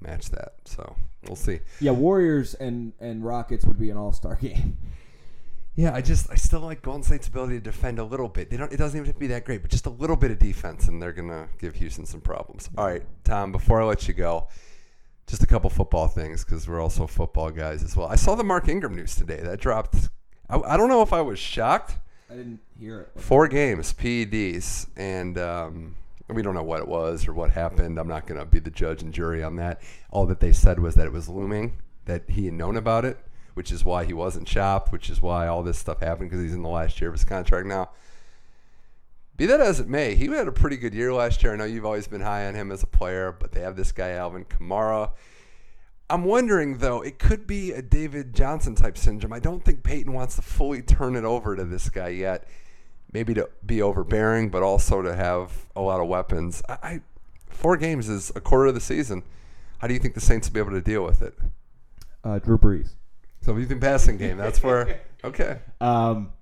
match 0.00 0.30
that. 0.30 0.54
So 0.64 0.96
we'll 1.26 1.36
see. 1.36 1.60
Yeah, 1.80 1.92
Warriors 1.92 2.54
and, 2.54 2.92
and 3.00 3.24
Rockets 3.24 3.64
would 3.64 3.78
be 3.78 3.90
an 3.90 3.96
all 3.96 4.12
star 4.12 4.34
game. 4.40 4.76
Yeah, 5.74 5.94
I 5.94 6.02
just 6.02 6.30
I 6.30 6.34
still 6.34 6.60
like 6.60 6.82
Golden 6.82 7.02
State's 7.02 7.28
ability 7.28 7.54
to 7.54 7.60
defend 7.60 7.98
a 7.98 8.04
little 8.04 8.28
bit. 8.28 8.50
They 8.50 8.58
don't. 8.58 8.70
It 8.72 8.76
doesn't 8.76 8.96
even 8.96 9.06
have 9.06 9.14
to 9.14 9.20
be 9.20 9.28
that 9.28 9.44
great, 9.44 9.62
but 9.62 9.70
just 9.70 9.86
a 9.86 9.90
little 9.90 10.16
bit 10.16 10.30
of 10.30 10.38
defense, 10.38 10.86
and 10.88 11.00
they're 11.00 11.12
going 11.12 11.30
to 11.30 11.48
give 11.58 11.76
Houston 11.76 12.04
some 12.04 12.20
problems. 12.20 12.68
All 12.76 12.86
right, 12.86 13.02
Tom. 13.24 13.52
Before 13.52 13.80
I 13.80 13.84
let 13.86 14.06
you 14.06 14.12
go, 14.12 14.48
just 15.26 15.42
a 15.42 15.46
couple 15.46 15.70
football 15.70 16.08
things 16.08 16.44
because 16.44 16.68
we're 16.68 16.80
also 16.80 17.06
football 17.06 17.50
guys 17.50 17.82
as 17.82 17.96
well. 17.96 18.06
I 18.06 18.16
saw 18.16 18.34
the 18.34 18.44
Mark 18.44 18.68
Ingram 18.68 18.94
news 18.94 19.16
today. 19.16 19.40
That 19.40 19.60
dropped. 19.60 20.10
I, 20.50 20.58
I 20.58 20.76
don't 20.76 20.90
know 20.90 21.00
if 21.00 21.14
I 21.14 21.22
was 21.22 21.38
shocked. 21.38 21.96
I 22.30 22.34
didn't 22.34 22.60
hear 22.78 23.00
it. 23.00 23.10
Four 23.16 23.48
games, 23.48 23.94
PEDs, 23.94 24.88
and 24.96 25.38
um, 25.38 25.96
we 26.28 26.42
don't 26.42 26.54
know 26.54 26.62
what 26.62 26.80
it 26.80 26.88
was 26.88 27.26
or 27.26 27.32
what 27.32 27.50
happened. 27.50 27.98
I'm 27.98 28.08
not 28.08 28.26
going 28.26 28.38
to 28.38 28.44
be 28.44 28.58
the 28.58 28.70
judge 28.70 29.02
and 29.02 29.12
jury 29.12 29.42
on 29.42 29.56
that. 29.56 29.80
All 30.10 30.26
that 30.26 30.40
they 30.40 30.52
said 30.52 30.80
was 30.80 30.94
that 30.96 31.06
it 31.06 31.12
was 31.12 31.30
looming, 31.30 31.78
that 32.04 32.24
he 32.28 32.46
had 32.46 32.54
known 32.54 32.76
about 32.76 33.04
it, 33.06 33.18
which 33.54 33.72
is 33.72 33.84
why 33.84 34.04
he 34.04 34.12
wasn't 34.12 34.48
shopped, 34.48 34.92
which 34.92 35.10
is 35.10 35.20
why 35.20 35.46
all 35.46 35.62
this 35.62 35.78
stuff 35.78 36.00
happened 36.00 36.30
because 36.30 36.42
he's 36.42 36.54
in 36.54 36.62
the 36.62 36.68
last 36.68 37.00
year 37.00 37.10
of 37.10 37.14
his 37.14 37.24
contract 37.24 37.66
now. 37.66 37.90
Be 39.36 39.46
that 39.46 39.60
as 39.60 39.80
it 39.80 39.88
may, 39.88 40.14
he 40.14 40.26
had 40.26 40.48
a 40.48 40.52
pretty 40.52 40.76
good 40.76 40.94
year 40.94 41.12
last 41.12 41.42
year. 41.42 41.52
I 41.52 41.56
know 41.56 41.64
you've 41.64 41.86
always 41.86 42.06
been 42.06 42.20
high 42.20 42.46
on 42.46 42.54
him 42.54 42.70
as 42.70 42.82
a 42.82 42.86
player, 42.86 43.34
but 43.38 43.52
they 43.52 43.60
have 43.60 43.76
this 43.76 43.90
guy, 43.90 44.10
Alvin 44.10 44.44
Kamara. 44.44 45.10
I'm 46.10 46.24
wondering 46.24 46.78
though, 46.78 47.00
it 47.00 47.18
could 47.18 47.46
be 47.46 47.72
a 47.72 47.80
David 47.80 48.34
Johnson 48.34 48.74
type 48.74 48.98
syndrome. 48.98 49.32
I 49.32 49.38
don't 49.38 49.64
think 49.64 49.82
Payton 49.82 50.12
wants 50.12 50.36
to 50.36 50.42
fully 50.42 50.82
turn 50.82 51.16
it 51.16 51.24
over 51.24 51.56
to 51.56 51.64
this 51.64 51.88
guy 51.88 52.08
yet. 52.08 52.46
Maybe 53.12 53.32
to 53.34 53.48
be 53.64 53.80
overbearing, 53.80 54.50
but 54.50 54.62
also 54.62 55.00
to 55.00 55.14
have 55.14 55.66
a 55.74 55.80
lot 55.80 56.00
of 56.00 56.08
weapons. 56.08 56.62
I, 56.68 56.72
I 56.82 57.00
four 57.48 57.76
games 57.76 58.08
is 58.08 58.30
a 58.34 58.40
quarter 58.40 58.66
of 58.66 58.74
the 58.74 58.80
season. 58.80 59.22
How 59.78 59.86
do 59.88 59.94
you 59.94 60.00
think 60.00 60.14
the 60.14 60.20
Saints 60.20 60.48
will 60.48 60.54
be 60.54 60.60
able 60.60 60.70
to 60.72 60.80
deal 60.80 61.04
with 61.04 61.22
it? 61.22 61.38
Uh, 62.22 62.38
Drew 62.38 62.58
Brees. 62.58 62.94
So 63.42 63.52
if 63.52 63.58
you 63.58 63.66
think 63.66 63.80
passing 63.80 64.16
game, 64.16 64.36
that's 64.38 64.62
where 64.62 65.00
okay. 65.24 65.58
Um, 65.80 66.32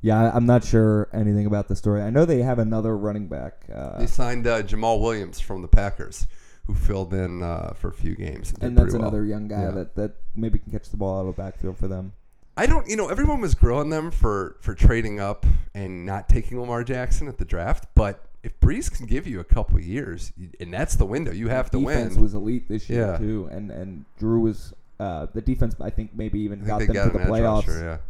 yeah, 0.00 0.20
I- 0.20 0.36
I'm 0.36 0.46
not 0.46 0.64
sure 0.64 1.08
anything 1.12 1.46
about 1.46 1.68
the 1.68 1.76
story. 1.76 2.02
I 2.02 2.10
know 2.10 2.24
they 2.24 2.42
have 2.42 2.58
another 2.58 2.96
running 2.96 3.26
back. 3.28 3.64
Uh, 3.74 3.98
They 3.98 4.06
signed 4.06 4.46
uh, 4.46 4.62
Jamal 4.62 5.00
Williams 5.00 5.40
from 5.40 5.62
the 5.62 5.68
Packers, 5.68 6.26
who 6.66 6.74
filled 6.74 7.14
in 7.14 7.42
uh, 7.42 7.72
for 7.74 7.88
a 7.88 7.92
few 7.92 8.14
games. 8.14 8.52
did 8.52 8.62
and 8.64 8.76
that's 8.78 8.86
pretty 8.90 8.98
well. 8.98 9.08
another 9.08 9.24
young 9.24 9.48
guy 9.48 9.62
Yeah. 9.62 9.70
that, 9.72 9.94
that 9.96 10.12
maybe 10.36 10.58
can 10.58 10.70
catch 10.72 10.90
the 10.90 10.96
ball 10.96 11.18
out 11.18 11.26
of 11.28 11.34
the 11.36 11.42
backfield 11.42 11.78
for 11.78 11.88
them. 11.88 12.12
I 12.56 12.66
don't, 12.66 12.86
you 12.86 12.96
know, 12.96 13.08
everyone 13.08 13.40
was 13.40 13.54
grilling 13.54 13.88
them 13.88 14.10
for 14.10 14.56
for 14.60 14.74
trading 14.74 15.18
up 15.18 15.46
and 15.74 16.04
not 16.04 16.28
taking 16.28 16.60
Lamar 16.60 16.84
Jackson 16.84 17.26
at 17.26 17.38
the 17.38 17.46
draft, 17.46 17.86
but 17.94 18.26
if 18.42 18.58
Brees 18.60 18.94
can 18.94 19.06
give 19.06 19.26
you 19.26 19.40
a 19.40 19.44
couple 19.44 19.80
years, 19.80 20.32
and 20.60 20.74
that's 20.74 20.96
the 20.96 21.06
window, 21.06 21.30
you 21.32 21.48
have 21.48 21.70
to 21.70 21.78
defense 21.80 22.14
win. 22.14 22.22
was 22.22 22.34
elite 22.34 22.68
this 22.68 22.90
year 22.90 23.06
Yeah. 23.12 23.16
too, 23.16 23.48
and 23.50 23.70
and 23.70 24.04
Drew 24.18 24.40
was 24.40 24.74
uh, 25.00 25.26
the 25.34 25.40
defense. 25.40 25.74
I 25.80 25.90
think 25.90 26.10
maybe 26.14 26.40
even 26.40 26.64
got 26.64 26.78
them 26.80 26.88
they 26.88 26.94
to 26.94 27.10
the 27.10 27.18
playoffs. 27.20 27.66
rusher, 27.68 28.00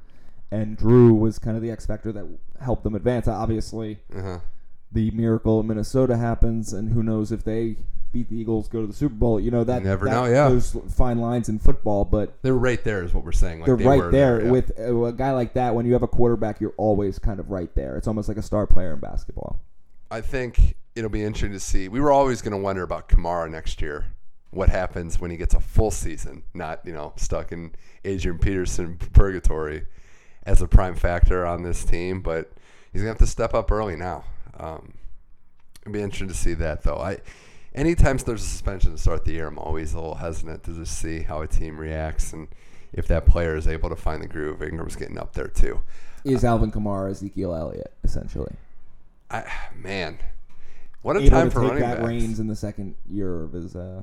And 0.51 0.77
Drew 0.77 1.15
was 1.15 1.39
kind 1.39 1.57
of 1.57 1.63
the 1.63 1.71
X 1.71 1.87
factor 1.87 2.13
that 2.13 2.27
helped 2.61 2.83
them 2.85 2.95
advance. 2.95 3.29
Obviously. 3.29 3.99
Uh-huh. 4.15 4.39
the 4.95 5.11
miracle 5.13 5.61
in 5.61 5.67
Minnesota 5.67 6.17
happens, 6.19 6.73
and 6.75 6.93
who 6.93 7.03
knows 7.03 7.33
if 7.33 7.45
they 7.45 7.77
beat 8.13 8.29
the 8.29 8.37
Eagles, 8.37 8.69
go 8.69 8.83
to 8.83 8.87
the 8.87 8.93
Super 8.93 9.15
Bowl. 9.15 9.41
You 9.41 9.51
know 9.51 9.65
that 9.65 9.81
You 9.81 9.89
never 9.89 10.05
that- 10.05 10.11
know, 10.13 10.25
yeah. 10.27 10.51
those 10.51 10.77
fine 10.91 11.19
lines 11.19 11.49
in 11.49 11.59
football, 11.59 12.05
but 12.05 12.35
They're 12.43 12.53
right 12.53 12.85
there, 12.85 13.03
is 13.03 13.15
what 13.15 13.25
we're 13.25 13.33
saying. 13.33 13.61
Like 13.61 13.67
they're 13.69 13.77
they 13.79 13.87
right 13.87 13.99
were 13.99 14.11
there 14.11 14.45
yeah. 14.45 14.51
with 14.51 14.79
uh, 14.79 15.05
a 15.05 15.13
guy 15.15 15.31
like 15.33 15.55
that. 15.55 15.75
When 15.75 15.87
you 15.87 15.95
have 15.95 16.03
a 16.03 16.09
quarterback, 16.09 16.61
you're 16.61 16.75
always 16.77 17.19
kind 17.19 17.41
of 17.41 17.51
right 17.51 17.75
there. 17.75 17.97
It's 17.97 18.07
almost 18.07 18.29
like 18.29 18.37
a 18.37 18.43
star 18.43 18.67
player 18.67 18.93
in 18.93 18.99
basketball. 19.01 19.61
I 20.11 20.21
think 20.21 20.77
it'll 20.95 21.09
be 21.09 21.25
interesting 21.25 21.53
to 21.53 21.61
see. 21.61 21.89
We 21.89 21.99
were 22.03 22.13
always 22.13 22.43
going 22.43 22.53
to 22.53 22.59
wonder 22.59 22.83
about 22.83 23.09
Kamara 23.09 23.51
next 23.51 23.81
year. 23.81 24.05
What 24.53 24.69
happens 24.69 25.19
when 25.19 25.31
he 25.31 25.37
gets 25.37 25.55
a 25.55 25.61
full 25.61 25.91
season, 25.91 26.45
not 26.55 26.81
you 26.85 26.93
know 26.93 27.13
stuck 27.17 27.53
in 27.53 27.75
Adrian 28.05 28.39
Peterson 28.39 28.97
purgatory 29.13 29.87
as 30.45 30.63
a 30.63 30.69
prime 30.69 30.95
factor 30.95 31.45
on 31.47 31.63
this 31.63 31.85
team? 31.85 32.21
But 32.23 32.53
he's 32.93 33.03
gonna 33.03 33.11
have 33.11 33.19
to 33.19 33.27
step 33.27 33.55
up 33.55 33.73
early 33.73 33.97
now. 33.97 34.25
Um, 34.59 34.95
it'll 35.83 35.93
be 35.93 36.03
interesting 36.03 36.29
to 36.29 36.35
see 36.35 36.55
that 36.55 36.83
though. 36.83 36.99
I, 36.99 37.19
anytime 37.75 38.19
there's 38.19 38.43
a 38.43 38.47
suspension 38.47 38.93
to 38.93 38.99
start 38.99 39.25
the 39.25 39.33
year, 39.33 39.49
I'm 39.49 39.59
always 39.59 39.95
a 39.95 39.97
little 39.97 40.17
hesitant 40.17 40.63
to 40.65 40.75
just 40.75 40.99
see 40.99 41.23
how 41.23 41.41
a 41.43 41.47
team 41.47 41.79
reacts 41.79 42.33
and 42.33 42.49
if 42.93 43.07
that 43.09 43.25
player 43.25 43.57
is 43.57 43.67
able 43.67 43.89
to 43.89 43.97
find 43.97 44.23
the 44.23 44.29
groove. 44.29 44.63
Ingram's 44.63 44.97
getting 44.97 45.17
up 45.19 45.33
there 45.33 45.49
too. 45.49 45.81
Is 46.25 46.45
Alvin 46.45 46.71
Kamara 46.71 47.11
Ezekiel 47.11 47.55
Elliott 47.55 47.93
essentially 48.05 48.55
I 49.31 49.51
man, 49.75 50.19
what 51.01 51.17
a 51.17 51.21
able 51.21 51.31
time 51.31 51.47
to 51.49 51.51
for 51.51 51.61
take 51.63 51.71
running 51.71 51.89
that 51.89 51.97
backs. 51.97 52.09
reins 52.09 52.39
in 52.39 52.49
the 52.49 52.55
second 52.55 52.95
year 53.09 53.43
of 53.43 53.53
his? 53.55 53.75
Uh, 53.75 54.03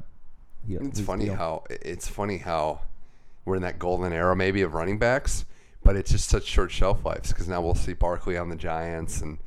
It's 0.68 0.99
funny 0.99 1.26
deal. 1.26 1.36
how 1.36 1.64
it's 1.70 2.07
funny 2.07 2.38
how 2.38 2.82
we're 3.45 3.55
in 3.55 3.62
that 3.64 3.80
golden 3.80 4.14
era 4.14 4.36
maybe 4.36 4.62
of 4.62 4.74
running 4.74 4.99
backs, 4.99 5.45
but 5.84 5.95
it's 5.95 6.12
just 6.12 6.30
such 6.30 6.45
short 6.45 6.72
shelf 6.72 7.03
lives 7.05 7.30
because 7.32 7.47
now 7.47 7.62
we'll 7.62 7.76
see 7.76 7.93
Barkley 7.93 8.38
on 8.38 8.49
the 8.49 8.55
Giants 8.55 9.22
and 9.22 9.39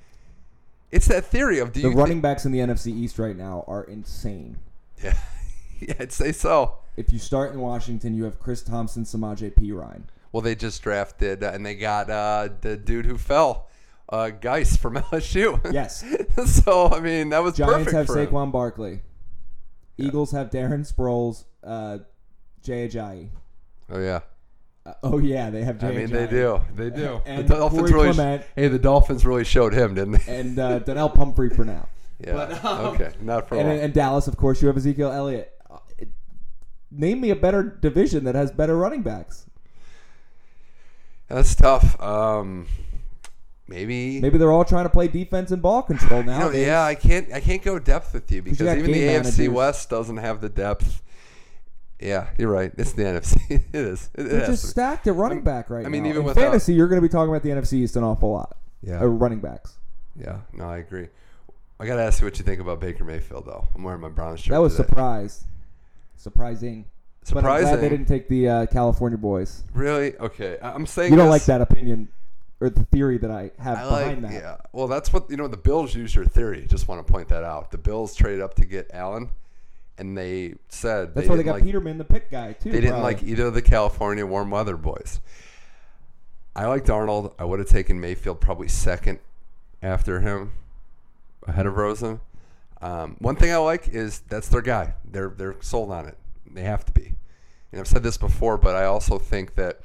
it's 0.90 1.08
that 1.08 1.24
theory 1.24 1.58
of 1.58 1.72
do 1.72 1.82
the 1.82 1.88
running 1.88 2.06
think, 2.06 2.22
backs 2.22 2.44
in 2.44 2.52
the 2.52 2.58
NFC 2.58 2.88
East 2.88 3.18
right 3.18 3.36
now 3.36 3.64
are 3.66 3.84
insane. 3.84 4.58
yeah 5.02 5.16
yeah 5.80 5.94
I'd 5.98 6.12
say 6.12 6.32
so. 6.32 6.76
If 6.96 7.10
you 7.12 7.18
start 7.18 7.52
in 7.52 7.60
Washington, 7.60 8.14
you 8.14 8.24
have 8.24 8.38
Chris 8.38 8.62
Thompson, 8.62 9.04
Samaje 9.04 9.54
Perine. 9.54 10.02
Well, 10.30 10.42
they 10.42 10.54
just 10.54 10.82
drafted 10.82 11.42
uh, 11.42 11.52
and 11.54 11.64
they 11.64 11.74
got 11.74 12.10
uh, 12.10 12.50
the 12.60 12.76
dude 12.76 13.06
who 13.06 13.16
fell, 13.16 13.68
uh, 14.08 14.30
Guice 14.30 14.76
from 14.76 14.94
LSU. 14.96 15.72
Yes. 15.72 16.04
so 16.62 16.88
I 16.88 17.00
mean 17.00 17.30
that 17.30 17.42
was 17.42 17.56
Giants 17.56 17.84
perfect 17.84 17.96
have 17.96 18.06
for 18.06 18.18
him. 18.18 18.28
Saquon 18.28 18.52
Barkley. 19.96 20.06
Eagles 20.08 20.32
have 20.32 20.50
Darren 20.50 20.80
Sproles, 20.90 21.44
uh, 21.64 21.98
Jay 22.62 22.88
Ajayi. 22.88 23.28
Oh 23.90 23.98
yeah. 23.98 24.20
Uh, 24.84 24.94
oh 25.04 25.18
yeah, 25.18 25.50
they 25.50 25.62
have 25.62 25.78
Jay 25.78 25.88
I 25.88 25.92
mean, 25.92 26.08
Ajayi. 26.08 26.10
they 26.10 26.26
do. 26.26 26.60
They 26.74 26.90
do. 26.90 27.20
And 27.26 27.46
the 27.48 27.56
Dolphins 27.56 27.80
Corey 27.90 27.92
really. 27.92 28.14
Clement. 28.14 28.44
hey, 28.56 28.68
the 28.68 28.78
Dolphins 28.78 29.24
really 29.26 29.44
showed 29.44 29.72
him, 29.74 29.94
didn't 29.94 30.12
they? 30.26 30.38
And 30.38 30.58
uh, 30.58 30.78
Donnell 30.80 31.10
Pumphrey 31.10 31.50
for 31.50 31.64
now. 31.64 31.88
yeah. 32.18 32.32
but, 32.32 32.64
um, 32.64 32.86
okay. 32.94 33.12
Not 33.20 33.48
for 33.48 33.56
And, 33.56 33.68
long. 33.68 33.78
and 33.78 33.92
Dallas, 33.94 34.26
of 34.26 34.36
course, 34.36 34.60
you 34.62 34.68
have 34.68 34.76
Ezekiel 34.76 35.12
Elliott. 35.12 35.52
It- 35.98 36.08
name 36.90 37.20
me 37.20 37.30
a 37.30 37.36
better 37.36 37.62
division 37.62 38.24
that 38.24 38.34
has 38.34 38.50
better 38.52 38.76
running 38.76 39.02
backs. 39.02 39.46
That's 41.28 41.54
tough. 41.54 42.00
Um, 42.00 42.66
maybe. 43.72 44.20
Maybe 44.20 44.38
they're 44.38 44.52
all 44.52 44.64
trying 44.64 44.84
to 44.84 44.90
play 44.90 45.08
defense 45.08 45.50
and 45.50 45.62
ball 45.62 45.82
control 45.82 46.20
You 46.20 46.26
know, 46.26 46.50
now. 46.50 46.50
yeah, 46.50 46.82
I 46.84 46.94
can't. 46.94 47.32
I 47.32 47.40
can't 47.40 47.62
go 47.62 47.78
depth 47.78 48.12
with 48.14 48.30
you 48.30 48.42
because 48.42 48.58
got 48.58 48.78
even 48.78 48.92
the 48.92 48.98
game 48.98 49.20
AFC 49.22 49.24
managers. 49.24 49.48
West 49.48 49.90
doesn't 49.90 50.18
have 50.18 50.40
the 50.40 50.48
depth. 50.48 51.02
Yeah, 52.00 52.28
you're 52.36 52.50
right. 52.50 52.72
It's 52.76 52.92
the 52.92 53.02
NFC. 53.04 53.38
it 53.50 53.62
is. 53.72 54.10
It, 54.14 54.26
it 54.26 54.28
They're 54.30 54.46
just 54.46 54.68
stacked 54.68 55.06
at 55.06 55.14
running 55.14 55.42
back 55.42 55.70
right 55.70 55.82
now. 55.82 55.86
I 55.86 55.90
mean, 55.90 56.02
now. 56.02 56.08
even 56.10 56.24
with 56.24 56.34
fantasy, 56.36 56.74
you're 56.74 56.88
going 56.88 57.00
to 57.00 57.06
be 57.06 57.10
talking 57.10 57.28
about 57.30 57.42
the 57.42 57.50
NFC 57.50 57.74
East 57.74 57.94
an 57.96 58.02
awful 58.02 58.32
lot. 58.32 58.56
Yeah. 58.82 59.00
Uh, 59.00 59.06
running 59.06 59.38
backs. 59.40 59.78
Yeah. 60.18 60.38
No, 60.52 60.64
I 60.64 60.78
agree. 60.78 61.08
I 61.78 61.86
gotta 61.86 62.02
ask 62.02 62.20
you 62.20 62.26
what 62.26 62.38
you 62.38 62.44
think 62.44 62.60
about 62.60 62.80
Baker 62.80 63.04
Mayfield, 63.04 63.46
though. 63.46 63.66
I'm 63.74 63.82
wearing 63.82 64.00
my 64.00 64.08
Browns 64.08 64.40
shirt. 64.40 64.50
That 64.52 64.60
was 64.60 64.74
today. 64.76 64.88
surprise. 64.88 65.44
Surprising. 66.16 66.84
But 67.20 67.28
I'm 67.28 67.42
surprising. 67.42 67.68
glad 67.68 67.80
they 67.80 67.88
didn't 67.88 68.06
take 68.06 68.28
the 68.28 68.48
uh, 68.48 68.66
California 68.66 69.18
boys. 69.18 69.62
Really? 69.72 70.16
Okay. 70.18 70.58
I'm 70.60 70.86
saying 70.86 71.12
You 71.12 71.16
don't 71.16 71.26
this- 71.26 71.30
like 71.32 71.44
that 71.46 71.60
opinion. 71.60 72.08
Or 72.62 72.70
the 72.70 72.84
theory 72.84 73.18
that 73.18 73.30
I 73.30 73.50
have 73.58 73.78
I 73.78 74.04
behind 74.04 74.24
that. 74.24 74.32
yeah. 74.32 74.56
Well, 74.72 74.86
that's 74.86 75.12
what 75.12 75.28
you 75.28 75.36
know. 75.36 75.48
The 75.48 75.56
Bills 75.56 75.96
use 75.96 76.14
your 76.14 76.24
theory. 76.24 76.64
Just 76.68 76.86
want 76.86 77.04
to 77.04 77.12
point 77.12 77.28
that 77.30 77.42
out. 77.42 77.72
The 77.72 77.78
Bills 77.78 78.14
traded 78.14 78.40
up 78.40 78.54
to 78.54 78.64
get 78.64 78.88
Allen, 78.92 79.30
and 79.98 80.16
they 80.16 80.54
said 80.68 81.12
That's 81.12 81.26
they 81.26 81.30
why 81.30 81.36
they 81.36 81.42
got 81.42 81.54
like, 81.54 81.64
Peterman, 81.64 81.98
the 81.98 82.04
pick 82.04 82.30
guy, 82.30 82.52
too. 82.52 82.70
They 82.70 82.80
didn't 82.80 83.00
probably. 83.00 83.14
like 83.14 83.22
either 83.24 83.46
of 83.46 83.54
the 83.54 83.62
California 83.62 84.24
warm 84.24 84.52
weather 84.52 84.76
boys. 84.76 85.20
I 86.54 86.66
liked 86.66 86.86
Darnold. 86.86 87.34
I 87.38 87.44
would 87.44 87.58
have 87.58 87.68
taken 87.68 88.00
Mayfield 88.00 88.40
probably 88.40 88.68
second 88.68 89.18
after 89.82 90.20
him, 90.20 90.52
ahead 91.48 91.66
of 91.66 91.76
Rosen. 91.76 92.20
Um, 92.80 93.16
one 93.18 93.34
thing 93.34 93.50
I 93.52 93.56
like 93.56 93.88
is 93.88 94.20
that's 94.28 94.48
their 94.48 94.62
guy. 94.62 94.94
They're 95.04 95.30
they're 95.36 95.56
sold 95.60 95.90
on 95.90 96.06
it. 96.06 96.16
They 96.48 96.62
have 96.62 96.84
to 96.84 96.92
be. 96.92 97.14
And 97.72 97.80
I've 97.80 97.88
said 97.88 98.02
this 98.04 98.18
before, 98.18 98.56
but 98.58 98.76
I 98.76 98.84
also 98.84 99.18
think 99.18 99.54
that 99.56 99.80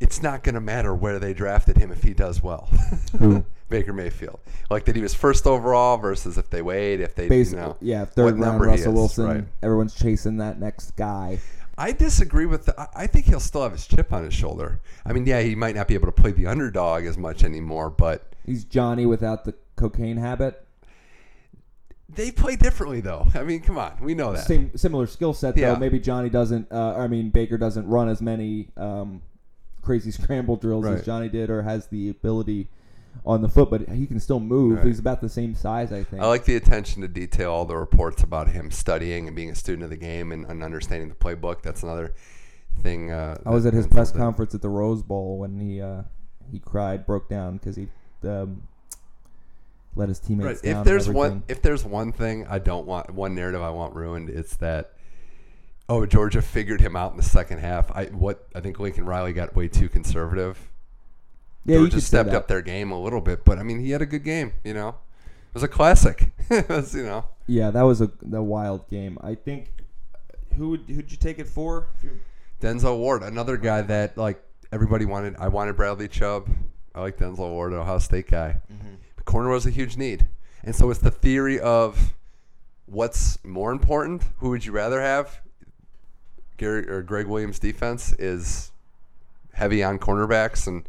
it's 0.00 0.22
not 0.22 0.42
going 0.42 0.54
to 0.54 0.60
matter 0.60 0.94
where 0.94 1.18
they 1.18 1.32
drafted 1.34 1.76
him 1.78 1.90
if 1.92 2.02
he 2.02 2.14
does 2.14 2.42
well. 2.42 2.68
Who? 3.18 3.44
Baker 3.68 3.92
Mayfield. 3.92 4.40
Like 4.70 4.84
that 4.84 4.94
he 4.96 5.02
was 5.02 5.14
first 5.14 5.46
overall 5.46 5.96
versus 5.96 6.36
if 6.38 6.50
they 6.50 6.62
wait, 6.62 7.00
if 7.00 7.14
they 7.14 7.28
Basically, 7.28 7.60
you 7.60 7.66
know, 7.68 7.76
yeah, 7.80 8.04
third 8.04 8.38
round 8.38 8.60
Russell 8.60 8.92
is, 8.92 8.94
Wilson. 8.94 9.24
right. 9.26 9.44
Everyone's 9.62 9.94
chasing 9.94 10.36
that 10.38 10.60
next 10.60 10.96
guy. 10.96 11.38
I 11.76 11.92
disagree 11.92 12.46
with 12.46 12.66
the. 12.66 12.88
I- 12.94 13.06
think 13.08 13.26
he'll 13.26 13.40
still 13.40 13.62
have 13.62 13.72
his 13.72 13.86
chip 13.86 14.12
on 14.12 14.22
his 14.24 14.34
shoulder. 14.34 14.80
I 15.04 15.12
mean, 15.12 15.26
yeah, 15.26 15.40
he 15.40 15.54
might 15.56 15.74
not 15.74 15.88
be 15.88 15.94
able 15.94 16.06
to 16.06 16.12
play 16.12 16.30
the 16.30 16.46
underdog 16.46 17.04
as 17.04 17.18
much 17.18 17.42
anymore, 17.42 17.90
but 17.90 18.32
He's 18.46 18.64
Johnny 18.64 19.06
without 19.06 19.44
the 19.44 19.54
cocaine 19.76 20.18
habit. 20.18 20.64
they 22.08 22.30
play 22.30 22.54
differently, 22.56 23.00
though. 23.00 23.26
I 23.34 23.42
mean, 23.42 23.60
come 23.60 23.78
on, 23.78 23.96
we 24.00 24.14
know 24.14 24.32
that. 24.32 24.46
Same 24.46 24.76
similar 24.76 25.06
skill 25.06 25.32
set 25.34 25.56
though. 25.56 25.62
Yeah. 25.72 25.74
Maybe 25.76 25.98
Johnny 25.98 26.28
doesn't. 26.28 26.70
Uh, 26.70 26.94
I 26.96 27.08
mean, 27.08 27.30
Baker 27.30 27.58
doesn't 27.58 27.88
run 27.88 28.08
as 28.08 28.20
many 28.22 28.68
um, 28.76 29.22
crazy 29.84 30.10
scramble 30.22 30.56
drills 30.56 30.84
Right. 30.84 30.98
as 30.98 31.04
Johnny 31.06 31.28
did, 31.28 31.50
or 31.50 31.62
has 31.62 31.86
the 31.88 32.08
ability 32.10 32.68
on 33.24 33.42
the 33.42 33.48
foot, 33.48 33.70
but 33.70 33.88
he 33.88 34.06
can 34.06 34.18
still 34.18 34.40
move. 34.40 34.78
Right. 34.78 34.86
He's 34.86 34.98
about 34.98 35.20
the 35.20 35.28
same 35.28 35.54
size, 35.54 35.92
I 35.92 36.02
think. 36.02 36.20
I 36.22 36.26
like 36.26 36.44
the 36.44 36.56
attention 36.56 37.02
to 37.02 37.08
detail, 37.08 37.52
all 37.52 37.64
the 37.64 37.76
reports 37.76 38.22
about 38.24 38.48
him 38.48 38.70
studying 38.72 39.28
and 39.28 39.36
being 39.36 39.50
a 39.50 39.54
student 39.54 39.84
of 39.84 39.90
the 39.90 39.96
game 39.96 40.32
and, 40.32 40.44
and 40.46 40.64
understanding 40.64 41.08
the 41.08 41.14
playbook. 41.14 41.62
That's 41.62 41.82
another 41.84 42.12
thing. 42.82 43.12
Uh, 43.12 43.38
I 43.46 43.50
was 43.50 43.66
at 43.66 43.72
his 43.72 43.86
press 43.86 44.10
did. 44.10 44.18
conference 44.18 44.52
at 44.54 44.62
the 44.62 44.68
Rose 44.68 45.02
Bowl 45.04 45.38
when 45.38 45.60
he 45.60 45.80
uh, 45.80 46.02
he 46.50 46.58
cried, 46.58 47.06
broke 47.06 47.28
down 47.28 47.56
because 47.58 47.76
he 47.76 47.86
um, 48.24 48.62
let 49.94 50.08
his 50.08 50.18
Right. 50.18 50.26
teammates 50.26 50.60
down. 50.62 50.80
If 50.80 50.84
there's 50.84 51.08
one, 51.08 51.44
if 51.46 51.62
there's 51.62 51.84
one 51.84 52.10
thing 52.10 52.46
I 52.48 52.58
don't 52.58 52.84
want, 52.86 53.10
one 53.14 53.34
narrative 53.36 53.62
I 53.62 53.70
want 53.70 53.94
ruined, 53.94 54.28
it's 54.28 54.56
that. 54.56 54.93
Oh, 55.88 56.06
Georgia 56.06 56.40
figured 56.40 56.80
him 56.80 56.96
out 56.96 57.10
in 57.10 57.16
the 57.16 57.22
second 57.22 57.58
half. 57.58 57.90
I 57.90 58.06
what 58.06 58.48
I 58.54 58.60
think 58.60 58.78
Lincoln 58.80 59.04
Riley 59.04 59.32
got 59.32 59.54
way 59.54 59.68
too 59.68 59.88
conservative. 59.88 60.70
yeah, 61.64 61.76
Georgia 61.76 62.00
stepped 62.00 62.30
up 62.30 62.48
their 62.48 62.62
game 62.62 62.90
a 62.90 63.00
little 63.00 63.20
bit, 63.20 63.44
but 63.44 63.58
I 63.58 63.62
mean, 63.62 63.80
he 63.80 63.90
had 63.90 64.00
a 64.00 64.06
good 64.06 64.24
game. 64.24 64.54
You 64.64 64.74
know, 64.74 64.88
it 64.88 65.54
was 65.54 65.62
a 65.62 65.68
classic. 65.68 66.30
it 66.50 66.68
was, 66.68 66.94
you 66.94 67.04
know, 67.04 67.26
Yeah, 67.46 67.70
that 67.70 67.82
was 67.82 68.00
a, 68.00 68.10
a 68.32 68.42
wild 68.42 68.88
game. 68.88 69.18
I 69.20 69.34
think. 69.34 69.70
Who 70.56 70.70
would 70.70 70.84
who'd 70.86 71.10
you 71.10 71.16
take 71.16 71.38
it 71.38 71.48
for? 71.48 71.88
Denzel 72.62 72.96
Ward, 72.96 73.22
another 73.22 73.56
guy 73.56 73.82
that 73.82 74.16
like 74.16 74.42
everybody 74.72 75.04
wanted. 75.04 75.36
I 75.38 75.48
wanted 75.48 75.76
Bradley 75.76 76.08
Chubb. 76.08 76.48
I 76.94 77.00
like 77.00 77.18
Denzel 77.18 77.50
Ward, 77.50 77.72
Ohio 77.72 77.98
State 77.98 78.30
guy. 78.30 78.60
Mm-hmm. 78.72 78.94
The 79.16 79.22
corner 79.24 79.50
was 79.50 79.66
a 79.66 79.70
huge 79.70 79.96
need, 79.96 80.28
and 80.62 80.74
so 80.74 80.90
it's 80.90 81.00
the 81.00 81.10
theory 81.10 81.58
of 81.58 82.14
what's 82.86 83.42
more 83.44 83.72
important. 83.72 84.22
Who 84.38 84.50
would 84.50 84.64
you 84.64 84.72
rather 84.72 85.00
have? 85.02 85.40
Gary 86.56 86.88
or 86.88 87.02
Greg 87.02 87.26
Williams' 87.26 87.58
defense 87.58 88.12
is 88.14 88.72
heavy 89.52 89.82
on 89.82 89.98
cornerbacks 89.98 90.66
and 90.66 90.88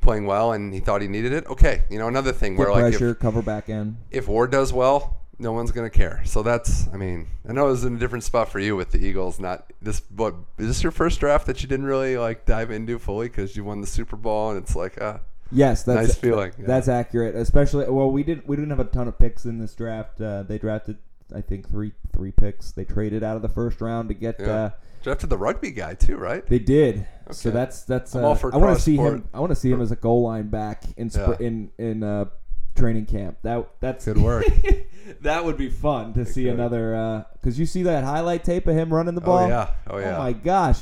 playing 0.00 0.26
well, 0.26 0.52
and 0.52 0.72
he 0.72 0.80
thought 0.80 1.02
he 1.02 1.08
needed 1.08 1.32
it. 1.32 1.46
Okay, 1.46 1.84
you 1.90 1.98
know 1.98 2.08
another 2.08 2.32
thing 2.32 2.54
Get 2.54 2.58
where 2.58 2.70
like 2.70 2.94
if, 2.94 2.98
pressure, 2.98 3.14
cover 3.14 3.42
back 3.42 3.68
end. 3.68 3.96
if 4.10 4.28
Ward 4.28 4.50
does 4.50 4.72
well, 4.72 5.18
no 5.38 5.52
one's 5.52 5.72
gonna 5.72 5.90
care. 5.90 6.22
So 6.24 6.42
that's, 6.42 6.88
I 6.92 6.96
mean, 6.96 7.26
I 7.48 7.52
know 7.52 7.68
it 7.68 7.70
was 7.70 7.84
in 7.84 7.96
a 7.96 7.98
different 7.98 8.24
spot 8.24 8.48
for 8.48 8.60
you 8.60 8.76
with 8.76 8.92
the 8.92 8.98
Eagles. 8.98 9.40
Not 9.40 9.72
this, 9.80 10.02
what 10.14 10.34
is 10.58 10.68
this 10.68 10.82
your 10.82 10.92
first 10.92 11.20
draft 11.20 11.46
that 11.46 11.62
you 11.62 11.68
didn't 11.68 11.86
really 11.86 12.16
like 12.16 12.44
dive 12.46 12.70
into 12.70 12.98
fully 12.98 13.28
because 13.28 13.56
you 13.56 13.64
won 13.64 13.80
the 13.80 13.86
Super 13.86 14.16
Bowl 14.16 14.50
and 14.50 14.62
it's 14.62 14.76
like, 14.76 14.98
ah, 15.00 15.20
Yes, 15.52 15.82
that's 15.82 16.08
nice 16.08 16.16
feeling. 16.16 16.52
Yeah. 16.58 16.66
That's 16.66 16.88
accurate. 16.88 17.34
Especially 17.34 17.88
well, 17.88 18.10
we 18.10 18.22
didn't 18.22 18.46
we 18.46 18.56
didn't 18.56 18.70
have 18.70 18.80
a 18.80 18.84
ton 18.84 19.08
of 19.08 19.18
picks 19.18 19.44
in 19.44 19.58
this 19.58 19.74
draft. 19.74 20.20
Uh, 20.20 20.42
they 20.42 20.58
drafted 20.58 20.98
I 21.34 21.40
think 21.40 21.68
three 21.68 21.92
three 22.14 22.32
picks. 22.32 22.72
They 22.72 22.84
traded 22.84 23.22
out 23.22 23.36
of 23.36 23.42
the 23.42 23.48
first 23.48 23.80
round 23.80 24.08
to 24.08 24.14
get. 24.14 24.36
Yeah. 24.38 24.46
Uh, 24.46 24.70
drafted 25.02 25.30
the 25.30 25.38
rugby 25.38 25.70
guy 25.70 25.94
too, 25.94 26.16
right? 26.16 26.46
they 26.46 26.58
did. 26.58 27.06
So 27.30 27.50
that's 27.50 27.82
that's. 27.84 28.14
Uh, 28.14 28.20
I 28.52 28.56
want 28.56 28.76
to 28.76 28.82
see 28.82 28.96
sport. 28.96 29.14
him. 29.14 29.28
I 29.32 29.40
want 29.40 29.50
to 29.50 29.56
see 29.56 29.70
him 29.70 29.80
as 29.80 29.90
a 29.92 29.96
goal 29.96 30.22
line 30.22 30.48
back 30.48 30.82
in 30.96 31.08
sp- 31.08 31.38
Yeah. 31.40 31.46
in 31.46 31.70
in 31.78 32.02
uh, 32.02 32.26
training 32.74 33.06
camp. 33.06 33.38
That 33.42 33.68
that's 33.80 34.04
Good 34.04 34.18
work. 34.18 34.44
that 35.22 35.44
would 35.44 35.56
be 35.56 35.70
fun 35.70 36.12
to 36.14 36.24
see 36.24 36.44
could. 36.44 36.54
another. 36.54 37.24
Because 37.34 37.58
you 37.58 37.66
see 37.66 37.82
that 37.84 38.04
highlight 38.04 38.44
tape 38.44 38.66
of 38.66 38.74
him 38.76 38.92
running 38.92 39.14
the 39.14 39.20
ball. 39.20 39.44
Oh 39.44 39.48
yeah, 39.48 39.70
oh 39.88 39.98
yeah. 39.98 40.16
Oh 40.16 40.18
my 40.18 40.32
gosh! 40.32 40.80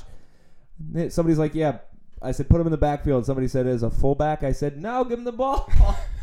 Somebody's 1.10 1.38
like, 1.38 1.54
"Yeah." 1.54 1.78
I 2.20 2.32
said, 2.32 2.48
"Put 2.48 2.60
him 2.60 2.66
in 2.66 2.70
the 2.72 2.76
backfield." 2.78 3.26
Somebody 3.26 3.46
said, 3.48 3.66
"As 3.66 3.82
a 3.82 3.90
fullback," 3.90 4.42
I 4.42 4.52
said, 4.52 4.80
"No, 4.82 5.04
give 5.04 5.18
him 5.18 5.24
the 5.24 5.32
ball." 5.32 5.70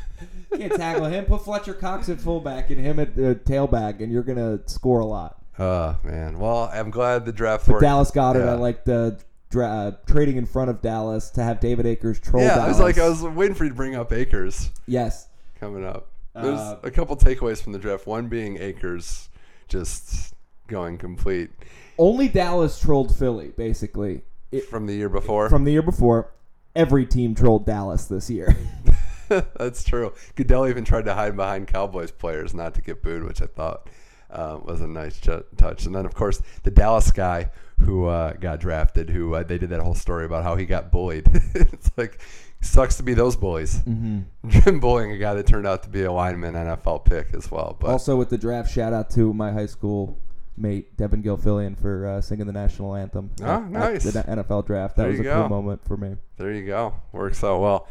Can't 0.56 0.74
tackle 0.74 1.06
him. 1.06 1.26
Put 1.26 1.44
Fletcher 1.44 1.74
Cox 1.74 2.08
at 2.10 2.20
fullback 2.22 2.70
and 2.70 2.80
him 2.80 3.00
at 3.00 3.10
uh, 3.10 3.36
tailback, 3.44 4.02
and 4.02 4.12
you're 4.12 4.24
gonna 4.24 4.60
score 4.68 5.00
a 5.00 5.06
lot. 5.06 5.42
Oh 5.60 5.98
man. 6.04 6.40
Well, 6.40 6.70
I'm 6.74 6.90
glad 6.92 7.26
the 7.26 7.34
draft 7.34 7.66
But 7.66 7.74
worked. 7.74 7.82
Dallas 7.84 8.12
Goedert, 8.12 8.46
Yeah. 8.46 8.52
I 8.52 8.56
like 8.56 8.86
the 8.86 9.20
dra- 9.50 9.68
uh, 9.68 9.92
trading 10.06 10.38
in 10.38 10.46
front 10.46 10.70
of 10.70 10.82
Dallas 10.82 11.30
to 11.32 11.44
have 11.44 11.60
David 11.60 11.86
Akers 11.86 12.20
troll 12.20 12.44
Yeah, 12.44 12.64
I 12.64 12.68
was 12.68 12.80
like, 12.80 12.98
I 12.98 13.08
was 13.08 13.22
waiting 13.24 13.56
for 13.56 13.64
you 13.64 13.70
to 13.70 13.76
bring 13.76 13.96
up 13.96 14.12
Akers 14.14 14.70
yes, 14.88 15.28
coming 15.60 15.86
up. 15.86 16.08
There's 16.34 16.60
Uh, 16.60 16.78
a 16.84 16.92
couple 16.92 17.16
takeaways 17.16 17.62
from 17.62 17.72
the 17.72 17.80
draft. 17.80 18.06
One 18.08 18.28
being 18.28 18.58
Akers 18.62 19.30
just 19.70 20.34
going 20.68 20.98
complete 20.98 21.50
only 21.98 22.28
Dallas 22.28 22.78
trolled 22.80 23.16
Philly 23.16 23.50
basically 23.56 24.24
it, 24.52 24.66
from 24.66 24.86
the 24.88 24.94
year 24.96 25.08
before. 25.10 25.50
from 25.50 25.64
the 25.64 25.72
year 25.72 25.82
before. 25.82 26.32
Every 26.76 27.06
team 27.06 27.34
trolled 27.36 27.66
Dallas 27.66 28.06
this 28.06 28.30
year. 28.30 28.54
That's 29.58 29.84
true. 29.84 30.14
Goodell 30.36 30.68
even 30.68 30.86
tried 30.86 31.06
to 31.06 31.14
hide 31.14 31.36
behind 31.36 31.68
Cowboys 31.68 32.12
players 32.12 32.54
not 32.54 32.74
to 32.76 32.82
get 32.82 33.02
booed, 33.02 33.24
which 33.24 33.42
I 33.42 33.48
thought 33.48 33.90
uh, 34.30 34.60
was 34.64 34.82
a 34.82 34.88
nice 34.88 35.20
ju- 35.20 35.46
touch. 35.58 35.86
And 35.86 35.96
then, 35.96 36.06
of 36.06 36.14
course, 36.14 36.42
the 36.64 36.72
Dallas 36.72 37.12
guy 37.12 37.50
who 37.80 38.06
uh, 38.06 38.34
got 38.34 38.60
drafted, 38.60 39.10
who 39.10 39.36
uh, 39.36 39.44
they 39.44 39.58
did 39.58 39.70
that 39.70 39.82
whole 39.82 39.96
story 39.96 40.26
about 40.26 40.44
how 40.44 40.56
he 40.56 40.66
got 40.66 40.92
bullied. 40.92 41.28
it's 41.54 41.92
like 41.98 42.20
sucks 42.62 42.98
to 42.98 43.04
be 43.04 43.14
those 43.14 43.36
bullies. 43.36 43.80
mm-hmm. 43.80 44.80
Bullying 44.80 45.12
a 45.12 45.18
guy 45.18 45.34
that 45.34 45.46
turned 45.48 45.68
out 45.68 45.84
to 45.84 45.90
be 45.90 46.04
a 46.04 46.12
lineman 46.12 46.56
NFL 46.56 47.06
pick 47.06 47.34
as 47.34 47.52
well. 47.52 47.78
But 47.80 47.90
Also, 47.90 48.16
with 48.16 48.30
the 48.30 48.38
draft, 48.38 48.72
shout 48.72 48.94
out 48.94 49.10
to 49.12 49.34
my 49.34 49.52
high 49.52 49.68
school 49.68 50.20
mate 50.58 50.96
Devin 50.96 51.22
Gilfillian 51.22 51.78
for 51.78 52.08
uh, 52.08 52.22
singing 52.22 52.46
the 52.46 52.54
national 52.54 52.96
anthem. 52.96 53.32
Oh, 53.42 53.60
nice. 53.60 54.04
the 54.04 54.24
NFL 54.24 54.66
draft. 54.66 54.96
That 54.96 55.08
was 55.08 55.20
a 55.20 55.24
cool 55.24 55.50
moment 55.50 55.86
for 55.86 55.98
me. 55.98 56.16
there 56.38 56.52
you 56.52 56.66
go. 56.66 56.96
Works 57.12 57.44
out 57.44 57.62
well. 57.62 57.88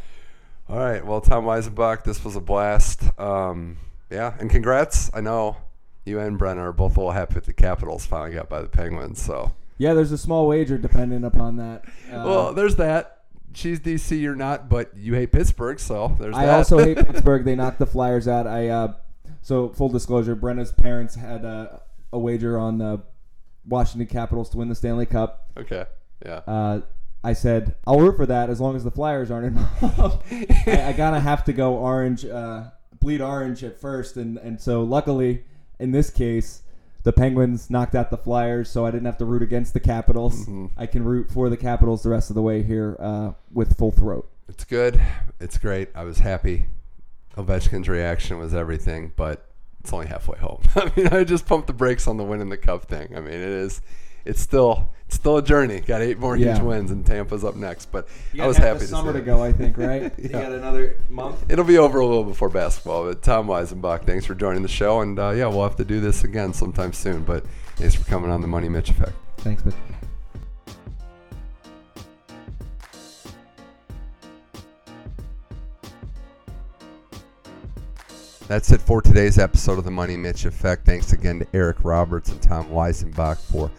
All 0.69 0.79
right. 0.79 1.05
Well, 1.05 1.21
Tom 1.21 1.45
Weisenbach, 1.45 2.05
this 2.05 2.25
was 2.25 2.37
a 2.37 2.41
blast. 2.41 3.03
Um, 3.19 3.77
yeah, 4.11 4.35
and 4.39 4.49
congrats. 4.51 5.11
I 5.15 5.21
know 5.21 5.57
you 6.05 6.19
and 6.19 6.39
Brenna 6.39 6.59
are 6.59 6.73
both 6.73 6.97
a 6.97 7.01
little 7.01 7.13
happy 7.13 7.35
with 7.35 7.47
the 7.47 7.53
Capitals 7.53 8.07
finally 8.07 8.35
got 8.35 8.49
by 8.49 8.63
the 8.63 8.69
Penguins. 8.69 9.21
So. 9.23 9.53
Yeah, 9.79 9.93
there's 9.95 10.13
a 10.13 10.19
small 10.19 10.47
wager 10.47 10.79
dependent 10.79 11.25
upon 11.25 11.57
that. 11.57 11.85
Uh, 12.11 12.23
Well, 12.25 12.55
there's 12.55 12.77
that. 12.77 13.11
She's 13.55 13.79
DC, 13.81 14.21
you're 14.21 14.35
not, 14.35 14.69
but 14.69 14.97
you 14.97 15.15
hate 15.15 15.31
Pittsburgh, 15.33 15.79
so 15.79 16.17
there's 16.19 16.35
that. 16.35 16.41
I 16.43 16.47
that. 16.47 16.57
also 16.57 16.79
hate 16.79 16.97
Pittsburgh. 17.07 17.45
They 17.45 17.55
knocked 17.55 17.79
the 17.79 17.87
Flyers 17.87 18.27
out. 18.27 18.47
I 18.47 18.69
uh, 18.69 18.95
so 19.43 19.69
full 19.69 19.89
disclosure, 19.89 20.35
Brenna's 20.35 20.73
parents 20.73 21.15
had 21.15 21.45
uh, 21.45 21.79
a 22.13 22.19
wager 22.19 22.59
on 22.59 22.79
the 22.79 23.03
Washington 23.67 24.09
Capitals 24.09 24.51
to 24.51 24.57
win 24.59 24.69
the 24.69 24.75
Stanley 24.75 25.07
Cup. 25.07 25.51
okay. 25.57 25.85
Yeah. 26.25 26.41
Uh, 26.47 26.81
I 27.25 27.33
said 27.33 27.75
I'll 27.87 28.01
root 28.01 28.17
for 28.17 28.27
that 28.27 28.51
as 28.51 28.61
long 28.61 28.77
as 28.77 28.85
the 28.85 28.91
Flyers 28.91 29.31
aren't 29.31 29.47
involved. 29.47 30.23
I, 30.67 30.89
I 30.89 30.93
gotta 30.93 31.19
have 31.21 31.45
to 31.45 31.53
go 31.53 31.75
orange, 31.77 32.25
uh, 32.25 32.65
bleed 33.01 33.21
orange 33.21 33.65
at 33.65 33.81
first, 33.81 34.17
and 34.17 34.39
and 34.39 34.61
so 34.61 34.83
luckily 34.83 35.45
in 35.79 35.91
this 35.93 36.11
case. 36.11 36.61
The 37.03 37.13
Penguins 37.13 37.69
knocked 37.69 37.95
out 37.95 38.09
the 38.09 38.17
Flyers, 38.17 38.71
so 38.71 38.87
I 38.87 38.91
didn't 38.91 39.05
have 39.05 39.19
to 39.19 39.27
root 39.27 39.43
against 39.43 39.75
the 39.75 39.81
Capitals. 39.81 40.47
Mhm. 40.47 40.71
I 40.75 40.87
can 40.87 41.05
root 41.05 41.31
for 41.31 41.51
the 41.51 41.57
Capitals 41.59 42.03
the 42.03 42.09
rest 42.09 42.31
of 42.31 42.35
the 42.35 42.41
way 42.41 42.63
here 42.63 42.97
uh, 42.99 43.33
with 43.53 43.77
full 43.77 43.91
throat. 43.91 44.27
It's 44.49 44.65
good. 44.65 44.99
It's 45.39 45.59
great. 45.59 45.91
I 45.95 46.05
was 46.05 46.21
happy. 46.21 46.65
Ovechkin's 47.37 47.91
reaction 47.91 48.39
was 48.39 48.55
everything, 48.55 49.13
but 49.17 49.45
it's 49.81 49.93
only 49.93 50.07
halfway 50.07 50.39
home. 50.39 50.63
I 50.77 50.91
mean, 50.97 51.09
I 51.09 51.25
just 51.25 51.45
pumped 51.45 51.67
the 51.67 51.75
brakes 51.75 52.07
on 52.09 52.17
the 52.17 52.25
win 52.25 52.41
in 52.41 52.49
the 52.49 52.57
cup 52.57 52.87
thing. 52.87 53.15
I 53.15 53.21
mean, 53.21 53.35
it 53.35 53.41
is. 53.43 53.83
It's 54.25 54.41
still 54.41 54.89
still 55.15 55.37
a 55.39 55.43
journey. 55.43 55.81
Got 55.81 56.03
eight 56.03 56.19
more 56.19 56.37
yeah. 56.37 56.55
huge 56.55 56.65
wins, 56.65 56.91
and 56.91 57.05
Tampa's 57.05 57.45
up 57.45 57.57
next. 57.57 57.87
But 57.93 58.09
I 58.39 58.47
was 58.47 58.57
happy. 58.57 58.81
To 58.81 58.87
summer 58.87 59.13
to 59.13 59.21
go, 59.21 59.43
I 59.43 59.53
think. 59.53 59.79
Right? 59.79 60.03
yeah. 60.19 60.23
You 60.23 60.29
got 60.29 60.53
another 60.53 60.97
month. 61.09 61.45
It'll 61.49 61.65
be 61.65 61.79
over 61.79 62.01
a 62.01 62.07
little 62.07 62.25
before 62.25 62.49
basketball. 62.49 63.05
But 63.05 63.23
Tom 63.23 63.47
Weisenbach, 63.47 64.05
thanks 64.05 64.27
for 64.27 64.35
joining 64.35 64.63
the 64.63 64.69
show, 64.69 65.01
and 65.01 65.19
uh, 65.19 65.31
yeah, 65.31 65.47
we'll 65.47 65.63
have 65.63 65.77
to 65.77 65.85
do 65.85 66.01
this 66.01 66.25
again 66.25 66.53
sometime 66.53 66.93
soon. 66.93 67.23
But 67.23 67.47
thanks 67.77 67.95
for 67.95 68.05
coming 68.05 68.31
on 68.31 68.41
the 68.41 68.49
Money 68.49 68.69
Mitch 68.69 68.91
Effect. 68.91 69.13
Thanks, 69.39 69.65
Mitch. 69.65 69.75
That's 78.47 78.71
it 78.73 78.83
for 78.83 79.01
today's 79.01 79.39
episode 79.39 79.79
of 79.79 79.85
the 79.85 79.91
Money 79.91 80.19
Mitch 80.19 80.45
Effect. 80.45 80.85
Thanks 80.85 81.15
again 81.15 81.39
to 81.39 81.47
Eric 81.55 81.79
Roberts 81.83 82.31
and 82.31 82.43
Tom 82.43 82.69
Weisenbach 82.69 83.39
for 83.39 83.71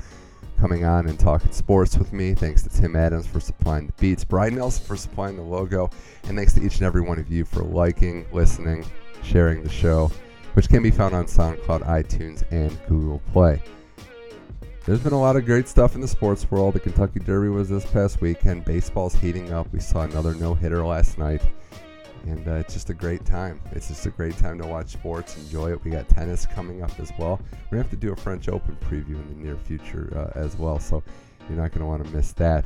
coming 0.59 0.85
on 0.85 1.07
and 1.07 1.19
talking 1.19 1.51
sports 1.51 1.97
with 1.97 2.13
me. 2.13 2.33
Thanks 2.33 2.63
to 2.63 2.69
Tim 2.69 2.95
Adams 2.95 3.27
for 3.27 3.39
supplying 3.39 3.87
the 3.87 3.93
beats, 3.93 4.23
Brian 4.23 4.55
Nelson 4.55 4.85
for 4.85 4.95
supplying 4.95 5.35
the 5.35 5.43
logo, 5.43 5.89
and 6.27 6.37
thanks 6.37 6.53
to 6.53 6.63
each 6.63 6.75
and 6.75 6.83
every 6.83 7.01
one 7.01 7.19
of 7.19 7.31
you 7.31 7.45
for 7.45 7.63
liking, 7.63 8.25
listening, 8.31 8.85
sharing 9.23 9.63
the 9.63 9.69
show, 9.69 10.11
which 10.53 10.69
can 10.69 10.81
be 10.83 10.91
found 10.91 11.13
on 11.13 11.25
SoundCloud, 11.25 11.85
iTunes, 11.85 12.43
and 12.51 12.77
Google 12.87 13.21
Play. 13.31 13.61
There's 14.85 14.99
been 14.99 15.13
a 15.13 15.19
lot 15.19 15.35
of 15.35 15.45
great 15.45 15.67
stuff 15.67 15.95
in 15.95 16.01
the 16.01 16.07
sports 16.07 16.49
world. 16.51 16.75
The 16.75 16.79
Kentucky 16.79 17.19
Derby 17.19 17.49
was 17.49 17.69
this 17.69 17.85
past 17.85 18.21
weekend. 18.21 18.65
Baseball's 18.65 19.15
heating 19.15 19.51
up. 19.51 19.71
We 19.73 19.79
saw 19.79 20.01
another 20.01 20.35
no 20.35 20.53
hitter 20.53 20.85
last 20.85 21.17
night. 21.17 21.41
And 22.25 22.47
uh, 22.47 22.55
it's 22.55 22.73
just 22.73 22.89
a 22.89 22.93
great 22.93 23.23
time. 23.25 23.61
It's 23.71 23.87
just 23.87 24.05
a 24.05 24.09
great 24.09 24.35
time 24.37 24.57
to 24.59 24.65
watch 24.65 24.89
sports, 24.89 25.37
enjoy 25.37 25.71
it. 25.71 25.83
We 25.83 25.91
got 25.91 26.09
tennis 26.09 26.45
coming 26.45 26.81
up 26.81 26.99
as 26.99 27.11
well. 27.19 27.39
We're 27.69 27.77
to 27.77 27.83
have 27.83 27.91
to 27.91 27.95
do 27.95 28.11
a 28.13 28.15
French 28.15 28.49
Open 28.49 28.75
preview 28.77 29.15
in 29.15 29.27
the 29.27 29.45
near 29.45 29.57
future 29.57 30.11
uh, 30.15 30.37
as 30.37 30.57
well. 30.57 30.79
So 30.79 31.03
you're 31.47 31.57
not 31.57 31.69
going 31.69 31.81
to 31.81 31.85
want 31.85 32.03
to 32.03 32.09
miss 32.11 32.33
that. 32.33 32.65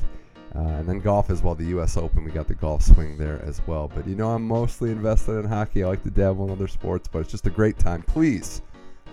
Uh, 0.56 0.60
and 0.60 0.90
then 0.90 1.00
golf 1.00 1.30
as 1.30 1.44
well, 1.44 1.54
the 1.54 1.66
U.S. 1.66 1.96
Open, 1.98 2.24
we 2.24 2.32
got 2.32 2.48
the 2.48 2.56
golf 2.56 2.82
swing 2.82 3.18
there 3.18 3.42
as 3.46 3.62
well. 3.68 3.92
But 3.94 4.08
you 4.08 4.16
know, 4.16 4.32
I'm 4.32 4.48
mostly 4.48 4.92
invested 4.92 5.34
in 5.34 5.46
hockey. 5.46 5.84
I 5.84 5.88
like 5.88 6.04
to 6.04 6.10
dabble 6.10 6.46
in 6.46 6.52
other 6.52 6.68
sports, 6.68 7.08
but 7.08 7.20
it's 7.20 7.32
just 7.32 7.46
a 7.46 7.52
great 7.52 7.78
time. 7.78 8.02
Please, 8.04 8.62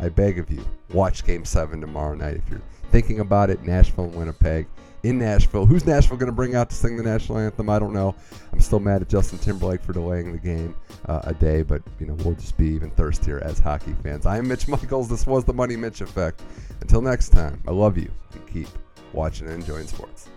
I 0.01 0.09
beg 0.09 0.39
of 0.39 0.51
you, 0.51 0.65
watch 0.93 1.25
Game 1.25 1.45
7 1.45 1.81
tomorrow 1.81 2.15
night. 2.15 2.37
If 2.37 2.49
you're 2.49 2.63
thinking 2.91 3.21
about 3.21 3.51
it, 3.51 3.63
Nashville 3.65 4.05
and 4.05 4.15
Winnipeg. 4.15 4.67
In 5.03 5.19
Nashville. 5.19 5.67
Who's 5.67 5.87
Nashville 5.87 6.17
going 6.17 6.29
to 6.29 6.35
bring 6.35 6.55
out 6.55 6.71
to 6.71 6.77
sing 6.77 6.97
the 6.97 7.03
national 7.03 7.39
anthem? 7.39 7.69
I 7.69 7.79
don't 7.79 7.93
know. 7.93 8.15
I'm 8.53 8.61
still 8.61 8.81
mad 8.81 9.03
at 9.03 9.09
Justin 9.09 9.39
Timberlake 9.39 9.83
for 9.83 9.93
delaying 9.93 10.33
the 10.33 10.39
game 10.39 10.75
uh, 11.07 11.21
a 11.25 11.35
day, 11.35 11.63
but 11.63 11.83
you 12.01 12.07
know 12.07 12.15
we'll 12.25 12.35
just 12.35 12.57
be 12.57 12.69
even 12.69 12.91
thirstier 12.91 13.41
as 13.41 13.59
hockey 13.59 13.95
fans. 14.03 14.27
I 14.27 14.39
am 14.39 14.49
Mitch 14.49 14.67
Michaels. 14.67 15.09
This 15.09 15.27
was 15.27 15.45
the 15.45 15.53
Money 15.53 15.77
Mitch 15.77 16.01
Effect. 16.01 16.43
Until 16.81 17.03
next 17.03 17.29
time, 17.29 17.63
I 17.69 17.71
love 17.71 17.97
you 17.97 18.11
and 18.33 18.47
keep 18.49 18.69
watching 19.13 19.47
and 19.47 19.57
enjoying 19.57 19.87
sports. 19.87 20.29